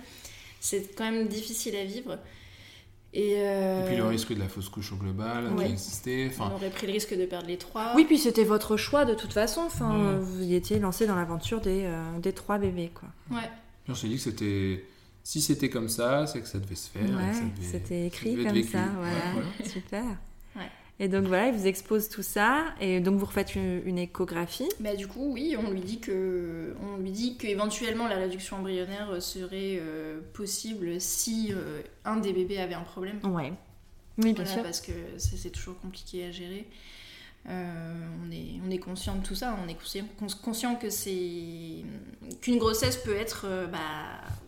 c'est 0.59 0.97
quand 0.97 1.05
même 1.05 1.29
difficile 1.29 1.77
à 1.77 1.85
vivre 1.85 2.19
Et, 3.15 3.33
et, 3.33 3.83
puis 3.87 3.97
le 3.97 4.05
risque 4.07 4.33
de 4.33 4.39
la 4.39 4.49
fausse 4.49 4.69
couche 4.71 4.91
au 4.93 4.97
global 4.97 5.53
Ouais. 5.53 5.67
qui 5.67 5.73
existait. 5.73 6.31
On 6.41 6.51
aurait 6.55 6.71
pris 6.71 6.87
le 6.87 6.95
risque 6.95 7.15
de 7.17 7.27
perdre 7.27 7.47
les 7.47 7.59
trois. 7.59 7.93
Oui, 7.95 8.05
puis 8.07 8.17
c'était 8.19 8.45
votre 8.45 8.77
choix 8.79 9.05
de 9.05 9.15
toute 9.15 9.33
façon. 9.35 9.61
Enfin, 9.67 9.93
Mm. 9.93 10.19
vous 10.21 10.43
y 10.45 10.55
étiez 10.55 10.79
lancé 10.79 11.07
dans 11.07 11.15
l'aventure 11.17 11.61
des, 11.61 11.83
euh, 11.85 12.19
des 12.21 12.33
trois 12.33 12.57
bébés, 12.59 12.91
quoi. 12.95 13.09
Ouais. 13.31 13.51
on 13.89 13.95
s'est 13.95 14.09
dit 14.09 14.15
que 14.17 14.23
c'était. 14.23 14.85
Si 15.25 15.41
c'était 15.41 15.69
comme 15.71 15.89
ça, 15.89 16.27
c'est 16.27 16.41
que 16.41 16.49
ça 16.49 16.59
devait 16.59 16.75
se 16.75 16.89
faire. 16.91 17.05
et 17.05 17.07
que 17.09 17.13
Ouais, 17.15 17.33
ça 17.33 17.41
devait- 17.41 17.67
c'était 17.71 18.01
ça 18.01 18.07
écrit 18.07 18.35
comme 18.45 18.53
vécu. 18.55 18.69
ça, 18.73 18.85
voilà. 18.97 19.69
Super. 19.71 20.05
Et 21.05 21.09
donc 21.09 21.25
voilà, 21.25 21.49
il 21.49 21.55
vous 21.55 21.67
expose 21.67 22.09
tout 22.09 22.23
ça, 22.23 22.67
et 22.81 23.01
donc 23.01 23.19
vous 23.19 23.27
refaites 23.27 23.57
une, 23.57 23.83
une 23.85 23.99
échographie. 23.99 24.69
Bah, 24.79 24.95
du 24.95 25.09
coup, 25.09 25.33
oui, 25.33 25.57
on 25.59 25.69
lui 25.73 25.81
dit 25.81 25.99
que, 25.99 26.77
on 26.81 26.97
lui 26.99 27.11
dit 27.11 27.37
qu'éventuellement 27.37 28.07
la 28.07 28.15
réduction 28.15 28.59
embryonnaire 28.59 29.21
serait 29.21 29.79
euh, 29.81 30.21
possible 30.33 31.01
si 31.01 31.49
euh, 31.51 31.81
un 32.05 32.19
des 32.19 32.33
bébés 32.33 32.59
avait 32.61 32.75
un 32.75 32.83
problème. 32.85 33.19
Ouais. 33.25 33.53
Oui, 34.19 34.33
bien 34.33 34.45
Voilà, 34.45 34.51
sûr. 34.53 34.63
parce 34.63 34.81
que 34.81 34.93
c'est 35.19 35.51
toujours 35.51 35.77
compliqué 35.81 36.25
à 36.25 36.31
gérer. 36.31 36.69
Euh, 37.49 38.07
on, 38.25 38.31
est, 38.31 38.61
on 38.65 38.71
est 38.71 38.79
conscient 38.79 39.17
de 39.17 39.25
tout 39.27 39.35
ça, 39.35 39.59
on 39.65 39.69
est 39.69 39.75
conscient, 39.75 40.05
cons- 40.21 40.27
conscient 40.45 40.77
que 40.77 40.89
c'est 40.91 41.83
qu'une 42.41 42.59
grossesse 42.59 42.99
peut 42.99 43.17
être 43.17 43.47
euh, 43.49 43.67
bah, 43.67 43.79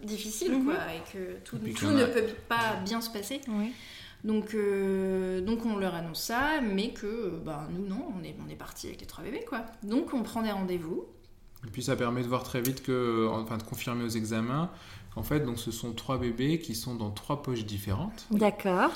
difficile 0.05 0.53
Mhm. 0.53 0.65
quoi, 0.67 0.75
et 0.95 1.13
que 1.13 1.33
tout, 1.43 1.57
Et 1.67 1.93
ne 1.93 2.05
a- 2.05 2.07
peut 2.07 2.23
pas 2.49 2.77
bien 2.85 3.01
se 3.01 3.11
passer. 3.11 3.41
Oui. 3.49 3.73
Donc, 4.25 4.55
euh, 4.55 5.43
donc 5.43 5.67
on 5.67 5.77
leur 5.77 5.95
annonce 5.95 6.23
ça, 6.23 6.61
mais 6.63 6.91
que 6.93 7.07
euh, 7.07 7.31
bah, 7.45 7.69
nous 7.71 7.87
non, 7.87 8.07
on 8.19 8.25
est, 8.25 8.35
on 8.45 8.51
est 8.51 8.57
parti 8.57 8.87
avec 8.87 9.01
les 9.03 9.07
trois 9.07 9.23
bébés 9.23 9.45
quoi. 9.47 9.61
Donc 9.83 10.15
on 10.15 10.23
prend 10.23 10.43
des 10.43 10.51
rendez-vous. 10.51 11.05
Et 11.67 11.71
puis 11.71 11.83
ça 11.83 11.95
permet 11.95 12.23
de 12.23 12.29
voir 12.29 12.43
très 12.43 12.61
vite 12.63 12.83
que, 12.83 13.29
enfin 13.31 13.59
de 13.59 13.63
confirmer 13.63 14.05
aux 14.05 14.09
examens, 14.09 14.71
qu'en 15.15 15.23
fait, 15.23 15.41
donc 15.41 15.59
ce 15.59 15.71
sont 15.71 15.93
trois 15.93 16.19
bébés 16.19 16.59
qui 16.59 16.75
sont 16.75 16.95
dans 16.95 17.11
trois 17.11 17.43
poches 17.43 17.65
différentes. 17.67 18.27
D'accord. 18.31 18.91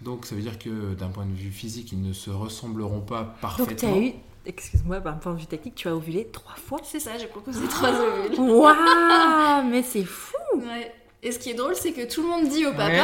Donc 0.00 0.24
ça 0.24 0.34
veut 0.34 0.40
dire 0.40 0.58
que 0.58 0.94
d'un 0.94 1.08
point 1.08 1.26
de 1.26 1.34
vue 1.34 1.50
physique, 1.50 1.92
ils 1.92 2.00
ne 2.02 2.14
se 2.14 2.30
ressembleront 2.30 3.02
pas 3.02 3.22
Donc 3.22 3.40
parfaitement. 3.42 3.76
tu 3.76 3.84
as 3.86 3.98
eu, 3.98 4.12
excuse-moi, 4.46 5.00
d'un 5.00 5.12
point 5.12 5.34
de 5.34 5.40
vue 5.40 5.46
technique, 5.46 5.74
tu 5.74 5.88
as 5.88 5.94
ovulé 5.94 6.26
trois 6.32 6.54
fois. 6.56 6.80
C'est 6.84 7.00
ça, 7.00 7.18
j'ai 7.18 7.26
proposé 7.26 7.60
trois 7.68 7.90
ovules. 7.90 8.40
Waouh 8.40 9.68
Mais 9.70 9.82
c'est 9.82 10.04
fou 10.04 10.36
Ouais. 10.56 10.90
Et 11.22 11.32
ce 11.32 11.38
qui 11.38 11.50
est 11.50 11.54
drôle, 11.54 11.74
c'est 11.74 11.92
que 11.92 12.10
tout 12.10 12.22
le 12.22 12.28
monde 12.28 12.48
dit 12.48 12.64
au 12.64 12.70
papa 12.72 12.88
Ouais. 12.88 13.02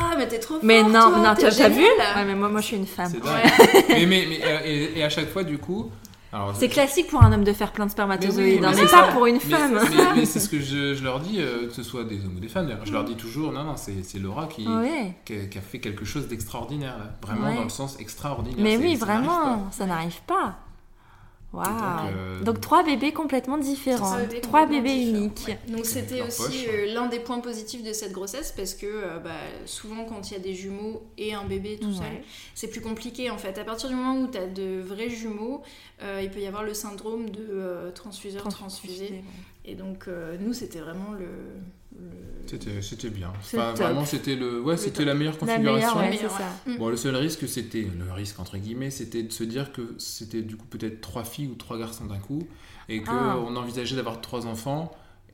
Waouh, 0.00 0.18
mais 0.18 0.28
t'es 0.28 0.38
trop 0.38 0.54
fort 0.54 0.62
Mais 0.64 0.82
non, 0.82 0.90
toi, 0.90 1.10
non, 1.18 1.34
t'as 1.38 1.50
t'as 1.50 1.68
vu. 1.68 1.82
Ouais, 1.82 2.24
mais 2.26 2.34
moi, 2.34 2.48
moi 2.48 2.60
je 2.60 2.66
suis 2.66 2.76
une 2.76 2.86
femme. 2.86 3.10
C'est 3.10 3.22
Ouais. 3.22 3.84
mais, 3.88 4.06
mais, 4.06 4.26
mais, 4.28 4.40
euh, 4.44 4.58
et, 4.64 4.98
et 4.98 5.04
à 5.04 5.08
chaque 5.08 5.28
fois, 5.30 5.44
du 5.44 5.58
coup. 5.58 5.90
alors, 6.32 6.54
C'est 6.56 6.68
classique 6.68 7.08
pour 7.08 7.22
un 7.22 7.32
homme 7.32 7.44
de 7.44 7.52
faire 7.52 7.72
plein 7.72 7.86
de 7.86 7.90
spermatozoïdes, 7.90 8.36
Mais 8.38 8.44
oui, 8.44 8.56
hein, 8.66 8.70
mais 8.74 8.82
mais, 8.82 8.86
c'est 8.88 8.96
pas 8.96 9.06
ça. 9.06 9.12
pour 9.12 9.26
une 9.26 9.40
femme. 9.40 9.80
Mais, 9.96 10.04
mais 10.16 10.24
c'est 10.26 10.40
ce 10.40 10.48
que 10.48 10.60
je, 10.60 10.94
je 10.94 11.02
leur 11.02 11.20
dis, 11.20 11.36
euh, 11.40 11.66
que 11.68 11.72
ce 11.72 11.82
soit 11.82 12.04
des 12.04 12.16
hommes 12.24 12.34
ou 12.36 12.40
des 12.40 12.48
femmes 12.48 12.66
d'ailleurs. 12.66 12.84
Je 12.86 12.92
leur 12.92 13.04
dis 13.04 13.16
toujours, 13.16 13.52
non, 13.52 13.64
non, 13.64 13.76
c'est 13.76 14.02
c'est 14.04 14.18
Laura 14.18 14.46
qui, 14.46 14.66
Ouais. 14.68 15.14
qui, 15.24 15.34
a, 15.34 15.44
qui 15.46 15.58
a 15.58 15.62
fait 15.62 15.78
quelque 15.78 16.04
chose 16.04 16.28
d'extraordinaire, 16.28 16.96
là. 16.98 17.10
Vraiment 17.22 17.48
Ouais. 17.48 17.54
dans 17.56 17.64
le 17.64 17.68
sens 17.70 17.98
extraordinaire. 17.98 18.58
Mais 18.60 18.76
C'est- 18.76 18.82
oui, 18.82 18.96
ça 18.96 19.06
n'arrive 19.06 19.26
pas. 19.26 19.32
vraiment, 19.44 19.66
ça 19.70 19.86
n'arrive 19.86 20.20
pas. 20.26 20.56
Waouh. 21.52 21.64
Donc, 21.66 22.44
Donc, 22.44 22.56
euh, 22.56 22.60
trois 22.60 22.82
bébés 22.84 23.12
complètement 23.12 23.56
différents. 23.56 24.04
Trois 24.06 24.18
bébés 24.18 24.40
Trois 24.42 24.60
complètement 24.64 24.82
bébés 24.84 24.98
différents, 25.04 25.18
uniques. 25.18 25.44
ouais. 25.48 25.58
Donc 25.68 25.86
c'était 25.86 26.20
aussi 26.20 26.66
euh, 26.68 26.92
l'un 26.92 27.06
des 27.06 27.20
points 27.20 27.40
positifs 27.40 27.82
de 27.82 27.92
cette 27.94 28.12
grossesse 28.12 28.52
parce 28.54 28.74
que 28.74 28.86
euh, 28.86 29.18
bah, 29.18 29.30
souvent 29.64 30.04
quand 30.04 30.30
il 30.30 30.34
y 30.34 30.36
a 30.36 30.40
des 30.40 30.54
jumeaux 30.54 31.02
et 31.16 31.32
un 31.32 31.44
bébé 31.44 31.78
tout 31.80 31.92
seul, 31.92 32.04
c'est 32.54 32.68
plus 32.68 32.82
compliqué 32.82 33.30
en 33.30 33.38
fait. 33.38 33.56
À 33.58 33.64
partir 33.64 33.88
du 33.88 33.94
moment 33.94 34.20
où 34.20 34.28
tu 34.28 34.36
as 34.36 34.46
de 34.46 34.78
vrais 34.80 35.08
jumeaux, 35.08 35.62
euh, 36.02 36.20
il 36.22 36.30
peut 36.30 36.40
y 36.40 36.46
avoir 36.46 36.64
le 36.64 36.74
syndrome 36.74 37.30
de 37.30 37.46
euh, 37.50 37.90
transfuseur 37.92 38.46
transfusé. 38.48 39.24
Et 39.64 39.74
donc 39.74 40.06
euh, 40.06 40.36
nous 40.38 40.52
c'était 40.52 40.80
vraiment 40.80 41.12
le, 41.12 41.28
le- 41.98 42.06
C'était 42.46 42.80
c'était 42.82 43.10
bien. 43.10 43.30
Enfin, 43.38 43.74
vraiment, 43.74 44.04
c'était 44.06 44.34
le, 44.36 44.60
ouais, 44.62 44.76
c'était 44.78 45.04
la 45.04 45.14
meilleure 45.14 45.34
La 45.34 45.38
configuration. 45.40 45.98
meilleure, 45.98 46.22
ouais, 46.22 46.28
ça. 46.28 46.72
Bon, 46.78 46.88
le 46.88 46.96
seul 46.96 47.14
risque, 47.16 47.46
c'était 47.48 47.82
le 47.98 48.10
risque 48.12 48.40
entre 48.40 48.56
guillemets, 48.56 48.90
c'était 48.90 49.22
de 49.22 49.32
se 49.32 49.44
dire 49.44 49.70
que 49.72 49.94
c'était 49.98 50.40
du 50.42 50.56
coup 50.56 50.64
peut-être 50.66 51.00
trois 51.02 51.24
filles 51.24 51.48
ou 51.48 51.54
trois 51.56 51.78
garçons 51.78 52.06
d'un 52.06 52.18
coup, 52.18 52.46
et 52.88 53.02
qu'on 53.02 53.12
Ah. 53.12 53.36
envisageait 53.56 53.96
d'avoir 53.96 54.20
trois 54.22 54.46
enfants 54.46 54.90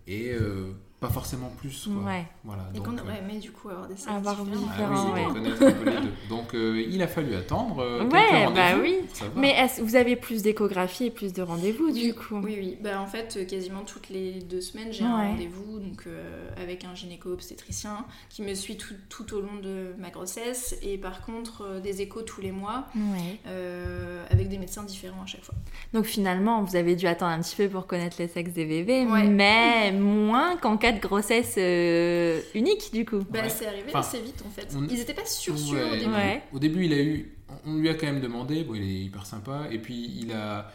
et 0.08 0.32
euh, 0.32 0.72
pas 1.06 1.12
forcément 1.12 1.50
plus. 1.58 1.86
Quoi. 1.86 2.02
Ouais. 2.12 2.24
Voilà. 2.44 2.62
Et 2.74 2.78
donc, 2.78 2.86
qu'on 2.86 2.96
euh, 2.98 3.02
aurait 3.02 3.18
aimé 3.18 3.38
du 3.38 3.50
coup 3.52 3.68
avoir 3.68 3.86
des 3.88 3.96
sexes 3.96 4.08
Avoir 4.08 4.36
différents. 4.44 4.66
ah 4.70 4.72
différents, 4.72 5.12
oui, 5.14 5.20
ouais. 5.20 5.26
de 5.28 5.32
connaître 5.32 5.62
un 5.62 5.72
peu 5.72 5.90
les 5.90 6.00
deux. 6.00 6.12
Donc 6.28 6.54
euh, 6.54 6.84
il 6.88 7.02
a 7.02 7.08
fallu 7.08 7.34
attendre. 7.34 7.78
euh, 7.80 8.04
Ouais, 8.04 8.46
bah 8.54 8.78
oui. 8.80 8.96
Mais 9.36 9.50
est-ce- 9.50 9.82
vous 9.82 9.96
avez 9.96 10.16
plus 10.16 10.42
d'échographie 10.42 11.06
et 11.06 11.10
plus 11.10 11.32
de 11.32 11.42
rendez-vous 11.42 11.90
du 11.90 12.14
coup? 12.14 12.36
Oui, 12.42 12.56
oui. 12.58 12.78
Bah, 12.82 13.00
en 13.00 13.06
fait, 13.06 13.46
quasiment 13.46 13.82
toutes 13.82 14.08
les 14.08 14.40
deux 14.40 14.60
semaines, 14.60 14.92
j'ai 14.92 15.04
Ouais. 15.04 15.10
un 15.10 15.28
rendez-vous 15.30 15.78
donc, 15.80 16.04
euh, 16.06 16.48
avec 16.62 16.84
un 16.84 16.94
gynéco-obstétricien 16.94 18.04
qui 18.30 18.42
me 18.42 18.54
suit 18.54 18.76
tout, 18.76 18.94
tout 19.08 19.34
au 19.34 19.40
long 19.40 19.56
de 19.62 19.94
ma 19.98 20.10
grossesse. 20.10 20.76
Et 20.82 20.98
par 20.98 21.20
contre, 21.22 21.62
euh, 21.62 21.80
des 21.80 22.00
échos 22.02 22.22
tous 22.22 22.40
les 22.40 22.52
mois 22.52 22.86
Ouais. 22.94 23.38
euh, 23.46 24.24
avec 24.30 24.48
des 24.48 24.58
médecins 24.58 24.82
différents 24.84 25.22
à 25.22 25.26
chaque 25.26 25.44
fois. 25.44 25.54
Donc 25.92 26.04
finalement, 26.04 26.62
vous 26.62 26.76
avez 26.76 26.96
dû 26.96 27.06
attendre 27.06 27.32
un 27.32 27.40
petit 27.40 27.56
peu 27.56 27.68
pour 27.68 27.86
connaître 27.86 28.16
les 28.18 28.28
sexes 28.28 28.52
des 28.52 28.64
bébés, 28.66 29.04
Ouais. 29.06 29.24
mais 29.24 29.92
moins 29.92 30.56
qu'en 30.56 30.76
cas 30.76 30.92
de 30.94 31.00
grossesse 31.00 31.54
euh, 31.58 32.40
unique 32.54 32.90
du 32.92 33.04
coup. 33.04 33.20
Bah, 33.30 33.42
Ouais. 33.42 33.48
c'est 33.48 33.66
arrivé 33.66 33.84
Enfin, 33.88 34.00
assez 34.00 34.20
vite 34.20 34.42
en 34.46 34.50
fait. 34.50 34.68
on- 34.76 34.86
Ils 34.88 35.00
étaient 35.00 35.14
pas 35.14 35.26
sûrs, 35.26 35.58
sûrs 35.58 35.74
Ouais. 35.74 35.90
au 35.92 35.96
début. 35.96 36.12
Ouais. 36.12 36.42
Au 36.52 36.58
début, 36.58 36.84
il 36.86 36.92
a 36.92 37.02
eu, 37.02 37.32
on 37.66 37.76
lui 37.76 37.88
a 37.88 37.94
quand 37.94 38.06
même 38.06 38.20
demandé. 38.20 38.64
Bon, 38.64 38.74
il 38.74 38.82
est 38.82 39.04
hyper 39.04 39.26
sympa. 39.26 39.68
Et 39.70 39.78
puis 39.78 40.10
il 40.20 40.32
a, 40.32 40.72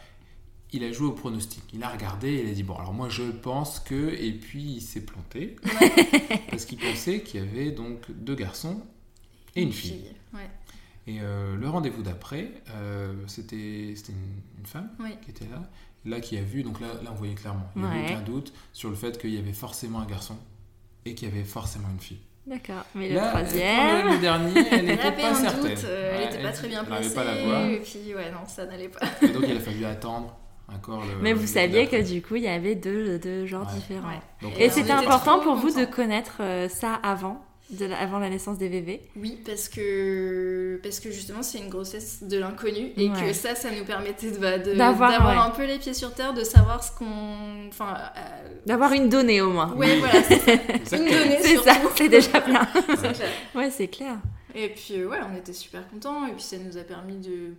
il 0.72 0.84
a 0.84 0.92
joué 0.92 1.08
au 1.08 1.12
pronostic. 1.14 1.64
Il 1.74 1.84
a 1.84 1.90
regardé. 1.90 2.30
Et 2.30 2.44
il 2.44 2.50
a 2.50 2.54
dit 2.54 2.64
bon, 2.64 2.76
alors 2.76 2.94
moi 2.94 3.10
je 3.10 3.24
pense 3.24 3.80
que. 3.80 4.14
Et 4.20 4.32
puis 4.34 4.62
il 4.64 4.82
s'est 4.82 5.02
planté 5.02 5.56
parce 6.50 6.66
qu'il 6.66 6.78
pensait 6.78 7.22
qu'il 7.22 7.40
y 7.40 7.44
avait 7.44 7.72
donc 7.72 8.10
deux 8.12 8.36
garçons 8.36 8.82
et 9.56 9.62
une 9.62 9.74
fille. 9.74 10.06
Ouais. 10.34 10.50
Et 11.08 11.22
euh, 11.22 11.56
le 11.56 11.68
rendez-vous 11.68 12.04
d'après, 12.04 12.52
euh, 12.76 13.14
c'était 13.26 13.94
c'était 13.96 14.12
une, 14.12 14.60
une 14.60 14.66
femme 14.68 14.90
Oui. 15.00 15.10
qui 15.24 15.32
était 15.32 15.46
là, 15.50 15.68
là 16.06 16.20
qui 16.20 16.38
a 16.38 16.42
vu. 16.42 16.64
Donc 16.64 16.80
là, 16.80 16.88
là 17.04 17.10
on 17.12 17.16
voyait 17.16 17.36
clairement. 17.36 17.70
Il 17.76 17.82
n'y 17.82 17.88
avait 17.88 18.00
Ouais. 18.00 18.06
aucun 18.14 18.22
doute 18.22 18.54
sur 18.74 18.90
le 18.90 18.96
fait 18.96 19.18
qu'il 19.20 19.34
y 19.34 19.38
avait 19.38 19.54
forcément 19.54 20.00
un 20.02 20.06
garçon 20.06 20.38
et 21.06 21.16
qu'il 21.16 21.28
y 21.30 21.32
avait 21.32 21.44
forcément 21.44 21.88
une 21.94 22.00
fille. 22.00 22.20
D'accord. 22.48 22.84
Mais 22.96 23.10
le 23.10 23.18
troisième. 23.20 24.08
le 24.10 24.18
dernier, 24.20 24.54
elle 24.72 24.86
n'était 24.88 25.12
pas 25.12 25.36
certaine. 25.36 25.76
doute, 25.76 25.84
euh, 25.86 26.12
elle 26.14 26.20
Ouais, 26.22 26.34
était 26.34 26.42
pas 26.44 26.52
très 26.52 26.68
bien 26.68 26.84
placée. 26.84 27.14
pas 27.14 27.24
la 27.24 27.44
voir. 27.44 27.66
Et 27.66 27.78
puis, 27.80 28.16
ouais, 28.16 28.32
non, 28.32 28.40
ça 28.48 28.66
n'allait 28.66 28.90
pas. 28.90 29.02
Et 29.22 29.28
donc 29.28 29.44
il 29.48 29.56
a 29.56 29.60
fallu 29.60 29.86
attendre 29.86 30.36
encore 30.68 31.02
le. 31.06 31.22
Mais 31.22 31.34
vous 31.34 31.42
le 31.42 31.48
saviez 31.48 31.88
que 31.88 32.02
du 32.02 32.22
coup, 32.24 32.38
il 32.38 32.44
y 32.44 32.48
avait 32.48 32.74
deux, 32.76 33.20
deux 33.20 33.46
genres 33.46 33.68
Ouais. 33.68 33.74
différents. 33.76 34.10
Donc, 34.42 34.54
Et 34.58 34.70
c'était 34.70 34.82
était 34.82 34.92
important 34.94 35.40
pour 35.42 35.56
vous 35.56 35.70
de 35.70 35.86
connaître 35.86 36.38
euh, 36.40 36.68
ça 36.70 36.94
avant, 36.96 37.44
de 37.72 37.86
la- 37.86 37.98
avant 38.00 38.20
la 38.20 38.30
naissance 38.30 38.58
des 38.58 38.68
bébés 38.70 39.02
Oui, 39.16 39.38
parce 39.46 39.70
que, 39.70 40.80
parce 40.82 41.00
que 41.00 41.12
justement, 41.12 41.44
c'est 41.44 41.60
une 41.60 41.70
grossesse 41.70 42.24
de 42.24 42.38
l'inconnu 42.38 42.92
et 42.98 43.10
Ouais. 43.10 43.22
que 43.28 43.34
ça, 43.34 43.56
ça 43.56 43.70
nous 43.72 43.86
permettait 43.86 44.32
de- 44.32 44.38
bah, 44.38 44.58
de- 44.58 44.74
D'avoir, 44.74 45.12
d'avoir 45.12 45.36
ouais. 45.36 45.52
un 45.52 45.56
peu 45.56 45.66
les 45.66 45.78
pieds 45.78 45.94
sur 45.94 46.14
terre, 46.14 46.34
de 46.34 46.44
savoir 46.44 46.84
ce 46.84 46.92
qu'on. 46.98 47.68
Enfin. 47.70 47.96
euh, 48.18 48.20
D'avoir 48.66 48.92
une 48.94 49.10
donnée 49.10 49.42
au 49.42 49.52
moins. 49.52 49.74
Ouais, 49.74 49.98
voilà, 50.00 50.22
c'est 50.24 50.40
ça. 50.40 50.52
Une 50.98 51.06
donnée 51.06 51.38
C'est 51.42 51.58
ça, 51.58 51.74
c'est 51.96 52.10
déjà 52.10 52.40
bien. 52.40 52.68
C'est 53.02 53.14
clair. 53.14 53.30
Ouais, 53.56 53.70
c'est 53.70 53.88
clair. 53.88 54.16
Et 54.56 54.70
puis, 54.70 54.96
euh, 55.00 55.08
ouais, 55.08 55.20
on 55.32 55.38
était 55.38 55.54
super 55.54 55.88
contents. 55.90 56.26
Et 56.28 56.32
puis, 56.32 56.42
ça 56.44 56.58
nous 56.58 56.76
a 56.78 56.82
permis 56.82 57.18
de 57.18 57.54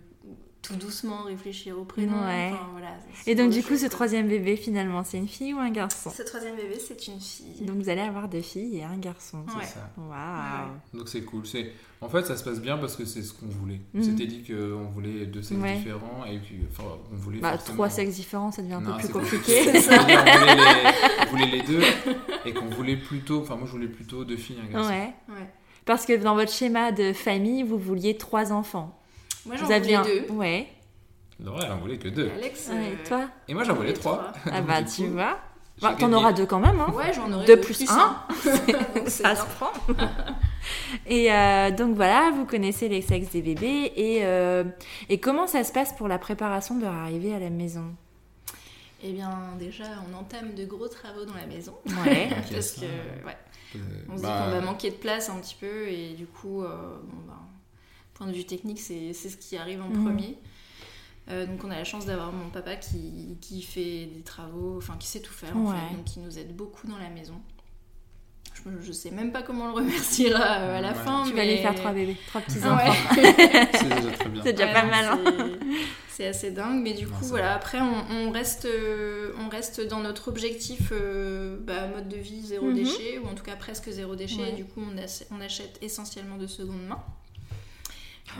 tout 0.61 0.75
doucement 0.75 1.23
réfléchir 1.23 1.77
au 1.79 1.83
prénom. 1.83 2.13
Ouais. 2.23 2.51
Enfin, 2.53 2.67
voilà, 2.71 2.89
c'est 3.23 3.31
Et 3.31 3.35
donc 3.35 3.49
du 3.51 3.63
coup, 3.63 3.75
ce 3.77 3.87
troisième 3.87 4.27
bébé, 4.27 4.55
finalement, 4.55 5.03
c'est 5.03 5.17
une 5.17 5.27
fille 5.27 5.53
ou 5.53 5.59
un 5.59 5.71
garçon? 5.71 6.11
Ce 6.15 6.21
troisième 6.21 6.55
bébé, 6.55 6.77
c'est 6.79 7.07
une 7.07 7.19
fille. 7.19 7.61
Donc 7.65 7.77
vous 7.77 7.89
allez 7.89 8.01
avoir 8.01 8.27
deux 8.29 8.41
filles 8.41 8.77
et 8.77 8.83
un 8.83 8.97
garçon. 8.97 9.43
C'est 9.49 9.57
Ouais. 9.57 9.65
ça. 9.65 9.89
Waouh. 9.97 10.69
Donc 10.99 11.09
c'est 11.09 11.21
cool. 11.21 11.45
C'est 11.47 11.71
en 11.99 12.09
fait 12.09 12.25
ça 12.25 12.37
se 12.37 12.43
passe 12.43 12.59
bien 12.61 12.77
parce 12.77 12.95
que 12.95 13.05
c'est 13.05 13.21
ce 13.23 13.33
qu'on 13.33 13.47
voulait. 13.47 13.81
On 13.95 13.97
Mhm. 13.99 14.03
s'était 14.03 14.25
dit 14.27 14.43
qu'on 14.43 14.85
voulait 14.91 15.25
deux 15.25 15.41
sexes 15.41 15.59
Ouais. 15.61 15.77
différents 15.77 16.25
et 16.25 16.37
puis 16.39 16.59
enfin 16.69 16.83
on 17.11 17.15
voulait. 17.15 17.39
Bah, 17.39 17.51
forcément- 17.53 17.73
trois 17.75 17.89
sexes 17.89 18.15
différents, 18.15 18.51
ça 18.51 18.61
devient 18.61 18.73
un 18.75 18.81
Non, 18.81 18.91
peu 18.93 18.99
plus 18.99 19.09
compliqué. 19.09 19.79
Ça. 19.81 19.93
on, 19.99 20.05
voulait 20.05 20.55
les, 20.55 20.91
on 21.21 21.25
voulait 21.31 21.45
les 21.51 21.61
deux 21.63 21.81
et 22.45 22.53
qu'on 22.53 22.69
voulait 22.69 22.97
plutôt. 22.97 23.41
Enfin 23.41 23.55
moi 23.55 23.65
je 23.65 23.71
voulais 23.71 23.87
plutôt 23.87 24.23
deux 24.25 24.37
filles 24.37 24.57
et 24.63 24.69
un 24.69 24.73
garçon. 24.73 24.89
Ouais. 24.89 25.13
Ouais. 25.29 25.49
Parce 25.85 26.05
que 26.05 26.13
dans 26.15 26.35
votre 26.35 26.51
schéma 26.51 26.91
de 26.91 27.11
famille, 27.13 27.63
vous 27.63 27.77
vouliez 27.79 28.15
trois 28.15 28.51
enfants. 28.53 28.95
Moi, 29.45 29.55
j'en 29.55 29.65
Vous 29.65 29.71
aviez 29.71 29.97
voulais 29.97 30.19
un... 30.19 30.25
deux. 30.27 30.33
Ouais. 30.33 30.67
Laura 31.43 31.61
elle 31.65 31.71
en 31.71 31.77
voulait 31.79 31.97
que 31.97 32.07
deux. 32.07 32.29
Alex. 32.35 32.67
Ouais, 32.69 32.75
euh, 32.75 32.93
Et 32.93 33.07
toi 33.07 33.29
Et 33.47 33.53
moi 33.53 33.63
j'en 33.63 33.73
voulais 33.73 33.93
trois. 33.93 34.31
Ah 34.51 34.61
bah 34.61 34.83
tu 34.83 35.03
coup, 35.03 35.13
vois. 35.13 35.39
Bah, 35.81 35.95
T'en 35.97 36.13
auras 36.13 36.31
deux 36.31 36.45
quand 36.45 36.59
même, 36.59 36.79
hein 36.79 36.93
Ouais, 36.93 37.11
j'en 37.11 37.31
aurais 37.31 37.45
Deux 37.47 37.55
deux 37.55 37.61
plus 37.61 37.89
un. 37.89 38.15
Ça 39.07 39.35
se 39.35 39.45
prend. 39.45 39.71
et 41.07 41.33
euh, 41.33 41.71
donc 41.71 41.95
voilà, 41.95 42.29
vous 42.35 42.45
connaissez 42.45 42.87
les 42.87 43.01
sexes 43.01 43.31
des 43.31 43.41
bébés. 43.41 43.91
Et, 43.95 44.19
euh, 44.23 44.63
et 45.09 45.19
comment 45.19 45.47
ça 45.47 45.63
se 45.63 45.71
passe 45.71 45.93
pour 45.93 46.07
la 46.07 46.19
préparation 46.19 46.75
de 46.75 46.81
leur 46.83 46.93
arrivée 46.93 47.33
à 47.33 47.39
la 47.39 47.49
maison? 47.49 47.85
Eh 49.03 49.11
bien, 49.13 49.31
déjà, 49.57 49.85
on 50.07 50.15
entame 50.15 50.53
de 50.53 50.65
gros 50.65 50.87
travaux 50.87 51.25
dans 51.25 51.33
la 51.33 51.47
maison. 51.47 51.73
Ouais. 52.05 52.29
Parce 52.51 52.73
que, 52.73 52.81
ouais, 52.81 53.37
on 54.07 54.17
se 54.17 54.21
bah, 54.21 54.37
dit 54.37 54.43
qu'on 54.43 54.59
va 54.59 54.61
manquer 54.61 54.91
de 54.91 54.95
place 54.97 55.29
un 55.29 55.39
petit 55.39 55.55
peu. 55.59 55.87
Et 55.87 56.13
du 56.13 56.27
coup, 56.27 56.61
euh, 56.61 56.99
bon, 57.03 57.17
ben, 57.25 57.39
point 58.23 58.31
de 58.31 58.37
vue 58.37 58.45
technique, 58.45 58.79
c'est 58.79 59.13
c'est 59.13 59.29
ce 59.29 59.37
qui 59.37 59.57
arrive 59.57 59.81
en 59.81 59.87
Mhm. 59.89 60.03
premier. 60.05 60.37
Euh, 61.29 61.45
donc, 61.45 61.63
on 61.63 61.71
a 61.71 61.75
la 61.75 61.83
chance 61.83 62.05
d'avoir 62.05 62.31
mon 62.31 62.49
papa 62.49 62.75
qui, 62.75 63.37
qui 63.41 63.61
fait 63.61 64.05
des 64.07 64.21
travaux, 64.23 64.77
enfin, 64.77 64.95
qui 64.99 65.07
sait 65.07 65.21
tout 65.21 65.33
faire, 65.33 65.55
en 65.55 65.65
Ouais. 65.71 65.75
fait, 65.89 65.95
donc 65.95 66.05
qui 66.05 66.19
nous 66.19 66.37
aide 66.37 66.55
beaucoup 66.55 66.87
dans 66.87 66.97
la 66.97 67.09
maison. 67.09 67.35
Je 68.53 68.69
je, 68.81 68.91
sais 68.91 69.11
même 69.11 69.31
pas 69.31 69.41
comment 69.43 69.65
on 69.65 69.67
le 69.67 69.73
remerciera 69.73 70.57
euh, 70.59 70.77
à 70.77 70.81
la 70.81 70.89
Ouais. 70.89 70.93
fin. 70.95 71.23
Tu 71.25 71.31
vas 71.31 71.37
mais... 71.37 71.55
lui 71.55 71.61
faire 71.61 71.73
trois 71.75 71.93
bébés, 71.93 72.17
trois 72.27 72.41
petits 72.41 72.57
Ouais. 72.59 72.67
enfants. 72.67 72.93
C'est 73.73 73.89
déjà 73.89 74.11
très 74.19 74.29
bien. 74.29 74.43
C'est 74.43 74.53
déjà 74.53 74.65
Ouais, 74.67 74.73
pas 74.73 74.85
mal. 74.85 75.05
hein. 75.05 75.49
c'est- 76.09 76.27
assez 76.27 76.51
dingue, 76.51 76.81
mais 76.83 76.93
du 76.93 77.05
Non, 77.05 77.11
coup, 77.17 77.25
voilà. 77.25 77.55
Après, 77.55 77.79
on, 77.81 78.03
on 78.27 78.29
reste, 78.31 78.65
euh, 78.65 79.31
on 79.39 79.49
reste 79.49 79.81
dans 79.87 80.01
notre 80.01 80.27
objectif 80.27 80.89
euh, 80.91 81.57
bah, 81.61 81.87
mode 81.87 82.09
de 82.09 82.17
vie 82.17 82.41
zéro 82.45 82.67
Mhm. 82.67 82.75
déchet, 82.75 83.17
ou 83.19 83.27
en 83.27 83.33
tout 83.35 83.43
cas 83.43 83.55
presque 83.55 83.89
zéro 83.89 84.15
déchet. 84.15 84.41
Ouais. 84.41 84.49
Et 84.49 84.55
du 84.55 84.65
coup, 84.65 84.81
on 85.31 85.41
achète 85.41 85.79
essentiellement 85.81 86.37
de 86.37 86.45
seconde 86.45 86.85
main. 86.87 87.01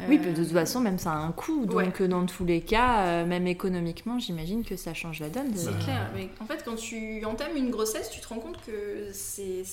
Oui, 0.07 0.19
Euh, 0.23 0.31
de 0.33 0.43
toute 0.43 0.51
façon, 0.53 0.79
même 0.79 0.97
ça 0.97 1.11
a 1.11 1.15
un 1.17 1.31
coût. 1.31 1.65
Donc, 1.65 1.75
Ouais. 1.75 1.91
euh, 2.01 2.07
dans 2.07 2.25
tous 2.25 2.45
les 2.45 2.61
cas, 2.61 3.01
euh, 3.05 3.25
même 3.25 3.47
économiquement, 3.47 4.19
j'imagine 4.19 4.63
que 4.63 4.75
ça 4.75 4.93
change 4.93 5.19
la 5.19 5.29
donne. 5.29 5.51
C'est 5.55 5.77
clair. 5.83 6.09
Mais 6.15 6.29
en 6.39 6.45
fait, 6.45 6.63
quand 6.65 6.75
tu 6.75 7.23
entames 7.25 7.55
une 7.57 7.69
grossesse, 7.71 8.09
tu 8.09 8.19
te 8.21 8.27
rends 8.27 8.39
compte 8.39 8.57
que 8.65 9.07
c'est 9.13 9.63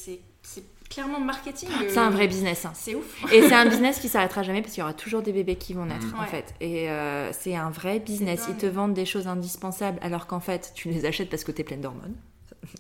clairement 0.90 1.20
marketing. 1.20 1.68
euh, 1.82 1.84
C'est 1.88 1.98
un 1.98 2.08
vrai 2.10 2.26
business. 2.28 2.64
hein. 2.64 2.72
C'est 2.74 2.94
ouf. 2.94 3.22
Et 3.32 3.42
c'est 3.42 3.54
un 3.54 3.66
business 3.68 3.98
qui 4.00 4.08
s'arrêtera 4.08 4.42
jamais 4.42 4.62
parce 4.62 4.72
qu'il 4.72 4.80
y 4.80 4.84
aura 4.84 4.94
toujours 4.94 5.20
des 5.22 5.32
bébés 5.32 5.56
qui 5.56 5.74
vont 5.74 5.84
naître 5.84 6.06
Mhm. 6.14 6.20
en 6.20 6.24
fait. 6.24 6.54
Et 6.62 6.88
euh, 6.88 7.30
c'est 7.32 7.54
un 7.54 7.68
vrai 7.70 7.98
business. 8.00 8.46
Ils 8.48 8.56
te 8.56 8.64
vendent 8.66 8.94
des 8.94 9.04
choses 9.04 9.26
indispensables 9.28 9.98
alors 10.00 10.26
qu'en 10.26 10.40
fait 10.40 10.72
tu 10.74 10.88
les 10.88 11.04
achètes 11.04 11.28
parce 11.28 11.44
que 11.44 11.52
t'es 11.52 11.62
pleine 11.64 11.82
d'hormones. 11.82 12.14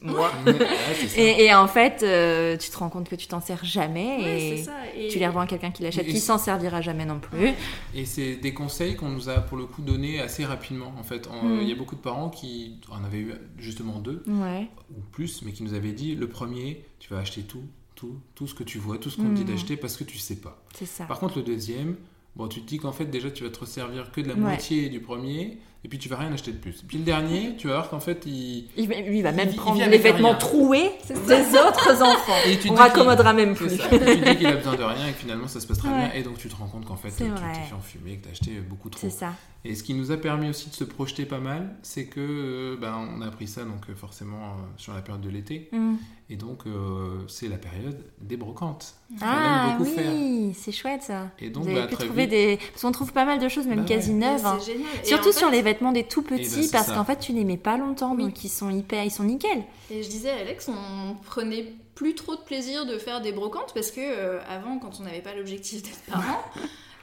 Moi. 0.02 0.30
Et, 1.16 1.44
et 1.44 1.54
en 1.54 1.66
fait, 1.68 2.02
euh, 2.02 2.56
tu 2.56 2.70
te 2.70 2.76
rends 2.76 2.88
compte 2.90 3.08
que 3.08 3.14
tu 3.16 3.26
t'en 3.26 3.40
sers 3.40 3.64
jamais 3.64 4.16
Ouais, 4.18 4.40
et 4.52 4.56
c'est 4.56 4.64
ça. 4.64 4.72
Et- 4.96 5.08
tu 5.08 5.18
les 5.18 5.26
revends 5.26 5.40
à 5.40 5.46
quelqu'un 5.46 5.70
qui 5.70 5.82
l'achète, 5.82 6.06
qui 6.06 6.20
s'en 6.20 6.36
servira 6.38 6.80
jamais 6.80 7.04
non 7.04 7.18
plus. 7.20 7.50
Et 7.94 8.04
c'est 8.04 8.36
des 8.36 8.52
conseils 8.52 8.96
qu'on 8.96 9.08
nous 9.08 9.28
a 9.28 9.34
pour 9.40 9.56
le 9.56 9.66
coup 9.66 9.82
donnés 9.82 10.20
assez 10.20 10.44
rapidement. 10.44 10.92
En 10.98 11.02
fait, 11.02 11.26
En- 11.28 11.42
Mm. 11.44 11.58
il 11.62 11.68
y 11.68 11.72
a 11.72 11.74
beaucoup 11.76 11.94
de 11.96 12.00
parents 12.00 12.28
qui 12.30 12.78
en 12.90 13.02
avaient 13.04 13.18
eu 13.20 13.32
justement 13.58 13.98
deux 14.00 14.22
Ouais. 14.26 14.66
ou 14.96 15.00
plus, 15.12 15.42
mais 15.42 15.52
qui 15.52 15.62
nous 15.62 15.74
avaient 15.74 15.92
dit 15.92 16.14
le 16.14 16.28
premier, 16.28 16.84
tu 16.98 17.12
vas 17.12 17.20
acheter 17.20 17.42
tout, 17.42 17.62
tout, 17.94 18.16
tout 18.34 18.46
ce 18.46 18.54
que 18.54 18.64
tu 18.64 18.78
vois, 18.78 18.98
tout 18.98 19.10
ce 19.10 19.16
qu'on 19.16 19.30
te 19.30 19.34
dit 19.34 19.42
Mm. 19.42 19.46
d'acheter 19.46 19.76
parce 19.76 19.96
que 19.96 20.04
tu 20.04 20.18
sais 20.18 20.36
pas. 20.36 20.62
C'est 20.74 20.86
ça. 20.86 21.04
Par 21.04 21.18
contre, 21.18 21.38
le 21.38 21.44
deuxième, 21.44 21.96
bon, 22.36 22.46
tu 22.48 22.60
te 22.60 22.66
dis 22.68 22.78
qu'en 22.78 22.92
fait 22.92 23.06
déjà 23.06 23.30
tu 23.30 23.44
vas 23.44 23.50
te 23.50 23.60
resservir 23.60 24.10
que 24.12 24.20
de 24.20 24.28
la 24.28 24.34
Ouais. 24.34 24.40
moitié 24.40 24.88
du 24.90 25.00
premier, 25.00 25.58
et 25.88 25.90
puis 25.90 25.98
tu 25.98 26.10
vas 26.10 26.16
rien 26.16 26.30
acheter 26.30 26.52
de 26.52 26.58
plus. 26.58 26.82
Puis 26.86 26.98
le 26.98 27.04
dernier, 27.04 27.56
tu 27.56 27.66
vas 27.68 27.74
voir 27.76 27.88
qu'en 27.88 27.98
fait 28.00 28.24
il 28.26 28.68
Il, 28.76 28.86
va- 28.88 29.00
lui, 29.00 29.18
il 29.18 29.22
va 29.22 29.32
même 29.32 29.48
Il- 29.50 29.56
prendre 29.56 29.82
les 29.82 29.96
vêtements 29.98 30.28
rien. 30.30 30.38
troués 30.38 30.90
des 31.08 31.58
autres 31.58 32.02
enfants. 32.02 32.32
Et 32.46 32.58
tu 32.58 32.68
te 32.68 32.72
On 32.74 32.76
raccommodera 32.76 33.32
même 33.32 33.54
plus. 33.54 33.70
ça. 33.78 33.88
Tu 33.88 33.98
dis 33.98 34.36
qu'il 34.36 34.46
a 34.46 34.52
besoin 34.56 34.74
de 34.76 34.82
rien 34.82 35.06
et 35.08 35.12
que 35.12 35.18
finalement 35.18 35.48
ça 35.48 35.60
se 35.60 35.66
passe 35.66 35.78
très 35.78 35.88
Ouais. 35.88 35.94
bien 35.96 36.10
et 36.14 36.22
donc 36.22 36.36
tu 36.36 36.48
te 36.48 36.56
rends 36.56 36.66
compte 36.66 36.84
qu'en 36.84 36.96
fait 36.96 37.08
tu 37.08 37.16
t'es 37.16 37.24
fait 37.24 37.74
enfumer, 37.74 38.16
que 38.18 38.24
t'as 38.26 38.30
acheté 38.32 38.50
beaucoup 38.60 38.90
trop. 38.90 39.00
C'est 39.00 39.10
ça. 39.16 39.32
Et 39.64 39.74
ce 39.74 39.82
qui 39.82 39.94
nous 39.94 40.12
a 40.12 40.16
permis 40.16 40.48
aussi 40.50 40.70
de 40.70 40.74
se 40.74 40.84
projeter 40.84 41.24
pas 41.24 41.40
mal, 41.40 41.74
c'est 41.82 42.04
que 42.06 42.20
euh, 42.20 42.76
ben, 42.80 42.94
on 43.16 43.22
a 43.22 43.26
appris 43.26 43.48
ça 43.48 43.64
donc 43.64 43.80
euh, 43.90 43.94
forcément 43.96 44.36
euh, 44.36 44.62
sur 44.76 44.94
la 44.94 45.00
période 45.00 45.20
de 45.22 45.30
l'été 45.30 45.68
Mm. 45.72 45.94
et 46.30 46.36
donc 46.36 46.60
euh, 46.66 47.18
c'est 47.26 47.48
la 47.48 47.56
période 47.56 47.98
des 48.20 48.36
brocantes. 48.36 48.94
Ah 49.20 49.70
aime 49.72 49.78
beaucoup 49.78 49.90
faire. 49.90 50.12
oui, 50.12 50.54
c'est 50.56 50.70
chouette 50.72 51.02
ça. 51.02 51.30
Et 51.40 51.50
donc 51.50 51.64
Vous 51.64 51.70
avez 51.70 51.80
bah, 51.80 51.86
pu 51.88 51.94
très 51.96 52.04
trouver 52.04 52.22
vite- 52.22 52.30
des. 52.30 52.58
Parce 52.70 52.82
qu'on 52.82 52.92
trouve 52.92 53.12
pas 53.12 53.24
mal 53.24 53.38
de 53.40 53.48
choses, 53.48 53.66
même 53.66 53.80
Bah 53.80 53.84
quasi 53.88 54.10
ouais. 54.10 54.16
neuves. 54.18 54.46
hein. 54.46 54.58
C'est 54.60 54.72
génial. 54.74 54.88
Et 55.02 55.06
Surtout 55.06 55.30
en 55.30 55.32
fait- 55.32 55.38
sur 55.38 55.50
les 55.50 55.62
vêtements 55.62 55.77
des 55.92 56.04
tout 56.04 56.22
ben, 56.22 56.38
petits, 56.38 56.68
parce 56.70 56.88
qu'en 56.92 57.04
fait 57.04 57.18
tu 57.18 57.32
les 57.32 57.44
mets 57.44 57.56
pas 57.56 57.76
longtemps, 57.76 58.14
Oui. 58.14 58.24
donc 58.24 58.44
ils 58.44 58.48
sont 58.48 58.70
hyper, 58.70 59.04
ils 59.04 59.10
sont 59.10 59.24
nickel. 59.24 59.62
Et 59.90 60.02
je 60.02 60.08
disais 60.08 60.30
à 60.30 60.36
Alex, 60.38 60.68
on 60.68 61.14
prenait 61.24 61.72
plus 61.94 62.14
trop 62.14 62.36
de 62.36 62.40
plaisir 62.42 62.86
de 62.86 62.98
faire 62.98 63.20
des 63.20 63.32
brocantes 63.32 63.72
parce 63.74 63.90
que 63.90 64.00
euh, 64.00 64.38
avant, 64.48 64.78
quand 64.78 65.00
on 65.00 65.04
n'avait 65.04 65.20
pas 65.22 65.34
l'objectif 65.34 65.82
d'être 65.82 66.00
parent, 66.10 66.42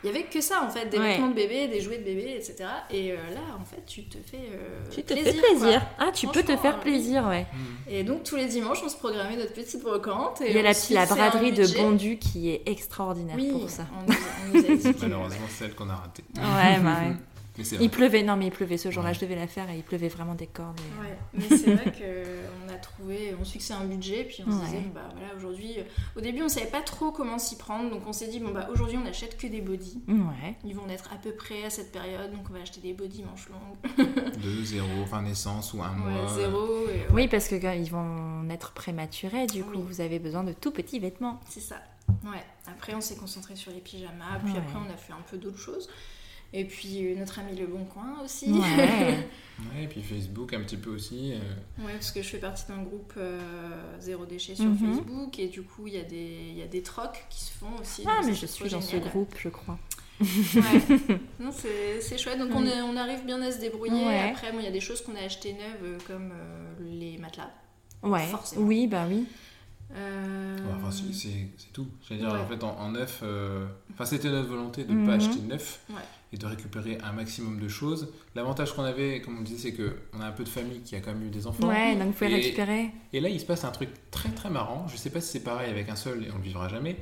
il 0.04 0.08
y 0.08 0.10
avait 0.10 0.24
que 0.26 0.40
ça 0.40 0.62
en 0.64 0.70
fait, 0.70 0.86
des 0.86 1.00
Ouais. 1.00 1.14
vêtements 1.14 1.30
de 1.30 1.34
bébé, 1.34 1.68
des 1.68 1.82
jouets 1.82 1.98
de 1.98 2.04
bébé, 2.04 2.36
etc. 2.38 2.66
Et 2.92 3.12
euh, 3.12 3.16
là, 3.34 3.42
en 3.60 3.66
fait, 3.66 3.84
tu 3.88 4.04
te 4.06 4.18
fais 4.20 4.38
euh, 4.54 4.84
Tu 4.92 5.02
te 5.04 5.14
plaisir, 5.14 5.34
fais 5.34 5.40
plaisir. 5.40 5.80
quoi. 5.98 6.08
Ah, 6.08 6.12
tu 6.14 6.28
peux 6.28 6.44
te 6.44 6.56
faire 6.56 6.80
plaisir, 6.80 7.26
ouais. 7.28 7.42
Mm. 7.42 7.90
Et 7.90 8.04
donc 8.04 8.24
tous 8.24 8.36
les 8.36 8.46
dimanches, 8.46 8.82
on 8.86 8.90
se 8.90 8.96
programmait 8.98 9.36
notre 9.36 9.54
petite 9.54 9.82
brocante. 9.82 10.42
Et 10.42 10.52
Il 10.52 10.56
y 10.56 10.60
a 10.60 10.62
la, 10.62 10.74
la 10.92 11.06
braderie 11.08 11.52
de. 11.54 11.66
Bondu 11.76 12.18
qui 12.20 12.52
est 12.52 12.62
extraordinaire 12.68 13.36
Oui, 13.36 13.50
pour 13.52 13.68
ça. 13.70 13.88
On 14.00 14.06
nous, 14.06 14.14
a- 14.14 14.16
on 14.54 14.58
nous 14.58 14.66
a 14.72 14.76
dit 14.92 14.98
Malheureusement 15.02 15.46
c'est 15.50 15.64
celle 15.66 15.74
qu'on 15.76 15.90
a 15.90 15.96
ratée. 15.96 16.24
Ouais, 16.38 16.80
bah 16.84 16.98
ouais. 17.02 17.16
Il 17.80 17.90
pleuvait, 17.90 18.24
non 18.24 18.36
mais 18.36 18.48
il 18.48 18.52
pleuvait 18.52 18.78
ce 18.78 18.92
jour-là, 18.92 19.10
Ouais. 19.10 19.16
je 19.16 19.20
devais 19.22 19.36
la 19.36 19.48
faire 19.48 19.70
et 19.70 19.78
il 19.78 19.84
pleuvait 19.84 20.08
vraiment 20.10 20.36
des 20.36 20.48
cordes. 20.48 20.80
et- 20.80 21.02
Ouais, 21.02 21.18
mais 21.34 21.58
c'est 21.58 21.74
vrai 21.74 21.86
qu'on 22.68 22.74
a 22.74 22.78
trouvé, 22.78 23.36
on 23.40 23.46
se 23.46 23.54
fixait 23.54 23.74
un 23.74 23.86
budget, 23.86 24.26
puis 24.26 24.44
on 24.46 24.52
se 24.52 24.58
Ouais. 24.58 24.66
disait, 24.66 24.84
bah 24.94 25.08
voilà, 25.16 25.34
aujourd'hui, 25.36 25.76
euh, 25.78 25.84
au 26.18 26.22
début, 26.22 26.42
on 26.42 26.50
savait 26.50 26.66
pas 26.68 26.82
trop 26.82 27.12
comment 27.12 27.38
s'y 27.40 27.58
prendre, 27.58 27.90
donc 27.90 28.02
on 28.08 28.14
s'est 28.14 28.28
dit, 28.28 28.40
bon, 28.40 28.52
bah 28.52 28.68
aujourd'hui, 28.72 28.98
on 29.02 29.08
achète 29.08 29.38
que 29.38 29.48
des 29.48 29.62
bodys. 29.62 30.02
Ouais. 30.08 30.56
Ils 30.66 30.76
vont 30.76 30.86
naître 30.86 31.12
à 31.14 31.18
peu 31.18 31.32
près 31.32 31.64
à 31.64 31.70
cette 31.70 31.92
période, 31.92 32.32
donc 32.34 32.42
on 32.50 32.54
va 32.54 32.60
acheter 32.62 32.82
des 32.82 32.94
bodys 32.94 33.24
manches 33.24 33.48
longues. 33.50 33.96
De 34.44 34.64
zéro, 34.64 34.88
enfin 35.04 35.22
naissance 35.22 35.74
ou 35.74 35.82
un 35.82 35.90
Ouais, 35.92 36.12
mois. 36.22 36.34
zéro. 36.36 36.68
Et, 36.90 36.92
ouais, 36.92 37.08
Oui, 37.14 37.28
parce 37.28 37.48
que 37.48 37.56
quand 37.56 37.72
ils 37.72 37.90
vont 37.90 38.44
naître 38.44 38.74
prématurés, 38.74 39.48
du 39.48 39.64
coup, 39.64 39.78
Oui. 39.78 39.84
vous 39.88 40.02
avez 40.02 40.20
besoin 40.20 40.44
de 40.44 40.52
tout 40.54 40.72
petits 40.72 41.00
vêtements. 41.00 41.40
C'est 41.50 41.62
ça. 41.62 41.78
Ouais. 42.24 42.44
Après, 42.68 42.94
on 42.94 43.02
s'est 43.02 43.16
concentré 43.16 43.56
sur 43.56 43.72
les 43.72 43.80
pyjamas, 43.80 44.40
puis 44.44 44.54
Ouais. 44.54 44.60
après, 44.60 44.78
on 44.78 44.94
a 44.94 44.98
fait 44.98 45.14
un 45.14 45.22
peu 45.30 45.38
d'autres 45.38 45.58
choses. 45.60 45.90
Et 46.58 46.64
puis, 46.66 47.06
euh, 47.06 47.16
notre 47.20 47.40
ami 47.40 47.56
Le 47.58 47.68
Bon 47.68 47.84
Coin 47.86 48.16
aussi. 48.24 48.52
Ouais. 48.52 49.18
Ouais, 49.74 49.86
et 49.86 49.88
puis 49.88 50.02
Facebook 50.04 50.54
un 50.54 50.60
petit 50.64 50.76
peu 50.76 50.90
aussi. 50.90 51.32
euh, 51.32 51.86
Ouais, 51.86 51.94
parce 51.94 52.12
que 52.12 52.22
je 52.22 52.28
fais 52.28 52.40
partie 52.40 52.66
d'un 52.68 52.82
groupe 52.84 53.14
euh, 53.16 53.40
zéro 54.02 54.26
déchet 54.26 54.54
sur 54.54 54.66
Mhm. 54.66 54.78
Facebook 54.78 55.40
et 55.40 55.48
du 55.48 55.62
coup 55.62 55.88
il 55.88 55.94
y, 55.94 55.98
a 55.98 56.04
des- 56.04 56.48
il 56.50 56.58
y 56.58 56.62
a 56.62 56.68
des 56.68 56.82
trocs 56.82 57.24
qui 57.30 57.42
se 57.46 57.52
font 57.54 57.70
aussi. 57.82 58.04
ah, 58.06 58.20
mais 58.26 58.34
je 58.34 58.46
suis 58.48 58.70
dans 58.70 58.82
ce 58.82 58.98
groupe, 58.98 59.34
je 59.40 59.48
crois. 59.48 59.78
Ouais. 60.20 60.26
Non, 61.40 61.52
c'est 61.54 62.02
c'est 62.02 62.18
chouette. 62.18 62.38
Donc 62.38 62.50
on, 62.54 62.64
Oui. 62.64 62.68
est- 62.68 62.82
on 62.82 62.98
arrive 62.98 63.24
bien 63.26 63.42
à 63.42 63.50
se 63.50 63.60
débrouiller. 63.62 64.06
Ouais. 64.06 64.30
Après, 64.32 64.52
bon, 64.52 64.60
il 64.60 64.66
y 64.66 64.68
a 64.68 64.72
des 64.72 64.82
choses 64.82 65.02
qu'on 65.02 65.16
a 65.16 65.22
achetées 65.22 65.54
neuves 65.54 66.04
comme 66.06 66.32
euh, 66.34 66.74
les 66.82 67.18
matelas. 67.18 67.52
Ouais. 68.04 68.26
Forcément. 68.28 68.66
Oui, 68.66 68.88
bah 68.88 69.06
oui. 69.10 69.24
Euh, 69.96 70.58
ouais, 70.58 70.74
enfin, 70.76 70.92
c'est- 70.92 71.72
tout. 71.72 71.88
C'est-à-dire, 72.06 72.28
Ouais. 72.34 72.40
en 72.40 72.48
fait, 72.48 72.62
en, 72.64 72.78
en 72.78 72.90
neuf, 72.92 73.22
euh, 73.24 73.66
enfin, 73.94 74.04
c'était 74.06 74.30
notre 74.30 74.50
volonté 74.50 74.84
de 74.84 74.92
ne 74.92 74.98
Mhm. 75.00 75.08
pas 75.08 75.14
acheter 75.14 75.40
neuf 75.42 75.80
Ouais. 75.90 75.96
Et 76.36 76.38
de 76.38 76.46
récupérer 76.46 76.98
un 77.04 77.14
maximum 77.14 77.60
de 77.60 77.68
choses. 77.70 78.10
L'avantage 78.36 78.74
qu'on 78.74 78.84
avait, 78.84 79.22
comme 79.22 79.40
on 79.40 79.42
disait, 79.42 79.72
c'est 79.72 79.74
qu'on 79.74 80.20
a 80.22 80.26
un 80.26 80.32
peu 80.32 80.44
de 80.44 80.50
famille 80.50 80.82
qui 80.82 80.96
a 80.96 81.00
quand 81.00 81.14
même 81.14 81.24
eu 81.26 81.30
des 81.30 81.48
enfants. 81.48 81.68
Ouais, 81.68 81.96
donc 81.96 82.08
vous 82.08 82.12
pouvez 82.14 82.32
Et- 82.32 82.36
récupérer. 82.36 82.92
Et 83.14 83.20
là, 83.22 83.30
il 83.30 83.40
se 83.40 83.46
passe 83.46 83.64
un 83.64 83.72
truc 83.72 83.90
très 84.12 84.30
très 84.30 84.50
marrant. 84.50 84.86
Je 84.90 84.98
sais 84.98 85.10
pas 85.10 85.22
si 85.22 85.30
c'est 85.32 85.44
pareil 85.44 85.72
avec 85.72 85.90
un 85.90 85.96
seul 85.96 86.26
et 86.26 86.32
on 86.32 86.38
le 86.38 86.44
vivra 86.44 86.68
jamais, 86.68 86.98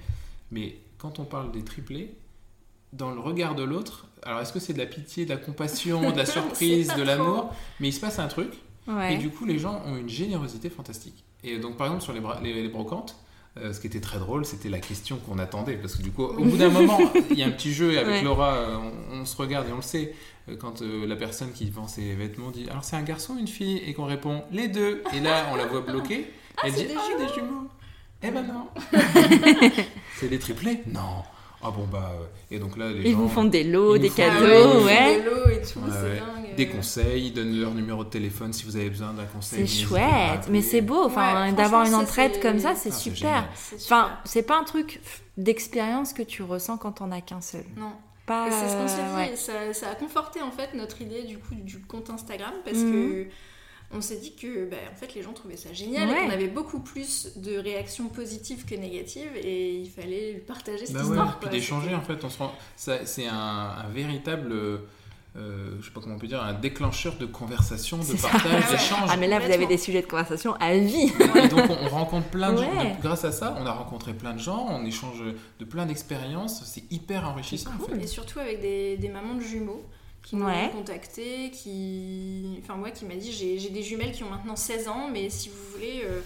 mais 0.52 0.78
quand 1.00 1.20
on 1.20 1.26
parle 1.26 1.52
des 1.52 1.64
triplés, 1.64 2.14
dans 2.94 3.12
le 3.12 3.20
regard 3.20 3.56
de 3.56 3.64
l'autre, 3.64 4.08
alors 4.22 4.40
est-ce 4.42 4.54
que 4.54 4.60
c'est 4.60 4.74
de 4.74 4.78
la 4.78 4.86
pitié, 4.86 5.26
de 5.26 5.32
la 5.32 5.38
compassion, 5.38 6.12
de 6.12 6.18
la 6.18 6.26
surprise, 6.28 6.94
de 6.96 7.02
l'amour 7.02 7.52
Mais 7.80 7.88
il 7.90 7.94
se 7.94 8.00
passe 8.00 8.20
un 8.20 8.28
truc 8.28 8.52
Ouais. 8.88 9.16
et 9.16 9.18
du 9.18 9.30
coup, 9.30 9.46
les 9.46 9.58
gens 9.58 9.82
ont 9.86 9.96
une 9.96 10.10
générosité 10.10 10.70
fantastique. 10.70 11.24
Et 11.44 11.58
donc, 11.58 11.78
par 11.78 11.88
exemple, 11.88 12.04
sur 12.04 12.14
les, 12.14 12.54
les 12.62 12.68
brocantes, 12.70 13.16
euh, 13.58 13.72
ce 13.74 13.80
qui 13.80 13.88
était 13.88 14.02
très 14.02 14.18
drôle, 14.20 14.46
c'était 14.46 14.70
la 14.70 14.80
question 14.80 15.18
qu'on 15.18 15.38
attendait. 15.40 15.76
Parce 15.78 15.96
que 15.96 16.02
du 16.02 16.12
coup, 16.12 16.24
au 16.24 16.44
bout 16.44 16.58
d'un 16.58 16.70
moment, 16.70 17.00
il 17.32 17.38
y 17.38 17.44
a 17.44 17.48
un 17.48 17.52
petit 17.52 17.72
jeu 17.74 17.94
et 17.94 17.98
avec 18.00 18.16
Ouais. 18.16 18.22
Laura, 18.24 18.80
on, 19.12 19.22
on 19.22 19.26
se 19.26 19.36
regarde 19.38 19.68
et 19.70 19.72
on 19.72 19.78
le 19.78 19.82
sait. 19.82 20.14
euh, 20.50 20.56
Quand 20.58 20.82
euh, 20.82 21.06
la 21.06 21.16
personne 21.16 21.52
qui 21.52 21.70
vend 21.70 21.88
ses 21.88 22.14
vêtements 22.16 22.50
dit 22.52 22.68
Alors, 22.70 22.84
c'est 22.84 22.96
un 22.96 23.04
garçon 23.04 23.34
ou 23.36 23.40
une 23.40 23.48
fille 23.48 23.78
Et 23.86 23.94
qu'on 23.94 24.06
répond 24.06 24.44
Les 24.52 24.68
deux. 24.68 25.04
Et 25.16 25.20
là, 25.20 25.48
on 25.52 25.56
la 25.56 25.66
voit 25.68 25.82
bloquée. 25.82 26.32
Elle 26.64 26.74
c'est 26.74 26.86
dit 26.86 26.94
Ah, 26.98 27.18
des 27.28 27.34
jumeaux. 27.34 27.68
Eh 28.24 28.32
ben 28.32 28.44
non. 28.44 28.68
c'est 30.18 30.30
des 30.30 30.40
triplés 30.40 30.82
Non. 30.88 31.24
Ah 31.66 31.72
bon, 31.72 31.86
bah. 31.92 32.12
euh, 32.20 32.26
Et 32.56 32.60
donc 32.60 32.78
là, 32.78 32.90
les 32.92 33.10
Ils 33.10 33.12
gens. 33.14 33.20
vous 33.20 33.30
font 33.30 33.44
des 33.46 33.64
lots, 33.64 33.98
des 33.98 34.10
Ah 34.10 34.12
ouais, 34.12 34.16
cadeaux, 34.40 34.86
ouais. 34.86 35.16
des 35.18 35.24
lots 35.24 35.50
et 35.50 35.62
tout, 35.62 35.80
Ouais, 35.80 35.86
c'est 35.92 36.02
ouais. 36.04 36.20
dingue. 36.20 36.56
Des 36.56 36.68
conseils, 36.68 37.28
ils 37.28 37.34
donnent 37.34 37.60
leur 37.60 37.74
numéro 37.74 38.04
de 38.04 38.10
téléphone 38.10 38.54
si 38.54 38.64
vous 38.66 38.76
avez 38.76 38.90
besoin 38.90 39.14
d'un 39.14 39.26
conseil. 39.26 39.68
C'est 39.68 39.84
chouette, 39.86 40.48
mais 40.50 40.62
c'est 40.62 40.82
beau. 40.82 41.04
Enfin, 41.06 41.46
Ouais, 41.48 41.54
d'avoir 41.54 41.86
une 41.86 41.96
entraide 41.96 42.40
comme 42.42 42.60
ça, 42.60 42.76
c'est 42.76 42.90
Ah, 42.92 42.96
super. 42.96 43.48
Enfin, 43.76 44.12
c'est 44.26 44.44
pas 44.44 44.60
un 44.60 44.64
truc 44.64 45.00
d'expérience 45.38 46.14
que 46.14 46.22
tu 46.24 46.44
ressens 46.44 46.78
quand 46.78 47.02
on 47.02 47.12
a 47.12 47.22
qu'un 47.22 47.42
seul. 47.42 47.64
Non. 47.78 47.92
Pas. 48.26 48.48
C'est 48.52 48.70
ce 48.70 48.76
qu'on 48.76 48.88
s'est 48.88 48.96
dit, 49.10 49.16
ouais. 49.18 49.34
et 49.34 49.36
ça, 49.36 49.74
ça 49.74 49.90
a 49.90 49.96
conforté 49.96 50.42
en 50.42 50.52
fait 50.52 50.74
notre 50.78 51.02
idée 51.02 51.24
du 51.24 51.38
coup 51.40 51.56
du 51.56 51.80
compte 51.82 52.10
Instagram 52.10 52.54
parce 52.64 52.78
Mhm. 52.78 52.92
que 52.94 53.28
on 53.96 54.02
s'est 54.02 54.18
dit 54.18 54.34
que 54.36 54.66
bah, 54.70 54.78
en 54.92 54.96
fait 54.96 55.14
les 55.16 55.22
gens 55.22 55.34
trouvaient 55.34 55.58
ça 55.58 55.72
génial 55.74 56.10
Ouais. 56.10 56.16
et 56.24 56.26
qu'on 56.28 56.32
avait 56.34 56.48
beaucoup 56.48 56.80
plus 56.80 57.30
de 57.38 57.58
réactions 57.58 58.08
positives 58.10 58.66
que 58.66 58.76
négatives 58.76 59.36
et 59.36 59.76
il 59.76 59.90
fallait 59.90 60.34
partager 60.48 60.86
cette 60.86 60.96
Bah 60.96 61.02
ouais, 61.04 61.08
histoire. 61.10 61.40
puis 61.40 61.50
d'échanger 61.50 61.94
en 61.96 62.02
fait, 62.02 62.24
on 62.24 62.30
se 62.30 62.38
rend... 62.40 62.54
ça- 62.76 63.06
c'est 63.06 63.28
un, 63.28 63.34
un 63.86 63.90
véritable, 63.90 64.52
euh, 64.52 64.78
je 65.80 65.86
sais 65.86 65.92
pas 65.92 66.00
comment 66.02 66.16
on 66.16 66.20
peut 66.20 66.28
dire, 66.28 66.44
un 66.44 66.54
déclencheur 66.54 67.16
de 67.18 67.26
conversation, 67.26 67.98
de 67.98 68.22
partage, 68.22 68.70
d'échange. 68.70 69.10
Ah, 69.10 69.18
mais 69.18 69.28
là, 69.28 69.40
vous 69.40 69.52
avez 69.52 69.66
des 69.66 69.78
sujets 69.80 70.02
de 70.02 70.08
conversation 70.08 70.54
à 70.60 70.76
vie. 70.78 71.12
Et 71.36 71.48
donc 71.48 71.62
on, 71.70 71.86
on 71.86 71.90
rencontre 71.90 72.28
plein 72.28 72.52
de 72.54 72.58
gens. 72.58 72.78
Ouais. 72.78 72.96
grâce 73.02 73.26
à 73.26 73.32
ça, 73.32 73.56
on 73.60 73.66
a 73.66 73.72
rencontré 73.72 74.14
plein 74.14 74.34
de 74.34 74.40
gens, 74.40 74.68
on 74.70 74.86
échange 74.86 75.24
de 75.60 75.66
plein 75.66 75.86
d'expériences. 75.88 76.64
C'est 76.66 76.84
hyper 76.92 77.28
enrichissant 77.28 77.72
en 77.74 77.78
cool. 77.84 77.96
fait. 77.96 78.04
Et 78.04 78.08
surtout 78.08 78.40
avec 78.40 78.62
des, 78.62 78.98
des 78.98 79.10
mamans 79.10 79.34
de 79.36 79.42
jumeaux 79.42 79.84
qui 80.24 80.36
nous 80.38 80.46
Ouais. 80.46 80.66
ont 80.68 80.78
contactés, 80.78 81.52
qui... 81.52 82.58
Enfin 82.62 82.76
moi 82.76 82.92
qui 82.92 83.06
m'a 83.06 83.16
dit 83.16 83.32
j'ai 83.32 83.60
j'ai 83.60 83.70
des 83.70 83.84
jumelles 83.84 84.12
qui 84.14 84.24
ont 84.24 84.30
maintenant 84.30 84.56
16 84.56 84.88
ans, 84.88 85.10
mais 85.12 85.30
si 85.30 85.50
vous 85.50 85.72
voulez... 85.74 86.02
euh, 86.06 86.22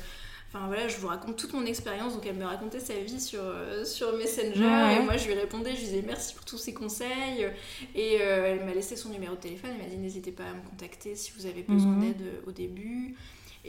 Enfin 0.50 0.66
voilà, 0.68 0.88
je 0.88 0.95
vous 0.98 1.08
raconte 1.08 1.36
toute 1.36 1.52
mon 1.54 1.66
expérience, 1.66 2.14
donc 2.14 2.26
elle 2.26 2.38
me 2.38 2.45
racontait 2.45 2.80
sa 2.80 2.93
vie 2.93 3.20
sur, 3.20 3.41
euh, 3.43 3.84
sur 3.84 4.16
Messenger, 4.16 4.64
Ouais. 4.64 4.95
et 4.95 5.00
moi 5.04 5.18
je 5.18 5.28
lui 5.28 5.34
répondais, 5.34 5.72
je 5.72 5.80
lui 5.82 5.86
disais 5.88 6.04
merci 6.08 6.34
pour 6.36 6.45
tous 6.45 6.58
ces 6.58 6.74
conseils, 6.74 7.45
et 7.93 8.20
euh, 8.22 8.45
elle 8.56 8.64
m'a 8.66 8.74
laissé 8.74 8.95
son 8.95 9.10
numéro 9.10 9.36
de 9.36 9.41
téléphone, 9.41 9.72
elle 9.78 9.84
m'a 9.84 9.89
dit 9.93 9.98
n'hésitez 9.98 10.32
pas 10.32 10.45
à 10.45 10.54
me 10.54 10.62
contacter 10.70 11.16
si 11.16 11.34
vous 11.38 11.48
avez 11.48 11.64
besoin 11.64 11.91
Mhm. 11.91 12.00
d'aide 12.02 12.24
au 12.48 12.52
début. 12.54 13.14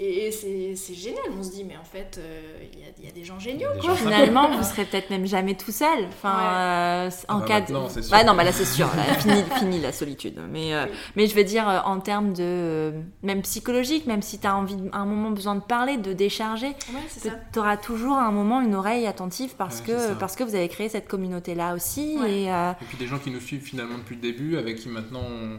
Et 0.00 0.30
c'est 0.30 0.76
c'est 0.76 0.94
génial, 0.94 1.24
on 1.36 1.42
se 1.42 1.50
dit, 1.50 1.64
mais 1.64 1.76
en 1.76 1.82
fait, 1.82 2.18
euh, 2.18 2.40
il 2.72 2.78
y, 2.78 2.82
a, 2.84 2.86
il 3.00 3.04
y 3.04 3.08
a 3.08 3.10
des 3.10 3.24
gens 3.24 3.40
géniaux, 3.40 3.66
des 3.74 3.80
quoi. 3.80 3.90
gens 3.90 3.96
Finalement, 3.96 4.48
vous 4.56 4.62
serez 4.62 4.84
peut-être 4.84 5.10
même 5.10 5.26
jamais 5.26 5.54
tout 5.56 5.72
seul. 5.72 6.04
Enfin, 6.08 6.38
euh, 6.40 7.10
en 7.28 7.40
bah 7.40 7.44
cas 7.46 7.60
de... 7.62 7.74
c'est 7.88 8.02
sûr. 8.02 8.10
Bah 8.12 8.22
non, 8.22 8.34
bah 8.36 8.44
là 8.44 8.52
c'est 8.52 8.64
sûr, 8.64 8.86
là, 8.94 9.02
fini, 9.14 9.42
fini 9.58 9.80
la 9.80 9.90
solitude. 9.90 10.38
Mais, 10.52 10.72
euh, 10.72 10.84
Oui. 10.88 10.96
mais 11.16 11.26
je 11.26 11.34
veux 11.34 11.42
dire, 11.42 11.82
en 11.84 11.98
termes 11.98 12.32
de... 12.32 12.92
même 13.24 13.42
psychologique, 13.42 14.06
même 14.06 14.22
si 14.22 14.38
tu 14.38 14.46
as 14.46 14.54
envie, 14.54 14.76
à 14.92 14.98
un 14.98 15.04
moment 15.06 15.30
besoin 15.32 15.56
de 15.56 15.62
parler, 15.62 15.96
de 15.96 16.12
décharger, 16.12 16.68
Ouais, 16.68 17.32
tu 17.52 17.58
auras 17.58 17.76
toujours 17.76 18.16
à 18.18 18.22
un 18.26 18.30
moment 18.32 18.60
une 18.60 18.76
oreille 18.76 19.06
attentive 19.06 19.54
parce, 19.58 19.80
Ouais, 19.80 19.86
que, 19.86 20.14
parce 20.14 20.36
que 20.36 20.44
vous 20.44 20.54
avez 20.54 20.68
créé 20.68 20.88
cette 20.88 21.08
communauté-là 21.08 21.74
aussi. 21.74 22.16
Ouais. 22.20 22.42
Et, 22.42 22.52
euh, 22.52 22.70
Et 22.80 22.84
puis 22.84 22.98
des 22.98 23.08
gens 23.08 23.18
qui 23.18 23.32
nous 23.32 23.40
suivent 23.40 23.62
finalement 23.64 23.98
depuis 23.98 24.14
le 24.14 24.22
début, 24.22 24.56
avec 24.58 24.76
qui 24.76 24.88
maintenant. 24.88 25.22
on- 25.28 25.58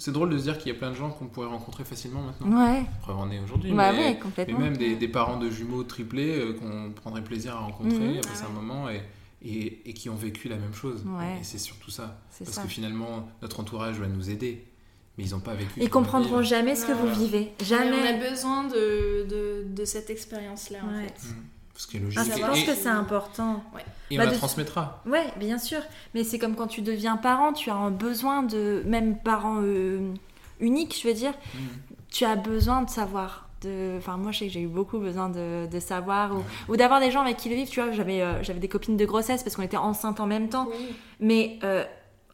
C'est 0.00 0.12
drôle 0.12 0.30
de 0.30 0.38
se 0.38 0.42
dire 0.44 0.58
qu'il 0.58 0.72
y 0.72 0.74
a 0.74 0.78
plein 0.78 0.90
de 0.90 0.96
gens 0.96 1.10
qu'on 1.10 1.26
pourrait 1.26 1.46
rencontrer 1.46 1.84
facilement 1.84 2.22
maintenant. 2.22 2.64
ouais, 2.66 2.82
Preuve 3.02 3.18
en 3.18 3.30
est 3.30 3.38
aujourd'hui. 3.38 3.70
bah 3.72 3.92
mais, 3.92 3.98
ouais, 3.98 4.04
mais 4.14 4.18
complètement. 4.18 4.58
même 4.58 4.76
des, 4.76 4.96
des 4.96 5.08
parents 5.08 5.36
de 5.38 5.48
jumeaux 5.50 5.84
triplés 5.84 6.36
euh, 6.38 6.52
qu'on 6.54 6.90
prendrait 6.92 7.22
plaisir 7.22 7.54
à 7.54 7.60
rencontrer 7.60 7.98
Mhm. 7.98 8.18
à 8.18 8.20
passer 8.26 8.44
un 8.44 8.52
moment 8.54 8.88
et, 8.88 9.02
et, 9.44 9.88
et 9.88 9.92
qui 9.94 10.08
ont 10.08 10.16
vécu 10.16 10.48
la 10.48 10.56
même 10.56 10.74
chose. 10.74 11.04
Ouais. 11.06 11.38
Et 11.40 11.44
c'est 11.44 11.58
surtout 11.58 11.90
ça. 11.90 12.18
C'est 12.30 12.44
Parce 12.44 12.56
ça. 12.56 12.62
que 12.62 12.68
finalement, 12.68 13.28
notre 13.42 13.60
entourage 13.60 13.98
va 14.00 14.06
nous 14.08 14.30
aider. 14.30 14.66
Mais 15.18 15.24
ils 15.24 15.30
n'ont 15.32 15.40
pas 15.40 15.54
vécu. 15.54 15.72
Ils 15.78 15.90
comprendront 15.90 16.42
jamais 16.42 16.74
ce 16.76 16.86
que 16.86 16.92
Non. 16.92 17.04
vous 17.04 17.20
vivez. 17.20 17.52
Mais 17.60 17.66
on 17.68 17.74
a 17.74 17.78
Jamais. 18.06 18.30
besoin 18.30 18.64
de, 18.68 19.26
de, 19.28 19.64
de 19.68 19.84
cette 19.84 20.08
expérience-là, 20.08 20.78
en 20.82 20.98
fait. 21.02 21.28
Mhm. 21.28 21.44
Ce 21.80 21.86
qui 21.86 21.96
est 21.96 22.00
logique. 22.00 22.20
Ah, 22.20 22.36
je 22.36 22.42
pense 22.44 22.58
et- 22.58 22.66
que 22.66 22.74
c'est 22.74 22.88
important. 22.90 23.64
et 24.10 24.18
bah, 24.18 24.24
on 24.24 24.26
la 24.26 24.32
de- 24.32 24.36
transmettra. 24.36 25.02
Ouais, 25.06 25.24
bien 25.38 25.56
sûr. 25.56 25.80
Mais 26.14 26.24
c'est 26.24 26.38
comme 26.38 26.54
quand 26.54 26.66
tu 26.66 26.82
deviens 26.82 27.16
parent, 27.16 27.54
tu 27.54 27.70
as 27.70 27.74
un 27.74 27.90
besoin 27.90 28.42
de, 28.42 28.82
même 28.86 29.16
parent 29.16 29.60
euh, 29.62 30.12
unique, 30.60 30.98
je 31.02 31.08
veux 31.08 31.14
dire, 31.14 31.32
Mhm. 31.54 31.60
tu 32.10 32.26
as 32.26 32.36
besoin 32.36 32.82
de 32.82 32.90
savoir. 32.90 33.48
De... 33.62 33.94
Enfin, 33.96 34.18
moi, 34.18 34.30
je 34.30 34.40
sais 34.40 34.46
que 34.48 34.52
j'ai 34.52 34.60
eu 34.60 34.66
beaucoup 34.68 34.98
besoin 34.98 35.30
de, 35.30 35.66
de 35.72 35.80
savoir 35.80 36.34
ou, 36.36 36.42
ou 36.72 36.76
d'avoir 36.76 37.00
des 37.00 37.10
gens 37.10 37.22
avec 37.22 37.38
qui 37.38 37.48
le 37.48 37.54
vivre. 37.54 37.70
Tu 37.70 37.80
vois, 37.80 37.92
j'avais 37.92 38.20
euh, 38.20 38.42
j'avais 38.42 38.60
des 38.60 38.68
copines 38.68 38.98
de 38.98 39.04
grossesse 39.06 39.42
parce 39.42 39.56
qu'on 39.56 39.62
était 39.62 39.76
enceintes 39.78 40.20
en 40.20 40.26
même 40.26 40.50
temps. 40.50 40.66
Oui. 40.70 40.94
Mais 41.20 41.58
euh, 41.64 41.84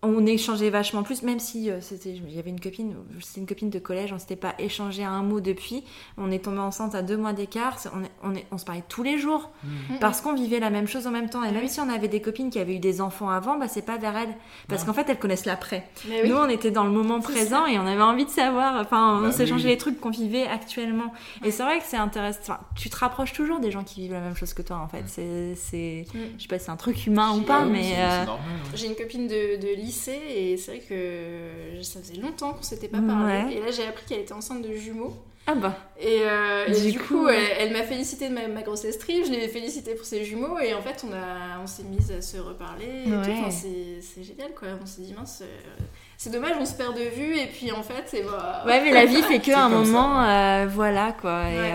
on 0.06 0.24
échangeait 0.26 0.70
vachement 0.70 1.02
plus, 1.02 1.22
même 1.22 1.38
si 1.38 1.70
euh, 1.70 1.80
c'était, 1.80 2.10
il 2.10 2.34
y 2.34 2.38
avait 2.38 2.50
une 2.50 2.60
copine, 2.60 2.94
c'était 3.20 3.40
une 3.40 3.46
copine 3.46 3.70
de 3.70 3.78
collège, 3.78 4.12
on 4.12 4.18
s'était 4.18 4.36
pas 4.36 4.54
échangé 4.58 5.04
un 5.04 5.22
mot 5.22 5.40
depuis. 5.40 5.84
On 6.18 6.30
est 6.30 6.44
tombé 6.44 6.58
enceinte 6.58 6.94
à 6.94 7.02
deux 7.02 7.16
mois 7.16 7.32
d'écart. 7.32 7.78
c'est- 7.78 7.90
On, 7.94 8.02
est- 8.04 8.10
on, 8.22 8.34
est- 8.34 8.46
on 8.52 8.58
se 8.58 8.64
parlait 8.64 8.84
tous 8.88 9.02
les 9.02 9.18
jours 9.18 9.50
Mhm. 9.64 9.98
parce 10.00 10.20
qu'on 10.20 10.34
vivait 10.34 10.60
la 10.60 10.70
même 10.70 10.86
chose 10.86 11.06
en 11.06 11.10
même 11.10 11.28
temps. 11.30 11.42
Et 11.44 11.50
même 11.52 11.62
oui. 11.62 11.68
si 11.68 11.80
on 11.80 11.88
avait 11.88 12.08
des 12.08 12.20
copines 12.20 12.50
qui 12.50 12.58
avaient 12.58 12.76
eu 12.76 12.78
des 12.78 13.00
enfants 13.00 13.28
avant, 13.30 13.58
bah 13.58 13.68
c'est 13.68 13.82
pas 13.82 13.96
vers 13.98 14.16
elles, 14.16 14.34
parce 14.68 14.84
qu'en 14.84 14.92
fait 14.92 15.08
elles 15.08 15.18
connaissent 15.18 15.46
l'après. 15.46 15.88
Oui. 16.08 16.28
Nous, 16.28 16.36
on 16.36 16.48
était 16.48 16.70
dans 16.70 16.84
le 16.84 16.90
moment 16.90 17.20
C'est 17.20 17.32
présent 17.32 17.66
et 17.66 17.78
on 17.78 17.86
avait 17.86 18.02
envie 18.02 18.24
de 18.24 18.30
savoir. 18.30 18.80
Enfin, 18.80 19.18
on 19.18 19.22
Bah, 19.22 19.32
s'échangeait 19.32 19.64
oui. 19.64 19.70
les 19.70 19.76
trucs 19.78 20.00
qu'on 20.00 20.10
vivait 20.10 20.46
actuellement. 20.46 21.12
Et 21.44 21.50
c'est 21.50 21.62
vrai 21.62 21.78
que 21.78 21.84
c'est 21.86 21.96
intéressant. 21.96 22.38
Enfin, 22.42 22.60
tu 22.74 22.90
te 22.90 22.96
rapproches 22.96 23.32
toujours 23.32 23.60
des 23.60 23.70
gens 23.70 23.84
qui 23.84 24.00
vivent 24.02 24.12
la 24.12 24.20
même 24.20 24.36
chose 24.36 24.54
que 24.54 24.62
toi, 24.62 24.76
en 24.78 24.88
fait. 24.88 25.04
C'est, 25.06 25.54
c'est, 25.56 26.04
Mm. 26.14 26.18
je 26.36 26.42
sais 26.42 26.48
pas, 26.48 26.58
si 26.58 26.64
c'est 26.66 26.70
un 26.70 26.76
truc 26.76 27.06
humain 27.06 27.32
ou 27.36 27.42
pas, 27.42 27.60
Ah 27.62 27.64
mais 27.64 27.82
c'est- 27.82 27.98
euh, 27.98 28.24
c'est. 28.70 28.76
J'ai 28.76 28.86
une 28.88 28.94
copine 28.96 29.26
de, 29.26 29.60
de 29.60 29.74
lycée 29.76 29.95
et 30.08 30.56
c'est 30.56 30.70
vrai 30.72 30.80
que 30.80 31.82
ça 31.82 32.00
faisait 32.00 32.14
longtemps 32.20 32.52
qu'on 32.54 32.62
s'était 32.62 32.88
pas 32.88 32.98
Ouais. 32.98 33.06
parlé. 33.06 33.54
Et 33.56 33.60
là, 33.60 33.70
j'ai 33.70 33.86
appris 33.86 34.04
qu'elle 34.06 34.20
était 34.20 34.32
enceinte 34.34 34.62
de 34.62 34.74
jumeaux. 34.74 35.14
ah 35.46 35.54
bah, 35.54 35.76
Et, 36.00 36.22
euh, 36.22 36.66
et 36.66 36.80
Du 36.80 36.92
du, 36.92 36.98
coup, 36.98 37.28
elle, 37.28 37.42
elle 37.60 37.72
m'a 37.72 37.82
félicité 37.84 38.28
de 38.28 38.34
ma, 38.34 38.48
ma 38.48 38.62
grossesse 38.62 38.98
trip, 38.98 39.24
je 39.26 39.30
l'ai 39.30 39.46
félicité 39.48 39.94
pour 39.94 40.04
ses 40.04 40.24
jumeaux 40.24 40.58
et 40.58 40.74
en 40.74 40.82
fait, 40.82 41.04
on, 41.08 41.12
a, 41.12 41.60
on 41.62 41.66
s'est 41.66 41.84
mis 41.84 41.98
à 42.12 42.20
se 42.20 42.38
reparler. 42.38 43.02
et 43.02 43.04
tout. 43.04 43.10
Ouais. 43.10 43.36
Enfin, 43.38 43.50
c'est 43.50 44.00
c'est 44.02 44.22
génial 44.24 44.52
quoi. 44.58 44.68
On 44.82 44.86
s'est 44.86 45.02
dit, 45.02 45.14
mince, 45.14 45.42
euh, 45.42 45.82
c'est 46.18 46.30
dommage, 46.30 46.54
on 46.58 46.66
se 46.66 46.74
perd 46.74 46.96
de 46.96 47.02
vue 47.14 47.36
et 47.38 47.46
puis 47.46 47.70
en 47.72 47.82
fait, 47.82 48.04
c'est. 48.06 48.22
Bah... 48.22 48.64
ouais, 48.66 48.82
mais 48.82 48.92
la 48.92 49.04
vie 49.06 49.22
fait 49.22 49.40
C'est 49.44 49.52
un 49.52 49.68
ça, 49.70 49.76
moment, 49.76 50.22
euh, 50.24 50.66
voilà 50.68 51.12
quoi. 51.20 51.44
Ouais. 51.44 51.72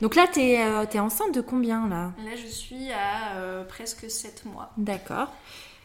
Donc 0.00 0.14
là, 0.14 0.26
t'es, 0.32 0.58
t'es 0.90 1.00
enceinte 1.00 1.34
de 1.34 1.40
combien 1.40 1.88
là? 1.88 2.12
Là, 2.24 2.36
je 2.40 2.46
suis 2.46 2.92
à 2.92 3.64
presque 3.68 4.08
7 4.08 4.44
mois. 4.44 4.70
D'accord. 4.76 5.32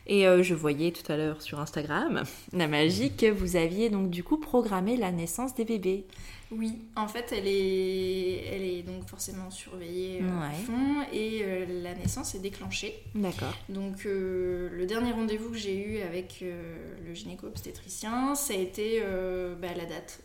Et 0.08 0.28
euh, 0.28 0.44
je 0.44 0.54
voyais 0.54 0.92
tout 0.92 1.12
à 1.12 1.18
l'heure 1.18 1.42
sur 1.42 1.60
Instagram, 1.60 2.24
la 2.54 2.68
magie, 2.68 3.12
que 3.16 3.30
vous 3.30 3.56
aviez 3.56 3.90
donc 3.90 4.10
du 4.10 4.24
coup 4.24 4.38
programmé 4.38 4.98
la 4.98 5.12
naissance 5.12 5.56
des 5.56 5.66
bébés. 5.66 6.06
Oui, 6.52 6.80
en 6.96 7.08
fait, 7.08 7.32
elle 7.32 7.48
est, 7.48 8.46
elle 8.54 8.62
est 8.62 8.84
donc 8.84 9.08
forcément 9.08 9.50
surveillée 9.50 10.22
euh, 10.22 10.42
à 10.42 10.52
fond 10.52 11.04
et 11.12 11.42
euh, 11.44 11.82
la 11.82 11.96
naissance 11.96 12.36
est 12.36 12.40
déclenchée. 12.40 13.02
D'accord. 13.16 13.54
Donc 13.68 14.06
euh, 14.06 14.70
le 14.72 14.86
dernier 14.86 15.12
rendez-vous 15.12 15.50
que 15.50 15.58
j'ai 15.58 15.76
eu 15.76 16.02
avec 16.02 16.44
le 16.44 17.14
gynéco-obstétricien, 17.14 18.36
ça 18.36 18.54
a 18.54 18.58
été 18.58 19.02
bah, 19.60 19.70
la 19.76 19.86
date. 19.86 20.20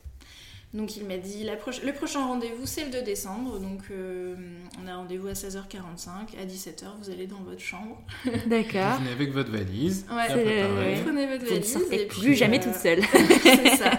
Donc 0.72 0.96
il 0.96 1.04
m'a 1.04 1.16
dit 1.16 1.42
la 1.42 1.56
proche- 1.56 1.82
le 1.84 1.92
prochain 1.92 2.24
rendez-vous 2.24 2.64
c'est 2.64 2.84
le 2.84 2.90
2 2.92 3.02
décembre, 3.02 3.58
donc 3.58 3.80
euh, 3.90 4.36
on 4.80 4.86
a 4.86 4.94
rendez-vous 4.94 5.26
à 5.26 5.32
16h45, 5.32 6.38
à 6.40 6.44
17h 6.46 6.84
vous 7.02 7.10
allez 7.10 7.26
dans 7.26 7.40
votre 7.42 7.60
chambre. 7.60 8.00
D'accord. 8.46 8.92
Vous 8.92 8.98
venez 9.02 9.10
avec 9.12 9.32
votre 9.32 9.50
valise. 9.50 10.06
Ouais, 10.08 10.32
ouais. 10.32 11.00
Prenez 11.04 11.26
votre 11.26 11.44
Vous 11.44 11.50
ne 11.50 11.60
valise 11.60 11.78
et 11.90 12.06
plus 12.06 12.34
jamais 12.36 12.60
euh, 12.60 12.62
toute 12.62 12.74
seule. 12.80 13.00
c'est 13.42 13.76
ça. 13.76 13.90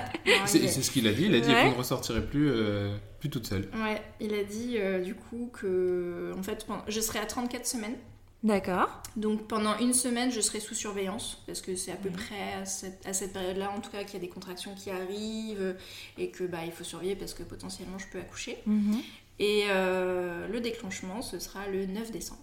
C'est 0.46 0.70
ce 0.82 0.92
qu'il 0.92 1.08
a 1.08 1.12
dit. 1.12 1.26
Il 1.26 1.36
a 1.36 1.42
dit 1.42 1.52
Ouais. 1.52 1.66
vous 1.66 1.72
ne 1.74 1.78
ressortirez 1.78 2.26
plus, 2.26 2.50
euh, 2.50 2.96
plus 3.20 3.30
toute 3.30 3.48
seule. 3.48 3.68
Ouais, 3.76 4.02
il 4.22 4.34
a 4.34 4.44
dit 4.44 4.76
euh, 4.78 5.02
du 5.02 5.14
coup 5.16 5.50
que 5.52 6.32
en 6.38 6.42
fait 6.44 6.66
je 6.88 7.02
serai 7.02 7.20
à 7.20 7.26
34 7.26 7.66
semaines. 7.68 7.96
D'accord. 8.44 8.90
Donc 9.16 9.48
pendant 9.48 9.78
une 9.78 9.94
semaine, 9.94 10.32
je 10.32 10.42
serai 10.42 10.60
sous 10.60 10.74
surveillance 10.74 11.44
parce 11.46 11.62
que 11.62 11.76
c'est 11.76 11.92
à 11.92 11.96
peu 11.96 12.10
près 12.10 12.54
à 12.60 12.66
cette, 12.66 13.06
à 13.06 13.14
cette 13.14 13.34
période-là, 13.34 13.70
en 13.70 13.80
tout 13.82 13.92
cas, 13.92 14.04
qu'il 14.04 14.16
y 14.16 14.18
a 14.18 14.20
des 14.20 14.30
contractions 14.30 14.74
qui 14.74 14.90
arrivent 14.90 15.76
et 16.18 16.30
que 16.32 16.44
bah 16.46 16.60
il 16.66 16.72
faut 16.72 16.84
surveiller 16.84 17.16
parce 17.16 17.34
que 17.36 17.44
potentiellement 17.44 18.00
je 18.00 18.08
peux 18.12 18.20
accoucher. 18.20 18.58
Mhm. 18.66 18.98
Et 19.40 19.66
euh, 19.70 20.48
le 20.48 20.60
déclenchement, 20.60 21.22
ce 21.22 21.38
sera 21.40 21.68
le 21.68 21.86
9 21.86 22.12
décembre. 22.12 22.42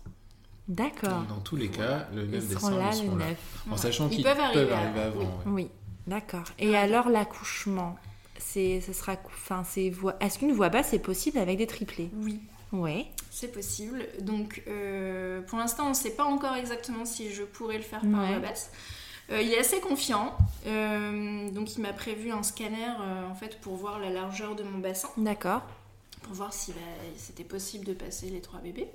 D'accord. 0.69 1.25
Dans 1.29 1.41
tous 1.41 1.57
les 1.57 1.69
cas, 1.69 2.07
le 2.15 2.27
9 2.27 2.45
Ils 2.45 2.51
seront 2.59 2.69
décembre, 2.69 2.79
là 2.79 2.91
ils 2.93 3.01
le 3.01 3.07
seront 3.07 3.17
9. 3.17 3.29
là. 3.67 3.73
En 3.73 3.77
sachant 3.77 4.09
Ils 4.09 4.15
qu'ils 4.17 4.25
peuvent 4.25 4.37
peuvent 4.37 4.45
arriver 4.45 4.73
arriver, 4.73 5.01
avant, 5.01 5.19
oui. 5.21 5.25
ouais. 5.27 5.33
Oui, 5.47 5.71
d'accord. 6.07 6.45
Et 6.59 6.77
alors 6.77 7.09
l'accouchement, 7.09 7.97
c'est, 8.39 8.81
ce 8.83 8.93
sera, 8.93 9.17
enfin, 9.27 9.65
c'est 9.65 9.91
voix. 9.91 10.17
Est-ce 10.21 10.39
qu'une 10.39 10.53
voix 10.53 10.69
basse 10.69 10.93
est 10.93 10.99
possible 11.01 11.39
avec 11.39 11.59
des 11.59 11.67
triplés? 11.67 12.11
Oui, 12.23 12.41
Ouais. 12.71 13.07
C'est 13.39 13.53
possible. 13.53 14.07
Donc 14.21 14.63
euh, 14.69 15.41
pour 15.43 15.59
l'instant, 15.59 15.87
on 15.87 15.91
ne 15.91 15.95
sait 15.95 16.11
pas 16.11 16.25
encore 16.25 16.55
exactement 16.57 17.05
si 17.05 17.33
je 17.33 17.43
pourrais 17.45 17.77
le 17.77 17.83
faire 17.85 18.01
par 18.01 18.23
Ouais. 18.23 18.29
voie 18.29 18.39
basse. 18.49 18.71
Euh, 19.31 19.43
il 19.43 19.53
est 19.53 19.59
assez 19.59 19.81
confiant, 19.81 20.37
Euh, 20.67 21.51
donc 21.51 21.77
il 21.77 21.83
m'a 21.83 21.93
prévu 21.93 22.31
un 22.33 22.43
scanner 22.43 22.77
euh, 23.01 23.31
en 23.31 23.35
fait 23.35 23.61
pour 23.61 23.77
voir 23.77 23.99
la 23.99 24.11
largeur 24.11 24.55
de 24.57 24.63
mon 24.63 24.79
bassin. 24.79 25.09
D'accord. 25.17 25.63
pour 26.23 26.35
voir 26.35 26.53
si 26.53 26.73
bah, 26.73 26.79
c'était 27.17 27.45
possible 27.45 27.85
de 27.87 27.93
passer 27.95 28.27
les 28.31 28.41
trois 28.41 28.61
bébés. 28.61 28.89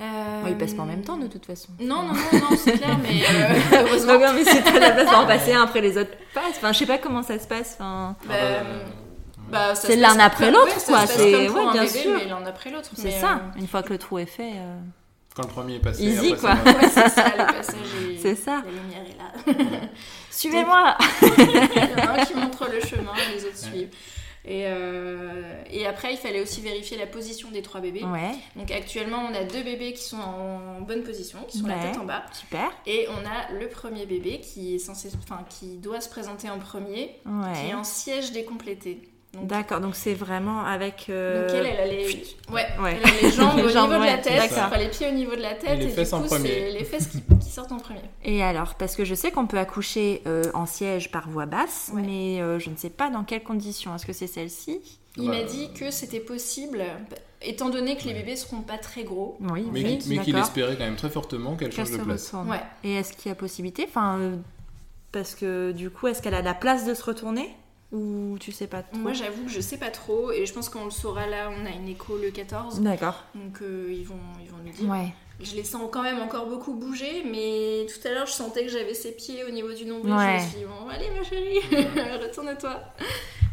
Euh, 0.00 0.42
Bon, 0.42 0.48
ils 0.48 0.56
passent 0.56 0.74
pas 0.74 0.82
en 0.82 0.86
même 0.86 1.02
temps 1.02 1.16
de 1.16 1.26
toute 1.26 1.44
façon. 1.46 1.70
Non, 1.80 2.02
non, 2.04 2.12
non, 2.14 2.38
non 2.50 2.56
c'est 2.56 2.72
clair, 2.78 2.96
mais 3.02 3.22
euh, 3.22 3.60
heureusement. 3.86 4.12
Non, 4.14 4.26
non, 4.28 4.32
mais 4.34 4.44
c'est 4.44 4.64
à 4.68 4.78
la 4.78 4.90
place 4.92 5.10
d'en 5.10 5.26
passer 5.26 5.52
un 5.54 5.62
après 5.62 5.80
les 5.80 5.98
autres 5.98 6.12
passent. 6.32 6.56
Enfin, 6.58 6.72
je 6.72 6.78
sais 6.78 6.86
pas 6.86 6.98
comment 6.98 7.22
ça 7.24 7.38
se 7.38 7.48
passe. 7.48 7.72
Enfin, 7.74 8.16
Bah, 8.26 8.34
Ah, 8.38 8.62
bah, 9.50 9.74
C'est 9.74 9.96
l'un 9.96 10.18
après 10.18 10.50
l'autre, 10.50 10.84
quoi, 10.86 11.06
c'est- 11.06 11.48
ouais, 11.48 11.48
bien 11.72 11.72
bébé, 11.84 11.88
sûr. 11.88 12.18
l'un 12.28 12.46
après 12.46 12.70
l'autre. 12.70 12.90
c'est 12.96 13.10
ça. 13.10 13.32
euh, 13.34 13.58
Une 13.60 13.66
fois 13.68 13.82
que 13.82 13.90
le 13.92 13.98
trou 13.98 14.18
est 14.18 14.26
fait, 14.26 14.52
euh, 14.56 14.78
Quand 15.34 15.42
le 15.42 15.48
premier 15.48 15.74
est 15.76 15.80
passé, 15.80 16.02
Easy, 16.04 16.32
après, 16.32 16.40
quoi. 16.40 16.72
ouais, 16.72 16.88
c'est 16.88 17.08
ça, 17.08 17.24
le 17.36 17.46
passage 17.52 17.74
est... 18.10 18.18
c'est 18.20 18.34
ça. 18.34 18.62
La 18.64 18.70
lumière 18.70 19.02
est 19.08 19.18
là. 19.18 19.80
Suivez-moi. 20.30 20.96
Il 21.22 21.76
y 21.76 22.00
en 22.02 22.06
a 22.06 22.20
un 22.20 22.24
qui 22.24 22.34
montre 22.34 22.68
le 22.70 22.80
chemin, 22.80 23.12
les 23.34 23.44
autres 23.44 23.56
suivent. 23.56 23.90
Et, 24.44 24.62
euh, 24.66 25.42
et 25.70 25.86
après, 25.86 26.12
il 26.14 26.16
fallait 26.16 26.40
aussi 26.40 26.62
vérifier 26.62 26.96
la 26.96 27.06
position 27.06 27.50
des 27.50 27.60
trois 27.60 27.82
bébés. 27.82 28.02
Ouais. 28.04 28.30
Donc 28.56 28.70
actuellement, 28.70 29.28
on 29.30 29.34
a 29.34 29.42
deux 29.44 29.62
bébés 29.62 29.92
qui 29.92 30.02
sont 30.04 30.16
en 30.16 30.80
bonne 30.80 31.02
position, 31.02 31.40
qui 31.48 31.58
sont 31.58 31.66
la 31.66 31.74
tête 31.74 31.98
en 31.98 32.04
bas. 32.04 32.22
Super. 32.32 32.70
Et 32.86 33.06
on 33.10 33.26
a 33.26 33.52
le 33.60 33.68
premier 33.68 34.06
bébé 34.06 34.40
qui 34.40 34.76
est 34.76 34.78
censé, 34.78 35.10
enfin, 35.22 35.44
qui 35.50 35.76
doit 35.76 36.00
se 36.00 36.08
présenter 36.08 36.48
en 36.48 36.58
premier, 36.58 37.18
qui 37.24 37.28
Ouais. 37.30 37.68
est 37.70 37.74
en 37.74 37.84
siège 37.84 38.32
décomplété. 38.32 39.07
D'accord. 39.34 39.80
Donc 39.80 39.94
c'est 39.94 40.14
vraiment 40.14 40.64
avec. 40.64 41.06
euh, 41.10 41.46
donc 41.46 41.56
elle, 41.56 41.66
elle 41.66 41.80
a 41.80 41.86
les, 41.86 42.06
ouais, 42.50 42.66
Ouais. 42.82 42.96
elle 43.02 43.08
a 43.10 43.22
les 43.22 43.30
jambes 43.30 43.56
Les 43.58 43.62
au 43.64 43.68
jambes, 43.68 43.90
niveau 43.90 44.00
de 44.02 44.06
la 44.06 44.18
tête, 44.18 44.42
enfin, 44.52 44.78
les 44.78 44.88
pieds 44.88 45.06
au 45.08 45.12
niveau 45.12 45.36
de 45.36 45.42
la 45.42 45.54
tête, 45.54 45.70
Et 45.70 45.76
les 45.76 45.84
et, 45.86 45.90
fesses 45.90 46.08
du 46.08 46.14
en 46.14 46.22
coup 46.22 46.28
premier. 46.28 46.48
c'est 46.48 46.70
les 46.72 46.84
fesses 46.84 47.06
qui, 47.08 47.22
qui 47.40 47.50
sortent 47.50 47.72
en 47.72 47.76
premier. 47.78 48.00
Et 48.24 48.42
alors, 48.42 48.74
parce 48.74 48.96
que 48.96 49.04
je 49.04 49.14
sais 49.14 49.30
qu'on 49.30 49.46
peut 49.46 49.58
accoucher 49.58 50.22
euh, 50.26 50.44
en 50.54 50.64
siège 50.66 51.10
par 51.10 51.28
voie 51.28 51.46
basse, 51.46 51.90
Ouais. 51.94 52.02
mais 52.02 52.40
euh, 52.40 52.58
je 52.58 52.70
ne 52.70 52.76
sais 52.76 52.90
pas 52.90 53.10
dans 53.10 53.22
quelles 53.22 53.42
conditions. 53.44 53.94
Est-ce 53.94 54.06
que 54.06 54.12
c'est 54.14 54.26
celle-ci? 54.26 54.80
Il 55.16 55.28
Bah, 55.28 55.36
m'a 55.36 55.42
dit 55.44 55.72
que 55.74 55.90
c'était 55.90 56.20
possible, 56.20 56.82
étant 57.42 57.68
donné 57.70 57.96
que 57.96 58.04
les 58.04 58.14
bébés 58.14 58.36
seront 58.36 58.62
pas 58.62 58.78
très 58.78 59.04
gros. 59.04 59.36
Oui, 59.40 59.66
Mais, 59.72 59.82
oui, 59.84 59.98
qui- 59.98 60.08
mais 60.08 60.18
qu'il 60.24 60.36
espérait 60.38 60.76
quand 60.76 60.84
même 60.84 60.96
très 60.96 61.10
fortement 61.10 61.54
qu'elle 61.56 61.72
change 61.72 61.90
de 61.90 61.96
se 61.98 62.02
place. 62.02 62.24
retourne. 62.26 62.50
Ouais. 62.50 62.60
Et 62.82 62.94
est-ce 62.94 63.12
qu'il 63.12 63.28
y 63.28 63.32
a 63.32 63.34
possibilité 63.34 63.84
Enfin, 63.88 64.18
euh, 64.18 64.36
parce 65.12 65.34
que 65.34 65.72
du 65.72 65.90
coup, 65.90 66.06
est-ce 66.06 66.22
qu'elle 66.22 66.34
a 66.34 66.42
la 66.42 66.54
place 66.54 66.86
de 66.86 66.94
se 66.94 67.02
retourner? 67.02 67.54
Ou 67.90 68.36
tu 68.38 68.52
sais 68.52 68.66
pas 68.66 68.82
trop 68.82 68.98
Moi, 68.98 69.14
j'avoue 69.14 69.44
que 69.44 69.50
je 69.50 69.60
sais 69.60 69.78
pas 69.78 69.90
trop, 69.90 70.30
et 70.30 70.44
je 70.44 70.52
pense 70.52 70.68
qu'on 70.68 70.84
le 70.84 70.90
saura 70.90 71.26
là. 71.26 71.50
On 71.50 71.64
a 71.64 71.70
une 71.70 71.88
écho 71.88 72.18
le 72.18 72.30
14, 72.30 72.80
D'accord. 72.80 73.24
donc 73.34 73.62
euh, 73.62 73.90
ils 73.90 74.04
vont, 74.04 74.20
ils 74.42 74.50
vont 74.50 74.58
nous 74.58 74.70
dire. 74.72 74.88
Ouais. 74.90 75.14
Je 75.40 75.54
les 75.54 75.62
sens 75.64 75.82
quand 75.92 76.02
même 76.02 76.20
encore 76.20 76.46
beaucoup 76.46 76.74
bouger, 76.74 77.22
mais 77.30 77.86
tout 77.86 78.08
à 78.08 78.12
l'heure, 78.12 78.26
je 78.26 78.32
sentais 78.32 78.64
que 78.64 78.70
j'avais 78.72 78.94
ses 78.94 79.12
pieds 79.12 79.44
au 79.44 79.50
niveau 79.50 79.72
du 79.72 79.84
nombril. 79.86 80.12
Ouais. 80.12 80.38
Je 80.38 80.44
me 80.44 80.48
suis 80.48 80.58
dit, 80.58 80.64
bon, 80.64 80.88
allez 80.90 81.06
ma 81.16 81.22
chérie, 81.24 82.18
retourne-toi. 82.22 82.80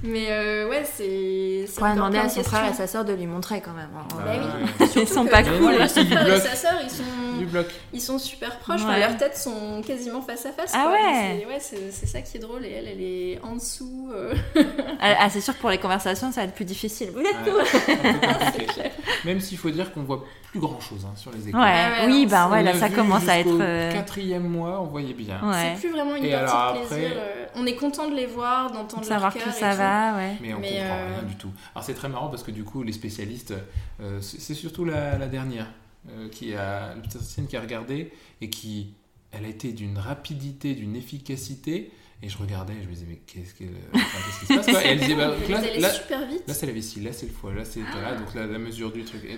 Mais 0.03 0.27
euh, 0.29 0.67
ouais, 0.69 0.83
c'est. 0.83 1.65
Faudrait 1.67 1.91
encore 1.91 1.95
demander 2.09 2.17
à 2.19 2.29
son 2.29 2.43
frère 2.43 2.63
et 2.63 2.67
questions. 2.67 2.85
sa 2.85 2.91
soeur 2.91 3.05
de 3.05 3.13
lui 3.13 3.25
montrer 3.27 3.61
quand 3.61 3.71
même. 3.73 3.89
hein. 3.97 4.05
Bah, 4.15 4.23
Bah 4.25 4.31
oui. 4.79 4.87
Ils 4.97 5.07
sont 5.07 5.25
pas 5.25 5.41
cool. 5.41 5.53
du 5.53 5.55
Frère 6.11 6.35
et 6.35 6.39
sa 6.41 6.55
sœur, 6.55 6.73
ils 6.83 6.89
sont, 6.91 7.03
Du 7.39 7.45
bloc. 7.45 7.67
ils 7.93 8.01
sont 8.01 8.19
super 8.19 8.59
proches. 8.59 8.81
Ouais. 8.81 8.87
Enfin, 8.89 8.99
leurs 8.99 9.17
têtes 9.17 9.37
sont 9.37 9.81
quasiment 9.85 10.21
face 10.21 10.45
à 10.45 10.51
face. 10.51 10.73
Ah 10.75 10.83
quoi. 10.83 10.91
ouais. 10.91 11.37
C'est- 11.39 11.45
Ouais, 11.77 11.89
c'est 11.91 12.07
ça 12.07 12.21
qui 12.21 12.37
est 12.37 12.39
drôle. 12.39 12.65
Et 12.65 12.71
elle, 12.71 12.87
elle 12.87 13.01
est 13.01 13.39
en 13.41 13.55
dessous. 13.55 14.09
euh, 14.13 14.33
Ah, 14.99 15.15
ah, 15.21 15.29
c'est 15.29 15.41
sûr 15.41 15.55
que 15.55 15.61
pour 15.61 15.69
les 15.71 15.77
conversations, 15.79 16.31
ça 16.31 16.41
va 16.41 16.47
être 16.47 16.55
plus 16.55 16.65
difficile. 16.65 17.11
Vous 17.11 17.21
êtes. 17.21 18.91
Même 19.23 19.39
s'il 19.39 19.57
faut 19.57 19.69
dire 19.71 19.91
qu'on 19.93 20.03
voit 20.03 20.23
plus 20.51 20.59
grand 20.59 20.79
chose 20.79 21.05
sur 21.15 21.31
les 21.31 21.49
écoles. 21.49 21.59
Ouais, 21.59 21.67
ouais, 21.75 22.05
oui, 22.07 22.25
bah 22.25 22.49
ouais, 22.49 22.63
là 22.63 22.73
ça 22.73 22.89
commence 22.89 23.27
à 23.27 23.39
être. 23.39 23.47
euh, 23.59 23.91
Quatrième 23.93 24.47
mois, 24.47 24.81
on 24.81 24.85
voyait 24.85 25.13
bien. 25.13 25.39
Ouais. 25.43 25.73
C'est 25.75 25.81
plus 25.87 25.91
vraiment 25.95 26.15
une 26.15 26.25
Et 26.25 26.31
partie 26.31 26.55
alors 26.55 26.73
de 26.73 26.79
après- 26.83 26.95
plaisir. 26.97 27.11
euh, 27.17 27.45
On 27.55 27.65
est 27.65 27.75
content 27.75 28.09
de 28.09 28.15
les 28.15 28.25
voir, 28.25 28.71
d'entendre 28.71 29.03
de 29.03 29.09
leur 29.09 29.19
savoir 29.21 29.33
cœur 29.33 29.43
qui 29.43 29.49
et 29.49 29.51
ça 29.53 29.71
tout. 29.71 29.77
va, 29.77 30.15
ouais. 30.17 30.33
Mais 30.41 30.53
on 30.53 30.59
Mais, 30.59 30.69
comprend 30.79 30.95
euh, 30.97 31.07
rien 31.19 31.23
du 31.23 31.35
tout. 31.35 31.51
Alors 31.73 31.83
c'est 31.85 31.93
très 31.93 32.09
marrant 32.09 32.27
parce 32.29 32.43
que 32.43 32.51
du 32.51 32.63
coup 32.63 32.83
les 32.83 32.91
spécialistes, 32.93 33.53
euh, 34.01 34.19
c'est 34.21 34.53
surtout 34.53 34.83
la, 34.85 35.17
la 35.17 35.27
dernière 35.27 35.67
euh, 36.09 36.27
qui 36.29 36.53
a, 36.55 36.89
la 36.95 37.01
petite 37.01 37.21
ancienne 37.21 37.47
qui 37.47 37.55
a 37.57 37.61
regardé 37.61 38.11
et 38.41 38.49
qui, 38.49 38.93
elle 39.31 39.45
a 39.45 39.47
été 39.47 39.71
d'une 39.73 39.97
rapidité, 39.97 40.73
d'une 40.75 40.95
efficacité. 40.95 41.91
Et 42.23 42.29
je 42.29 42.37
regardais, 42.37 42.73
je 42.81 42.87
me 42.87 42.93
disais 42.93 43.05
mais 43.09 43.19
qu'est-ce 43.27 43.53
enfin, 43.93 44.07
qu'est-ce 44.25 44.39
qui 44.39 44.45
se 44.45 44.53
passe 44.55 44.65
quoi 44.67 44.83
Et 44.83 44.87
elle 44.87 44.99
disait 44.99 45.15
bah, 45.15 45.31
là, 45.49 45.61
là, 45.79 45.89
super 45.91 46.25
vite. 46.25 46.43
là, 46.47 46.53
c'est 46.53 46.65
la 46.65 46.71
vessie, 46.71 47.01
là 47.01 47.11
c'est 47.13 47.25
le 47.25 47.33
foie, 47.33 47.53
là 47.53 47.65
c'est 47.65 47.81
là 47.81 48.15
donc 48.17 48.33
la, 48.33 48.45
la 48.47 48.57
mesure 48.57 48.91
du 48.91 49.03
truc. 49.03 49.21
Et, 49.25 49.37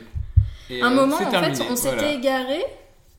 et, 0.69 0.81
un 0.81 0.91
euh, 0.91 0.95
moment, 0.95 1.15
en 1.17 1.29
terminé, 1.29 1.55
fait, 1.55 1.63
on 1.69 1.75
s'était 1.75 1.95
voilà. 1.95 2.13
égaré. 2.13 2.63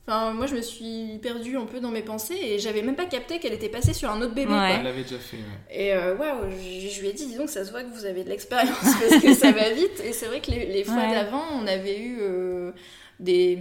Enfin, 0.07 0.33
moi, 0.33 0.47
je 0.47 0.55
me 0.55 0.61
suis 0.61 1.19
perdue 1.21 1.55
un 1.55 1.65
peu 1.65 1.79
dans 1.79 1.91
mes 1.91 2.01
pensées 2.01 2.37
et 2.41 2.57
j'avais 2.57 2.81
même 2.81 2.95
pas 2.95 3.05
capté 3.05 3.37
qu'elle 3.39 3.53
était 3.53 3.69
passée 3.69 3.93
sur 3.93 4.09
un 4.09 4.19
autre 4.21 4.33
bébé. 4.33 4.51
Ouais. 4.51 4.57
quoi. 4.57 4.69
Elle 4.69 4.83
l'avait 4.83 5.03
déjà 5.03 5.19
fait. 5.19 5.37
ouais. 5.37 5.43
Et 5.69 5.93
euh, 5.93 6.15
waouh, 6.15 6.49
je, 6.49 6.89
je 6.89 7.01
lui 7.01 7.09
ai 7.09 7.13
dit, 7.13 7.27
dis 7.27 7.35
donc, 7.35 7.49
ça 7.49 7.63
se 7.63 7.69
voit 7.69 7.83
que 7.83 7.93
vous 7.93 8.05
avez 8.05 8.23
de 8.23 8.29
l'expérience 8.29 8.75
parce 8.81 9.21
que 9.21 9.33
ça 9.35 9.51
va 9.51 9.69
vite. 9.69 10.01
Et 10.03 10.13
c'est 10.13 10.25
vrai 10.25 10.39
que 10.41 10.49
les, 10.49 10.65
les 10.65 10.83
fois 10.83 10.95
Ouais. 10.95 11.11
d'avant, 11.11 11.43
on 11.61 11.67
avait 11.67 11.99
eu 11.99 12.17
euh, 12.21 12.71
des, 13.19 13.59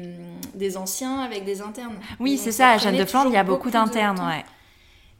des 0.54 0.76
anciens 0.78 1.20
avec 1.20 1.44
des 1.44 1.60
internes. 1.60 1.96
Oui, 2.18 2.38
c'est 2.38 2.52
ça, 2.52 2.70
à 2.70 2.78
Jeanne 2.78 2.96
de 2.96 3.04
Flandre, 3.04 3.30
il 3.30 3.34
y 3.34 3.38
a 3.38 3.44
beaucoup 3.44 3.68
de 3.68 3.74
d'internes, 3.74 4.18
ouais. 4.20 4.44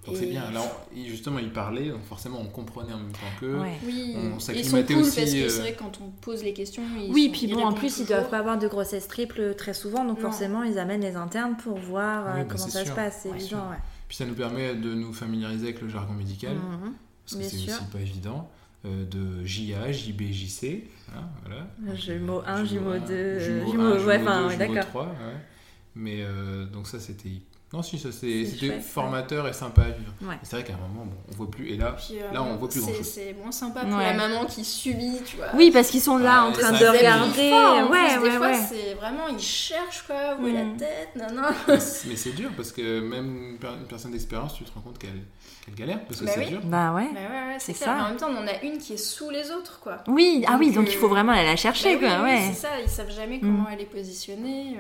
Donc 0.08 0.16
c'est 0.18 0.26
bien. 0.26 0.50
Là, 0.50 0.60
on- 0.62 1.04
justement, 1.06 1.38
il 1.38 1.52
parlait, 1.52 1.90
donc 1.90 2.02
forcément 2.04 2.40
on 2.40 2.46
comprenait 2.48 2.92
en 2.92 2.98
même 2.98 3.12
temps 3.12 3.18
qu'eux. 3.40 3.58
ouais. 3.58 3.78
Oui, 3.84 4.14
On 4.16 4.34
ils 4.36 4.40
s'acclimatait 4.40 4.94
cool 4.94 5.02
aussi, 5.04 5.16
parce 5.20 5.30
que 5.32 5.36
euh, 5.38 5.48
c'est 5.48 5.60
vrai 5.60 5.72
que 5.74 5.78
quand 5.78 5.98
on 6.02 6.10
pose 6.20 6.42
les 6.42 6.52
questions, 6.52 6.82
ils 6.98 7.12
Oui, 7.12 7.26
sont- 7.26 7.32
puis 7.32 7.40
ils 7.46 7.54
bon, 7.54 7.64
en 7.64 7.72
plus, 7.72 7.86
ils 7.88 8.02
toujours. 8.02 8.06
doivent 8.08 8.30
pas 8.30 8.38
avoir 8.38 8.58
de 8.58 8.66
grossesse 8.68 9.06
triple 9.08 9.54
très 9.56 9.74
souvent, 9.74 10.04
donc 10.04 10.16
Non. 10.18 10.30
forcément, 10.30 10.62
ils 10.62 10.78
amènent 10.78 11.00
les 11.02 11.16
internes 11.16 11.56
pour 11.56 11.78
voir 11.78 12.26
euh, 12.26 12.30
Oui, 12.34 12.40
bah, 12.40 12.46
comment 12.56 12.68
ça 12.68 12.84
se 12.84 12.90
passe, 12.92 13.20
c'est 13.22 13.30
évident, 13.30 13.70
ouais. 13.70 13.76
Puis 14.08 14.16
ça 14.16 14.24
nous 14.24 14.34
permet 14.34 14.74
de 14.74 14.94
nous 14.94 15.12
familiariser 15.12 15.64
avec 15.68 15.80
le 15.82 15.88
jargon 15.88 16.14
médical, 16.14 16.54
Mhm. 16.54 16.92
parce 17.24 17.36
que 17.42 17.48
c'est 17.48 17.56
aussi 17.70 17.84
pas 17.92 18.00
évident. 18.00 18.48
euh, 18.86 19.04
de 19.06 19.44
JA, 19.44 19.90
JB, 19.90 20.30
JC. 20.30 20.84
hein, 21.12 21.24
voilà. 21.44 21.66
Jumeau 21.96 22.42
1, 22.46 22.64
jumeau 22.64 22.96
2, 22.96 23.40
jumeau 23.40 23.72
jumeau- 23.72 23.82
1, 23.82 23.90
ouais, 23.92 23.98
jumeau 23.98 24.12
enfin, 24.30 24.40
2, 24.42 24.46
ouais, 24.46 24.52
jumeau 24.52 24.74
d'accord. 24.74 24.88
3, 24.90 25.04
ouais. 25.06 25.36
Mais 25.96 26.18
euh, 26.22 26.64
donc 26.66 26.86
ça 26.86 27.00
c'était. 27.00 27.28
Non, 27.70 27.82
si, 27.82 27.98
ça 27.98 28.10
c'était 28.10 28.80
formateur 28.80 29.46
et 29.46 29.52
sympa 29.52 29.82
à 29.82 29.90
vivre. 29.90 30.10
Ouais. 30.22 30.36
C'est 30.42 30.56
vrai 30.56 30.64
qu'à 30.64 30.72
un 30.72 30.88
moment, 30.88 31.04
bon, 31.04 31.16
on 31.30 31.36
voit 31.36 31.50
plus. 31.50 31.68
Et 31.68 31.76
là, 31.76 31.94
Puis, 31.98 32.18
euh, 32.18 32.32
Là, 32.32 32.42
on 32.42 32.56
voit 32.56 32.66
plus 32.70 32.80
c'est- 32.80 32.86
grand-chose. 32.86 33.06
C'est 33.06 33.34
moins 33.34 33.52
sympa 33.52 33.84
pour 33.84 33.98
Ouais. 33.98 34.06
la 34.06 34.14
maman 34.14 34.46
qui 34.46 34.64
subit, 34.64 35.18
tu 35.26 35.36
vois. 35.36 35.48
Oui, 35.54 35.70
parce 35.70 35.90
qu'ils 35.90 36.00
sont 36.00 36.16
là 36.16 36.44
Ah, 36.44 36.44
en 36.46 36.52
train 36.52 36.72
de 36.72 36.76
regarder. 36.86 37.50
Fort, 37.50 37.90
ouais, 37.90 38.16
ouais, 38.18 38.30
des 38.30 38.36
fois, 38.38 38.46
ouais. 38.52 38.54
c'est 38.66 38.94
vraiment, 38.94 39.28
ils 39.28 39.38
cherchent 39.38 40.04
quoi, 40.06 40.38
où 40.40 40.46
est 40.46 40.52
la 40.54 40.64
Mm. 40.64 40.76
tête, 40.78 41.08
non, 41.16 41.42
mais 42.06 42.16
c'est 42.16 42.32
dur 42.34 42.50
parce 42.56 42.72
que 42.72 43.00
même 43.00 43.50
une, 43.50 43.58
per- 43.58 43.74
une 43.78 43.86
personne 43.86 44.12
d'expérience, 44.12 44.54
tu 44.54 44.64
te 44.64 44.72
rends 44.74 44.80
compte 44.80 44.98
qu'elle 44.98 45.74
galère 45.76 46.02
parce 46.06 46.20
que 46.20 46.24
Bah 46.24 46.32
c'est 46.34 46.40
oui. 46.44 46.48
dur. 46.48 46.60
Bah 46.64 46.94
ouais. 46.94 47.08
Bah 47.12 47.20
ouais, 47.20 47.52
ouais, 47.52 47.56
c'est 47.58 47.74
ça. 47.74 47.94
Mais 47.96 48.00
en 48.00 48.08
même 48.08 48.16
temps, 48.16 48.30
on 48.30 48.38
en 48.42 48.46
a 48.46 48.62
une 48.62 48.78
qui 48.78 48.94
est 48.94 48.96
sous 48.96 49.28
les 49.28 49.50
autres, 49.50 49.78
quoi. 49.80 49.98
Oui, 50.06 50.42
ah 50.48 50.56
oui, 50.58 50.70
Donc, 50.72 50.86
euh, 50.86 50.90
il 50.90 50.96
faut 50.96 51.08
vraiment 51.08 51.32
aller 51.32 51.44
la 51.46 51.56
chercher, 51.56 51.96
Bah 51.98 52.06
quoi, 52.16 52.22
ouais. 52.24 52.44
C'est 52.48 52.60
ça, 52.62 52.68
ils 52.82 52.88
savent 52.88 53.10
jamais 53.14 53.40
comment 53.40 53.66
elle 53.70 53.82
est 53.82 53.84
positionnée. 53.84 54.78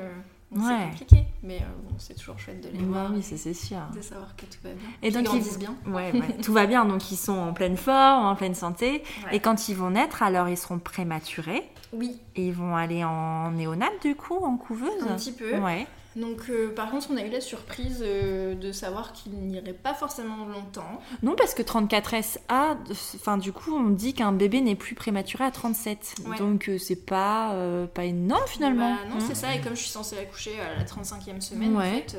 Donc 0.50 0.64
Ouais. 0.64 0.76
C'est 0.92 0.98
compliqué, 1.04 1.24
mais 1.42 1.56
euh, 1.56 1.66
bon, 1.88 1.94
c'est 1.98 2.14
toujours 2.14 2.38
chouette 2.38 2.60
de 2.62 2.76
les 2.76 2.82
voir, 2.84 3.10
oui, 3.12 3.22
c'est 3.22 3.52
sûr. 3.54 3.78
de 3.94 4.00
savoir 4.00 4.34
que 4.36 4.44
tout 4.46 4.58
va 4.64 4.70
bien. 4.70 4.88
Et 5.02 5.10
donc, 5.10 5.22
ils- 5.22 5.26
grandissent 5.26 5.58
bien. 5.58 5.74
Ouais, 5.86 6.10
ouais, 6.12 6.36
tout 6.42 6.52
va 6.52 6.66
bien, 6.66 6.84
donc 6.86 7.10
ils 7.12 7.16
sont 7.16 7.36
en 7.36 7.52
pleine 7.52 7.76
forme, 7.76 8.24
en 8.26 8.34
pleine 8.34 8.54
santé. 8.54 9.02
Et 9.32 9.40
quand 9.40 9.68
ils 9.68 9.74
vont 9.76 9.90
naître, 9.90 10.22
alors 10.22 10.48
ils 10.48 10.56
seront 10.56 10.78
prématurés. 10.78 11.64
Oui, 11.92 12.20
Et 12.36 12.48
ils 12.48 12.52
vont 12.54 12.76
aller 12.76 13.04
en 13.04 13.50
néonate, 13.52 14.02
du 14.02 14.14
coup, 14.14 14.36
en 14.44 14.56
couveuse 14.56 14.90
un 15.08 15.16
petit 15.16 15.32
peu. 15.32 15.58
Ouais. 15.58 15.86
Donc, 16.16 16.48
euh, 16.48 16.74
par 16.74 16.90
contre, 16.90 17.08
on 17.12 17.16
a 17.16 17.22
eu 17.22 17.30
la 17.30 17.40
surprise 17.40 18.02
euh, 18.02 18.54
de 18.54 18.72
savoir 18.72 19.12
qu'il 19.12 19.32
n'irait 19.32 19.72
pas 19.72 19.94
forcément 19.94 20.46
longtemps. 20.46 21.00
Non, 21.22 21.34
parce 21.36 21.54
que 21.54 21.62
34SA, 21.62 22.76
enfin, 23.14 23.36
du 23.36 23.52
coup, 23.52 23.72
on 23.74 23.90
dit 23.90 24.14
qu'un 24.14 24.32
bébé 24.32 24.60
n'est 24.60 24.74
plus 24.74 24.94
prématuré 24.94 25.44
à 25.44 25.50
37. 25.50 26.14
Ouais. 26.26 26.38
Donc, 26.38 26.68
euh, 26.68 26.78
c'est 26.78 27.04
pas, 27.04 27.52
euh, 27.52 27.86
pas 27.86 28.04
énorme, 28.04 28.42
finalement. 28.48 28.94
Bah, 28.94 29.00
non, 29.10 29.16
Hein 29.16 29.24
c'est 29.28 29.36
ça. 29.36 29.54
Et 29.54 29.60
comme 29.60 29.76
je 29.76 29.82
suis 29.82 29.90
censée 29.90 30.18
accoucher 30.18 30.58
à 30.60 30.78
la 30.78 30.84
35e 30.84 31.40
semaine, 31.40 31.76
en 31.76 31.80
fait, 31.80 32.16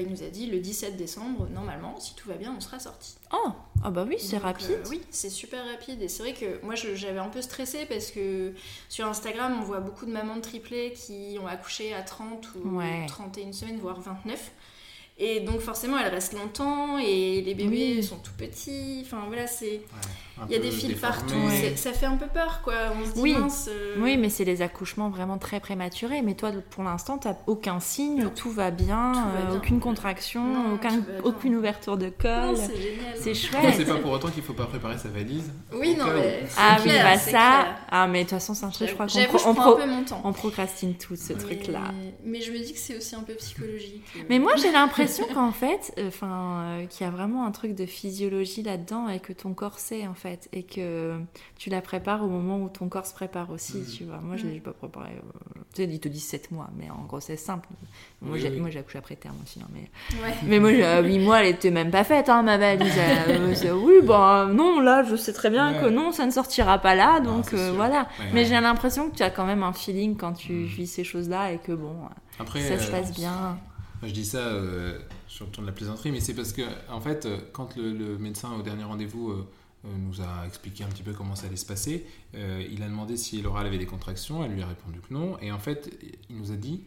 il 0.00 0.08
nous 0.10 0.22
a 0.22 0.28
dit 0.28 0.46
le 0.46 0.58
17 0.60 0.96
décembre, 0.96 1.48
normalement, 1.50 1.98
si 2.00 2.14
tout 2.14 2.28
va 2.28 2.34
bien, 2.34 2.54
on 2.56 2.60
sera 2.60 2.78
sorti. 2.78 3.14
Oh, 3.32 3.50
ah 3.84 3.90
bah 3.90 4.04
oui, 4.06 4.16
c'est 4.18 4.36
Donc, 4.36 4.42
rapide. 4.42 4.70
euh, 4.70 4.84
oui, 4.90 5.00
c'est 5.10 5.30
super 5.30 5.64
rapide. 5.66 6.02
Et 6.02 6.08
c'est 6.08 6.22
vrai 6.22 6.34
que 6.34 6.64
moi, 6.64 6.74
je- 6.74 6.94
j'avais 6.94 7.18
un 7.18 7.28
peu 7.28 7.40
stressé 7.42 7.86
parce 7.86 8.10
que 8.10 8.52
sur 8.88 9.06
Instagram, 9.06 9.56
on 9.60 9.62
voit 9.64 9.80
beaucoup 9.80 10.06
de 10.06 10.10
mamans 10.12 10.36
de 10.36 10.40
triplés 10.42 10.92
qui 10.92 11.38
ont 11.40 11.46
accouché 11.46 11.94
à 11.94 12.02
30 12.02 12.48
ou 12.56 12.76
Ouais. 12.78 13.06
31 13.06 13.52
semaines, 13.52 13.78
voire 13.78 14.00
29. 14.00 14.50
Et 15.22 15.40
donc, 15.40 15.60
forcément, 15.60 15.98
elles 15.98 16.10
restent 16.12 16.32
longtemps 16.32 16.96
et 16.98 17.42
les 17.42 17.54
bébés 17.54 17.96
Oui. 17.98 18.02
sont 18.02 18.16
tout 18.16 18.32
petits. 18.38 19.02
Enfin, 19.04 19.18
voilà, 19.28 19.46
c'est. 19.46 19.82
Il 20.48 20.52
y 20.52 20.56
a 20.56 20.58
des 20.58 20.70
fils 20.70 20.88
déformé. 20.88 21.14
partout. 21.18 21.34
Ouais. 21.34 21.76
Ça 21.76 21.92
fait 21.92 22.06
un 22.06 22.16
peu 22.16 22.24
peur, 22.26 22.62
quoi. 22.64 22.72
On 22.98 23.04
se 23.06 23.12
dit, 23.12 23.20
Oui. 23.20 23.34
mince. 23.34 23.68
euh, 23.70 23.96
Oui, 23.98 24.16
mais 24.16 24.30
c'est 24.30 24.44
les 24.46 24.62
accouchements 24.62 25.10
vraiment 25.10 25.36
très 25.36 25.60
prématurés. 25.60 26.22
Mais 26.22 26.32
toi, 26.32 26.50
pour 26.70 26.82
l'instant, 26.82 27.18
t'as 27.18 27.34
aucun 27.46 27.78
signe, 27.80 28.22
Non. 28.22 28.30
tout 28.34 28.50
va 28.50 28.70
bien, 28.70 29.12
Tout 29.12 29.18
va 29.18 29.26
euh, 29.42 29.46
bien. 29.48 29.56
aucune 29.58 29.80
contraction, 29.80 30.42
Non, 30.42 30.74
aucun, 30.76 31.02
aucune 31.24 31.54
ouverture 31.56 31.98
de 31.98 32.08
col. 32.08 32.56
c'est 32.56 32.74
génial. 32.80 33.14
C'est 33.16 33.26
Mais 33.26 33.34
chouette. 33.34 33.74
c'est 33.76 33.84
pas 33.84 33.96
pour 33.96 34.12
autant 34.12 34.28
qu'il 34.30 34.42
faut 34.42 34.54
pas 34.54 34.64
préparer 34.64 34.96
sa 34.96 35.08
valise. 35.10 35.52
Oui, 35.74 35.94
non, 35.98 36.06
mais. 36.14 36.44
Ah 36.56 36.76
c'est 36.78 36.84
oui, 36.84 36.88
clair, 36.88 37.04
bah 37.04 37.18
ça. 37.18 37.28
clair. 37.30 37.76
Ah, 37.90 38.06
mais 38.06 38.20
de 38.20 38.30
toute 38.30 38.38
façon, 38.38 38.54
c'est 38.54 38.64
un 38.64 38.70
truc, 38.70 38.88
je 38.88 38.94
crois 38.94 39.06
qu'on 39.08 39.12
pro- 39.26 39.38
je 39.38 39.44
on, 39.46 39.54
prends 39.54 39.72
pro- 39.72 39.78
un 39.82 39.84
peu 39.84 39.90
mon 39.90 40.04
temps. 40.04 40.22
on 40.24 40.32
procrastine 40.32 40.94
tout 40.94 41.16
ce 41.16 41.34
Mais- 41.34 41.38
truc-là. 41.38 41.80
Mais 42.24 42.40
je 42.40 42.50
me 42.50 42.58
dis 42.60 42.72
que 42.72 42.78
c'est 42.78 42.96
aussi 42.96 43.14
un 43.14 43.22
peu 43.24 43.34
psychologique. 43.34 44.04
Mais 44.30 44.38
moi, 44.38 44.52
j'ai 44.56 44.72
l'impression 44.72 45.09
qu'en 45.34 45.52
fait, 45.52 45.92
euh, 45.98 46.08
enfin, 46.08 46.62
euh, 46.80 46.86
qu'il 46.86 47.04
y 47.04 47.08
a 47.08 47.10
vraiment 47.12 47.44
un 47.46 47.50
truc 47.50 47.74
de 47.74 47.86
physiologie 47.86 48.62
là-dedans 48.62 49.08
et 49.08 49.20
que 49.20 49.32
ton 49.32 49.54
corps 49.54 49.78
sait 49.78 50.06
en 50.06 50.14
fait, 50.14 50.48
et 50.52 50.62
que 50.62 51.18
tu 51.58 51.70
la 51.70 51.80
prépares 51.80 52.22
au 52.24 52.28
moment 52.28 52.58
où 52.62 52.68
ton 52.68 52.88
corps 52.88 53.06
se 53.06 53.14
prépare 53.14 53.50
aussi, 53.50 53.78
Mm. 53.78 53.86
tu 53.96 54.04
vois. 54.04 54.18
Moi, 54.18 54.36
je 54.36 54.46
Mm. 54.46 54.50
l'ai 54.50 54.60
pas 54.60 54.72
préparé. 54.72 55.10
euh, 55.12 55.60
tu 55.74 55.82
sais, 55.84 55.88
ils 55.88 56.00
te 56.00 56.08
disent 56.08 56.24
7 56.26 56.50
mois, 56.50 56.68
mais 56.76 56.90
en 56.90 57.04
grossesse 57.06 57.42
simple. 57.42 57.68
Moi, 58.22 58.34
Oui, 58.34 58.40
j'ai, 58.40 58.50
oui. 58.50 58.60
moi, 58.60 58.70
j'ai 58.70 58.78
accouché 58.80 58.98
après 58.98 59.16
terme 59.16 59.36
aussi, 59.42 59.60
hein, 59.62 59.68
mais. 59.72 59.88
Ouais. 60.22 60.34
Mais 60.44 60.58
moi, 60.58 60.70
j'ai- 60.72 60.84
à 60.84 61.00
8 61.00 61.18
mois, 61.20 61.40
elle 61.42 61.54
était 61.54 61.70
même 61.70 61.90
pas 61.90 62.04
faite, 62.04 62.28
hein, 62.28 62.42
ma 62.42 62.58
valise. 62.58 62.92
Euh, 62.98 63.54
c'est- 63.54 63.70
oui, 63.70 63.94
bah 64.02 64.48
non, 64.52 64.80
là, 64.80 65.02
je 65.04 65.16
sais 65.16 65.32
très 65.32 65.48
bien 65.50 65.74
Ouais. 65.74 65.80
que 65.80 65.86
non, 65.88 66.10
ça 66.12 66.26
ne 66.26 66.30
sortira 66.30 66.78
pas 66.78 66.94
là, 66.94 67.20
donc 67.20 67.46
c'est 67.50 67.56
euh, 67.58 67.72
voilà. 67.72 68.00
Ouais, 68.18 68.26
Mais 68.32 68.40
ouais. 68.40 68.46
j'ai 68.46 68.60
l'impression 68.60 69.10
que 69.10 69.16
tu 69.16 69.22
as 69.22 69.30
quand 69.30 69.46
même 69.46 69.62
un 69.62 69.72
feeling 69.72 70.16
quand 70.16 70.32
tu 70.32 70.52
Mm. 70.52 70.64
vis 70.64 70.86
ces 70.86 71.04
choses-là 71.04 71.52
et 71.52 71.58
que 71.58 71.72
bon, 71.72 71.94
Après, 72.38 72.60
ça 72.60 72.78
se 72.78 72.90
passe 72.90 73.12
bien. 73.14 73.58
Je 74.02 74.12
dis 74.12 74.24
ça 74.24 74.38
euh, 74.38 74.98
sur 75.28 75.44
le 75.46 75.52
ton 75.52 75.62
de 75.62 75.66
la 75.66 75.72
plaisanterie, 75.72 76.10
mais 76.10 76.20
c'est 76.20 76.34
parce 76.34 76.52
que, 76.52 76.62
en 76.90 77.00
fait, 77.00 77.26
euh, 77.26 77.38
quand 77.52 77.76
le, 77.76 77.92
le 77.92 78.16
médecin 78.18 78.52
au 78.58 78.62
dernier 78.62 78.84
rendez-vous 78.84 79.30
euh, 79.30 79.46
nous 79.84 80.20
a 80.22 80.46
expliqué 80.46 80.84
un 80.84 80.88
petit 80.88 81.02
peu 81.02 81.12
comment 81.12 81.36
ça 81.36 81.46
allait 81.48 81.56
se 81.56 81.66
passer, 81.66 82.06
euh, 82.34 82.64
il 82.70 82.82
a 82.82 82.86
demandé 82.86 83.16
si 83.18 83.42
Laura 83.42 83.60
avait 83.60 83.76
des 83.78 83.86
contractions, 83.86 84.42
elle 84.44 84.52
lui 84.52 84.62
a 84.62 84.66
répondu 84.66 85.00
que 85.00 85.12
non, 85.12 85.38
et 85.40 85.52
en 85.52 85.58
fait, 85.58 85.90
il 86.30 86.36
nous 86.36 86.50
a 86.50 86.56
dit 86.56 86.82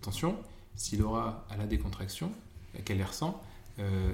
attention, 0.00 0.36
si 0.74 0.96
Laura 0.96 1.46
elle 1.54 1.60
a 1.60 1.66
des 1.66 1.78
contractions, 1.78 2.32
qu'elle 2.84 2.98
les 2.98 3.04
ressent, 3.04 3.40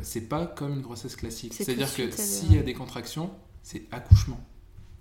c'est 0.02 0.28
pas 0.28 0.46
comme 0.46 0.74
une 0.74 0.80
grossesse 0.82 1.16
classique. 1.16 1.52
C'est 1.54 1.64
C'est-à-dire 1.64 1.92
que 1.94 2.10
s'il 2.10 2.54
y 2.54 2.58
a 2.58 2.62
des 2.62 2.74
contractions, 2.74 3.30
c'est 3.62 3.84
accouchement. 3.92 4.40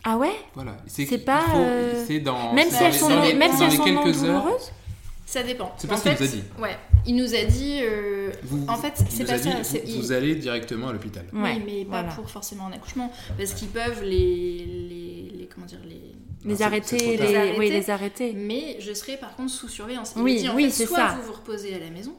Ah 0.03 0.17
ouais? 0.17 0.33
Voilà. 0.55 0.77
C'est 0.87 1.17
pas, 1.19 1.41
faut- 1.41 2.03
c'est 2.07 2.19
dans. 2.19 2.53
Même 2.53 2.69
si 2.69 2.75
elles 2.83 2.91
les- 2.91 2.97
sont, 2.97 3.09
dans 3.09 3.21
même 3.35 3.51
si 3.55 3.63
elles 3.63 3.69
les 3.69 3.75
sont 3.77 3.83
quelques 3.83 4.23
heures. 4.23 4.41
douloureuses 4.43 4.71
Ça 5.31 5.43
dépend. 5.43 5.73
C'est 5.77 5.87
pas 5.87 5.93
En 5.93 5.97
ce 5.97 6.03
qu'il 6.03 6.11
fait, 6.17 6.23
nous 6.25 6.29
a 6.29 6.35
dit. 6.35 6.43
Ouais. 6.61 6.77
Il 7.05 7.15
nous 7.15 7.33
a 7.35 7.43
dit. 7.45 7.79
euh, 7.83 8.31
Vous- 8.43 8.65
En 8.67 8.75
fait, 8.75 8.93
c'est 9.09 9.23
pas 9.23 9.37
dit, 9.39 9.49
Vous, 9.49 9.77
il- 9.87 10.01
vous 10.01 10.11
allez 10.11 10.35
directement 10.35 10.89
à 10.89 10.93
l'hôpital. 10.93 11.23
Ouais, 11.31 11.53
oui, 11.55 11.63
mais 11.65 11.85
pas 11.85 12.01
voilà. 12.01 12.15
pour 12.15 12.29
forcément 12.29 12.67
un 12.67 12.73
accouchement. 12.73 13.09
Parce 13.37 13.53
qu'ils 13.53 13.69
peuvent 13.69 14.03
les, 14.03 14.65
les, 14.65 15.31
les- 15.37 15.49
Comment 15.53 15.65
dire 15.65 15.79
Les. 15.87 16.01
Les 16.43 16.61
arrêter, 16.63 17.17
les... 17.17 17.53
oui, 17.57 17.69
les 17.69 17.89
arrêter. 17.91 18.33
Mais 18.33 18.75
je 18.79 18.93
serai 18.93 19.15
par 19.15 19.35
contre 19.37 19.51
sous 19.51 19.69
surveillance. 19.69 20.13
Il 20.17 20.21
Oui, 20.23 20.33
me 20.33 20.39
dit, 20.39 20.49
en 20.49 20.55
oui, 20.55 20.63
fait, 20.65 20.69
c'est 20.71 20.85
soit 20.87 20.97
ça. 20.97 21.17
vous 21.21 21.27
vous 21.27 21.33
reposez 21.33 21.73
à 21.75 21.79
la 21.79 21.89
maison. 21.91 22.13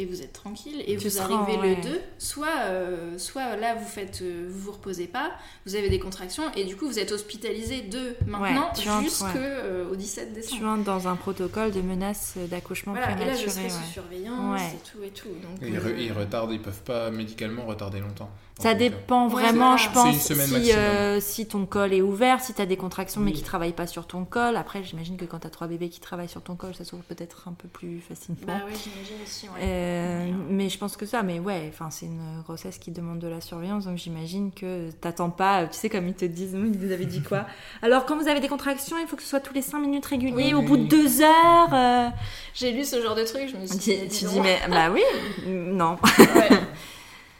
Et 0.00 0.06
vous 0.06 0.22
êtes 0.22 0.32
tranquille 0.32 0.82
et 0.86 0.96
Tu 0.96 1.08
vous 1.08 1.18
en- 1.18 1.22
arrivez 1.24 1.58
ouais. 1.58 1.76
le 1.76 1.82
2 1.82 2.00
soit 2.18 2.46
euh, 2.64 3.18
soit 3.18 3.56
là 3.56 3.74
vous 3.74 3.86
faites 3.88 4.20
euh, 4.22 4.46
vous 4.50 4.58
vous 4.60 4.72
reposez 4.72 5.06
pas 5.06 5.30
vous 5.66 5.74
avez 5.76 5.88
des 5.88 5.98
contractions 5.98 6.44
et 6.56 6.64
du 6.64 6.76
coup 6.76 6.86
vous 6.86 6.98
êtes 6.98 7.12
hospitalisé 7.12 7.82
de 7.82 8.16
maintenant 8.26 8.70
tu 8.74 8.88
entres, 8.88 9.02
jusqu'au 9.02 9.24
ouais. 9.26 9.32
euh, 9.36 9.90
au 9.90 9.96
17 9.96 10.28
Tu 10.28 10.34
décembre 10.40 10.66
entres 10.66 10.84
dans 10.84 11.08
un 11.08 11.16
protocole 11.16 11.70
de 11.72 11.80
menace 11.82 12.34
d'accouchement 12.50 12.92
voilà 12.92 13.10
et 13.12 13.24
là 13.24 13.34
je 13.34 13.44
prématuré. 13.44 13.50
serai 13.50 13.62
ouais. 13.64 13.70
sous 13.70 13.92
surveillance 13.92 14.60
Ouais. 14.60 14.66
et 14.74 14.90
tout 14.90 15.02
et 15.04 15.10
tout 15.10 15.28
donc 15.28 15.62
Et 15.62 15.68
ils, 15.68 15.76
euh, 15.76 16.00
ils 16.00 16.12
retardent, 16.12 16.52
ils 16.52 16.60
peuvent 16.62 16.82
pas 16.82 17.10
médicalement 17.10 17.64
retarder 17.66 18.00
longtemps. 18.00 18.30
Ça 18.60 18.70
euh, 18.70 18.74
dépend 18.74 19.24
Ouais, 19.28 19.32
vraiment, 19.42 19.76
je 19.78 19.88
pense, 19.90 20.16
si, 20.18 20.72
euh, 20.74 21.18
ton 21.48 21.64
col 21.66 21.94
est 21.94 22.02
ouvert, 22.02 22.40
si 22.42 22.52
tu 22.52 22.60
as 22.60 22.66
des 22.66 22.76
contractions 22.76 23.20
mais 23.22 23.30
Oui. 23.30 23.36
qui 23.38 23.42
travaillent 23.42 23.72
pas 23.72 23.86
sur 23.86 24.06
ton 24.06 24.24
col. 24.26 24.56
Après, 24.56 24.84
j'imagine 24.84 25.16
que 25.16 25.24
quand 25.24 25.38
tu 25.40 25.46
as 25.46 25.50
trois 25.50 25.66
bébés 25.66 25.88
qui 25.88 26.00
travaillent 26.00 26.28
sur 26.28 26.42
ton 26.42 26.56
col, 26.56 26.74
ça 26.74 26.84
s'ouvre 26.84 27.02
peut-être 27.04 27.48
un 27.48 27.52
peu 27.52 27.68
plus 27.68 28.00
facilement. 28.00 28.40
bah 28.46 28.54
ouais 28.66 28.72
j'imagine 28.84 29.16
aussi 29.24 29.46
ouais. 29.48 29.60
Euh, 29.90 30.30
mais 30.48 30.68
je 30.68 30.78
pense 30.78 30.96
que 30.96 31.06
ça, 31.06 31.22
mais 31.22 31.38
ouais, 31.38 31.66
enfin 31.72 31.90
c'est 31.90 32.06
une 32.06 32.42
grossesse 32.44 32.78
qui 32.78 32.90
demande 32.90 33.18
de 33.18 33.28
la 33.28 33.40
surveillance, 33.40 33.84
donc 33.84 33.96
j'imagine 33.98 34.52
que 34.52 34.90
t'attends 35.00 35.30
pas, 35.30 35.66
tu 35.66 35.76
sais 35.76 35.88
comme 35.88 36.06
ils 36.08 36.14
te 36.14 36.24
disent, 36.24 36.52
ils 36.54 36.78
vous 36.78 36.92
avez 36.92 37.06
dit 37.06 37.22
quoi 37.22 37.46
Alors 37.82 38.06
quand 38.06 38.16
vous 38.16 38.28
avez 38.28 38.40
des 38.40 38.48
contractions, 38.48 38.96
il 38.98 39.06
faut 39.06 39.16
que 39.16 39.22
ce 39.22 39.28
soit 39.28 39.40
tous 39.40 39.54
les 39.54 39.62
5 39.62 39.80
minutes 39.80 40.06
réguliers, 40.06 40.34
Oui, 40.34 40.54
au 40.54 40.60
oui, 40.60 40.66
bout 40.66 40.76
de 40.76 40.82
oui. 40.82 40.88
2 40.88 41.22
heures. 41.22 41.74
euh, 41.74 42.08
j'ai 42.54 42.72
lu 42.72 42.84
ce 42.84 43.00
genre 43.02 43.14
de 43.14 43.24
truc 43.24 43.48
je 43.52 43.56
me 43.56 43.66
suis 43.66 43.76
dit, 43.78 44.08
tu 44.08 44.24
dis 44.26 44.40
mais 44.40 44.58
bah 44.70 44.90
oui, 44.92 45.02
non. 45.46 45.98
Ouais. 46.18 46.48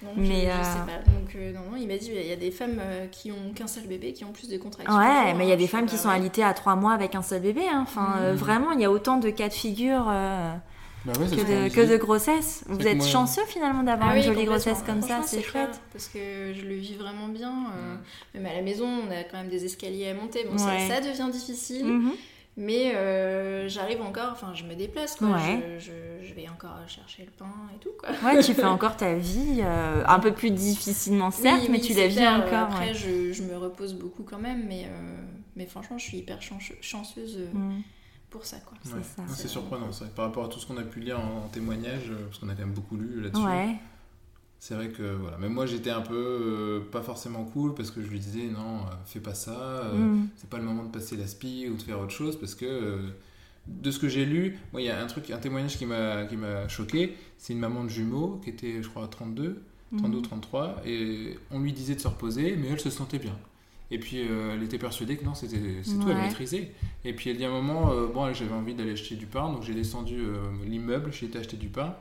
Donc, 0.03 0.13
Mais, 0.17 0.47
je, 0.47 0.47
je 0.47 0.49
euh, 0.51 0.63
sais 0.65 0.79
pas. 0.87 1.11
Donc, 1.13 1.37
euh, 1.37 1.53
non, 1.53 1.61
non, 1.73 1.77
il 1.79 1.87
m'a 1.87 1.99
dit 1.99 2.11
il 2.15 2.27
y 2.27 2.33
a 2.33 2.37
des 2.37 2.51
femmes 2.51 2.79
euh, 2.81 3.07
qui 3.09 3.31
ont 3.33 3.53
qu'un 3.55 3.67
seul 3.67 3.87
bébé 3.87 4.15
qui 4.15 4.25
ont 4.25 4.33
plus 4.33 4.49
de 4.49 4.57
contractions. 4.57 4.97
Ouais, 4.97 5.35
mais 5.35 5.45
il 5.45 5.51
y 5.51 5.53
a 5.53 5.57
des 5.57 5.67
femmes 5.67 5.85
qui 5.85 5.99
sont 5.99 6.09
alitées 6.09 6.43
à 6.43 6.55
3 6.55 6.75
mois 6.75 6.95
avec 6.95 7.15
un 7.15 7.21
seul 7.23 7.43
bébé. 7.43 7.63
hein. 7.71 7.81
Enfin, 7.83 8.17
Mhm. 8.31 8.35
vraiment, 8.35 8.71
il 8.73 8.81
y 8.81 8.87
a 8.87 8.91
autant 8.91 9.19
de 9.19 9.29
cas 9.29 9.49
de 9.49 9.53
figure 9.53 10.11
bah 11.05 11.13
ouais, 11.19 11.27
que, 11.27 11.35
de, 11.65 11.69
dit. 11.69 11.75
que 11.75 11.81
de 11.93 11.97
grossesse. 11.97 12.65
Vous 12.69 12.87
êtes 12.87 12.97
moi- 12.99 13.07
chanceux 13.07 13.45
finalement 13.47 13.83
d'avoir 13.83 14.11
Ah 14.11 14.13
une 14.15 14.21
oui, 14.21 14.27
jolie 14.27 14.45
complètement. 14.47 14.73
grossesse 14.73 14.85
comme 14.87 15.03
ça, 15.03 15.23
c'est 15.25 15.43
chouette. 15.43 15.81
Parce 15.93 16.09
que 16.09 16.53
je 16.55 16.67
le 16.67 16.75
vis 16.75 16.95
vraiment 16.95 17.29
bien. 17.29 17.67
euh. 17.75 17.97
Même 18.35 18.47
à 18.47 18.55
la 18.55 18.63
maison, 18.63 18.87
on 18.87 19.11
a 19.11 19.23
quand 19.25 19.39
même 19.39 19.49
des 19.49 19.65
escaliers 19.65 20.09
à 20.09 20.15
monter. 20.15 20.45
Bon, 20.51 20.59
ça- 20.59 20.67
Ouais. 20.67 20.89
ça, 20.89 21.01
devient 21.01 21.29
difficile. 21.33 21.85
Mhm. 21.87 22.13
Mais 22.57 22.95
euh, 22.95 23.69
j'arrive 23.69 24.03
encore, 24.03 24.31
enfin, 24.33 24.53
je 24.55 24.65
me 24.65 24.75
déplace, 24.75 25.17
quoi. 25.17 25.29
Ouais. 25.29 25.79
Je, 25.79 25.87
je- 25.87 26.27
je 26.29 26.35
vais 26.35 26.47
encore 26.49 26.77
chercher 26.89 27.25
le 27.25 27.31
pain 27.31 27.47
et 27.75 27.79
tout, 27.79 27.91
quoi. 27.99 28.11
Ouais, 28.25 28.43
tu 28.43 28.53
fais 28.55 28.65
encore 28.65 28.97
ta 28.97 29.15
vie, 29.15 29.61
euh, 29.63 30.03
un 30.07 30.19
peu 30.19 30.33
plus 30.33 30.51
difficilement 30.51 31.31
certes, 31.31 31.61
Oui, 31.63 31.69
mais 31.71 31.79
oui, 31.79 31.85
tu 31.87 31.95
la 31.95 32.09
vis 32.09 32.17
clair, 32.17 32.35
encore. 32.45 32.75
Après, 32.75 32.89
ouais. 32.89 32.95
je, 32.95 33.33
je 33.33 33.43
me 33.45 33.57
repose 33.57 33.95
beaucoup 33.95 34.25
quand 34.25 34.39
même, 34.41 34.67
mais, 34.69 34.85
euh, 34.85 35.17
mais 35.57 35.65
franchement, 35.65 35.97
je 35.97 36.05
suis 36.05 36.19
hyper 36.19 36.41
chanceuse 36.43 37.39
Mm. 37.55 37.81
Pour 38.31 38.47
ça, 38.47 38.59
quoi. 38.61 38.79
c'est 38.83 38.95
Ouais. 38.95 39.01
ça. 39.03 39.23
Non, 39.23 39.29
C'est 39.35 39.49
surprenant, 39.49 39.93
c'est 39.93 40.05
vrai. 40.05 40.13
Par 40.15 40.27
rapport 40.27 40.45
à 40.45 40.49
tout 40.49 40.59
ce 40.61 40.67
qu'on 40.67 40.77
a 40.77 40.83
pu 40.83 41.01
lire 41.01 41.19
en, 41.21 41.45
en 41.45 41.49
témoignage, 41.49 42.11
euh, 42.11 42.27
parce 42.27 42.39
qu'on 42.39 42.49
a 42.49 42.55
quand 42.55 42.61
même 42.65 42.73
beaucoup 42.73 42.97
lu 42.97 43.21
là-dessus. 43.21 43.45
Ouais, 43.45 43.77
C'est 44.59 44.75
vrai 44.75 44.89
que 44.91 45.03
voilà. 45.15 45.39
Même 45.39 45.53
moi, 45.55 45.67
j'étais 45.67 45.91
un 45.91 46.03
peu 46.03 46.15
euh, 46.17 46.81
pas 46.93 47.03
forcément 47.03 47.45
cool 47.45 47.75
parce 47.75 47.91
que 47.91 48.03
je 48.03 48.09
lui 48.09 48.19
disais 48.21 48.47
non, 48.49 48.81
euh, 48.81 48.91
fais 49.07 49.21
pas 49.21 49.35
ça. 49.35 49.53
euh, 49.85 49.95
Mm. 50.15 50.29
C'est 50.37 50.51
pas 50.51 50.59
le 50.59 50.65
moment 50.65 50.85
de 50.85 50.91
passer 50.91 51.17
la 51.17 51.27
spie 51.27 51.67
ou 51.71 51.77
de 51.77 51.83
faire 51.83 51.99
autre 51.99 52.13
chose 52.13 52.39
parce 52.39 52.55
que 52.55 52.67
euh, 52.67 52.99
de 53.67 53.91
ce 53.91 53.99
que 53.99 54.09
j'ai 54.09 54.25
lu, 54.27 54.59
moi, 54.73 54.81
il 54.83 54.87
y 54.87 54.91
a 54.91 55.03
un 55.03 55.07
truc, 55.07 55.31
un 55.31 55.39
témoignage 55.39 55.77
qui 55.79 55.87
m'a 55.87 56.25
qui 56.27 56.37
m'a 56.37 56.69
choqué. 56.69 57.17
C'est 57.39 57.53
une 57.55 57.59
maman 57.59 57.85
de 57.85 57.89
jumeaux 57.89 58.41
qui 58.45 58.51
était, 58.51 58.83
je 58.83 58.89
crois, 58.89 59.05
à 59.05 59.09
32, 59.09 59.63
32 59.99 60.19
Mhm. 60.19 60.23
33, 60.23 60.77
et 60.85 61.39
on 61.51 61.59
lui 61.61 61.73
disait 61.73 61.95
de 61.95 62.01
se 62.01 62.09
reposer, 62.09 62.57
mais 62.57 62.69
elle 62.69 62.81
se 62.81 62.91
sentait 62.91 63.19
bien. 63.19 63.37
Et 63.93 63.99
puis 63.99 64.19
euh, 64.29 64.55
elle 64.55 64.63
était 64.63 64.79
persuadée 64.79 65.17
que 65.17 65.25
non, 65.25 65.35
c'était 65.35 65.59
c'est 65.83 65.99
tout, 65.99 66.09
elle 66.11 66.17
maîtrisait. 66.19 66.73
Et 67.05 67.13
puis 67.13 67.31
elle 67.31 67.37
dit 67.37 67.45
à 67.45 67.49
un 67.49 67.53
moment, 67.53 67.91
euh, 67.91 68.07
bon, 68.07 68.33
j'avais 68.33 68.53
envie 68.55 68.75
d'aller 68.75 68.93
acheter 68.93 69.17
du 69.17 69.27
pain, 69.27 69.53
donc 69.53 69.63
j'ai 69.63 69.75
descendu 69.75 70.21
euh, 70.21 70.37
l'immeuble, 70.65 71.13
j'ai 71.13 71.27
été 71.27 71.39
acheter 71.39 71.57
du 71.57 71.69
pain. 71.69 71.95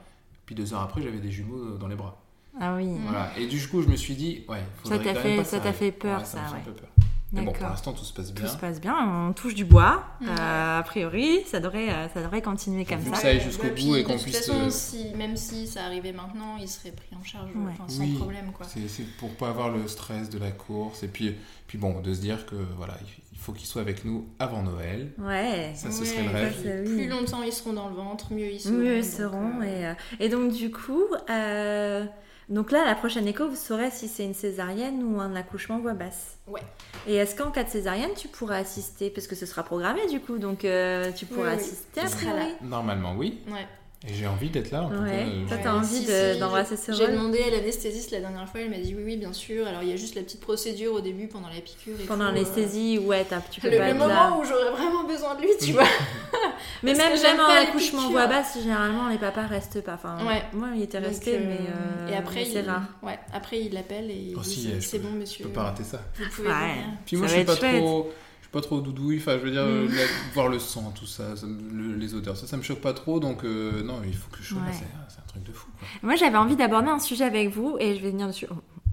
Puis 0.45 0.55
deux 0.55 0.73
heures 0.73 0.81
après, 0.81 1.01
j'avais 1.01 1.19
des 1.19 1.31
jumeaux 1.31 1.77
dans 1.77 1.87
les 1.87 1.95
bras. 1.95 2.21
Ah 2.59 2.75
oui. 2.75 2.89
Voilà. 3.03 3.31
Et 3.37 3.47
du 3.47 3.65
coup, 3.67 3.81
je 3.81 3.87
me 3.87 3.95
suis 3.95 4.15
dit, 4.15 4.43
ouais, 4.49 4.63
Ça 4.83 4.99
t'a 4.99 5.15
fait- 5.15 5.43
ça 5.43 5.59
t'a 5.59 5.73
fait 5.73 5.91
peur, 5.91 6.19
Ouais, 6.19 6.25
ça, 6.25 6.39
fait 6.43 6.53
ouais. 6.55 6.59
un 6.61 6.63
peu 6.63 6.71
peur. 6.71 6.89
Mais 7.31 7.41
bon, 7.41 7.51
pour 7.51 7.67
l'instant, 7.67 7.93
tout 7.93 8.03
se 8.03 8.11
passe 8.13 8.29
Tout 8.33 8.41
bien. 8.41 8.47
se 8.47 8.57
passe 8.57 8.81
bien, 8.81 8.95
on 9.29 9.33
touche 9.33 9.53
du 9.53 9.63
bois. 9.65 10.03
Euh, 10.23 10.79
a 10.79 10.83
priori, 10.83 11.41
ça 11.45 11.59
devrait, 11.59 11.89
euh, 11.89 12.07
ça 12.13 12.23
devrait 12.23 12.41
continuer 12.41 12.85
comme 12.85 13.03
ça. 13.03 13.11
que 13.11 13.17
ça 13.17 13.27
aille 13.27 13.39
jusqu'au 13.41 13.67
bah, 13.67 13.73
bout 13.79 13.95
et 13.97 14.03
qu'on 14.03 14.13
de 14.13 14.17
toute 14.17 14.23
puisse, 14.23 14.37
façon, 14.39 14.61
euh, 14.65 14.69
si, 14.71 15.13
même 15.15 15.37
si 15.37 15.67
ça 15.67 15.83
arrivait 15.85 16.11
maintenant, 16.11 16.57
il 16.59 16.67
serait 16.67 16.91
pris 16.91 17.15
en 17.19 17.23
charge 17.23 17.49
Ouais. 17.55 17.71
enfin, 17.73 17.87
sans 17.87 18.01
Oui. 18.01 18.13
problème, 18.15 18.51
quoi. 18.51 18.65
C'est 18.67 18.87
c'est 18.87 19.03
pour 19.17 19.29
pas 19.35 19.49
avoir 19.49 19.69
le 19.69 19.87
stress 19.87 20.29
de 20.31 20.39
la 20.39 20.49
course. 20.51 21.03
Et 21.03 21.07
puis, 21.07 21.35
puis 21.67 21.77
bon, 21.77 21.99
de 22.01 22.13
se 22.15 22.19
dire 22.21 22.47
que 22.47 22.55
voilà, 22.77 22.97
il 23.31 23.37
faut 23.37 23.53
qu'ils 23.53 23.67
soient 23.67 23.83
avec 23.83 24.05
nous 24.05 24.27
avant 24.39 24.63
Noël. 24.63 25.11
Ouais. 25.19 25.71
Ça, 25.75 25.91
ce 25.91 25.99
Ouais, 25.99 26.05
serait 26.07 26.23
le 26.23 26.29
rêve. 26.31 26.55
Ça, 26.63 26.69
oui. 26.83 26.95
Plus 26.97 27.07
longtemps 27.07 27.43
ils 27.43 27.53
seront 27.53 27.73
dans 27.73 27.89
le 27.89 27.95
ventre, 27.95 28.33
mieux 28.33 28.51
ils 28.51 28.59
seront. 28.59 28.73
Mieux 28.75 28.97
ils 28.97 29.05
seront. 29.05 29.61
euh, 29.61 29.65
Et, 29.65 29.85
euh, 29.85 29.93
et 30.19 30.29
donc, 30.29 30.51
du 30.51 30.71
coup, 30.71 31.03
euh, 31.29 32.05
donc 32.49 32.71
là, 32.71 32.83
la 32.85 32.95
prochaine 32.95 33.27
écho, 33.27 33.47
vous 33.47 33.55
saurez 33.55 33.91
si 33.91 34.07
c'est 34.07 34.25
une 34.25 34.33
césarienne 34.33 35.03
ou 35.03 35.19
un 35.21 35.35
accouchement 35.35 35.79
voix 35.79 35.93
basse. 35.93 36.37
Ouais. 36.47 36.61
Et 37.07 37.15
est-ce 37.15 37.35
qu'en 37.35 37.51
cas 37.51 37.63
de 37.63 37.69
césarienne, 37.69 38.09
tu 38.17 38.27
pourras 38.27 38.57
assister? 38.57 39.09
Parce 39.09 39.27
que 39.27 39.35
ce 39.35 39.45
sera 39.45 39.63
programmé, 39.63 40.07
du 40.07 40.19
coup, 40.19 40.37
donc 40.39 40.65
euh, 40.65 41.11
tu 41.11 41.25
pourras 41.25 41.49
Oui, 41.49 41.55
oui. 41.55 41.59
assister 41.59 41.99
Tu 42.01 42.05
a 42.05 42.07
seras 42.09 42.31
priori. 42.33 42.55
Normalement, 42.61 43.13
oui. 43.15 43.41
Ouais. 43.47 43.67
Et 44.07 44.13
j'ai 44.13 44.27
envie 44.27 44.49
d'être 44.49 44.71
là, 44.71 44.83
en 44.83 44.89
tout 44.89 44.95
Ouais. 44.95 45.09
cas. 45.11 45.15
euh, 45.17 45.45
Toi, 45.45 45.57
je- 45.57 45.63
t'as 45.63 45.71
Ouais, 45.73 45.77
envie 45.79 45.87
si, 45.87 46.05
de- 46.05 46.33
si, 46.33 46.39
d'embrasser 46.39 46.75
j'ai- 46.77 46.93
ce 46.93 46.97
J'ai 46.97 47.07
demandé 47.11 47.43
à 47.43 47.49
l'anesthésiste 47.49 48.11
la 48.11 48.21
dernière 48.21 48.47
fois, 48.47 48.61
elle 48.61 48.69
m'a 48.69 48.77
dit 48.77 48.95
oui, 48.95 49.03
oui, 49.05 49.17
bien 49.17 49.33
sûr. 49.33 49.67
Alors 49.67 49.83
il 49.83 49.89
y 49.89 49.91
a 49.91 49.97
juste 49.97 50.15
la 50.15 50.21
petite 50.21 50.39
procédure 50.39 50.93
au 50.93 51.01
début 51.01 51.27
pendant 51.27 51.49
la 51.49 51.59
piqûre. 51.59 51.95
Et 51.99 52.05
Pendant 52.05 52.29
tout, 52.29 52.33
l'anesthésie, 52.35 52.97
ouais, 52.97 53.25
t'as- 53.25 53.41
tu 53.51 53.59
euh, 53.59 53.63
peux 53.63 53.69
Le, 53.71 53.77
pas 53.77 53.83
le 53.83 53.89
être 53.89 53.97
moment 53.97 54.07
là. 54.07 54.37
où 54.39 54.45
j'aurais 54.45 54.71
vraiment 54.71 55.03
besoin 55.03 55.35
de 55.35 55.41
lui, 55.41 55.49
tu 55.61 55.73
vois. 55.73 55.83
Mais 56.83 56.93
même, 56.93 57.21
même 57.21 57.39
en 57.41 57.49
accouchement 57.49 58.09
voix 58.09 58.27
basse, 58.27 58.57
généralement, 58.61 59.09
les 59.09 59.17
papas 59.17 59.47
restent 59.47 59.81
pas. 59.81 59.95
Enfin, 59.95 60.25
Ouais. 60.25 60.43
moi, 60.53 60.69
il 60.77 60.81
était 60.83 60.99
resté, 60.99 61.35
euh, 61.35 61.39
mais, 61.45 61.57
euh, 61.59 62.07
et 62.07 62.15
après, 62.15 62.45
c'est 62.45 62.61
il... 62.61 62.69
rare. 62.69 62.83
Ouais, 63.03 63.19
après 63.33 63.59
il 63.59 63.73
l'appelle 63.73 64.09
et 64.09 64.13
il 64.13 64.39
dit 64.39 64.69
euh, 64.71 64.79
c'est- 64.79 64.97
je 64.97 65.03
bon, 65.03 65.09
Je 65.13 65.17
monsieur. 65.17 65.43
peux 65.43 65.51
pas 65.51 65.63
rater 65.63 65.83
ça. 65.83 65.99
Vous 66.17 66.23
pouvez 66.33 66.47
Ouais. 66.47 66.75
Puis 67.05 67.17
moi, 67.17 67.27
je 67.27 67.33
suis 67.33 67.43
pas 67.43 67.57
trop. 67.57 68.09
Suis 68.51 68.51
pas 68.53 68.61
trop 68.61 68.81
doudouille, 68.81 69.17
enfin 69.19 69.33
je 69.33 69.43
veux 69.45 69.51
dire, 69.51 69.63
Mm. 69.63 69.67
euh, 69.67 69.87
la- 69.89 70.33
voir 70.33 70.47
le 70.47 70.57
sang, 70.59 70.91
tout 70.97 71.05
ça, 71.05 71.35
ça 71.35 71.45
me- 71.45 71.71
le- 71.71 71.95
les 71.95 72.15
odeurs, 72.15 72.35
ça, 72.35 72.47
ça 72.47 72.57
me 72.57 72.63
choque 72.63 72.81
pas 72.81 72.93
trop, 72.93 73.19
donc 73.19 73.43
euh, 73.43 73.83
non, 73.83 74.01
il 74.05 74.15
faut 74.15 74.29
que 74.31 74.41
je 74.41 74.55
Ouais. 74.55 74.61
c'est 74.73 75.19
un 75.19 75.27
truc 75.27 75.43
de 75.43 75.51
fou. 75.53 75.67
Quoi. 75.77 75.87
Moi, 76.01 76.15
j'avais 76.15 76.37
envie 76.37 76.55
d'aborder 76.55 76.89
un 76.89 76.99
sujet 76.99 77.25
avec 77.25 77.49
vous 77.49 77.77
et 77.79 77.95
je 77.95 78.01
vais 78.01 78.09
venir 78.09 78.25
dessus. 78.27 78.47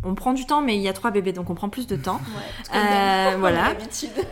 On 0.05 0.15
prend 0.15 0.35
du 0.35 0.45
temps, 0.47 0.61
mais 0.61 0.77
il 0.77 0.83
y 0.83 0.89
a 0.89 0.93
trois 0.93 1.11
bébés, 1.11 1.33
donc 1.33 1.49
on 1.51 1.55
prend 1.55 1.71
plus 1.71 1.87
de 1.87 1.97
temps. 1.97 2.21
Ouais, 2.37 2.79
Euh, 2.79 3.37
voilà. 3.39 3.73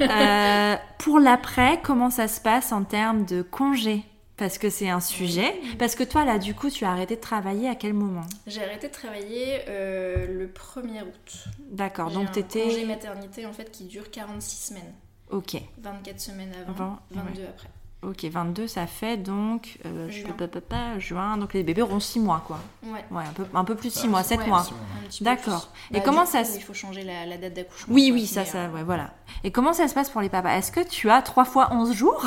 Euh, 0.03 0.77
pour 0.99 1.19
l'après, 1.19 1.81
comment 1.83 2.11
ça 2.11 2.29
se 2.29 2.41
passe 2.41 2.71
en 2.73 2.85
termes 2.85 3.25
de 3.25 3.43
congés 3.43 4.03
Parce 4.37 4.59
que 4.59 4.69
c'est 4.69 4.89
un 4.91 5.01
sujet. 5.01 5.55
Parce 5.79 5.95
que 5.95 6.03
toi, 6.05 6.25
là, 6.25 6.39
du 6.39 6.55
coup, 6.55 6.69
tu 6.69 6.85
as 6.85 6.91
arrêté 6.91 7.15
de 7.17 7.21
travailler 7.21 7.69
à 7.69 7.77
quel 7.77 7.95
moment? 7.95 8.23
J'ai 8.49 8.63
arrêté 8.63 8.89
de 8.89 8.93
travailler 8.93 9.61
euh, 9.69 10.27
le 10.27 10.49
1er 10.49 11.03
août. 11.03 11.45
D'accord, 11.71 12.11
donc 12.11 12.29
un 12.29 12.33
t'étais. 12.33 12.65
congé 12.65 12.85
maternité 12.85 13.47
en 13.47 13.53
fait 13.53 13.71
qui 13.71 13.85
dure 13.85 14.11
46 14.11 14.69
semaines. 14.69 14.93
Ok, 15.31 15.57
24 15.79 16.21
semaines 16.21 16.53
avant, 16.69 16.71
Avant, 16.85 16.99
22 17.11 17.43
après. 17.45 17.69
ok, 18.03 18.25
22, 18.25 18.67
ça 18.69 18.87
fait 18.87 19.17
donc. 19.17 19.79
euh, 19.87 20.07
je 20.11 20.19
Juin. 20.21 20.29
peux 20.37 20.47
pas, 20.47 20.61
pas, 20.61 20.93
pas, 20.93 20.99
juin, 20.99 21.37
donc 21.39 21.55
les 21.55 21.63
bébés 21.63 21.83
auront 21.83 21.99
6 22.01 22.21
mois, 22.21 22.43
quoi. 22.47 22.59
Ouais. 22.85 23.05
Ouais, 23.11 23.25
un 23.25 23.33
peu, 23.33 23.47
un 23.55 23.65
peu 23.65 23.75
plus 23.75 23.89
de 23.89 23.95
6 23.95 24.03
Ah, 24.05 24.09
mois, 24.09 24.23
c'est 24.23 24.29
7 24.31 24.41
ouais, 24.41 24.47
mois. 24.47 24.63
Six 24.65 24.73
mois. 24.75 24.81
Un 25.03 25.07
petit 25.09 25.19
peu 25.21 25.25
D'accord. 25.25 25.69
Et 25.91 25.95
Bah, 25.95 26.01
comment 26.05 26.27
ça 26.27 26.43
coup, 26.43 26.49
se- 26.51 26.57
Il 26.57 26.63
faut 26.63 26.75
changer 26.75 27.03
la, 27.03 27.25
la 27.27 27.39
date 27.39 27.55
d'accouchement. 27.55 27.95
Oui, 27.95 28.09
quoi, 28.09 28.15
oui, 28.15 28.27
ça, 28.27 28.45
ça, 28.45 28.59
euh, 28.67 28.71
ouais, 28.73 28.83
voilà. 28.85 29.15
Et 29.47 29.51
comment 29.53 29.75
ça 29.75 29.89
se 29.89 29.95
passe 29.95 30.09
pour 30.09 30.23
les 30.23 30.31
papas? 30.31 30.57
Est-ce 30.57 30.73
que 30.73 30.81
tu 30.89 31.11
as 31.11 31.21
3 31.21 31.45
fois 31.45 31.69
11 31.73 31.93
jours? 31.95 32.27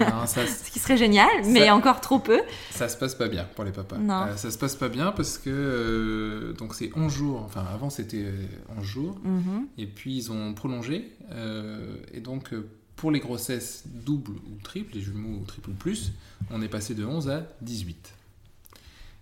Non, 0.00 0.26
ça, 0.26 0.46
Ce 0.46 0.70
qui 0.70 0.78
serait 0.78 0.96
génial, 0.96 1.28
mais 1.46 1.66
Ça- 1.66 1.74
encore 1.76 2.00
trop 2.00 2.18
peu. 2.18 2.40
ça 2.70 2.88
se 2.88 2.96
passe 2.96 3.14
pas 3.14 3.28
bien 3.28 3.46
pour 3.54 3.64
les 3.64 3.70
papas. 3.72 3.98
Non. 3.98 4.22
Euh, 4.28 4.36
ça 4.36 4.50
se 4.50 4.56
passe 4.56 4.74
pas 4.74 4.88
bien 4.88 5.12
parce 5.12 5.36
que 5.36 5.50
euh, 5.50 6.52
donc 6.54 6.74
c'est 6.74 6.90
11 6.96 7.12
jours, 7.12 7.42
enfin 7.44 7.64
avant 7.72 7.90
c'était 7.90 8.24
euh, 8.24 8.46
11 8.78 8.84
jours, 8.84 9.18
Mhm. 9.24 9.66
et 9.76 9.86
puis 9.86 10.16
ils 10.16 10.32
ont 10.32 10.54
prolongé, 10.54 11.12
euh, 11.32 11.96
et 12.14 12.20
donc 12.20 12.54
euh, 12.54 12.66
pour 12.96 13.10
les 13.10 13.20
grossesses 13.20 13.84
doubles 13.86 14.32
ou 14.50 14.56
triples, 14.62 14.94
les 14.94 15.02
jumeaux 15.02 15.40
ou 15.40 15.44
triple 15.44 15.68
ou 15.70 15.74
plus, 15.74 16.12
on 16.50 16.62
est 16.62 16.68
passé 16.68 16.94
de 16.94 17.04
11 17.04 17.28
à 17.28 17.42
18. 17.60 18.10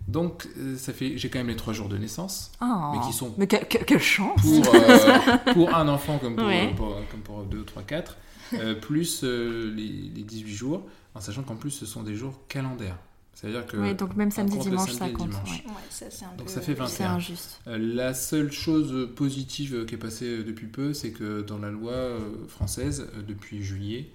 Donc 0.07 0.47
euh, 0.57 0.77
ça 0.77 0.91
fait, 0.93 1.17
j'ai 1.17 1.29
quand 1.29 1.39
même 1.39 1.47
les 1.47 1.55
3 1.55 1.73
jours 1.73 1.87
de 1.89 1.97
naissance, 1.97 2.51
Oh. 2.61 2.65
Mais 2.93 3.07
qui 3.07 3.13
sont- 3.13 3.33
Mais 3.37 3.47
que- 3.47 3.63
que- 3.63 3.83
quelle 3.83 4.01
chance 4.01 4.41
pour, 4.41 4.75
euh, 4.75 5.37
pour 5.53 5.73
un 5.73 5.87
enfant 5.87 6.17
comme 6.19 6.35
pour, 6.35 6.45
Ouais. 6.45 6.73
pour- 6.75 6.97
comme 7.09 7.21
pour 7.21 7.43
2, 7.43 7.63
3, 7.63 7.83
4, 7.83 8.17
euh, 8.53 8.75
plus 8.75 9.21
euh, 9.23 9.71
les, 9.73 9.87
les 9.87 10.23
18 10.23 10.53
jours, 10.53 10.83
en 11.15 11.21
sachant 11.21 11.43
qu'en 11.43 11.55
plus 11.55 11.71
ce 11.71 11.85
sont 11.85 12.03
des 12.03 12.15
jours 12.15 12.37
calendaires. 12.49 12.97
C'est-à-dire 13.33 13.65
que 13.65 13.77
Oui, 13.77 13.95
donc 13.95 14.15
même 14.15 14.29
samedi, 14.29 14.57
dimanche, 14.59 14.91
samedi 14.91 15.11
ça 15.13 15.17
compte. 15.17 15.29
dimanche. 15.29 15.49
ouais. 15.49 15.63
Ouais, 15.67 15.73
ça 15.89 16.05
c'est 16.11 16.25
un 16.25 16.29
Donc 16.37 16.47
peu. 16.47 16.53
ça 16.53 16.61
fait 16.61 16.73
21. 16.73 16.87
C'est 16.87 17.03
injuste. 17.03 17.61
Euh, 17.67 17.77
la 17.77 18.13
seule 18.13 18.51
chose 18.51 19.09
positive 19.15 19.85
qui 19.85 19.95
est 19.95 19.97
passée 19.97 20.43
depuis 20.43 20.67
peu, 20.67 20.93
c'est 20.93 21.11
que 21.11 21.41
dans 21.41 21.57
la 21.57 21.69
loi 21.71 21.91
euh, 21.93 22.19
française, 22.47 23.07
euh, 23.17 23.21
depuis 23.27 23.63
juillet, 23.63 24.09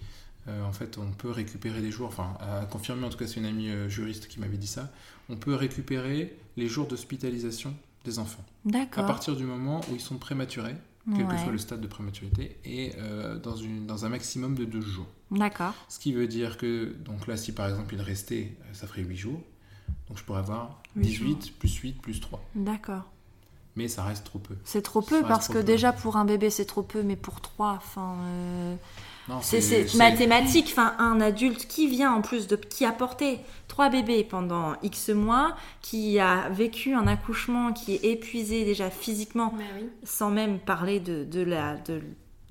euh, 0.49 0.65
en 0.65 0.73
fait, 0.73 0.99
on 0.99 1.11
peut 1.13 1.31
récupérer 1.31 1.81
des 1.81 1.91
jours, 1.91 2.09
enfin, 2.09 2.29
à 2.41 2.65
confirmer, 2.67 3.05
en 3.07 3.11
tout 3.11 3.19
cas, 3.19 3.27
c'est 3.27 3.41
une 3.41 3.45
amie 3.47 3.69
euh, 3.71 3.89
juriste 3.89 4.29
qui 4.29 4.39
m'avait 4.41 4.57
dit 4.57 4.67
ça, 4.69 4.89
on 5.29 5.37
peut 5.37 5.55
récupérer 5.55 6.37
les 6.57 6.69
jours 6.69 6.87
d'hospitalisation 6.87 7.75
des 8.05 8.19
enfants. 8.19 8.45
À 8.67 8.71
D'accord. 8.71 9.07
partir 9.07 9.37
du 9.37 9.45
moment 9.45 9.81
où 9.91 9.95
ils 9.95 10.01
sont 10.01 10.17
prématurés, 10.19 10.77
quel 11.15 11.27
que 11.27 11.39
soit 11.39 11.53
le 11.53 11.59
stade 11.59 11.81
de 11.81 11.87
prématurité, 11.87 12.59
et 12.67 12.93
euh, 12.99 13.39
dans, 13.39 13.57
une, 13.57 13.87
dans 13.87 14.05
un 14.05 14.11
maximum 14.11 14.55
de 14.55 14.65
deux 14.67 14.83
jours. 14.83 15.07
D'accord. 15.31 15.73
Ce 15.89 15.99
qui 15.99 16.13
veut 16.13 16.27
dire 16.27 16.59
que, 16.59 16.95
donc 17.05 17.27
là, 17.27 17.37
si 17.39 17.53
par 17.53 17.67
exemple 17.69 17.95
il 17.95 18.03
restait, 18.03 18.55
euh, 18.61 18.75
ça 18.75 18.87
ferait 18.87 19.03
8 19.03 19.17
jours. 19.17 19.41
Donc 20.09 20.19
je 20.19 20.25
pourrais 20.25 20.41
avoir 20.41 20.83
Huit 20.97 21.07
18 21.07 21.59
plus 21.59 21.75
8 21.77 22.03
plus 22.03 22.21
3. 22.21 22.43
D'accord. 22.55 23.11
Mais 23.77 23.89
ça 23.89 24.03
reste 24.05 24.25
trop 24.25 24.39
peu. 24.39 24.57
C'est 24.65 24.83
trop 24.83 25.01
peu 25.03 25.23
parce 25.23 25.49
que 25.49 25.55
peu. 25.55 25.63
déjà 25.65 25.93
pour 25.93 26.17
un 26.17 26.25
bébé 26.25 26.51
c'est 26.51 26.65
trop 26.67 26.83
peu, 26.83 27.03
mais 27.03 27.17
pour 27.17 27.41
trois, 27.41 27.75
enfin. 27.77 28.17
euh, 28.25 28.77
C'est 29.43 29.95
mathématique. 29.95 30.69
Enfin, 30.71 30.95
un 30.99 31.21
adulte 31.21 31.67
qui 31.69 31.87
vient 31.89 32.13
en 32.13 32.23
plus 32.23 32.47
de 32.47 32.57
qui 32.57 32.85
a 32.85 32.93
porté 32.93 33.41
trois 33.69 33.89
bébés 33.91 34.25
pendant 34.25 34.75
X 34.83 35.11
mois, 35.11 35.55
qui 35.83 36.19
a 36.19 36.49
vécu 36.51 36.95
un 36.95 37.07
accouchement, 37.07 37.73
qui 37.73 37.95
est 37.95 38.05
épuisé 38.05 38.65
déjà 38.65 38.91
physiquement, 38.91 39.53
Bah 39.57 39.65
oui. 39.79 39.89
sans 40.05 40.31
même 40.31 40.59
parler 40.59 41.01
de, 41.01 41.25
de 41.25 41.43
la 41.43 41.77
de 41.77 42.01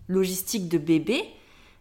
logistique 0.08 0.70
de 0.70 0.78
bébé. 0.78 1.22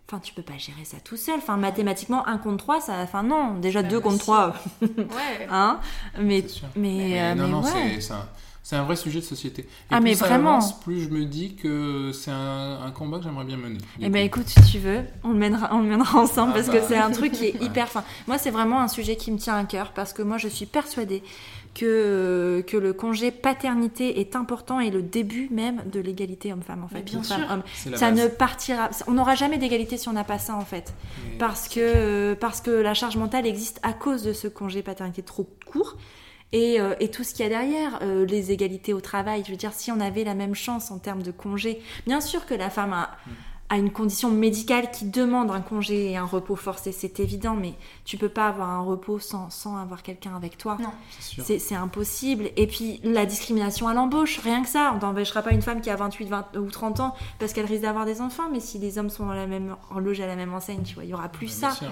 Enfin, 0.08 0.20
tu 0.20 0.32
peux 0.32 0.42
pas 0.42 0.56
gérer 0.56 0.84
ça 0.84 0.98
tout 1.02 1.16
seul. 1.16 1.34
Enfin, 1.38 1.56
mathématiquement, 1.56 2.26
1 2.28 2.38
contre 2.38 2.58
3, 2.58 2.80
ça. 2.80 2.92
Enfin, 3.02 3.24
non, 3.24 3.54
déjà 3.58 3.82
Bah, 3.82 3.88
2 3.88 3.96
bah, 3.96 4.02
contre 4.02 4.16
si. 4.18 4.22
3, 4.22 4.54
Ouais. 4.80 5.46
hein? 5.50 5.80
Mais, 6.20 6.44
mais, 6.76 6.94
Mais 6.98 7.20
euh, 7.20 7.34
non, 7.34 7.42
mais 7.44 7.50
non, 7.50 7.62
ouais. 7.62 8.00
c'est- 8.00 8.12
un, 8.12 8.28
c'est 8.68 8.74
un 8.74 8.82
vrai 8.82 8.96
sujet 8.96 9.20
de 9.20 9.24
société. 9.24 9.62
Et 9.62 9.66
Ah, 9.90 9.98
plus 9.98 10.04
mais 10.04 10.14
ça 10.16 10.26
vraiment. 10.26 10.54
avance, 10.54 10.80
plus 10.80 11.00
je 11.02 11.08
me 11.08 11.24
dis 11.24 11.54
que 11.54 12.10
c'est 12.12 12.32
un, 12.32 12.80
un 12.84 12.90
combat 12.90 13.18
que 13.18 13.22
j'aimerais 13.22 13.44
bien 13.44 13.56
mener. 13.58 13.78
Eh 14.00 14.08
ben 14.08 14.24
écoute, 14.24 14.48
si 14.48 14.60
tu 14.72 14.78
veux, 14.80 15.02
on 15.22 15.28
le 15.28 15.36
mènera, 15.38 15.68
on 15.72 15.78
le 15.78 15.86
mènera 15.88 16.18
ensemble 16.20 16.50
Ah 16.52 16.56
parce 16.56 16.66
bah. 16.66 16.78
que 16.80 16.84
c'est 16.88 16.96
un 16.96 17.12
truc 17.12 17.30
qui 17.30 17.44
est 17.44 17.54
hyper. 17.62 17.84
Enfin, 17.84 18.02
moi, 18.26 18.38
c'est 18.38 18.50
vraiment 18.50 18.80
un 18.80 18.88
sujet 18.88 19.14
qui 19.14 19.30
me 19.30 19.38
tient 19.38 19.56
à 19.56 19.62
cœur 19.66 19.92
parce 19.92 20.12
que 20.12 20.22
moi, 20.22 20.36
je 20.36 20.48
suis 20.48 20.66
persuadée 20.66 21.22
que 21.74 22.64
que 22.66 22.76
le 22.76 22.92
congé 22.92 23.30
paternité 23.30 24.18
est 24.20 24.34
important 24.34 24.80
et 24.80 24.90
le 24.90 25.02
début 25.02 25.48
même 25.52 25.82
de 25.92 26.00
l'égalité 26.00 26.52
homme-femme 26.52 26.82
en 26.82 26.88
fait. 26.88 26.94
Mais 26.96 27.02
bien 27.02 27.22
Femme, 27.22 27.42
sûr. 27.42 27.50
homme. 27.52 27.62
Ça 27.96 28.10
base. 28.10 28.18
ne 28.20 28.26
partira, 28.28 28.90
on 29.06 29.12
n'aura 29.12 29.34
jamais 29.36 29.58
d'égalité 29.58 29.96
si 29.96 30.08
on 30.08 30.12
n'a 30.12 30.24
pas 30.24 30.38
ça 30.38 30.56
en 30.56 30.64
fait, 30.64 30.92
Mais- 31.30 31.38
parce 31.38 31.68
que 31.68 32.34
parce 32.34 32.60
que 32.60 32.70
la 32.70 32.94
charge 32.94 33.16
mentale 33.16 33.46
existe 33.46 33.78
à 33.82 33.92
cause 33.92 34.22
de 34.24 34.32
ce 34.32 34.48
congé 34.48 34.82
paternité 34.82 35.22
trop 35.22 35.48
court. 35.70 35.96
Et, 36.52 36.80
euh, 36.80 36.94
et 37.00 37.10
tout 37.10 37.24
ce 37.24 37.34
qu'il 37.34 37.42
y 37.42 37.46
a 37.46 37.48
derrière, 37.48 37.98
euh, 38.02 38.24
les 38.24 38.52
égalités 38.52 38.92
au 38.94 39.00
travail, 39.00 39.42
je 39.44 39.50
veux 39.50 39.56
dire, 39.56 39.72
si 39.72 39.90
on 39.90 40.00
avait 40.00 40.24
la 40.24 40.34
même 40.34 40.54
chance 40.54 40.90
en 40.90 40.98
termes 40.98 41.22
de 41.22 41.32
congé, 41.32 41.82
bien 42.06 42.20
sûr 42.20 42.46
que 42.46 42.54
la 42.54 42.70
femme 42.70 42.92
a, 42.92 43.16
Mm. 43.26 43.30
A 43.68 43.78
une 43.78 43.90
condition 43.90 44.30
médicale 44.30 44.90
qui 44.92 45.06
demande 45.06 45.50
un 45.50 45.60
congé 45.60 46.10
et 46.12 46.16
un 46.16 46.24
repos 46.24 46.54
forcé, 46.54 46.92
c'est 46.92 47.18
évident, 47.18 47.54
mais 47.56 47.74
tu 48.04 48.16
peux 48.16 48.28
pas 48.28 48.46
avoir 48.48 48.68
un 48.70 48.80
repos 48.80 49.18
sans, 49.18 49.50
sans 49.50 49.76
avoir 49.76 50.02
quelqu'un 50.04 50.36
avec 50.36 50.56
toi. 50.56 50.78
Non. 50.80 50.90
C'est 51.20 51.74
impossible. 51.74 52.50
Et 52.56 52.66
puis 52.68 53.00
la 53.02 53.26
discrimination 53.26 53.88
à 53.88 53.94
l'embauche, 53.94 54.38
rien 54.38 54.62
que 54.62 54.68
ça. 54.68 54.92
On 54.94 55.04
n'empêchera 55.04 55.42
pas 55.42 55.50
une 55.52 55.62
femme 55.62 55.80
qui 55.80 55.90
a 55.90 55.96
28 55.96 56.26
20 56.28 56.56
ou 56.58 56.70
30 56.70 57.00
ans 57.00 57.14
parce 57.38 57.52
qu'elle 57.52 57.66
risque 57.66 57.82
d'avoir 57.82 58.04
des 58.06 58.20
enfants, 58.20 58.48
mais 58.52 58.60
si 58.60 58.78
les 58.78 58.98
hommes 58.98 59.10
sont 59.10 59.26
dans 59.26 59.32
la 59.34 59.46
même 59.48 59.74
horloge 59.90 60.20
à 60.20 60.26
la 60.26 60.36
même 60.36 60.54
enseigne, 60.54 60.82
tu 60.84 60.94
vois, 60.94 61.04
il 61.04 61.10
y 61.10 61.14
aura 61.14 61.28
plus 61.28 61.46
Ouais, 61.46 61.58
bien 61.60 61.70
ça. 61.70 61.76
sûr. 61.76 61.88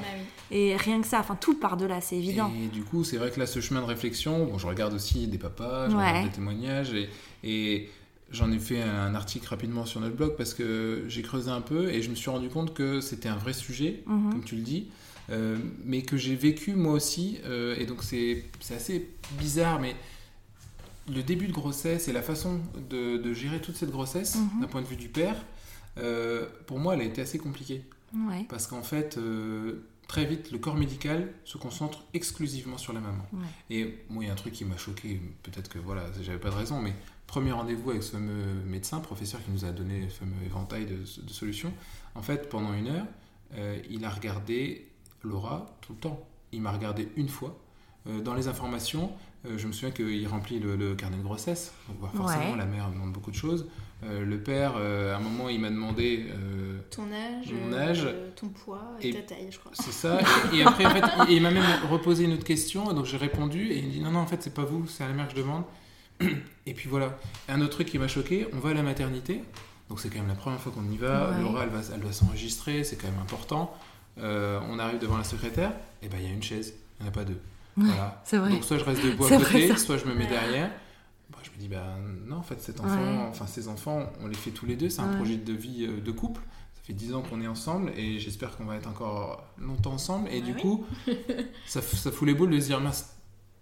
Oui. 0.50 0.56
Et 0.56 0.76
rien 0.76 1.00
que 1.00 1.06
ça, 1.08 1.18
enfin 1.20 1.36
tout 1.40 1.54
par 1.54 1.76
delà, 1.76 2.00
c'est 2.00 2.16
évident. 2.16 2.52
Et 2.62 2.68
du 2.68 2.84
coup, 2.84 3.02
c'est 3.02 3.16
vrai 3.16 3.30
que 3.30 3.40
là, 3.40 3.46
ce 3.46 3.60
chemin 3.60 3.80
de 3.80 3.86
réflexion, 3.86 4.44
bon, 4.46 4.58
je 4.58 4.66
regarde 4.66 4.94
aussi 4.94 5.26
des 5.26 5.38
papas, 5.38 5.88
je 5.88 5.96
Ouais. 5.96 6.06
regarde 6.08 6.26
des 6.26 6.32
témoignages, 6.32 6.92
et, 6.94 7.08
et 7.42 7.88
j'en 8.34 8.50
ai 8.52 8.58
fait 8.58 8.82
un 8.82 9.14
article 9.14 9.46
rapidement 9.48 9.86
sur 9.86 10.00
notre 10.00 10.16
blog 10.16 10.34
parce 10.36 10.52
que 10.54 11.04
j'ai 11.08 11.22
creusé 11.22 11.50
un 11.50 11.60
peu 11.60 11.90
et 11.90 12.02
je 12.02 12.10
me 12.10 12.14
suis 12.14 12.28
rendu 12.30 12.48
compte 12.48 12.74
que 12.74 13.00
c'était 13.00 13.28
un 13.28 13.36
vrai 13.36 13.52
sujet, 13.52 14.02
Mhm. 14.06 14.30
comme 14.32 14.44
tu 14.44 14.56
le 14.56 14.62
dis, 14.62 14.88
euh, 15.30 15.56
mais 15.84 16.02
que 16.02 16.16
j'ai 16.16 16.34
vécu 16.34 16.74
moi 16.74 16.92
aussi, 16.94 17.38
euh, 17.44 17.76
et 17.78 17.86
donc 17.86 18.02
c'est 18.02 18.44
assez 18.74 19.08
bizarre, 19.38 19.80
mais 19.80 19.94
le 21.08 21.22
début 21.22 21.46
de 21.46 21.52
grossesse 21.52 22.08
et 22.08 22.12
la 22.12 22.22
façon 22.22 22.60
de, 22.90 23.16
de 23.18 23.32
gérer 23.34 23.60
toute 23.60 23.76
cette 23.76 23.90
grossesse, 23.90 24.36
Mhm. 24.36 24.60
d'un 24.62 24.66
point 24.68 24.82
de 24.82 24.86
vue 24.86 24.96
du 24.96 25.08
père, 25.08 25.36
euh, 25.98 26.46
pour 26.66 26.78
moi, 26.78 26.94
elle 26.94 27.00
a 27.02 27.04
été 27.04 27.20
assez 27.22 27.38
compliquée. 27.38 27.82
Ouais. 28.14 28.46
Parce 28.48 28.66
qu'en 28.66 28.82
fait, 28.82 29.18
très 30.08 30.24
vite, 30.24 30.50
le 30.52 30.58
corps 30.58 30.76
médical 30.76 31.28
se 31.44 31.56
concentre 31.58 32.04
exclusivement 32.14 32.78
sur 32.78 32.92
la 32.92 33.00
maman. 33.00 33.26
Ouais. 33.32 33.40
Et 33.76 33.98
moi, 34.08 34.22
il 34.24 34.26
y 34.26 34.30
a 34.30 34.32
un 34.32 34.36
truc 34.36 34.52
qui 34.54 34.64
m'a 34.64 34.76
choqué, 34.76 35.20
peut-être 35.42 35.68
que 35.68 35.78
voilà, 35.78 36.04
j'avais 36.22 36.38
pas 36.38 36.50
de 36.50 36.54
raison, 36.54 36.80
mais 36.80 36.92
premier 37.26 37.52
rendez-vous 37.52 37.90
avec 37.90 38.02
ce 38.02 38.12
fameux 38.12 38.44
médecin, 38.66 39.00
professeur 39.00 39.42
qui 39.44 39.50
nous 39.50 39.64
a 39.64 39.70
donné 39.70 40.00
le 40.02 40.08
fameux 40.08 40.42
éventail 40.44 40.86
de, 40.86 40.96
de 40.96 41.30
solutions, 41.32 41.72
en 42.14 42.22
fait, 42.22 42.48
pendant 42.48 42.72
une 42.74 42.88
heure, 42.88 43.06
euh, 43.56 43.78
il 43.90 44.04
a 44.04 44.10
regardé 44.10 44.88
Laura 45.22 45.66
tout 45.80 45.92
le 45.94 45.98
temps. 45.98 46.26
Il 46.52 46.60
m'a 46.62 46.72
regardé 46.72 47.08
une 47.16 47.28
fois. 47.28 47.58
Euh, 48.06 48.20
dans 48.20 48.34
les 48.34 48.48
informations, 48.48 49.10
euh, 49.46 49.56
je 49.56 49.66
me 49.66 49.72
souviens 49.72 49.90
qu'il 49.90 50.26
remplit 50.28 50.58
le, 50.60 50.76
le 50.76 50.94
carnet 50.94 51.16
de 51.16 51.22
grossesse. 51.22 51.72
Donc, 51.88 52.00
bah, 52.00 52.10
forcément, 52.14 52.52
Ouais. 52.52 52.56
la 52.58 52.66
mère 52.66 52.90
demande 52.90 53.12
beaucoup 53.12 53.30
de 53.30 53.36
choses. 53.36 53.66
Euh, 54.04 54.24
le 54.24 54.38
père, 54.38 54.74
euh, 54.76 55.14
à 55.14 55.16
un 55.16 55.20
moment, 55.20 55.48
il 55.48 55.58
m'a 55.60 55.70
demandé 55.70 56.26
euh, 56.28 56.78
Ton 56.90 57.10
âge, 57.10 57.50
Mon 57.52 57.72
euh, 57.72 57.78
âge. 57.90 58.06
ton 58.36 58.48
poids 58.48 58.82
et, 59.00 59.08
Et- 59.08 59.14
ta 59.14 59.22
taille, 59.22 59.48
je 59.50 59.58
crois. 59.58 59.72
C'est 59.74 59.92
ça. 59.92 60.18
Et, 60.52 60.58
et 60.58 60.62
après, 60.62 60.84
en 60.84 60.90
fait, 60.90 61.02
il, 61.28 61.36
il 61.36 61.42
m'a 61.42 61.50
même 61.50 61.64
reposé 61.90 62.24
une 62.24 62.34
autre 62.34 62.44
question. 62.44 62.92
Donc, 62.92 63.06
j'ai 63.06 63.16
répondu. 63.16 63.68
Et 63.70 63.78
il 63.78 63.86
me 63.86 63.90
dit 63.90 64.00
Non, 64.00 64.10
non, 64.10 64.20
en 64.20 64.26
fait, 64.26 64.42
c'est 64.42 64.52
pas 64.54 64.64
vous, 64.64 64.86
c'est 64.86 65.04
à 65.04 65.08
la 65.08 65.14
mère 65.14 65.26
que 65.28 65.32
je 65.34 65.40
demande. 65.40 65.64
Et 66.66 66.74
puis 66.74 66.88
voilà. 66.88 67.18
Un 67.48 67.60
autre 67.60 67.70
truc 67.72 67.88
qui 67.88 67.98
m'a 67.98 68.08
choqué 68.08 68.46
on 68.52 68.58
va 68.58 68.70
à 68.70 68.74
la 68.74 68.82
maternité. 68.82 69.42
Donc, 69.90 70.00
c'est 70.00 70.08
quand 70.08 70.18
même 70.20 70.28
la 70.28 70.34
première 70.34 70.58
fois 70.60 70.72
qu'on 70.72 70.88
y 70.90 70.96
va. 70.96 71.30
Ouais. 71.30 71.42
Laura, 71.42 71.64
elle, 71.64 71.68
va, 71.68 71.80
elle 71.94 72.00
doit 72.00 72.12
s'enregistrer. 72.12 72.84
C'est 72.84 72.96
quand 72.96 73.08
même 73.08 73.20
important. 73.20 73.74
Euh, 74.18 74.58
on 74.68 74.78
arrive 74.78 74.98
devant 74.98 75.18
la 75.18 75.24
secrétaire. 75.24 75.72
Et 76.02 76.08
ben, 76.08 76.16
il 76.20 76.26
y 76.26 76.30
a 76.30 76.32
une 76.32 76.42
chaise. 76.42 76.74
Il 76.98 77.02
n'y 77.02 77.08
en 77.08 77.12
a 77.12 77.14
pas 77.14 77.24
deux. 77.24 77.38
Ouais, 77.76 77.84
Voilà. 77.86 78.22
vrai. 78.32 78.50
Donc, 78.50 78.64
soit 78.64 78.78
je 78.78 78.84
reste 78.84 79.04
debout 79.04 79.26
à 79.26 79.36
côté, 79.36 79.76
soit 79.76 79.98
je 79.98 80.06
me 80.06 80.14
mets 80.14 80.26
derrière. 80.26 80.70
Bah, 81.30 81.38
je 81.42 81.50
me 81.50 81.56
dis, 81.56 81.68
bah 81.68 81.96
non, 82.26 82.36
en 82.36 82.42
fait, 82.42 82.60
cet 82.62 82.80
enfant, 82.80 82.96
Ouais. 83.02 83.26
enfin, 83.28 83.46
ces 83.46 83.68
enfants, 83.68 84.10
on 84.22 84.26
les 84.28 84.34
fait 84.34 84.50
tous 84.50 84.64
les 84.66 84.76
deux. 84.76 84.88
C'est 84.88 85.00
un 85.02 85.10
Ouais. 85.10 85.16
projet 85.16 85.36
de 85.36 85.52
vie 85.52 85.86
euh, 85.86 86.00
de 86.00 86.10
couple. 86.12 86.40
Ça 86.76 86.80
fait 86.86 86.92
10 86.92 87.14
ans 87.14 87.22
qu'on 87.22 87.40
est 87.42 87.46
ensemble 87.46 87.92
et 87.96 88.18
j'espère 88.18 88.56
qu'on 88.56 88.64
va 88.66 88.76
être 88.76 88.88
encore 88.88 89.42
longtemps 89.58 89.92
ensemble. 89.92 90.28
Et 90.28 90.36
Ouais, 90.36 90.40
du 90.42 90.52
oui. 90.52 90.60
coup, 90.60 90.86
ça, 91.66 91.82
ça 91.82 92.10
fout 92.12 92.26
les 92.28 92.34
boules 92.34 92.50
de 92.50 92.60
se 92.60 92.66
dire, 92.66 92.80
mince, 92.80 93.13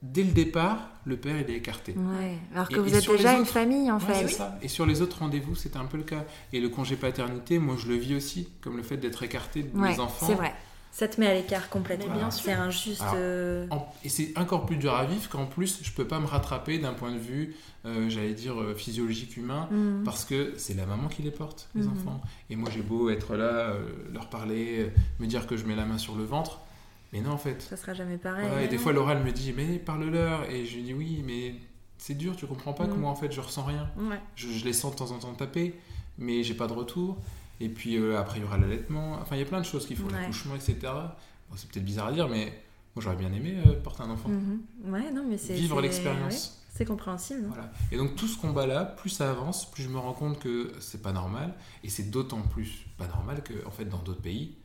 dès 0.03 0.23
le 0.25 0.33
départ, 0.33 0.89
le 1.05 1.17
père, 1.17 1.37
il 1.41 1.51
est 1.53 1.57
écarté. 1.57 1.95
Ouais. 1.97 2.37
Alors 2.55 2.69
que 2.69 2.75
Et- 2.77 2.79
vous 2.79 2.93
et 2.93 2.97
êtes 2.97 3.03
sur 3.03 3.13
les 3.13 3.19
déjà 3.19 3.35
une 3.35 3.43
autres- 3.43 3.51
famille 3.51 3.91
en 3.91 3.99
Ouais, 3.99 4.15
fait. 4.15 4.29
c'est 4.29 4.35
ça. 4.35 4.59
Et 4.63 4.69
sur 4.69 4.85
les 4.87 5.01
autres 5.03 5.19
rendez-vous, 5.21 5.55
c'était 5.55 5.79
un 5.79 5.85
peu 5.87 5.97
le 5.97 6.03
cas. 6.05 6.25
Et 6.53 6.61
le 6.61 6.69
congé 6.69 6.97
paternité, 6.97 7.59
moi, 7.59 7.77
je 7.79 7.87
le 7.89 7.95
vis 7.97 8.15
aussi, 8.15 8.49
comme 8.61 8.77
le 8.77 8.83
fait 8.83 8.97
d'être 8.97 9.23
écarté 9.23 9.63
de 9.63 9.79
Ouais, 9.79 9.91
mes 9.91 10.01
enfants. 10.01 10.27
c'est 10.27 10.35
vrai. 10.35 10.53
Ça 10.95 11.09
te 11.09 11.19
met 11.19 11.27
à 11.27 11.33
l'écart 11.33 11.71
complètement. 11.71 12.15
Bien 12.15 12.31
C'est 12.31 12.53
injuste. 12.53 13.01
Alors, 13.01 13.15
euh, 13.17 13.67
En- 13.71 13.91
Et 14.05 14.11
c'est 14.11 14.37
encore 14.37 14.67
plus 14.67 14.77
dur 14.77 14.95
à 14.95 15.07
vivre 15.07 15.27
qu'en 15.31 15.47
plus, 15.47 15.79
je 15.83 15.91
peux 15.91 16.07
pas 16.07 16.21
me 16.21 16.27
rattraper 16.27 16.79
d'un 16.79 16.93
point 16.93 17.13
de 17.13 17.19
vue, 17.19 17.55
euh, 17.87 18.11
j'allais 18.11 18.35
dire, 18.35 18.61
euh, 18.61 18.75
physiologique 18.75 19.39
humain, 19.39 19.69
hmm. 19.71 20.03
parce 20.05 20.27
que 20.27 20.53
c'est 20.59 20.75
la 20.75 20.85
maman 20.85 21.09
qui 21.09 21.23
les 21.23 21.31
porte, 21.31 21.71
les 21.75 21.85
Mhm. 21.85 21.93
enfants. 21.93 22.21
Et 22.51 22.57
moi, 22.57 22.69
j'ai 22.71 22.83
beau 22.83 23.09
être 23.09 23.37
là, 23.37 23.45
euh, 23.71 23.81
leur 24.13 24.29
parler, 24.29 24.81
euh, 24.81 24.89
me 25.19 25.27
dire 25.27 25.47
que 25.47 25.57
je 25.57 25.65
mets 25.65 25.77
la 25.77 25.87
main 25.87 25.97
sur 25.97 26.15
le 26.15 26.25
ventre, 26.25 26.61
mais 27.13 27.21
non, 27.21 27.33
en 27.33 27.39
fait. 27.39 27.61
Ça 27.63 27.77
sera 27.77 27.95
jamais 27.95 28.17
pareil. 28.19 28.49
Et 28.65 28.69
des 28.69 28.79
fois, 28.79 28.93
elle 29.11 29.23
me 29.25 29.33
dit, 29.33 29.53
mais 29.53 29.79
parle-leur. 29.79 30.49
Et 30.51 30.65
je 30.67 30.77
lui 30.77 30.83
dis, 30.83 30.95
oui, 30.95 31.23
mais 31.25 31.55
c'est 31.99 32.15
dur, 32.15 32.35
tu 32.37 32.47
comprends 32.47 32.73
pas 32.73 32.87
Mhm. 32.87 32.93
que 32.95 32.97
moi, 32.99 33.11
en 33.11 33.15
fait, 33.17 33.31
je 33.33 33.41
ressens 33.41 33.65
rien. 33.65 33.89
Ouais. 33.97 34.21
Je, 34.35 34.49
je 34.49 34.65
les 34.65 34.73
sens 34.73 34.93
de 34.93 34.97
temps 34.97 35.11
en 35.11 35.19
temps 35.19 35.35
taper, 35.35 35.75
mais 36.19 36.43
j'ai 36.43 36.55
pas 36.55 36.67
de 36.67 36.73
retour. 36.73 37.19
Et 37.61 37.69
puis 37.69 37.97
euh, 37.97 38.19
après, 38.19 38.39
il 38.39 38.43
y 38.43 38.45
aura 38.45 38.59
l'allaitement. 38.59 39.13
Enfin, 39.21 39.37
il 39.37 39.39
y 39.39 39.43
a 39.43 39.47
plein 39.47 39.61
de 39.61 39.67
choses 39.67 39.87
qu'il 39.87 39.97
faut, 39.97 40.07
Ouais. 40.07 40.13
l'accouchement, 40.21 40.55
etc. 40.57 40.75
Bon, 40.83 41.57
c'est 41.57 41.69
peut-être 41.71 41.85
bizarre 41.85 42.09
à 42.09 42.13
dire, 42.13 42.29
mais 42.29 42.47
moi, 42.97 43.03
j'aurais 43.05 43.15
bien 43.17 43.33
aimé 43.33 43.55
euh, 43.67 43.75
porter 43.81 44.03
un 44.03 44.11
enfant. 44.11 44.29
Mhm. 44.31 44.61
Ouais, 44.87 45.11
non, 45.13 45.25
mais 45.29 45.39
c'est. 45.39 45.55
Vivre 45.55 45.81
l'expérience. 45.81 46.33
ouais, 46.33 46.59
c'est 46.75 46.85
compréhensible. 46.87 47.43
hein. 47.45 47.49
Voilà. 47.49 47.71
Et 47.93 47.99
donc 47.99 48.17
tout 48.17 48.27
ce 48.27 48.37
combat-là, 48.39 48.85
plus 48.85 49.11
ça 49.11 49.31
avance, 49.31 49.71
plus 49.71 49.85
je 49.85 49.91
me 49.91 49.99
rends 49.99 50.15
compte 50.15 50.41
que 50.41 50.73
c'est 50.81 51.03
pas 51.03 51.13
normal. 51.13 51.55
Et 51.85 51.89
c'est 51.91 52.11
d'autant 52.11 52.41
plus 52.41 52.87
pas 52.99 53.07
normal 53.07 53.43
que, 53.45 53.53
en 53.67 53.71
fait, 53.71 53.85
dans 53.85 53.99
d'autres 53.99 54.23
pays, 54.23 54.57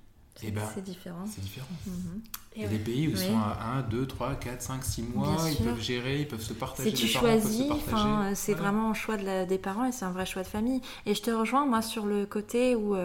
eh 0.43 0.51
ben, 0.51 0.61
C'est 0.73 0.83
différent. 0.83 1.25
c'est 1.25 1.41
différent. 1.41 1.67
Mhm. 1.85 2.21
Il 2.55 2.63
y 2.63 2.65
a 2.65 2.69
des 2.69 2.79
pays 2.79 3.07
où 3.07 3.11
ils 3.11 3.17
sont 3.17 3.37
à 3.37 3.77
1, 3.77 3.81
2, 3.83 4.07
3, 4.07 4.33
4, 4.35 4.61
5, 4.63 4.83
6 4.83 5.03
mois, 5.03 5.35
Bien 5.35 5.47
ils 5.49 5.55
sûr. 5.57 5.65
peuvent 5.65 5.79
gérer, 5.81 6.21
ils 6.21 6.27
peuvent 6.27 6.41
se 6.41 6.53
partager. 6.53 6.89
Si 6.89 6.95
tu 6.95 7.05
les 7.05 7.11
choisis, 7.11 7.69
enfin, 7.69 8.31
c'est 8.33 8.53
Voilà. 8.53 8.71
vraiment 8.71 8.89
un 8.89 8.93
choix 8.95 9.15
de 9.17 9.23
la- 9.25 9.45
des 9.45 9.59
parents 9.59 9.85
et 9.85 9.91
c'est 9.91 10.05
un 10.05 10.11
vrai 10.11 10.25
choix 10.25 10.41
de 10.41 10.47
famille. 10.47 10.81
Et 11.05 11.13
je 11.13 11.21
te 11.21 11.29
rejoins, 11.29 11.67
moi, 11.67 11.83
sur 11.83 12.07
le 12.07 12.25
côté 12.25 12.75
où 12.75 12.95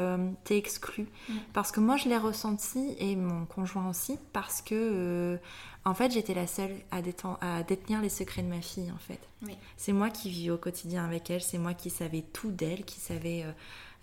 tu 0.44 0.54
es 0.54 0.56
exclu. 0.58 1.06
Mm. 1.28 1.32
Parce 1.52 1.70
que 1.70 1.80
moi, 1.80 1.98
je 1.98 2.08
l'ai 2.08 2.16
ressenti 2.16 2.94
et 2.98 3.14
mon 3.14 3.44
conjoint 3.44 3.90
aussi, 3.90 4.18
parce 4.32 4.62
que, 4.62 4.74
euh, 4.74 5.36
en 5.84 5.92
fait, 5.92 6.10
j'étais 6.12 6.32
la 6.34 6.46
seule 6.46 6.74
à, 6.90 7.02
déten- 7.02 7.36
à 7.42 7.62
détenir 7.62 8.00
les 8.00 8.08
secrets 8.08 8.42
de 8.42 8.48
ma 8.48 8.62
fille, 8.62 8.90
en 8.90 8.98
fait. 9.06 9.20
Oui. 9.42 9.52
C'est 9.76 9.92
moi 9.92 10.08
qui 10.08 10.30
vis 10.30 10.50
au 10.50 10.56
quotidien 10.56 11.04
avec 11.04 11.28
elle, 11.28 11.42
c'est 11.42 11.58
moi 11.58 11.74
qui 11.74 11.90
savais 11.90 12.24
tout 12.32 12.50
d'elle, 12.52 12.84
qui 12.86 13.00
savais 13.00 13.42
euh, 13.44 13.52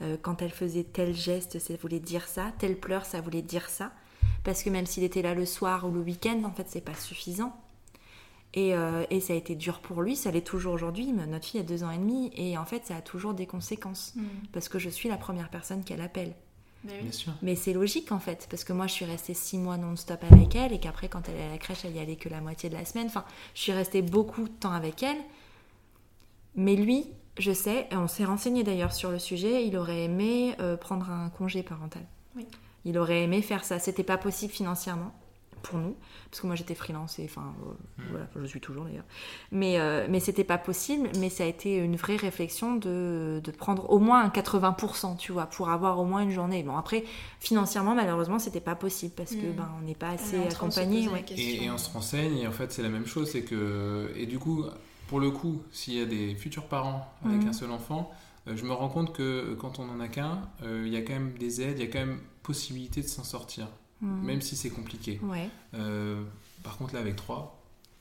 euh, 0.01 0.17
quand 0.21 0.41
elle 0.41 0.51
faisait 0.51 0.83
tel 0.83 1.13
geste, 1.13 1.59
ça 1.59 1.73
voulait 1.81 1.99
dire 1.99 2.27
ça, 2.27 2.51
tel 2.57 2.77
pleur, 2.77 3.05
ça 3.05 3.21
voulait 3.21 3.41
dire 3.41 3.69
ça. 3.69 3.91
Parce 4.43 4.63
que 4.63 4.69
même 4.69 4.85
s'il 4.85 5.03
était 5.03 5.21
là 5.21 5.33
le 5.33 5.45
soir 5.45 5.85
ou 5.85 5.91
le 5.91 5.99
week-end, 5.99 6.41
en 6.45 6.51
fait, 6.51 6.65
c'est 6.67 6.81
pas 6.81 6.95
suffisant. 6.95 7.55
Et, 8.53 8.73
euh, 8.73 9.05
et 9.09 9.19
ça 9.19 9.33
a 9.33 9.35
été 9.35 9.55
dur 9.55 9.79
pour 9.79 10.01
lui, 10.01 10.15
ça 10.15 10.31
l'est 10.31 10.41
toujours 10.41 10.73
aujourd'hui. 10.73 11.13
mais 11.13 11.27
Notre 11.27 11.45
fille 11.45 11.59
a 11.59 11.63
deux 11.63 11.83
ans 11.83 11.91
et 11.91 11.97
demi, 11.97 12.31
et 12.35 12.57
en 12.57 12.65
fait, 12.65 12.85
ça 12.85 12.95
a 12.95 13.01
toujours 13.01 13.33
des 13.33 13.45
conséquences. 13.45 14.13
Mm. 14.15 14.23
Parce 14.53 14.69
que 14.69 14.79
je 14.79 14.89
suis 14.89 15.09
la 15.09 15.17
première 15.17 15.49
personne 15.49 15.83
qu'elle 15.83 16.01
appelle. 16.01 16.33
Bah 16.83 16.93
oui. 17.01 17.25
Mais 17.41 17.55
c'est 17.57 17.73
logique 17.73 18.13
en 18.13 18.19
fait, 18.19 18.47
parce 18.49 18.63
que 18.63 18.71
moi 18.71 18.87
je 18.87 18.93
suis 18.93 19.03
restée 19.03 19.33
six 19.33 19.57
mois 19.57 19.75
non-stop 19.75 20.23
avec 20.31 20.55
elle, 20.55 20.71
et 20.71 20.79
qu'après, 20.79 21.09
quand 21.09 21.27
elle 21.27 21.35
est 21.35 21.43
à 21.43 21.51
la 21.51 21.57
crèche, 21.57 21.83
elle 21.83 21.95
y 21.95 21.99
allait 21.99 22.15
que 22.15 22.29
la 22.29 22.39
moitié 22.39 22.69
de 22.69 22.75
la 22.75 22.85
semaine. 22.85 23.07
Enfin, 23.07 23.25
je 23.53 23.61
suis 23.61 23.73
restée 23.73 24.01
beaucoup 24.01 24.43
de 24.43 24.53
temps 24.53 24.71
avec 24.71 25.03
elle. 25.03 25.17
Mais 26.55 26.75
lui, 26.75 27.05
je 27.39 27.51
sais, 27.51 27.87
et 27.91 27.95
on 27.95 28.07
s'est 28.07 28.25
renseigné 28.25 28.63
d'ailleurs 28.63 28.93
sur 28.93 29.09
le 29.11 29.17
sujet, 29.19 29.65
il 29.65 29.75
aurait 29.77 30.03
aimé 30.03 30.55
euh, 30.59 30.77
prendre 30.77 31.09
un 31.09 31.29
congé 31.29 31.63
parental. 31.63 32.03
Oui. 32.35 32.45
Il 32.85 32.97
aurait 32.97 33.23
aimé 33.23 33.41
faire 33.41 33.63
ça. 33.63 33.79
C'était 33.79 34.03
pas 34.03 34.17
possible 34.17 34.53
financièrement 34.53 35.13
pour 35.61 35.77
nous, 35.77 35.93
parce 36.31 36.39
que 36.39 36.47
moi 36.47 36.55
j'étais 36.55 36.73
freelance 36.73 37.19
et 37.19 37.25
enfin 37.25 37.53
euh, 37.67 37.71
Mm. 37.97 38.03
voilà, 38.11 38.27
je 38.41 38.45
suis 38.45 38.61
toujours 38.61 38.85
d'ailleurs. 38.85 39.03
Mais 39.51 39.77
euh, 39.77 40.07
mais 40.09 40.21
c'était 40.21 40.45
pas 40.45 40.57
possible, 40.57 41.09
mais 41.19 41.29
ça 41.29 41.43
a 41.43 41.47
été 41.47 41.75
une 41.75 41.97
vraie 41.97 42.15
réflexion 42.15 42.75
de, 42.77 43.41
de 43.43 43.51
prendre 43.51 43.89
au 43.91 43.99
moins 43.99 44.21
un 44.23 44.29
80%, 44.29 45.17
tu 45.17 45.33
vois, 45.33 45.47
pour 45.47 45.67
avoir 45.69 45.99
au 45.99 46.05
moins 46.05 46.21
une 46.21 46.31
journée. 46.31 46.63
Bon 46.63 46.77
après 46.77 47.03
financièrement 47.41 47.93
malheureusement 47.93 48.39
c'était 48.39 48.61
pas 48.61 48.75
possible 48.75 49.13
parce 49.17 49.31
que 49.31 49.47
Mm. 49.47 49.55
ben 49.57 49.69
on 49.77 49.85
n'est 49.85 49.95
pas 49.95 50.11
est 50.11 50.13
assez 50.13 50.37
accompagné. 50.41 51.09
ouais. 51.09 51.25
Et, 51.35 51.65
et 51.65 51.69
on 51.71 51.77
se 51.77 51.89
renseigne, 51.91 52.37
et 52.37 52.47
en 52.47 52.51
fait, 52.53 52.71
c'est 52.71 52.81
la 52.83 52.87
même 52.89 53.05
chose. 53.05 53.29
C'est 53.29 53.43
que, 53.43 54.09
et 54.15 54.25
du 54.27 54.39
coup, 54.39 54.63
pour 55.09 55.19
le 55.19 55.31
coup, 55.31 55.61
s'il 55.71 55.95
y 55.95 56.01
a 56.01 56.05
des 56.05 56.35
futurs 56.35 56.67
parents 56.67 57.11
avec 57.25 57.41
Mhm. 57.41 57.47
un 57.49 57.53
seul 57.53 57.71
enfant, 57.71 58.11
euh, 58.47 58.55
je 58.55 58.63
me 58.63 58.71
rends 58.73 58.89
compte 58.89 59.11
que 59.13 59.55
quand 59.59 59.79
on 59.79 59.89
en 59.89 59.99
a 59.99 60.07
qu'un, 60.07 60.41
euh, 60.63 60.83
il 60.85 60.93
y 60.93 60.97
a 60.97 61.01
quand 61.01 61.13
même 61.13 61.33
des 61.37 61.61
aides, 61.61 61.79
il 61.79 61.85
y 61.85 61.87
a 61.87 61.91
quand 61.91 61.99
même 62.05 62.19
possibilité 62.43 63.01
de 63.01 63.07
s'en 63.07 63.23
sortir, 63.23 63.67
Mm. 64.01 64.21
même 64.25 64.41
si 64.41 64.55
c'est 64.55 64.69
compliqué. 64.69 65.19
Ouais. 65.23 65.49
Euh, 65.73 66.23
par 66.63 66.77
contre, 66.77 66.93
là, 66.93 66.99
avec 67.01 67.15
trois, 67.15 67.58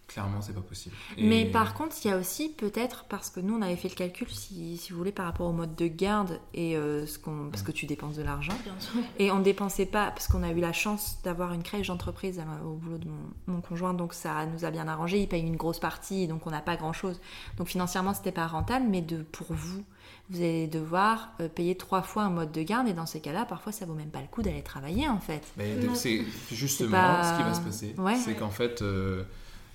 clairement, 0.08 0.40
c'est 0.40 0.54
pas 0.54 0.60
possible. 0.62 0.96
Et- 1.16 1.22
Mais 1.26 1.44
par 1.44 1.74
contre, 1.74 1.94
il 2.04 2.08
y 2.08 2.10
a 2.10 2.16
aussi 2.18 2.48
peut-être, 2.48 3.04
parce 3.08 3.30
que 3.30 3.38
nous 3.40 3.54
on 3.56 3.62
avait 3.62 3.76
fait 3.76 3.88
le 3.88 3.94
calcul, 3.94 4.28
si, 4.30 4.76
si 4.78 4.90
vous 4.92 4.98
voulez, 4.98 5.12
par 5.12 5.26
rapport 5.26 5.46
au 5.46 5.52
mode 5.52 5.76
de 5.76 5.86
garde 5.86 6.40
et 6.54 6.76
euh, 6.76 7.06
ce 7.06 7.18
qu'on, 7.18 7.48
parce 7.50 7.62
que 7.62 7.70
tu 7.72 7.86
dépenses 7.86 8.16
de 8.16 8.22
l'argent. 8.22 8.54
Bien 8.64 8.74
sûr. 8.80 9.00
Et 9.18 9.30
on 9.30 9.38
ne 9.38 9.44
dépensait 9.44 9.86
pas, 9.86 10.10
parce 10.10 10.26
qu'on 10.26 10.42
a 10.42 10.50
eu 10.50 10.60
la 10.60 10.72
chance 10.72 11.18
d'avoir 11.22 11.52
une 11.52 11.62
crèche 11.62 11.86
d'entreprise 11.88 12.38
à- 12.40 12.64
au 12.64 12.74
boulot 12.74 12.98
de 12.98 13.06
mon, 13.06 13.54
mon 13.54 13.60
conjoint, 13.60 13.94
donc 13.94 14.14
ça 14.14 14.46
nous 14.46 14.64
a 14.64 14.70
bien 14.70 14.88
arrangé. 14.88 15.20
Il 15.20 15.28
paye 15.28 15.42
une 15.46 15.56
grosse 15.56 15.78
partie, 15.78 16.26
donc 16.26 16.46
on 16.46 16.50
n'a 16.50 16.60
pas 16.62 16.76
grand 16.76 16.92
chose. 16.92 17.20
Donc 17.58 17.68
financièrement, 17.68 18.14
c'était 18.14 18.32
pas 18.32 18.46
rentable, 18.46 18.86
mais 18.88 19.02
de, 19.02 19.22
pour 19.22 19.46
vous, 19.52 19.84
vous 20.30 20.38
allez 20.40 20.66
devoir 20.68 21.30
euh, 21.40 21.48
payer 21.48 21.74
trois 21.76 22.02
fois 22.02 22.22
un 22.24 22.30
mode 22.30 22.52
de 22.52 22.62
garde, 22.62 22.88
et 22.88 22.92
dans 22.94 23.06
ces 23.06 23.20
cas-là, 23.20 23.44
parfois 23.44 23.72
ça 23.72 23.84
vaut 23.86 23.94
même 23.94 24.10
pas 24.10 24.20
le 24.20 24.26
coup 24.26 24.42
d'aller 24.42 24.62
travailler 24.62 25.08
en 25.08 25.20
fait. 25.20 25.42
Mais 25.56 25.74
c'est 25.94 26.24
justement 26.50 26.90
pas- 26.92 27.24
ce 27.32 27.36
qui 27.38 27.42
va 27.42 27.54
se 27.54 27.60
passer. 27.60 27.94
Ouais. 27.98 28.16
C'est 28.16 28.34
qu'en 28.34 28.50
fait, 28.50 28.82
euh, 28.82 29.22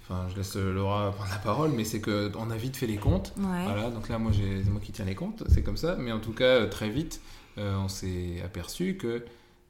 enfin, 0.04 0.28
je 0.30 0.36
laisse 0.36 0.56
Laura 0.56 1.12
prendre 1.12 1.30
la 1.32 1.38
parole, 1.40 1.72
mais 1.72 1.84
c'est 1.84 2.02
qu'on 2.02 2.50
a 2.52 2.58
vite 2.58 2.78
fait 2.78 2.88
les 2.88 2.98
comptes. 2.98 3.34
Ouais. 3.38 3.64
Voilà, 3.64 3.90
donc 3.90 4.10
là, 4.10 4.20
moi, 4.20 4.32
c'est 4.34 4.70
moi 4.70 4.80
qui 4.84 4.92
tiens 4.92 5.06
les 5.06 5.16
comptes, 5.16 5.44
c'est 5.50 5.64
comme 5.64 5.78
ça. 5.78 5.96
Mais 5.98 6.12
en 6.12 6.20
tout 6.20 6.34
cas, 6.34 6.44
euh, 6.46 6.68
très 6.70 6.90
vite, 6.90 7.22
euh, 7.58 7.76
on 7.78 7.88
s'est 7.88 8.42
aperçu 8.44 8.96
que 8.98 9.24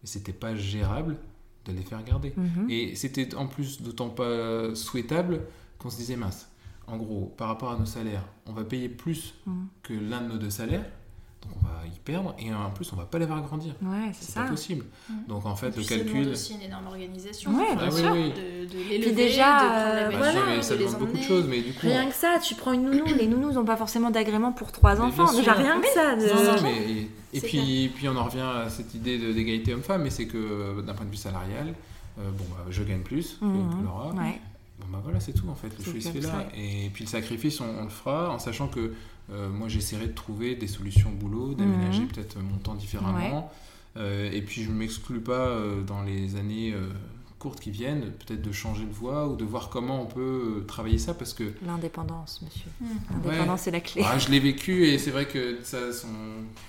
c'était 0.04 0.34
pas 0.34 0.56
gérable 0.56 1.18
de 1.66 1.72
les 1.72 1.82
faire 1.84 2.04
garder. 2.04 2.34
Mhm. 2.36 2.70
Et 2.70 2.96
c'était 2.96 3.36
en 3.36 3.48
plus 3.48 3.82
d'autant 3.82 4.10
pas 4.10 4.76
souhaitable 4.76 5.42
qu'on 5.80 5.90
se 5.90 5.98
disait 5.98 6.16
mince. 6.18 6.50
En 6.88 6.98
gros, 6.98 7.34
par 7.38 7.48
rapport 7.48 7.72
à 7.72 7.78
nos 7.78 7.86
salaires, 7.86 8.26
on 8.46 8.52
va 8.54 8.64
payer 8.66 8.90
plus 8.90 9.36
Mhm. 9.46 9.68
que 9.84 9.94
l'un 9.94 10.22
de 10.22 10.28
nos 10.28 10.38
deux 10.38 10.50
salaires, 10.50 10.86
donc 11.44 11.52
on 11.62 11.66
va 11.66 11.86
y 11.88 12.00
perdre, 12.00 12.34
et 12.40 12.54
en 12.54 12.70
plus, 12.72 12.92
on 12.94 12.96
va 12.96 13.06
pas 13.06 13.20
les 13.20 13.26
voir 13.26 13.42
grandir. 13.42 13.74
Ouais, 13.82 14.12
c'est 14.14 14.26
C'est 14.32 14.40
pas 14.40 14.48
possible. 14.48 14.86
Mhm. 15.10 15.16
Donc 15.28 15.46
en 15.46 15.56
fait, 15.56 15.76
le 15.78 15.84
calcul. 15.84 16.28
aussi 16.30 16.54
une 16.56 16.62
énorme 16.62 16.88
organisation. 16.88 17.52
Ouais, 17.56 17.66
Enfin, 17.72 17.76
bien 17.76 17.86
Ah 17.88 17.94
oui, 17.94 18.02
sûr. 18.02 18.12
oui. 18.14 18.30
De, 18.32 18.74
de 18.74 18.90
l'élever, 18.90 19.12
déjà, 19.12 19.54
de 19.54 19.60
prendre 19.60 19.74
la 19.74 19.86
euh, 19.86 20.10
Bah, 20.12 20.18
voilà. 20.18 20.62
ça 20.62 20.74
de 20.76 20.80
les 20.80 20.86
demande 20.86 21.00
beaucoup 21.00 21.18
de 21.18 21.24
choses, 21.24 21.46
mais 21.48 21.62
du 21.62 21.74
coup. 21.74 21.88
Rien 21.88 22.08
que 22.10 22.16
ça, 22.16 22.40
tu 22.42 22.56
prends 22.56 22.72
une 22.74 22.84
nounou, 22.84 23.06
les 23.18 23.28
nounous 23.28 23.52
n'ont 23.54 23.66
pas 23.66 23.78
forcément 23.78 24.10
d'agrément 24.10 24.52
pour 24.52 24.72
trois 24.72 24.96
Mais 24.96 25.02
enfants. 25.02 25.34
Déjà 25.34 25.54
rien 25.54 25.80
que 25.82 25.88
ça. 25.88 26.16
de- 26.16 26.22
Non, 26.28 26.54
non, 26.56 26.62
mais 26.64 26.78
et, 26.92 27.10
et 27.34 27.40
C'est 27.40 27.48
puis, 27.48 27.92
puis 27.96 28.08
on 28.10 28.16
en 28.16 28.24
revient 28.26 28.42
à 28.66 28.70
cette 28.70 28.94
idée 28.94 29.18
de- 29.18 29.32
d'égalité 29.34 29.74
homme-femme, 29.74 30.04
mais 30.04 30.10
c'est 30.10 30.28
que 30.28 30.38
euh, 30.38 30.82
d'un 30.82 30.94
point 30.94 31.06
de 31.06 31.12
vue 31.12 31.18
salarial, 31.18 31.74
euh, 32.20 32.30
bon, 32.32 32.44
bah, 32.52 32.66
je 32.70 32.84
gagne 32.84 33.02
plus 33.02 33.38
que- 33.40 33.46
Mhm. 33.46 33.80
que 33.80 33.86
Laura. 33.86 34.14
Ouais. 34.14 34.40
Bon 34.80 34.88
bah 34.92 35.00
voilà, 35.04 35.20
c'est 35.20 35.34
tout 35.34 35.48
en 35.50 35.56
fait, 35.56 35.68
le 35.68 35.76
C'est 35.84 35.92
choix 35.92 36.02
se 36.02 36.10
fait 36.10 36.20
là. 36.22 36.46
Et 36.58 36.90
puis 36.92 37.06
le 37.06 37.10
sacrifice, 37.10 37.62
on, 37.62 37.66
on 37.80 37.84
le 37.84 37.90
fera 37.90 38.32
en 38.32 38.40
sachant 38.40 38.68
que 38.68 38.94
euh, 39.32 39.50
moi 39.50 39.68
j'essaierai 39.70 40.08
de 40.08 40.14
trouver 40.14 40.56
des 40.56 40.68
solutions 40.68 41.10
au 41.10 41.16
boulot, 41.16 41.54
d'aménager 41.54 42.02
Mhm. 42.02 42.08
peut-être 42.08 42.38
mon 42.40 42.58
temps 42.58 42.76
différemment. 42.76 43.52
Euh, 43.96 44.30
et 44.32 44.42
puis 44.42 44.64
je 44.64 44.70
ne 44.72 44.76
m'exclus 44.76 45.20
pas 45.22 45.34
euh, 45.48 45.82
dans 45.84 46.02
les 46.02 46.36
années 46.36 46.74
euh, 46.74 46.90
courtes 47.38 47.60
qui 47.60 47.72
viennent, 47.72 48.10
peut-être 48.26 48.42
de 48.42 48.52
changer 48.54 48.86
de 48.86 48.92
voie 48.92 49.28
ou 49.28 49.36
de 49.36 49.44
voir 49.44 49.70
comment 49.70 50.02
on 50.02 50.06
peut 50.06 50.22
euh, 50.62 50.66
travailler 50.66 50.98
ça 50.98 51.14
parce 51.14 51.34
que 51.34 51.44
L'indépendance, 51.66 52.42
monsieur. 52.42 52.72
Mhm. 52.82 52.88
L'indépendance, 53.26 53.62
c'est 53.62 53.72
la 53.72 53.82
clé. 53.82 54.02
ah, 54.06 54.18
je 54.18 54.30
l'ai 54.30 54.40
vécu 54.40 54.88
et 54.88 54.98
c'est 54.98 55.12
vrai 55.12 55.28
que 55.28 55.60
ça 55.64 55.78
a 55.90 55.92
son. 55.92 56.08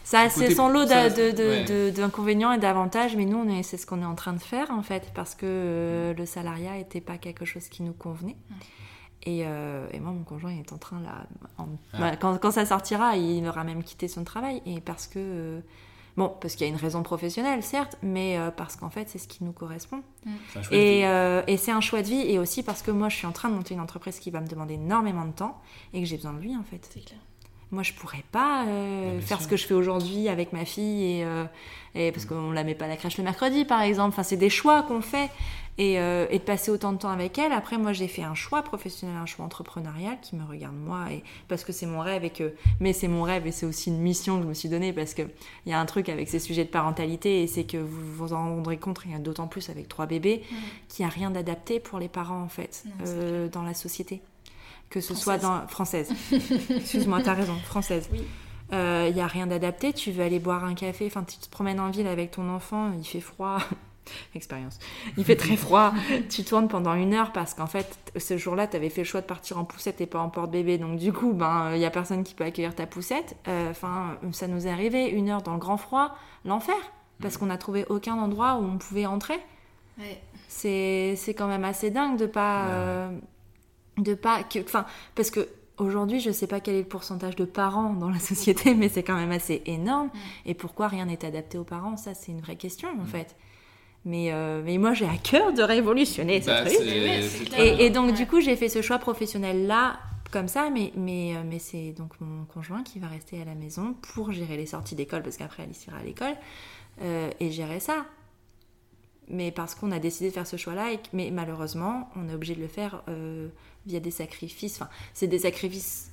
Ça, 0.04 0.28
Côté- 0.28 0.48
c'est 0.48 0.54
son 0.54 0.68
lot 0.68 0.84
ouais. 0.86 1.90
d'inconvénients 1.92 2.52
et 2.52 2.58
d'avantages, 2.58 3.16
mais 3.16 3.24
nous, 3.24 3.44
c'est 3.62 3.76
ce 3.76 3.86
qu'on 3.86 4.02
est 4.02 4.06
en 4.06 4.16
train 4.16 4.32
de 4.34 4.42
faire, 4.42 4.70
en 4.70 4.82
fait, 4.82 5.10
parce 5.14 5.34
que 5.34 5.46
euh, 5.46 6.12
le 6.14 6.26
salariat 6.26 6.74
n'était 6.76 7.00
pas 7.00 7.18
quelque 7.18 7.44
chose 7.44 7.68
qui 7.68 7.82
nous 7.82 7.92
convenait. 7.94 8.36
Mm. 8.50 8.54
Et, 9.26 9.42
euh, 9.46 9.86
et 9.92 10.00
moi, 10.00 10.12
mon 10.12 10.22
conjoint, 10.24 10.52
il 10.52 10.60
est 10.60 10.72
en 10.72 10.78
train, 10.78 11.00
là, 11.00 11.26
en- 11.58 11.66
Ah. 11.94 11.98
bah, 11.98 12.16
quand, 12.16 12.36
quand 12.38 12.50
ça 12.50 12.66
sortira, 12.66 13.16
il 13.16 13.46
aura 13.48 13.64
même 13.64 13.82
quitté 13.82 14.06
son 14.08 14.22
travail. 14.24 14.60
Et 14.66 14.80
parce 14.80 15.06
que, 15.06 15.18
euh, 15.18 15.60
bon, 16.18 16.32
parce 16.40 16.54
qu'il 16.56 16.66
y 16.66 16.70
a 16.70 16.72
une 16.72 16.78
raison 16.78 17.02
professionnelle, 17.02 17.62
certes, 17.62 17.96
mais 18.02 18.38
euh, 18.38 18.50
parce 18.50 18.76
qu'en 18.76 18.90
fait, 18.90 19.08
c'est 19.08 19.18
ce 19.18 19.26
qui 19.26 19.42
nous 19.42 19.52
correspond. 19.52 20.02
c'est 20.52 20.58
un 20.58 20.62
chouette 20.62 20.72
Et, 20.78 20.98
vie. 20.98 21.04
euh, 21.06 21.42
et 21.46 21.56
c'est 21.56 21.72
un 21.72 21.80
choix 21.80 22.02
de 22.02 22.06
vie, 22.08 22.20
et 22.30 22.38
aussi 22.38 22.62
parce 22.62 22.82
que 22.82 22.90
moi, 22.90 23.08
je 23.08 23.16
suis 23.16 23.26
en 23.26 23.32
train 23.32 23.48
de 23.48 23.54
monter 23.54 23.72
une 23.74 23.80
entreprise 23.80 24.18
qui 24.18 24.30
va 24.30 24.40
me 24.42 24.46
demander 24.46 24.74
énormément 24.74 25.24
de 25.24 25.32
temps, 25.32 25.58
et 25.94 26.00
que 26.00 26.06
j'ai 26.06 26.16
besoin 26.16 26.34
de 26.34 26.40
lui, 26.40 26.54
en 26.56 26.62
fait. 26.64 26.86
C'est 26.92 27.04
clair. 27.04 27.20
Moi, 27.70 27.82
je 27.82 27.92
pourrais 27.94 28.22
pas 28.30 28.66
euh, 28.66 29.20
faire 29.20 29.38
sûr. 29.38 29.44
ce 29.46 29.48
que 29.48 29.56
je 29.56 29.66
fais 29.66 29.74
aujourd'hui 29.74 30.28
avec 30.28 30.52
ma 30.52 30.64
fille 30.64 31.02
et, 31.20 31.24
euh, 31.24 31.44
et 31.96 32.12
parce 32.12 32.24
qu'on 32.24 32.52
la 32.52 32.62
met 32.62 32.74
pas 32.76 32.84
à 32.84 32.88
la 32.88 32.96
crèche 32.96 33.16
le 33.18 33.24
mercredi, 33.24 33.64
par 33.64 33.80
exemple. 33.80 34.10
Enfin, 34.10 34.22
c'est 34.22 34.36
des 34.36 34.50
choix 34.50 34.82
qu'on 34.82 35.00
fait 35.00 35.28
et, 35.78 35.98
euh, 35.98 36.26
et 36.30 36.38
de 36.38 36.44
passer 36.44 36.70
autant 36.70 36.92
de 36.92 36.98
temps 36.98 37.10
avec 37.10 37.38
elle. 37.38 37.52
Après, 37.52 37.78
moi, 37.78 37.92
j'ai 37.92 38.08
fait 38.08 38.22
un 38.22 38.34
choix 38.34 38.62
professionnel, 38.62 39.16
un 39.16 39.26
choix 39.26 39.44
entrepreneurial 39.44 40.18
qui 40.22 40.36
me 40.36 40.44
regarde 40.44 40.76
moi 40.76 41.06
et 41.10 41.22
parce 41.48 41.64
que 41.64 41.72
c'est 41.72 41.86
mon 41.86 42.00
rêve 42.00 42.24
et 42.24 42.30
que 42.30 42.54
mais 42.80 42.92
c'est 42.92 43.08
mon 43.08 43.22
rêve 43.22 43.46
et 43.46 43.52
c'est 43.52 43.66
aussi 43.66 43.90
une 43.90 43.98
mission 43.98 44.36
que 44.36 44.44
je 44.44 44.48
me 44.48 44.54
suis 44.54 44.68
donnée 44.68 44.92
parce 44.92 45.14
que 45.14 45.22
il 45.66 45.70
y 45.70 45.72
a 45.72 45.80
un 45.80 45.86
truc 45.86 46.08
avec 46.08 46.28
ces 46.28 46.38
sujets 46.38 46.64
de 46.64 46.70
parentalité 46.70 47.42
et 47.42 47.46
c'est 47.46 47.64
que 47.64 47.76
vous 47.76 48.12
vous 48.14 48.32
en 48.32 48.54
rendrez 48.54 48.76
compte, 48.76 49.00
et 49.12 49.18
d'autant 49.18 49.46
plus 49.48 49.68
avec 49.70 49.88
trois 49.88 50.06
bébés, 50.06 50.42
qu'il 50.88 51.04
n'y 51.04 51.10
a 51.10 51.14
rien 51.14 51.30
d'adapté 51.30 51.80
pour 51.80 51.98
les 51.98 52.08
parents 52.08 52.42
en 52.42 52.48
fait 52.48 52.84
Non, 52.86 52.92
euh, 53.06 53.48
dans 53.48 53.62
la 53.62 53.74
société. 53.74 54.22
Que 54.90 55.00
ce 55.00 55.14
Française. 55.14 55.24
soit 55.24 55.38
dans 55.38 55.66
française. 55.66 56.12
Excuse-moi, 56.70 57.20
t'as 57.22 57.34
raison, 57.34 57.56
française. 57.64 58.08
Oui. 58.12 58.22
Il 58.72 59.14
n'y 59.14 59.20
a 59.20 59.26
rien 59.26 59.46
d'adapté. 59.46 59.92
Tu 59.92 60.10
veux 60.10 60.22
aller 60.24 60.38
boire 60.40 60.64
un 60.64 60.74
café, 60.74 61.06
enfin, 61.06 61.22
tu 61.24 61.36
te 61.38 61.48
promènes 61.48 61.78
en 61.80 61.90
ville 61.90 62.06
avec 62.06 62.32
ton 62.32 62.48
enfant, 62.48 62.92
il 62.98 63.04
fait 63.04 63.20
froid. 63.20 63.58
Expérience. 64.34 64.78
Il 65.16 65.24
fait 65.24 65.36
très 65.36 65.56
froid. 65.56 65.92
tu 66.30 66.44
tournes 66.44 66.68
pendant 66.68 66.94
une 66.94 67.14
heure 67.14 67.32
parce 67.32 67.54
qu'en 67.54 67.66
fait, 67.66 67.98
ce 68.16 68.36
jour-là, 68.36 68.66
tu 68.66 68.76
avais 68.76 68.90
fait 68.90 69.02
le 69.02 69.06
choix 69.06 69.20
de 69.20 69.26
partir 69.26 69.58
en 69.58 69.64
poussette 69.64 70.00
et 70.00 70.06
pas 70.06 70.20
en 70.20 70.28
porte-bébé. 70.28 70.78
Donc, 70.78 70.98
du 70.98 71.12
coup, 71.12 71.32
ben, 71.32 71.70
il 71.74 71.78
n'y 71.78 71.84
a 71.86 71.90
personne 71.90 72.22
qui 72.24 72.34
peut 72.34 72.44
accueillir 72.44 72.74
ta 72.74 72.86
poussette. 72.86 73.36
Euh, 73.48 73.70
Enfin, 73.70 74.16
ça 74.32 74.46
nous 74.46 74.66
est 74.66 74.70
arrivé 74.70 75.06
une 75.08 75.28
heure 75.30 75.42
dans 75.42 75.52
le 75.54 75.58
grand 75.58 75.76
froid, 75.76 76.16
l'enfer. 76.44 76.74
Parce 77.22 77.36
qu'on 77.36 77.46
n'a 77.46 77.58
trouvé 77.58 77.86
aucun 77.88 78.14
endroit 78.18 78.56
où 78.56 78.64
on 78.64 78.76
pouvait 78.78 79.06
entrer 79.06 79.38
Ouais. 79.98 80.20
c'est 80.48 81.14
c'est 81.16 81.34
quand 81.34 81.46
même 81.46 81.64
assez 81.64 81.90
dingue 81.90 82.18
de 82.18 82.26
pas 82.26 82.64
Ouais. 82.64 82.70
euh, 82.72 83.08
de 83.98 84.14
pas 84.14 84.42
que 84.42 84.58
enfin 84.58 84.84
parce 85.14 85.30
que 85.30 85.48
aujourd'hui 85.78 86.18
je 86.18 86.32
sais 86.32 86.48
pas 86.48 86.58
quel 86.58 86.74
est 86.74 86.80
le 86.82 86.88
pourcentage 86.88 87.36
de 87.36 87.44
parents 87.44 87.92
dans 87.92 88.10
la 88.10 88.18
société 88.18 88.74
mais 88.74 88.88
c'est 88.88 89.04
quand 89.04 89.14
même 89.14 89.30
assez 89.30 89.62
énorme 89.66 90.08
Mm. 90.08 90.18
et 90.46 90.54
pourquoi 90.54 90.88
rien 90.88 91.04
n'est 91.06 91.24
adapté 91.24 91.58
aux 91.58 91.62
parents? 91.64 91.96
Ça 91.96 92.12
c'est 92.14 92.32
une 92.32 92.40
vraie 92.40 92.56
question 92.56 92.88
en 92.90 93.04
Mm. 93.04 93.06
fait 93.06 93.36
mais 94.04 94.32
euh, 94.32 94.62
mais 94.64 94.78
moi 94.78 94.92
j'ai 94.94 95.06
à 95.06 95.16
cœur 95.16 95.52
de 95.52 95.62
révolutionner 95.62 96.40
ce 96.42 96.46
Bah, 96.46 96.64
truc 96.64 97.58
et, 97.58 97.86
et 97.86 97.90
donc 97.90 98.06
Ouais. 98.06 98.12
du 98.12 98.26
coup 98.26 98.40
j'ai 98.40 98.56
fait 98.56 98.68
ce 98.68 98.82
choix 98.82 98.98
professionnel 98.98 99.66
là 99.66 99.98
comme 100.30 100.48
ça 100.48 100.68
mais 100.70 100.92
mais 100.96 101.34
euh, 101.36 101.42
mais 101.48 101.58
c'est 101.58 101.92
donc 101.92 102.12
mon 102.20 102.44
conjoint 102.44 102.82
qui 102.82 102.98
va 102.98 103.08
rester 103.08 103.40
à 103.40 103.44
la 103.44 103.54
maison 103.54 103.94
pour 104.14 104.32
gérer 104.32 104.56
les 104.56 104.66
sorties 104.66 104.94
d'école 104.94 105.22
parce 105.22 105.36
qu'après 105.36 105.62
Alice 105.62 105.86
ira 105.86 105.98
à 105.98 106.02
l'école 106.02 106.34
euh, 107.02 107.30
et 107.40 107.50
gérer 107.50 107.80
ça 107.80 108.04
mais 109.28 109.50
parce 109.52 109.74
qu'on 109.74 109.90
a 109.90 109.98
décidé 109.98 110.28
de 110.28 110.34
faire 110.34 110.46
ce 110.46 110.58
choix-là, 110.58 110.92
et 110.92 111.00
mais 111.14 111.30
malheureusement, 111.30 112.10
on 112.14 112.28
est 112.28 112.34
obligé 112.34 112.54
de 112.54 112.60
le 112.60 112.68
faire 112.68 113.02
euh, 113.08 113.48
via 113.86 113.98
des 113.98 114.10
sacrifices. 114.10 114.76
Enfin, 114.76 114.90
c'est 115.14 115.28
des 115.28 115.38
sacrifices 115.38 116.10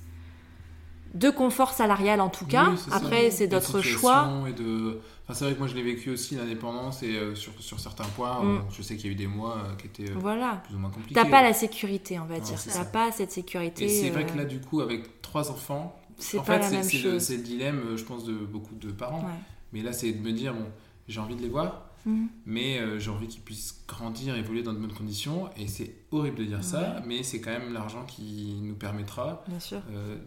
de 1.12 1.28
confort 1.28 1.74
salarial 1.74 2.22
en 2.22 2.30
tout 2.30 2.46
cas. 2.46 2.70
Oui. 2.70 2.78
Après, 2.90 3.30
c'est 3.30 3.48
d'autres 3.48 3.82
choix. 3.82 4.32
Et 4.48 4.54
de... 4.54 4.98
enfin, 5.24 5.34
c'est 5.34 5.44
vrai 5.44 5.54
que 5.54 5.58
moi 5.58 5.68
je 5.68 5.74
l'ai 5.74 5.82
vécu 5.82 6.10
aussi 6.10 6.34
l'indépendance 6.36 7.02
et 7.02 7.16
euh, 7.16 7.34
sur, 7.34 7.52
sur 7.60 7.78
certains 7.80 8.04
points, 8.04 8.42
Mm. 8.42 8.48
euh, 8.48 8.58
je 8.70 8.82
sais 8.82 8.96
qu'il 8.96 9.06
y 9.06 9.08
a 9.10 9.12
eu 9.12 9.16
des 9.16 9.26
mois 9.26 9.58
euh, 9.58 9.74
qui 9.76 9.86
étaient 9.86 10.10
Voilà. 10.12 10.62
plus 10.66 10.74
ou 10.74 10.78
moins 10.78 10.90
compliqués. 10.90 11.14
T'as 11.14 11.24
pas 11.28 11.42
la 11.42 11.52
sécurité, 11.52 12.18
on 12.18 12.24
va 12.26 12.40
dire. 12.40 12.58
c'est 12.58 12.70
T'as 12.70 12.84
pas 12.84 13.12
cette 13.12 13.30
sécurité. 13.32 13.84
Et 13.84 13.88
c'est 13.88 14.10
vrai 14.10 14.26
que 14.26 14.36
là, 14.36 14.44
du 14.44 14.60
coup, 14.60 14.80
avec 14.80 15.20
trois 15.22 15.50
enfants, 15.50 15.98
c'est 16.18 16.38
en 16.38 16.42
pas 16.42 16.54
fait, 16.54 16.58
la 16.76 16.82
c'est 16.82 16.96
même 16.96 17.04
le, 17.04 17.10
chose. 17.12 17.22
c'est 17.22 17.36
le 17.36 17.42
dilemme, 17.42 17.96
je 17.96 18.04
pense, 18.04 18.24
de 18.24 18.32
beaucoup 18.34 18.74
de 18.74 18.90
parents. 18.92 19.20
Ouais. 19.22 19.40
Mais 19.72 19.82
là, 19.82 19.92
c'est 19.92 20.12
de 20.12 20.20
me 20.20 20.32
dire, 20.32 20.52
bon, 20.54 20.66
j'ai 21.08 21.20
envie 21.20 21.36
de 21.36 21.42
les 21.42 21.48
voir, 21.48 21.86
Mhm. 22.04 22.28
mais 22.46 22.80
j'ai 22.98 23.10
envie 23.10 23.28
qu'ils 23.28 23.42
puissent 23.42 23.82
grandir, 23.86 24.34
évoluer 24.36 24.62
dans 24.64 24.72
de 24.72 24.78
bonnes 24.78 24.92
conditions. 24.92 25.48
Et 25.56 25.68
c'est 25.68 25.94
horrible 26.10 26.36
de 26.38 26.44
dire 26.44 26.64
ça, 26.64 27.00
mais 27.06 27.22
c'est 27.22 27.40
quand 27.40 27.50
même 27.52 27.72
l'argent 27.72 28.04
qui 28.04 28.58
nous 28.62 28.74
permettra 28.74 29.44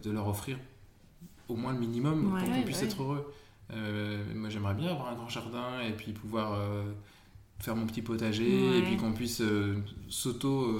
de 0.02 0.10
leur 0.10 0.26
offrir 0.26 0.58
au 1.48 1.54
moins 1.54 1.72
le 1.72 1.78
minimum 1.78 2.32
Ouais. 2.34 2.40
pour 2.40 2.48
Ouais, 2.48 2.54
qu'ils 2.56 2.64
puissent 2.64 2.80
ouais. 2.80 2.86
être 2.86 3.02
heureux. 3.02 3.32
Euh, 3.72 4.22
moi, 4.34 4.48
j'aimerais 4.48 4.74
bien 4.74 4.90
avoir 4.90 5.08
un 5.08 5.14
grand 5.14 5.28
jardin 5.28 5.80
et 5.86 5.92
puis 5.92 6.12
pouvoir 6.12 6.52
euh, 6.54 6.84
faire 7.58 7.74
mon 7.76 7.86
petit 7.86 8.02
potager 8.02 8.44
Ouais. 8.70 8.78
et 8.78 8.82
puis 8.82 8.96
qu'on 8.96 9.12
puisse 9.12 9.40
euh, 9.40 9.76
s'auto 10.08 10.78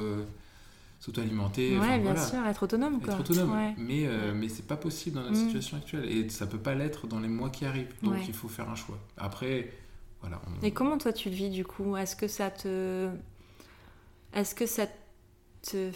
s'auto-alimenter. 1.00 1.72
Ouais, 1.72 1.78
Enfin, 1.78 1.98
bien 1.98 2.12
voilà. 2.12 2.26
sûr, 2.26 2.46
être 2.46 2.62
autonome 2.62 3.00
quoi. 3.00 3.12
Être 3.14 3.20
autonome, 3.20 3.52
Ouais. 3.52 3.74
mais, 3.76 4.06
euh, 4.06 4.32
mais 4.34 4.48
c'est 4.48 4.66
pas 4.66 4.76
possible 4.76 5.16
dans 5.16 5.22
notre 5.22 5.36
Mm. 5.36 5.46
situation 5.46 5.76
actuelle 5.76 6.04
et 6.10 6.28
ça 6.30 6.46
peut 6.46 6.58
pas 6.58 6.74
l'être 6.74 7.06
dans 7.06 7.20
les 7.20 7.28
mois 7.28 7.50
qui 7.50 7.64
arrivent. 7.66 7.92
Donc 8.02 8.14
Ouais. 8.14 8.24
il 8.26 8.32
faut 8.34 8.48
faire 8.48 8.68
un 8.70 8.74
choix. 8.74 8.98
Après, 9.18 9.72
voilà. 10.22 10.40
on- 10.46 10.64
Et 10.64 10.70
comment 10.72 10.96
toi 10.98 11.12
tu 11.12 11.28
le 11.28 11.34
vis 11.34 11.50
du 11.50 11.64
coup? 11.64 11.96
Est-ce 11.96 12.16
que 12.16 12.28
ça 12.28 12.50
te. 12.50 13.08
est-ce 14.32 14.54
que 14.54 14.66
ça 14.66 14.86
te. 15.62 15.90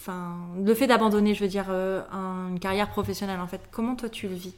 Enfin, 0.00 0.36
le 0.62 0.74
fait 0.74 0.86
d'abandonner, 0.86 1.34
je 1.34 1.42
veux 1.42 1.48
dire, 1.50 1.66
euh, 1.70 2.02
un- 2.12 2.48
une 2.50 2.60
carrière 2.60 2.90
professionnelle, 2.90 3.40
en 3.40 3.46
fait, 3.46 3.62
comment 3.70 3.96
toi 3.96 4.08
tu 4.08 4.28
le 4.28 4.34
vis? 4.34 4.54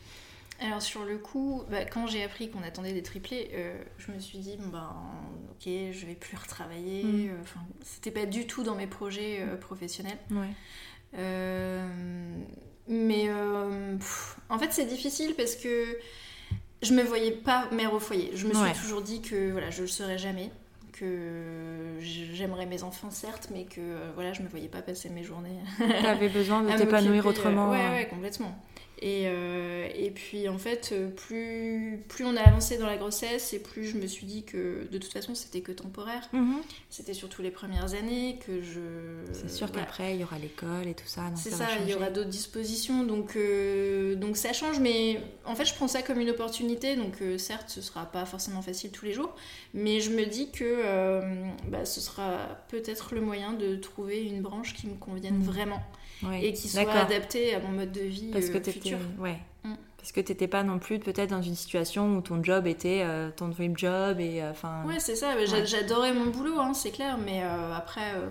Alors 0.61 0.81
sur 0.81 1.05
le 1.05 1.19
coup, 1.19 1.63
bah, 1.71 1.85
quand 1.85 2.07
j'ai 2.07 2.23
appris 2.25 2.49
qu'on 2.51 2.63
attendait 2.63 2.93
des 2.95 3.03
triplés, 3.03 3.51
euh, 3.55 3.77
je 3.99 4.11
me 4.11 4.19
suis 4.19 4.39
dit 4.39 4.57
bon, 4.59 4.69
ben 4.69 4.91
ok, 5.51 5.65
je 5.93 6.07
vais 6.07 6.15
plus 6.15 6.37
retravailler. 6.37 7.05
Mm. 7.05 7.29
euh, 7.29 7.41
Enfin, 7.43 7.61
c'était 7.83 8.11
pas 8.11 8.25
du 8.27 8.47
tout 8.47 8.63
dans 8.63 8.75
mes 8.75 8.87
projets 8.87 9.41
euh, 9.41 9.57
professionnels. 9.57 10.19
Ouais. 10.31 10.49
Euh, 11.19 11.87
mais 12.89 13.29
pff, 13.99 14.37
en 14.49 14.59
fait, 14.59 14.73
c'est 14.73 14.87
difficile 14.87 15.35
parce 15.37 15.57
que 15.57 15.99
je 16.83 16.93
me 16.95 17.03
voyais 17.03 17.33
pas 17.33 17.69
mère 17.73 17.93
au 17.95 17.99
foyer. 18.01 18.31
Je 18.35 18.47
me 18.47 18.55
suis 18.55 18.63
Ouais. 18.63 18.73
toujours 18.73 19.03
dit 19.03 19.21
que 19.23 19.51
voilà, 19.53 19.71
je 19.71 19.83
le 19.83 19.89
serais 19.89 20.19
jamais, 20.19 20.51
que 20.93 21.97
j'aimerais 22.01 22.67
mes 22.67 22.83
enfants 22.83 23.11
certes, 23.11 23.49
mais 23.53 23.65
que 23.65 23.81
voilà, 24.15 24.33
je 24.33 24.43
me 24.43 24.49
voyais 24.49 24.69
pas 24.69 24.83
passer 24.83 25.09
mes 25.11 25.23
journées 25.25 25.59
T'avais 25.79 26.29
besoin 26.29 26.63
de 26.63 26.73
t'épanouir 26.79 27.27
autrement. 27.27 27.71
ouais, 27.71 27.89
ouais, 27.91 28.09
complètement. 28.09 28.57
Et, 28.99 29.25
euh, 29.27 29.89
et 29.95 30.11
puis 30.11 30.49
en 30.49 30.57
fait, 30.57 30.95
plus, 31.17 32.03
plus 32.09 32.25
on 32.25 32.35
a 32.35 32.41
avancé 32.41 32.79
dans 32.79 32.87
la 32.87 32.97
grossesse, 32.97 33.53
et 33.53 33.59
plus 33.59 33.85
je 33.85 33.99
me 33.99 34.07
suis 34.07 34.27
dit 34.27 34.45
que 34.45 34.89
de 34.91 34.99
toute 34.99 35.13
façon 35.13 35.35
c'était 35.35 35.61
que 35.61 35.73
temporaire. 35.73 36.29
Mhm. 36.33 36.57
C'était 36.89 37.13
surtout 37.15 37.43
les 37.43 37.51
premières 37.51 37.95
années 37.95 38.39
que 38.47 38.63
je. 38.63 38.81
C'est 39.33 39.51
sûr 39.51 39.67
voilà. 39.67 39.83
qu'après, 39.83 40.15
il 40.15 40.21
y 40.21 40.25
aura 40.25 40.39
l'école 40.39 40.89
et 40.89 40.95
tout 40.95 41.07
ça. 41.07 41.23
C'est 41.37 41.51
ça, 41.51 41.69
il 41.83 41.91
y 41.91 41.95
aura 41.95 42.11
d'autres 42.11 42.31
dispositions, 42.31 43.05
donc, 43.05 43.37
euh, 43.37 44.15
donc 44.15 44.37
ça 44.37 44.53
change, 44.53 44.81
mais 44.81 45.21
en 45.45 45.55
fait 45.55 45.67
je 45.67 45.75
prends 45.75 45.89
ça 45.89 46.03
comme 46.03 46.19
une 46.19 46.31
opportunité, 46.31 46.97
donc 46.97 47.21
euh, 47.21 47.37
certes 47.39 47.69
ce 47.69 47.83
sera 47.83 48.07
pas 48.07 48.25
forcément 48.25 48.63
facile 48.63 48.91
tous 48.91 49.05
les 49.05 49.13
jours, 49.13 49.35
mais 49.75 50.01
je 50.01 50.11
me 50.11 50.25
dis 50.25 50.51
que 50.51 51.21
bah, 51.69 51.85
ce 51.85 52.01
sera 52.01 52.39
peut-être 52.69 53.15
le 53.15 53.21
moyen 53.21 53.53
de 53.53 53.77
trouver 53.77 54.23
une 54.23 54.41
branche 54.41 54.75
qui 54.75 54.87
me 54.87 54.95
convienne 54.95 55.37
Mm. 55.37 55.43
vraiment 55.43 55.83
Ouais. 56.23 56.45
et 56.47 56.53
qui 56.53 56.69
soit 56.69 56.85
D'accord. 56.85 57.03
adaptée 57.03 57.55
à 57.55 57.61
mon 57.61 57.69
mode 57.71 57.93
de 57.93 58.01
vie 58.01 58.31
Parce 58.33 58.47
que 58.49 58.57
euh, 58.57 58.61
t'étais, 58.61 58.73
futur. 58.73 58.99
ouais. 59.19 59.39
Mm. 59.65 59.75
Parce 59.99 60.13
que 60.13 60.21
t'étais 60.21 60.49
pas 60.49 60.63
non 60.63 60.79
plus 60.79 60.99
peut-être 60.99 61.31
dans 61.31 61.43
une 61.43 61.55
situation 61.57 62.17
où 62.17 62.21
ton 62.21 62.43
job 62.43 62.67
était 62.67 63.03
euh, 63.05 63.31
ton 63.35 63.49
dream 63.49 63.77
job 63.77 64.19
et 64.21 64.41
euh, 64.43 64.51
enfin. 64.53 64.85
Ouais, 64.87 64.99
c'est 65.01 65.17
ça, 65.17 65.35
Ouais. 65.37 65.47
j'adorais 65.67 66.13
mon 66.15 66.27
boulot, 66.31 66.59
hein, 66.61 66.73
c'est 66.75 66.91
clair, 66.93 67.19
mais 67.19 67.43
euh, 67.43 67.75
après 67.75 68.15
euh, 68.15 68.29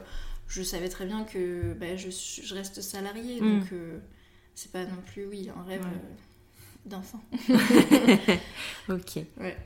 je 0.47 0.63
savais 0.63 0.89
très 0.89 1.05
bien 1.05 1.23
que 1.25 1.73
bah, 1.73 1.95
je, 1.97 2.53
reste 2.53 2.81
salariée, 2.81 3.39
Mm. 3.41 3.59
donc 3.59 3.73
euh, 3.73 3.99
c'est 4.55 4.71
pas 4.71 4.83
non 4.85 5.01
plus, 5.13 5.25
oui, 5.25 5.49
un 5.55 5.63
rêve 5.67 5.81
Ouais. 5.81 5.87
euh, 5.87 6.89
d'enfant. 6.89 7.21
ok. 8.89 9.23
Ouais. 9.39 9.57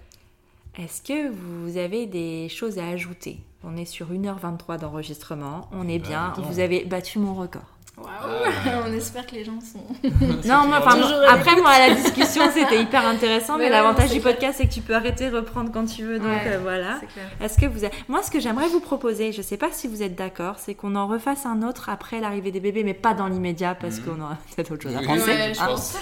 Est-ce 0.78 1.02
que 1.02 1.30
vous 1.30 1.78
avez 1.78 2.06
des 2.06 2.48
choses 2.50 2.80
à 2.80 2.88
ajouter? 2.88 3.40
On 3.64 3.76
est 3.76 3.86
sur 3.86 4.12
1h23 4.14 4.80
d'enregistrement, 4.80 5.68
on 5.74 5.88
est 5.88 6.00
Bah, 6.00 6.08
bien, 6.08 6.44
vous 6.44 6.60
avez 6.60 6.86
battu 6.86 7.20
mon 7.20 7.34
record. 7.34 7.78
Waouh 8.02 8.10
Ah. 8.66 8.84
On 8.88 8.94
espère 8.94 9.26
que 9.26 9.36
les 9.36 9.44
gens 9.46 9.60
sont. 9.62 9.84
Non, 10.46 10.68
moi, 10.68 10.80
enfin, 10.84 10.98
après, 11.30 11.56
moi, 11.62 11.72
la 11.80 11.94
discussion, 11.96 12.44
c'était 12.54 12.82
hyper 12.82 13.06
intéressant, 13.08 13.58
mais, 13.58 13.70
l'avantage 13.70 14.12
du 14.12 14.20
podcast, 14.22 14.56
c'est 14.58 14.68
que 14.68 14.74
tu 14.74 14.82
peux 14.82 14.94
arrêter, 14.96 15.30
reprendre 15.30 15.72
quand 15.72 15.86
tu 15.86 16.04
veux, 16.04 16.18
donc 16.20 16.28
Ouais, 16.28 16.42
euh, 16.54 16.60
voilà. 16.62 16.98
C'est 17.00 17.08
clair. 17.08 17.26
Est-ce 17.42 17.58
que 17.60 17.66
vous, 17.66 17.86
a- 17.86 17.90
moi, 18.08 18.22
ce 18.24 18.32
que 18.32 18.40
j'aimerais 18.40 18.68
vous 18.68 18.80
proposer, 18.80 19.32
je 19.32 19.42
sais 19.42 19.58
pas 19.58 19.70
si 19.72 19.88
vous 19.88 20.02
êtes 20.04 20.16
d'accord, 20.16 20.56
c'est 20.58 20.74
qu'on 20.76 20.96
en 20.96 21.08
refasse 21.08 21.46
un 21.46 21.62
autre 21.62 21.90
après 21.90 22.20
l'arrivée 22.20 22.52
des 22.52 22.60
bébés, 22.60 22.84
mais 22.84 22.94
pas 22.94 23.14
dans 23.14 23.28
l'immédiat 23.28 23.76
parce 23.80 23.98
Mhm. 24.00 24.04
qu'on 24.06 24.22
aura 24.22 24.38
peut-être 24.56 24.72
autre 24.74 24.84
chose 24.84 24.96
à 24.96 25.02
penser. 25.02 25.22
Ouais, 25.32 25.54
je 25.54 25.60
hein. 25.62 25.66
pense. 25.68 25.98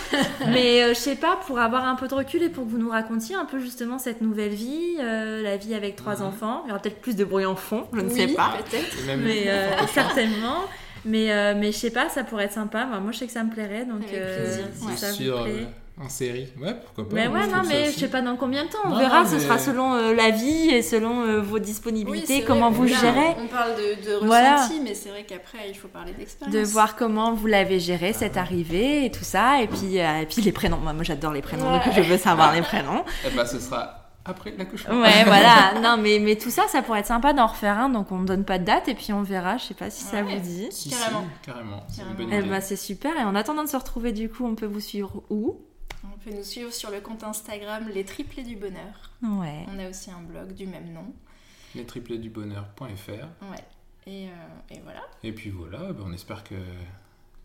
Mais 0.47 0.83
euh, 0.83 0.89
je 0.89 0.99
sais 0.99 1.15
pas, 1.15 1.37
pour 1.47 1.59
avoir 1.59 1.85
un 1.85 1.95
peu 1.95 2.07
de 2.07 2.13
recul 2.15 2.43
et 2.43 2.49
pour 2.49 2.65
que 2.65 2.69
vous 2.71 2.77
nous 2.79 2.89
racontiez 2.89 3.35
un 3.35 3.45
peu 3.45 3.59
justement 3.59 3.99
cette 3.99 4.21
nouvelle 4.21 4.53
vie, 4.53 4.97
euh, 4.99 5.41
la 5.43 5.57
vie 5.57 5.73
avec 5.73 5.95
trois 5.95 6.17
Mhm. 6.17 6.25
enfants. 6.25 6.61
Il 6.65 6.69
y 6.69 6.71
aura 6.71 6.79
peut-être 6.81 7.01
plus 7.01 7.15
de 7.15 7.25
bruit 7.25 7.45
en 7.45 7.55
fond, 7.55 7.85
je 7.93 8.01
ne 8.01 8.09
sais 8.09 8.27
pas. 8.27 8.53
Peut-être. 8.69 9.17
Mais 9.23 9.45
euh, 9.47 9.67
certainement. 9.93 10.65
Mais, 11.07 11.31
euh, 11.31 11.53
mais 11.57 11.71
je 11.71 11.77
sais 11.77 11.91
pas, 11.91 12.09
ça 12.09 12.23
pourrait 12.23 12.45
être 12.45 12.53
sympa. 12.53 12.85
Moi, 12.85 12.99
moi, 12.99 13.11
je 13.11 13.19
sais 13.19 13.25
que 13.27 13.31
ça 13.33 13.43
me 13.43 13.49
plairait, 13.51 13.85
donc 13.85 14.03
Avec 14.03 14.13
euh, 14.13 14.43
plaisir. 14.43 14.65
si 14.75 14.85
Ouais. 14.85 14.95
ça 14.97 15.11
sur, 15.11 15.37
vous 15.37 15.43
plaît. 15.45 15.53
euh, 15.53 16.03
en 16.05 16.09
série. 16.09 16.47
Ouais, 16.61 16.75
pourquoi 16.83 17.09
pas. 17.09 17.15
Mais 17.15 17.27
ouais, 17.27 17.39
je 17.49 17.55
non, 17.55 17.61
mais 17.67 17.85
je 17.91 17.97
sais 17.97 18.07
pas 18.07 18.21
dans 18.21 18.35
combien 18.35 18.65
de 18.65 18.69
temps. 18.69 18.77
On 18.85 18.89
Non, 18.89 18.99
verra, 18.99 19.23
non, 19.23 19.29
ce 19.29 19.39
sera 19.39 19.57
selon 19.57 19.93
euh, 19.95 20.13
la 20.13 20.29
vie 20.31 20.69
et 20.69 20.81
selon 20.83 21.21
euh, 21.23 21.41
vos 21.41 21.57
disponibilités, 21.59 22.43
comment 22.43 22.69
vrai. 22.69 22.77
vous 22.87 22.93
Là, 22.93 22.99
gérez. 23.01 23.35
On 23.41 23.47
parle 23.47 23.71
de, 23.75 24.19
de 24.19 24.25
Voilà. 24.25 24.57
ressenti, 24.57 24.79
mais 24.83 24.93
c'est 24.93 25.09
vrai 25.09 25.23
qu'après, 25.27 25.69
il 25.69 25.75
faut 25.75 25.87
parler 25.87 26.11
d'expérience. 26.13 26.53
De 26.55 26.61
voir 26.63 26.95
comment 26.95 27.33
vous 27.33 27.47
l'avez 27.47 27.79
géré 27.79 28.13
cette 28.13 28.37
arrivée 28.37 29.05
et 29.05 29.11
tout 29.11 29.23
ça. 29.23 29.61
Et 29.61 29.67
puis, 29.67 29.99
euh, 29.99 30.21
et 30.21 30.25
puis 30.27 30.41
les 30.43 30.51
prénoms. 30.51 30.77
Moi, 30.77 30.93
moi, 30.93 31.03
j'adore 31.03 31.31
les 31.33 31.41
prénoms, 31.41 31.71
donc 31.71 31.81
je 31.95 32.01
veux 32.01 32.17
savoir 32.17 32.53
les 32.53 32.61
prénoms. 32.61 33.03
Eh 33.25 33.35
ben, 33.35 33.45
ce 33.45 33.59
sera 33.59 34.06
après 34.27 34.53
l'accouchement. 34.57 35.01
Ouais, 35.01 35.23
voilà. 35.25 35.79
Non, 35.81 35.97
mais, 36.01 36.19
mais 36.19 36.35
tout 36.37 36.49
ça, 36.49 36.67
ça 36.67 36.81
pourrait 36.81 36.99
être 36.99 37.05
sympa 37.07 37.33
d'en 37.33 37.47
refaire 37.47 37.77
un. 37.79 37.89
Donc, 37.89 38.11
on 38.11 38.19
ne 38.19 38.25
donne 38.27 38.43
pas 38.45 38.59
de 38.59 38.65
date 38.65 38.87
et 38.87 38.95
puis 38.95 39.13
on 39.13 39.23
verra. 39.23 39.57
Je 39.57 39.65
sais 39.65 39.73
pas 39.73 39.89
si 39.89 40.03
ça 40.03 40.23
Ouais. 40.23 40.35
vous 40.37 40.41
dit. 40.41 40.67
Si, 40.71 40.89
Carrément. 40.89 41.23
si, 41.41 41.45
carrément. 41.45 41.83
C'est 41.89 42.01
Eh 42.19 42.41
ben, 42.41 42.61
c'est 42.61 42.75
super. 42.75 43.15
Et 43.17 43.23
en 43.23 43.35
attendant 43.35 43.63
de 43.63 43.69
se 43.69 43.77
retrouver, 43.77 44.11
du 44.11 44.29
coup, 44.29 44.45
on 44.45 44.55
peut 44.55 44.65
vous 44.65 44.79
suivre 44.81 45.23
où? 45.29 45.61
On 46.03 46.17
peut 46.19 46.35
nous 46.35 46.43
suivre 46.43 46.71
sur 46.71 46.91
le 46.91 46.99
compte 47.01 47.23
Instagram 47.23 47.87
Les 47.93 48.03
Triplés 48.05 48.43
du 48.43 48.55
Bonheur. 48.55 49.11
Ouais. 49.23 49.65
On 49.73 49.79
a 49.83 49.89
aussi 49.89 50.11
un 50.11 50.21
blog 50.21 50.53
du 50.53 50.67
même 50.67 50.93
nom. 50.93 51.05
Les 51.75 51.85
triplés 51.85 52.17
du 52.17 52.29
bonheur.fr. 52.29 53.09
Ouais. 53.09 53.63
Et, 54.05 54.27
euh, 54.27 54.29
et 54.75 54.79
voilà. 54.83 55.01
Et 55.23 55.31
puis 55.33 55.49
voilà, 55.49 55.91
ben, 55.91 56.03
on 56.05 56.13
espère 56.13 56.43
que, 56.43 56.55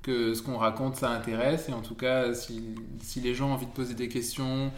que 0.03 0.35
ce 0.35 0.43
qu'on 0.43 0.59
raconte 0.59 0.97
ça 0.97 1.11
intéresse. 1.11 1.69
Et 1.69 1.73
en 1.73 1.83
tout 1.83 1.95
cas, 1.95 2.35
si, 2.35 2.75
si 3.01 3.21
les 3.21 3.35
gens 3.35 3.51
ont 3.51 3.55
envie 3.55 3.67
de 3.67 3.73
poser 3.73 3.95
des 3.95 4.09
questions, 4.09 4.73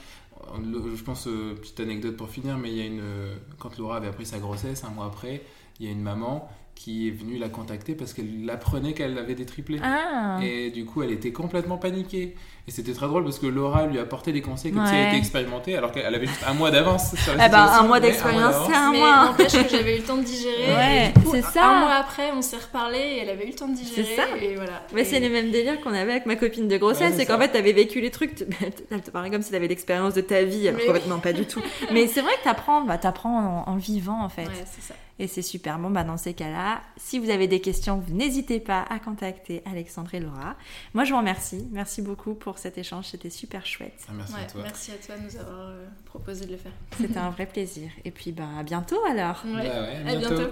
je 0.62 1.02
pense, 1.02 1.26
euh, 1.28 1.54
petite 1.54 1.80
anecdote 1.80 2.16
pour 2.16 2.28
finir, 2.30 2.58
mais 2.58 2.70
il 2.70 2.76
y 2.76 2.82
a 2.82 2.86
une. 2.86 3.00
euh, 3.00 3.34
Quand 3.58 3.76
Laura 3.78 3.96
avait 3.96 4.08
appris 4.08 4.26
sa 4.26 4.38
grossesse, 4.38 4.84
un 4.84 4.90
mois 4.90 5.06
après, 5.06 5.42
il 5.80 5.86
y 5.86 5.88
a 5.88 5.92
une 5.92 6.02
maman 6.02 6.48
qui 6.74 7.08
est 7.08 7.10
venue 7.12 7.38
la 7.38 7.48
contacter 7.48 7.94
parce 7.94 8.12
qu'elle 8.12 8.48
apprenait 8.52 8.92
qu'elle 8.94 9.16
avait 9.16 9.34
des 9.34 9.46
triplés. 9.46 9.78
Ah. 9.82 10.38
Et 10.42 10.70
du 10.70 10.84
coup, 10.84 11.02
elle 11.02 11.12
était 11.12 11.32
complètement 11.32 11.78
paniquée. 11.78 12.34
Et 12.66 12.70
c'était 12.70 12.92
très 12.94 13.06
drôle 13.06 13.24
parce 13.24 13.38
que 13.38 13.46
Laura 13.46 13.86
lui 13.86 13.98
apportait 13.98 14.32
des 14.32 14.40
conseils 14.40 14.72
comme 14.72 14.86
si 14.86 14.92
Ouais. 14.92 14.98
elle 14.98 15.08
était 15.08 15.18
expérimentée, 15.18 15.76
alors 15.76 15.92
qu'elle 15.92 16.14
avait 16.14 16.26
juste 16.26 16.42
un 16.48 16.54
mois 16.54 16.70
d'avance 16.70 17.14
sur 17.14 17.34
la 17.36 17.46
Eh 17.46 17.50
ben, 17.50 17.58
un 17.58 17.82
mois 17.82 18.00
d'expérience, 18.00 18.54
c'est 18.66 18.74
un 18.74 18.90
mois. 18.92 19.24
n'empêche 19.26 19.52
que 19.52 19.68
j'avais 19.68 19.96
eu 19.96 20.00
le 20.00 20.04
temps 20.04 20.16
de 20.16 20.22
digérer. 20.22 20.72
Ouais, 20.74 21.14
c'est 21.30 21.38
un- 21.44 21.50
ça. 21.50 21.66
Un 21.68 21.80
mois 21.80 21.92
après, 21.94 22.32
on 22.34 22.40
s'est 22.40 22.56
reparlé 22.56 22.98
et 22.98 23.18
elle 23.18 23.28
avait 23.28 23.44
eu 23.44 23.48
le 23.50 23.54
temps 23.54 23.68
de 23.68 23.74
digérer. 23.74 24.06
C'est 24.08 24.16
ça. 24.16 24.22
Et 24.40 24.54
voilà. 24.56 24.82
Mais 24.94 25.02
Et- 25.02 25.04
c'est 25.04 25.20
les 25.20 25.28
mêmes 25.28 25.50
délires 25.50 25.78
qu'on 25.82 25.92
avait 25.92 26.12
avec 26.12 26.24
ma 26.26 26.36
copine 26.36 26.66
de 26.66 26.76
grossesse, 26.78 27.10
Ouais, 27.12 27.16
c'est 27.18 27.26
qu'en 27.26 27.38
fait, 27.38 27.48
t'avais 27.48 27.72
vécu 27.72 28.00
les 28.00 28.10
trucs, 28.10 28.34
tu- 28.34 28.44
elle 28.90 29.02
te 29.02 29.10
parlait 29.10 29.30
comme 29.30 29.42
si 29.42 29.50
t'avais 29.50 29.68
l'expérience 29.68 30.14
de 30.14 30.22
ta 30.22 30.42
vie, 30.42 30.66
alors 30.68 30.80
Mais 30.86 31.00
non, 31.06 31.18
pas 31.20 31.34
du 31.34 31.44
tout. 31.44 31.60
Mais 31.92 32.06
c'est 32.06 32.22
vrai 32.22 32.32
que 32.38 32.44
t'apprends, 32.44 32.80
bah, 32.82 32.96
t'apprends 32.96 33.64
en, 33.66 33.70
en 33.72 33.76
vivant, 33.76 34.22
en 34.22 34.30
fait. 34.30 34.42
Ouais, 34.44 34.64
c'est 34.64 34.82
ça. 34.82 34.94
Et 35.20 35.28
c'est 35.28 35.42
super. 35.42 35.78
Bon, 35.78 35.90
bah, 35.90 36.02
dans 36.02 36.16
ces 36.16 36.34
cas-là, 36.34 36.82
si 36.96 37.20
vous 37.20 37.30
avez 37.30 37.46
des 37.46 37.60
questions, 37.60 37.98
vous 38.04 38.12
n'hésitez 38.12 38.58
pas 38.58 38.82
à 38.90 38.98
contacter 38.98 39.62
Alexandre 39.64 40.12
et 40.12 40.18
Laura. 40.18 40.56
Moi, 40.92 41.04
je 41.04 41.12
vous 41.12 41.18
remercie. 41.18 41.68
Merci 41.70 42.02
beaucoup 42.02 42.34
pour 42.34 42.58
cet 42.58 42.78
échange. 42.78 43.06
C'était 43.06 43.30
super 43.30 43.64
chouette. 43.64 43.94
Ah, 44.08 44.12
merci 44.16 44.34
Ouais, 44.34 44.40
à 44.40 44.44
toi. 44.46 44.62
merci 44.64 44.90
à 44.90 44.94
toi 44.96 45.16
de 45.16 45.22
nous 45.22 45.36
avoir 45.36 45.68
euh, 45.68 45.86
proposé 46.04 46.46
de 46.46 46.50
le 46.50 46.56
faire. 46.56 46.72
C'était 46.98 47.18
un 47.18 47.30
vrai 47.30 47.46
plaisir. 47.46 47.90
Et 48.04 48.10
puis, 48.10 48.32
bah, 48.32 48.48
à 48.58 48.64
bientôt 48.64 48.98
alors. 49.08 49.40
Ouais. 49.46 49.68
Bah 49.68 49.82
ouais, 49.82 50.10
à 50.12 50.16
bientôt. 50.16 50.50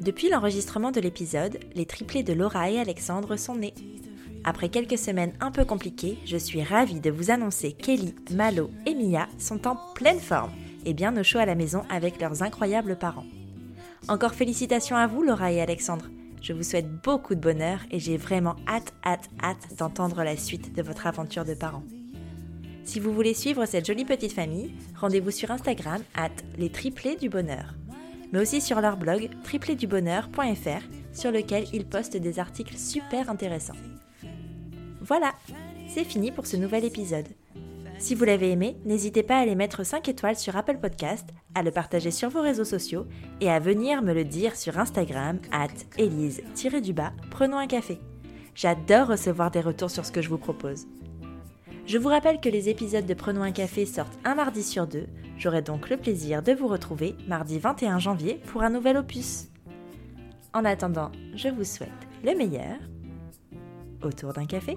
Depuis 0.00 0.30
l'enregistrement 0.30 0.90
de 0.90 1.00
l'épisode, 1.00 1.58
les 1.74 1.84
triplés 1.84 2.22
de 2.22 2.32
Laura 2.32 2.70
et 2.70 2.78
Alexandre 2.78 3.36
sont 3.36 3.56
nés. 3.56 3.74
Après 4.44 4.68
quelques 4.68 4.96
semaines 4.96 5.32
un 5.40 5.50
peu 5.50 5.64
compliquées, 5.64 6.18
je 6.24 6.36
suis 6.36 6.62
ravie 6.62 7.00
de 7.00 7.10
vous 7.10 7.30
annoncer 7.30 7.72
qu'Ellie, 7.72 8.14
Malo 8.32 8.70
et 8.86 8.94
Mia 8.94 9.28
sont 9.38 9.66
en 9.66 9.76
pleine 9.94 10.20
forme 10.20 10.52
et 10.84 10.94
bien 10.94 11.16
au 11.16 11.22
chaud 11.22 11.38
à 11.38 11.46
la 11.46 11.54
maison 11.54 11.82
avec 11.90 12.20
leurs 12.20 12.42
incroyables 12.42 12.96
parents. 12.96 13.26
Encore 14.08 14.34
félicitations 14.34 14.96
à 14.96 15.06
vous 15.06 15.22
Laura 15.22 15.52
et 15.52 15.60
Alexandre. 15.60 16.06
Je 16.40 16.52
vous 16.52 16.62
souhaite 16.62 16.90
beaucoup 17.02 17.34
de 17.34 17.40
bonheur 17.40 17.80
et 17.90 17.98
j'ai 17.98 18.16
vraiment 18.16 18.56
hâte, 18.66 18.92
hâte, 19.04 19.28
hâte 19.42 19.76
d'entendre 19.78 20.22
la 20.22 20.36
suite 20.36 20.74
de 20.74 20.82
votre 20.82 21.06
aventure 21.06 21.44
de 21.44 21.54
parents. 21.54 21.84
Si 22.84 23.00
vous 23.00 23.12
voulez 23.12 23.34
suivre 23.34 23.66
cette 23.66 23.86
jolie 23.86 24.04
petite 24.04 24.32
famille, 24.32 24.74
rendez-vous 24.96 25.30
sur 25.30 25.50
Instagram 25.50 26.00
at 26.14 26.30
les 26.56 26.70
triplés 26.70 27.16
du 27.16 27.28
bonheur 27.28 27.74
mais 28.32 28.40
aussi 28.40 28.60
sur 28.60 28.80
leur 28.80 28.96
blog 28.96 29.30
tripledubonheur.fr 29.44 30.82
sur 31.12 31.30
lequel 31.30 31.66
ils 31.72 31.86
postent 31.86 32.16
des 32.16 32.38
articles 32.38 32.76
super 32.76 33.30
intéressants. 33.30 33.76
Voilà, 35.00 35.34
c'est 35.88 36.04
fini 36.04 36.30
pour 36.30 36.46
ce 36.46 36.56
nouvel 36.56 36.84
épisode. 36.84 37.28
Si 37.98 38.14
vous 38.14 38.24
l'avez 38.24 38.52
aimé, 38.52 38.76
n'hésitez 38.84 39.24
pas 39.24 39.38
à 39.38 39.44
les 39.44 39.56
mettre 39.56 39.84
5 39.84 40.08
étoiles 40.08 40.36
sur 40.36 40.56
Apple 40.56 40.78
Podcast, 40.78 41.30
à 41.56 41.64
le 41.64 41.72
partager 41.72 42.12
sur 42.12 42.28
vos 42.30 42.40
réseaux 42.40 42.64
sociaux 42.64 43.06
et 43.40 43.50
à 43.50 43.58
venir 43.58 44.02
me 44.02 44.14
le 44.14 44.24
dire 44.24 44.54
sur 44.54 44.78
Instagram 44.78 45.40
at 45.50 45.66
Elise-du-bas, 45.98 47.12
prenons 47.30 47.58
un 47.58 47.66
café. 47.66 47.98
J'adore 48.54 49.08
recevoir 49.08 49.50
des 49.50 49.60
retours 49.60 49.90
sur 49.90 50.06
ce 50.06 50.12
que 50.12 50.22
je 50.22 50.28
vous 50.28 50.38
propose. 50.38 50.86
Je 51.86 51.98
vous 51.98 52.08
rappelle 52.08 52.40
que 52.40 52.48
les 52.48 52.68
épisodes 52.68 53.06
de 53.06 53.14
Prenons 53.14 53.42
un 53.42 53.50
café 53.50 53.84
sortent 53.84 54.18
un 54.24 54.36
mardi 54.36 54.62
sur 54.62 54.86
deux. 54.86 55.06
J'aurai 55.36 55.62
donc 55.62 55.90
le 55.90 55.96
plaisir 55.96 56.42
de 56.42 56.52
vous 56.52 56.68
retrouver 56.68 57.16
mardi 57.26 57.58
21 57.58 57.98
janvier 57.98 58.40
pour 58.46 58.62
un 58.62 58.70
nouvel 58.70 58.96
opus. 58.96 59.48
En 60.54 60.64
attendant, 60.64 61.10
je 61.34 61.48
vous 61.48 61.64
souhaite 61.64 61.90
le 62.24 62.36
meilleur 62.36 62.76
autour 64.02 64.32
d'un 64.32 64.46
café. 64.46 64.76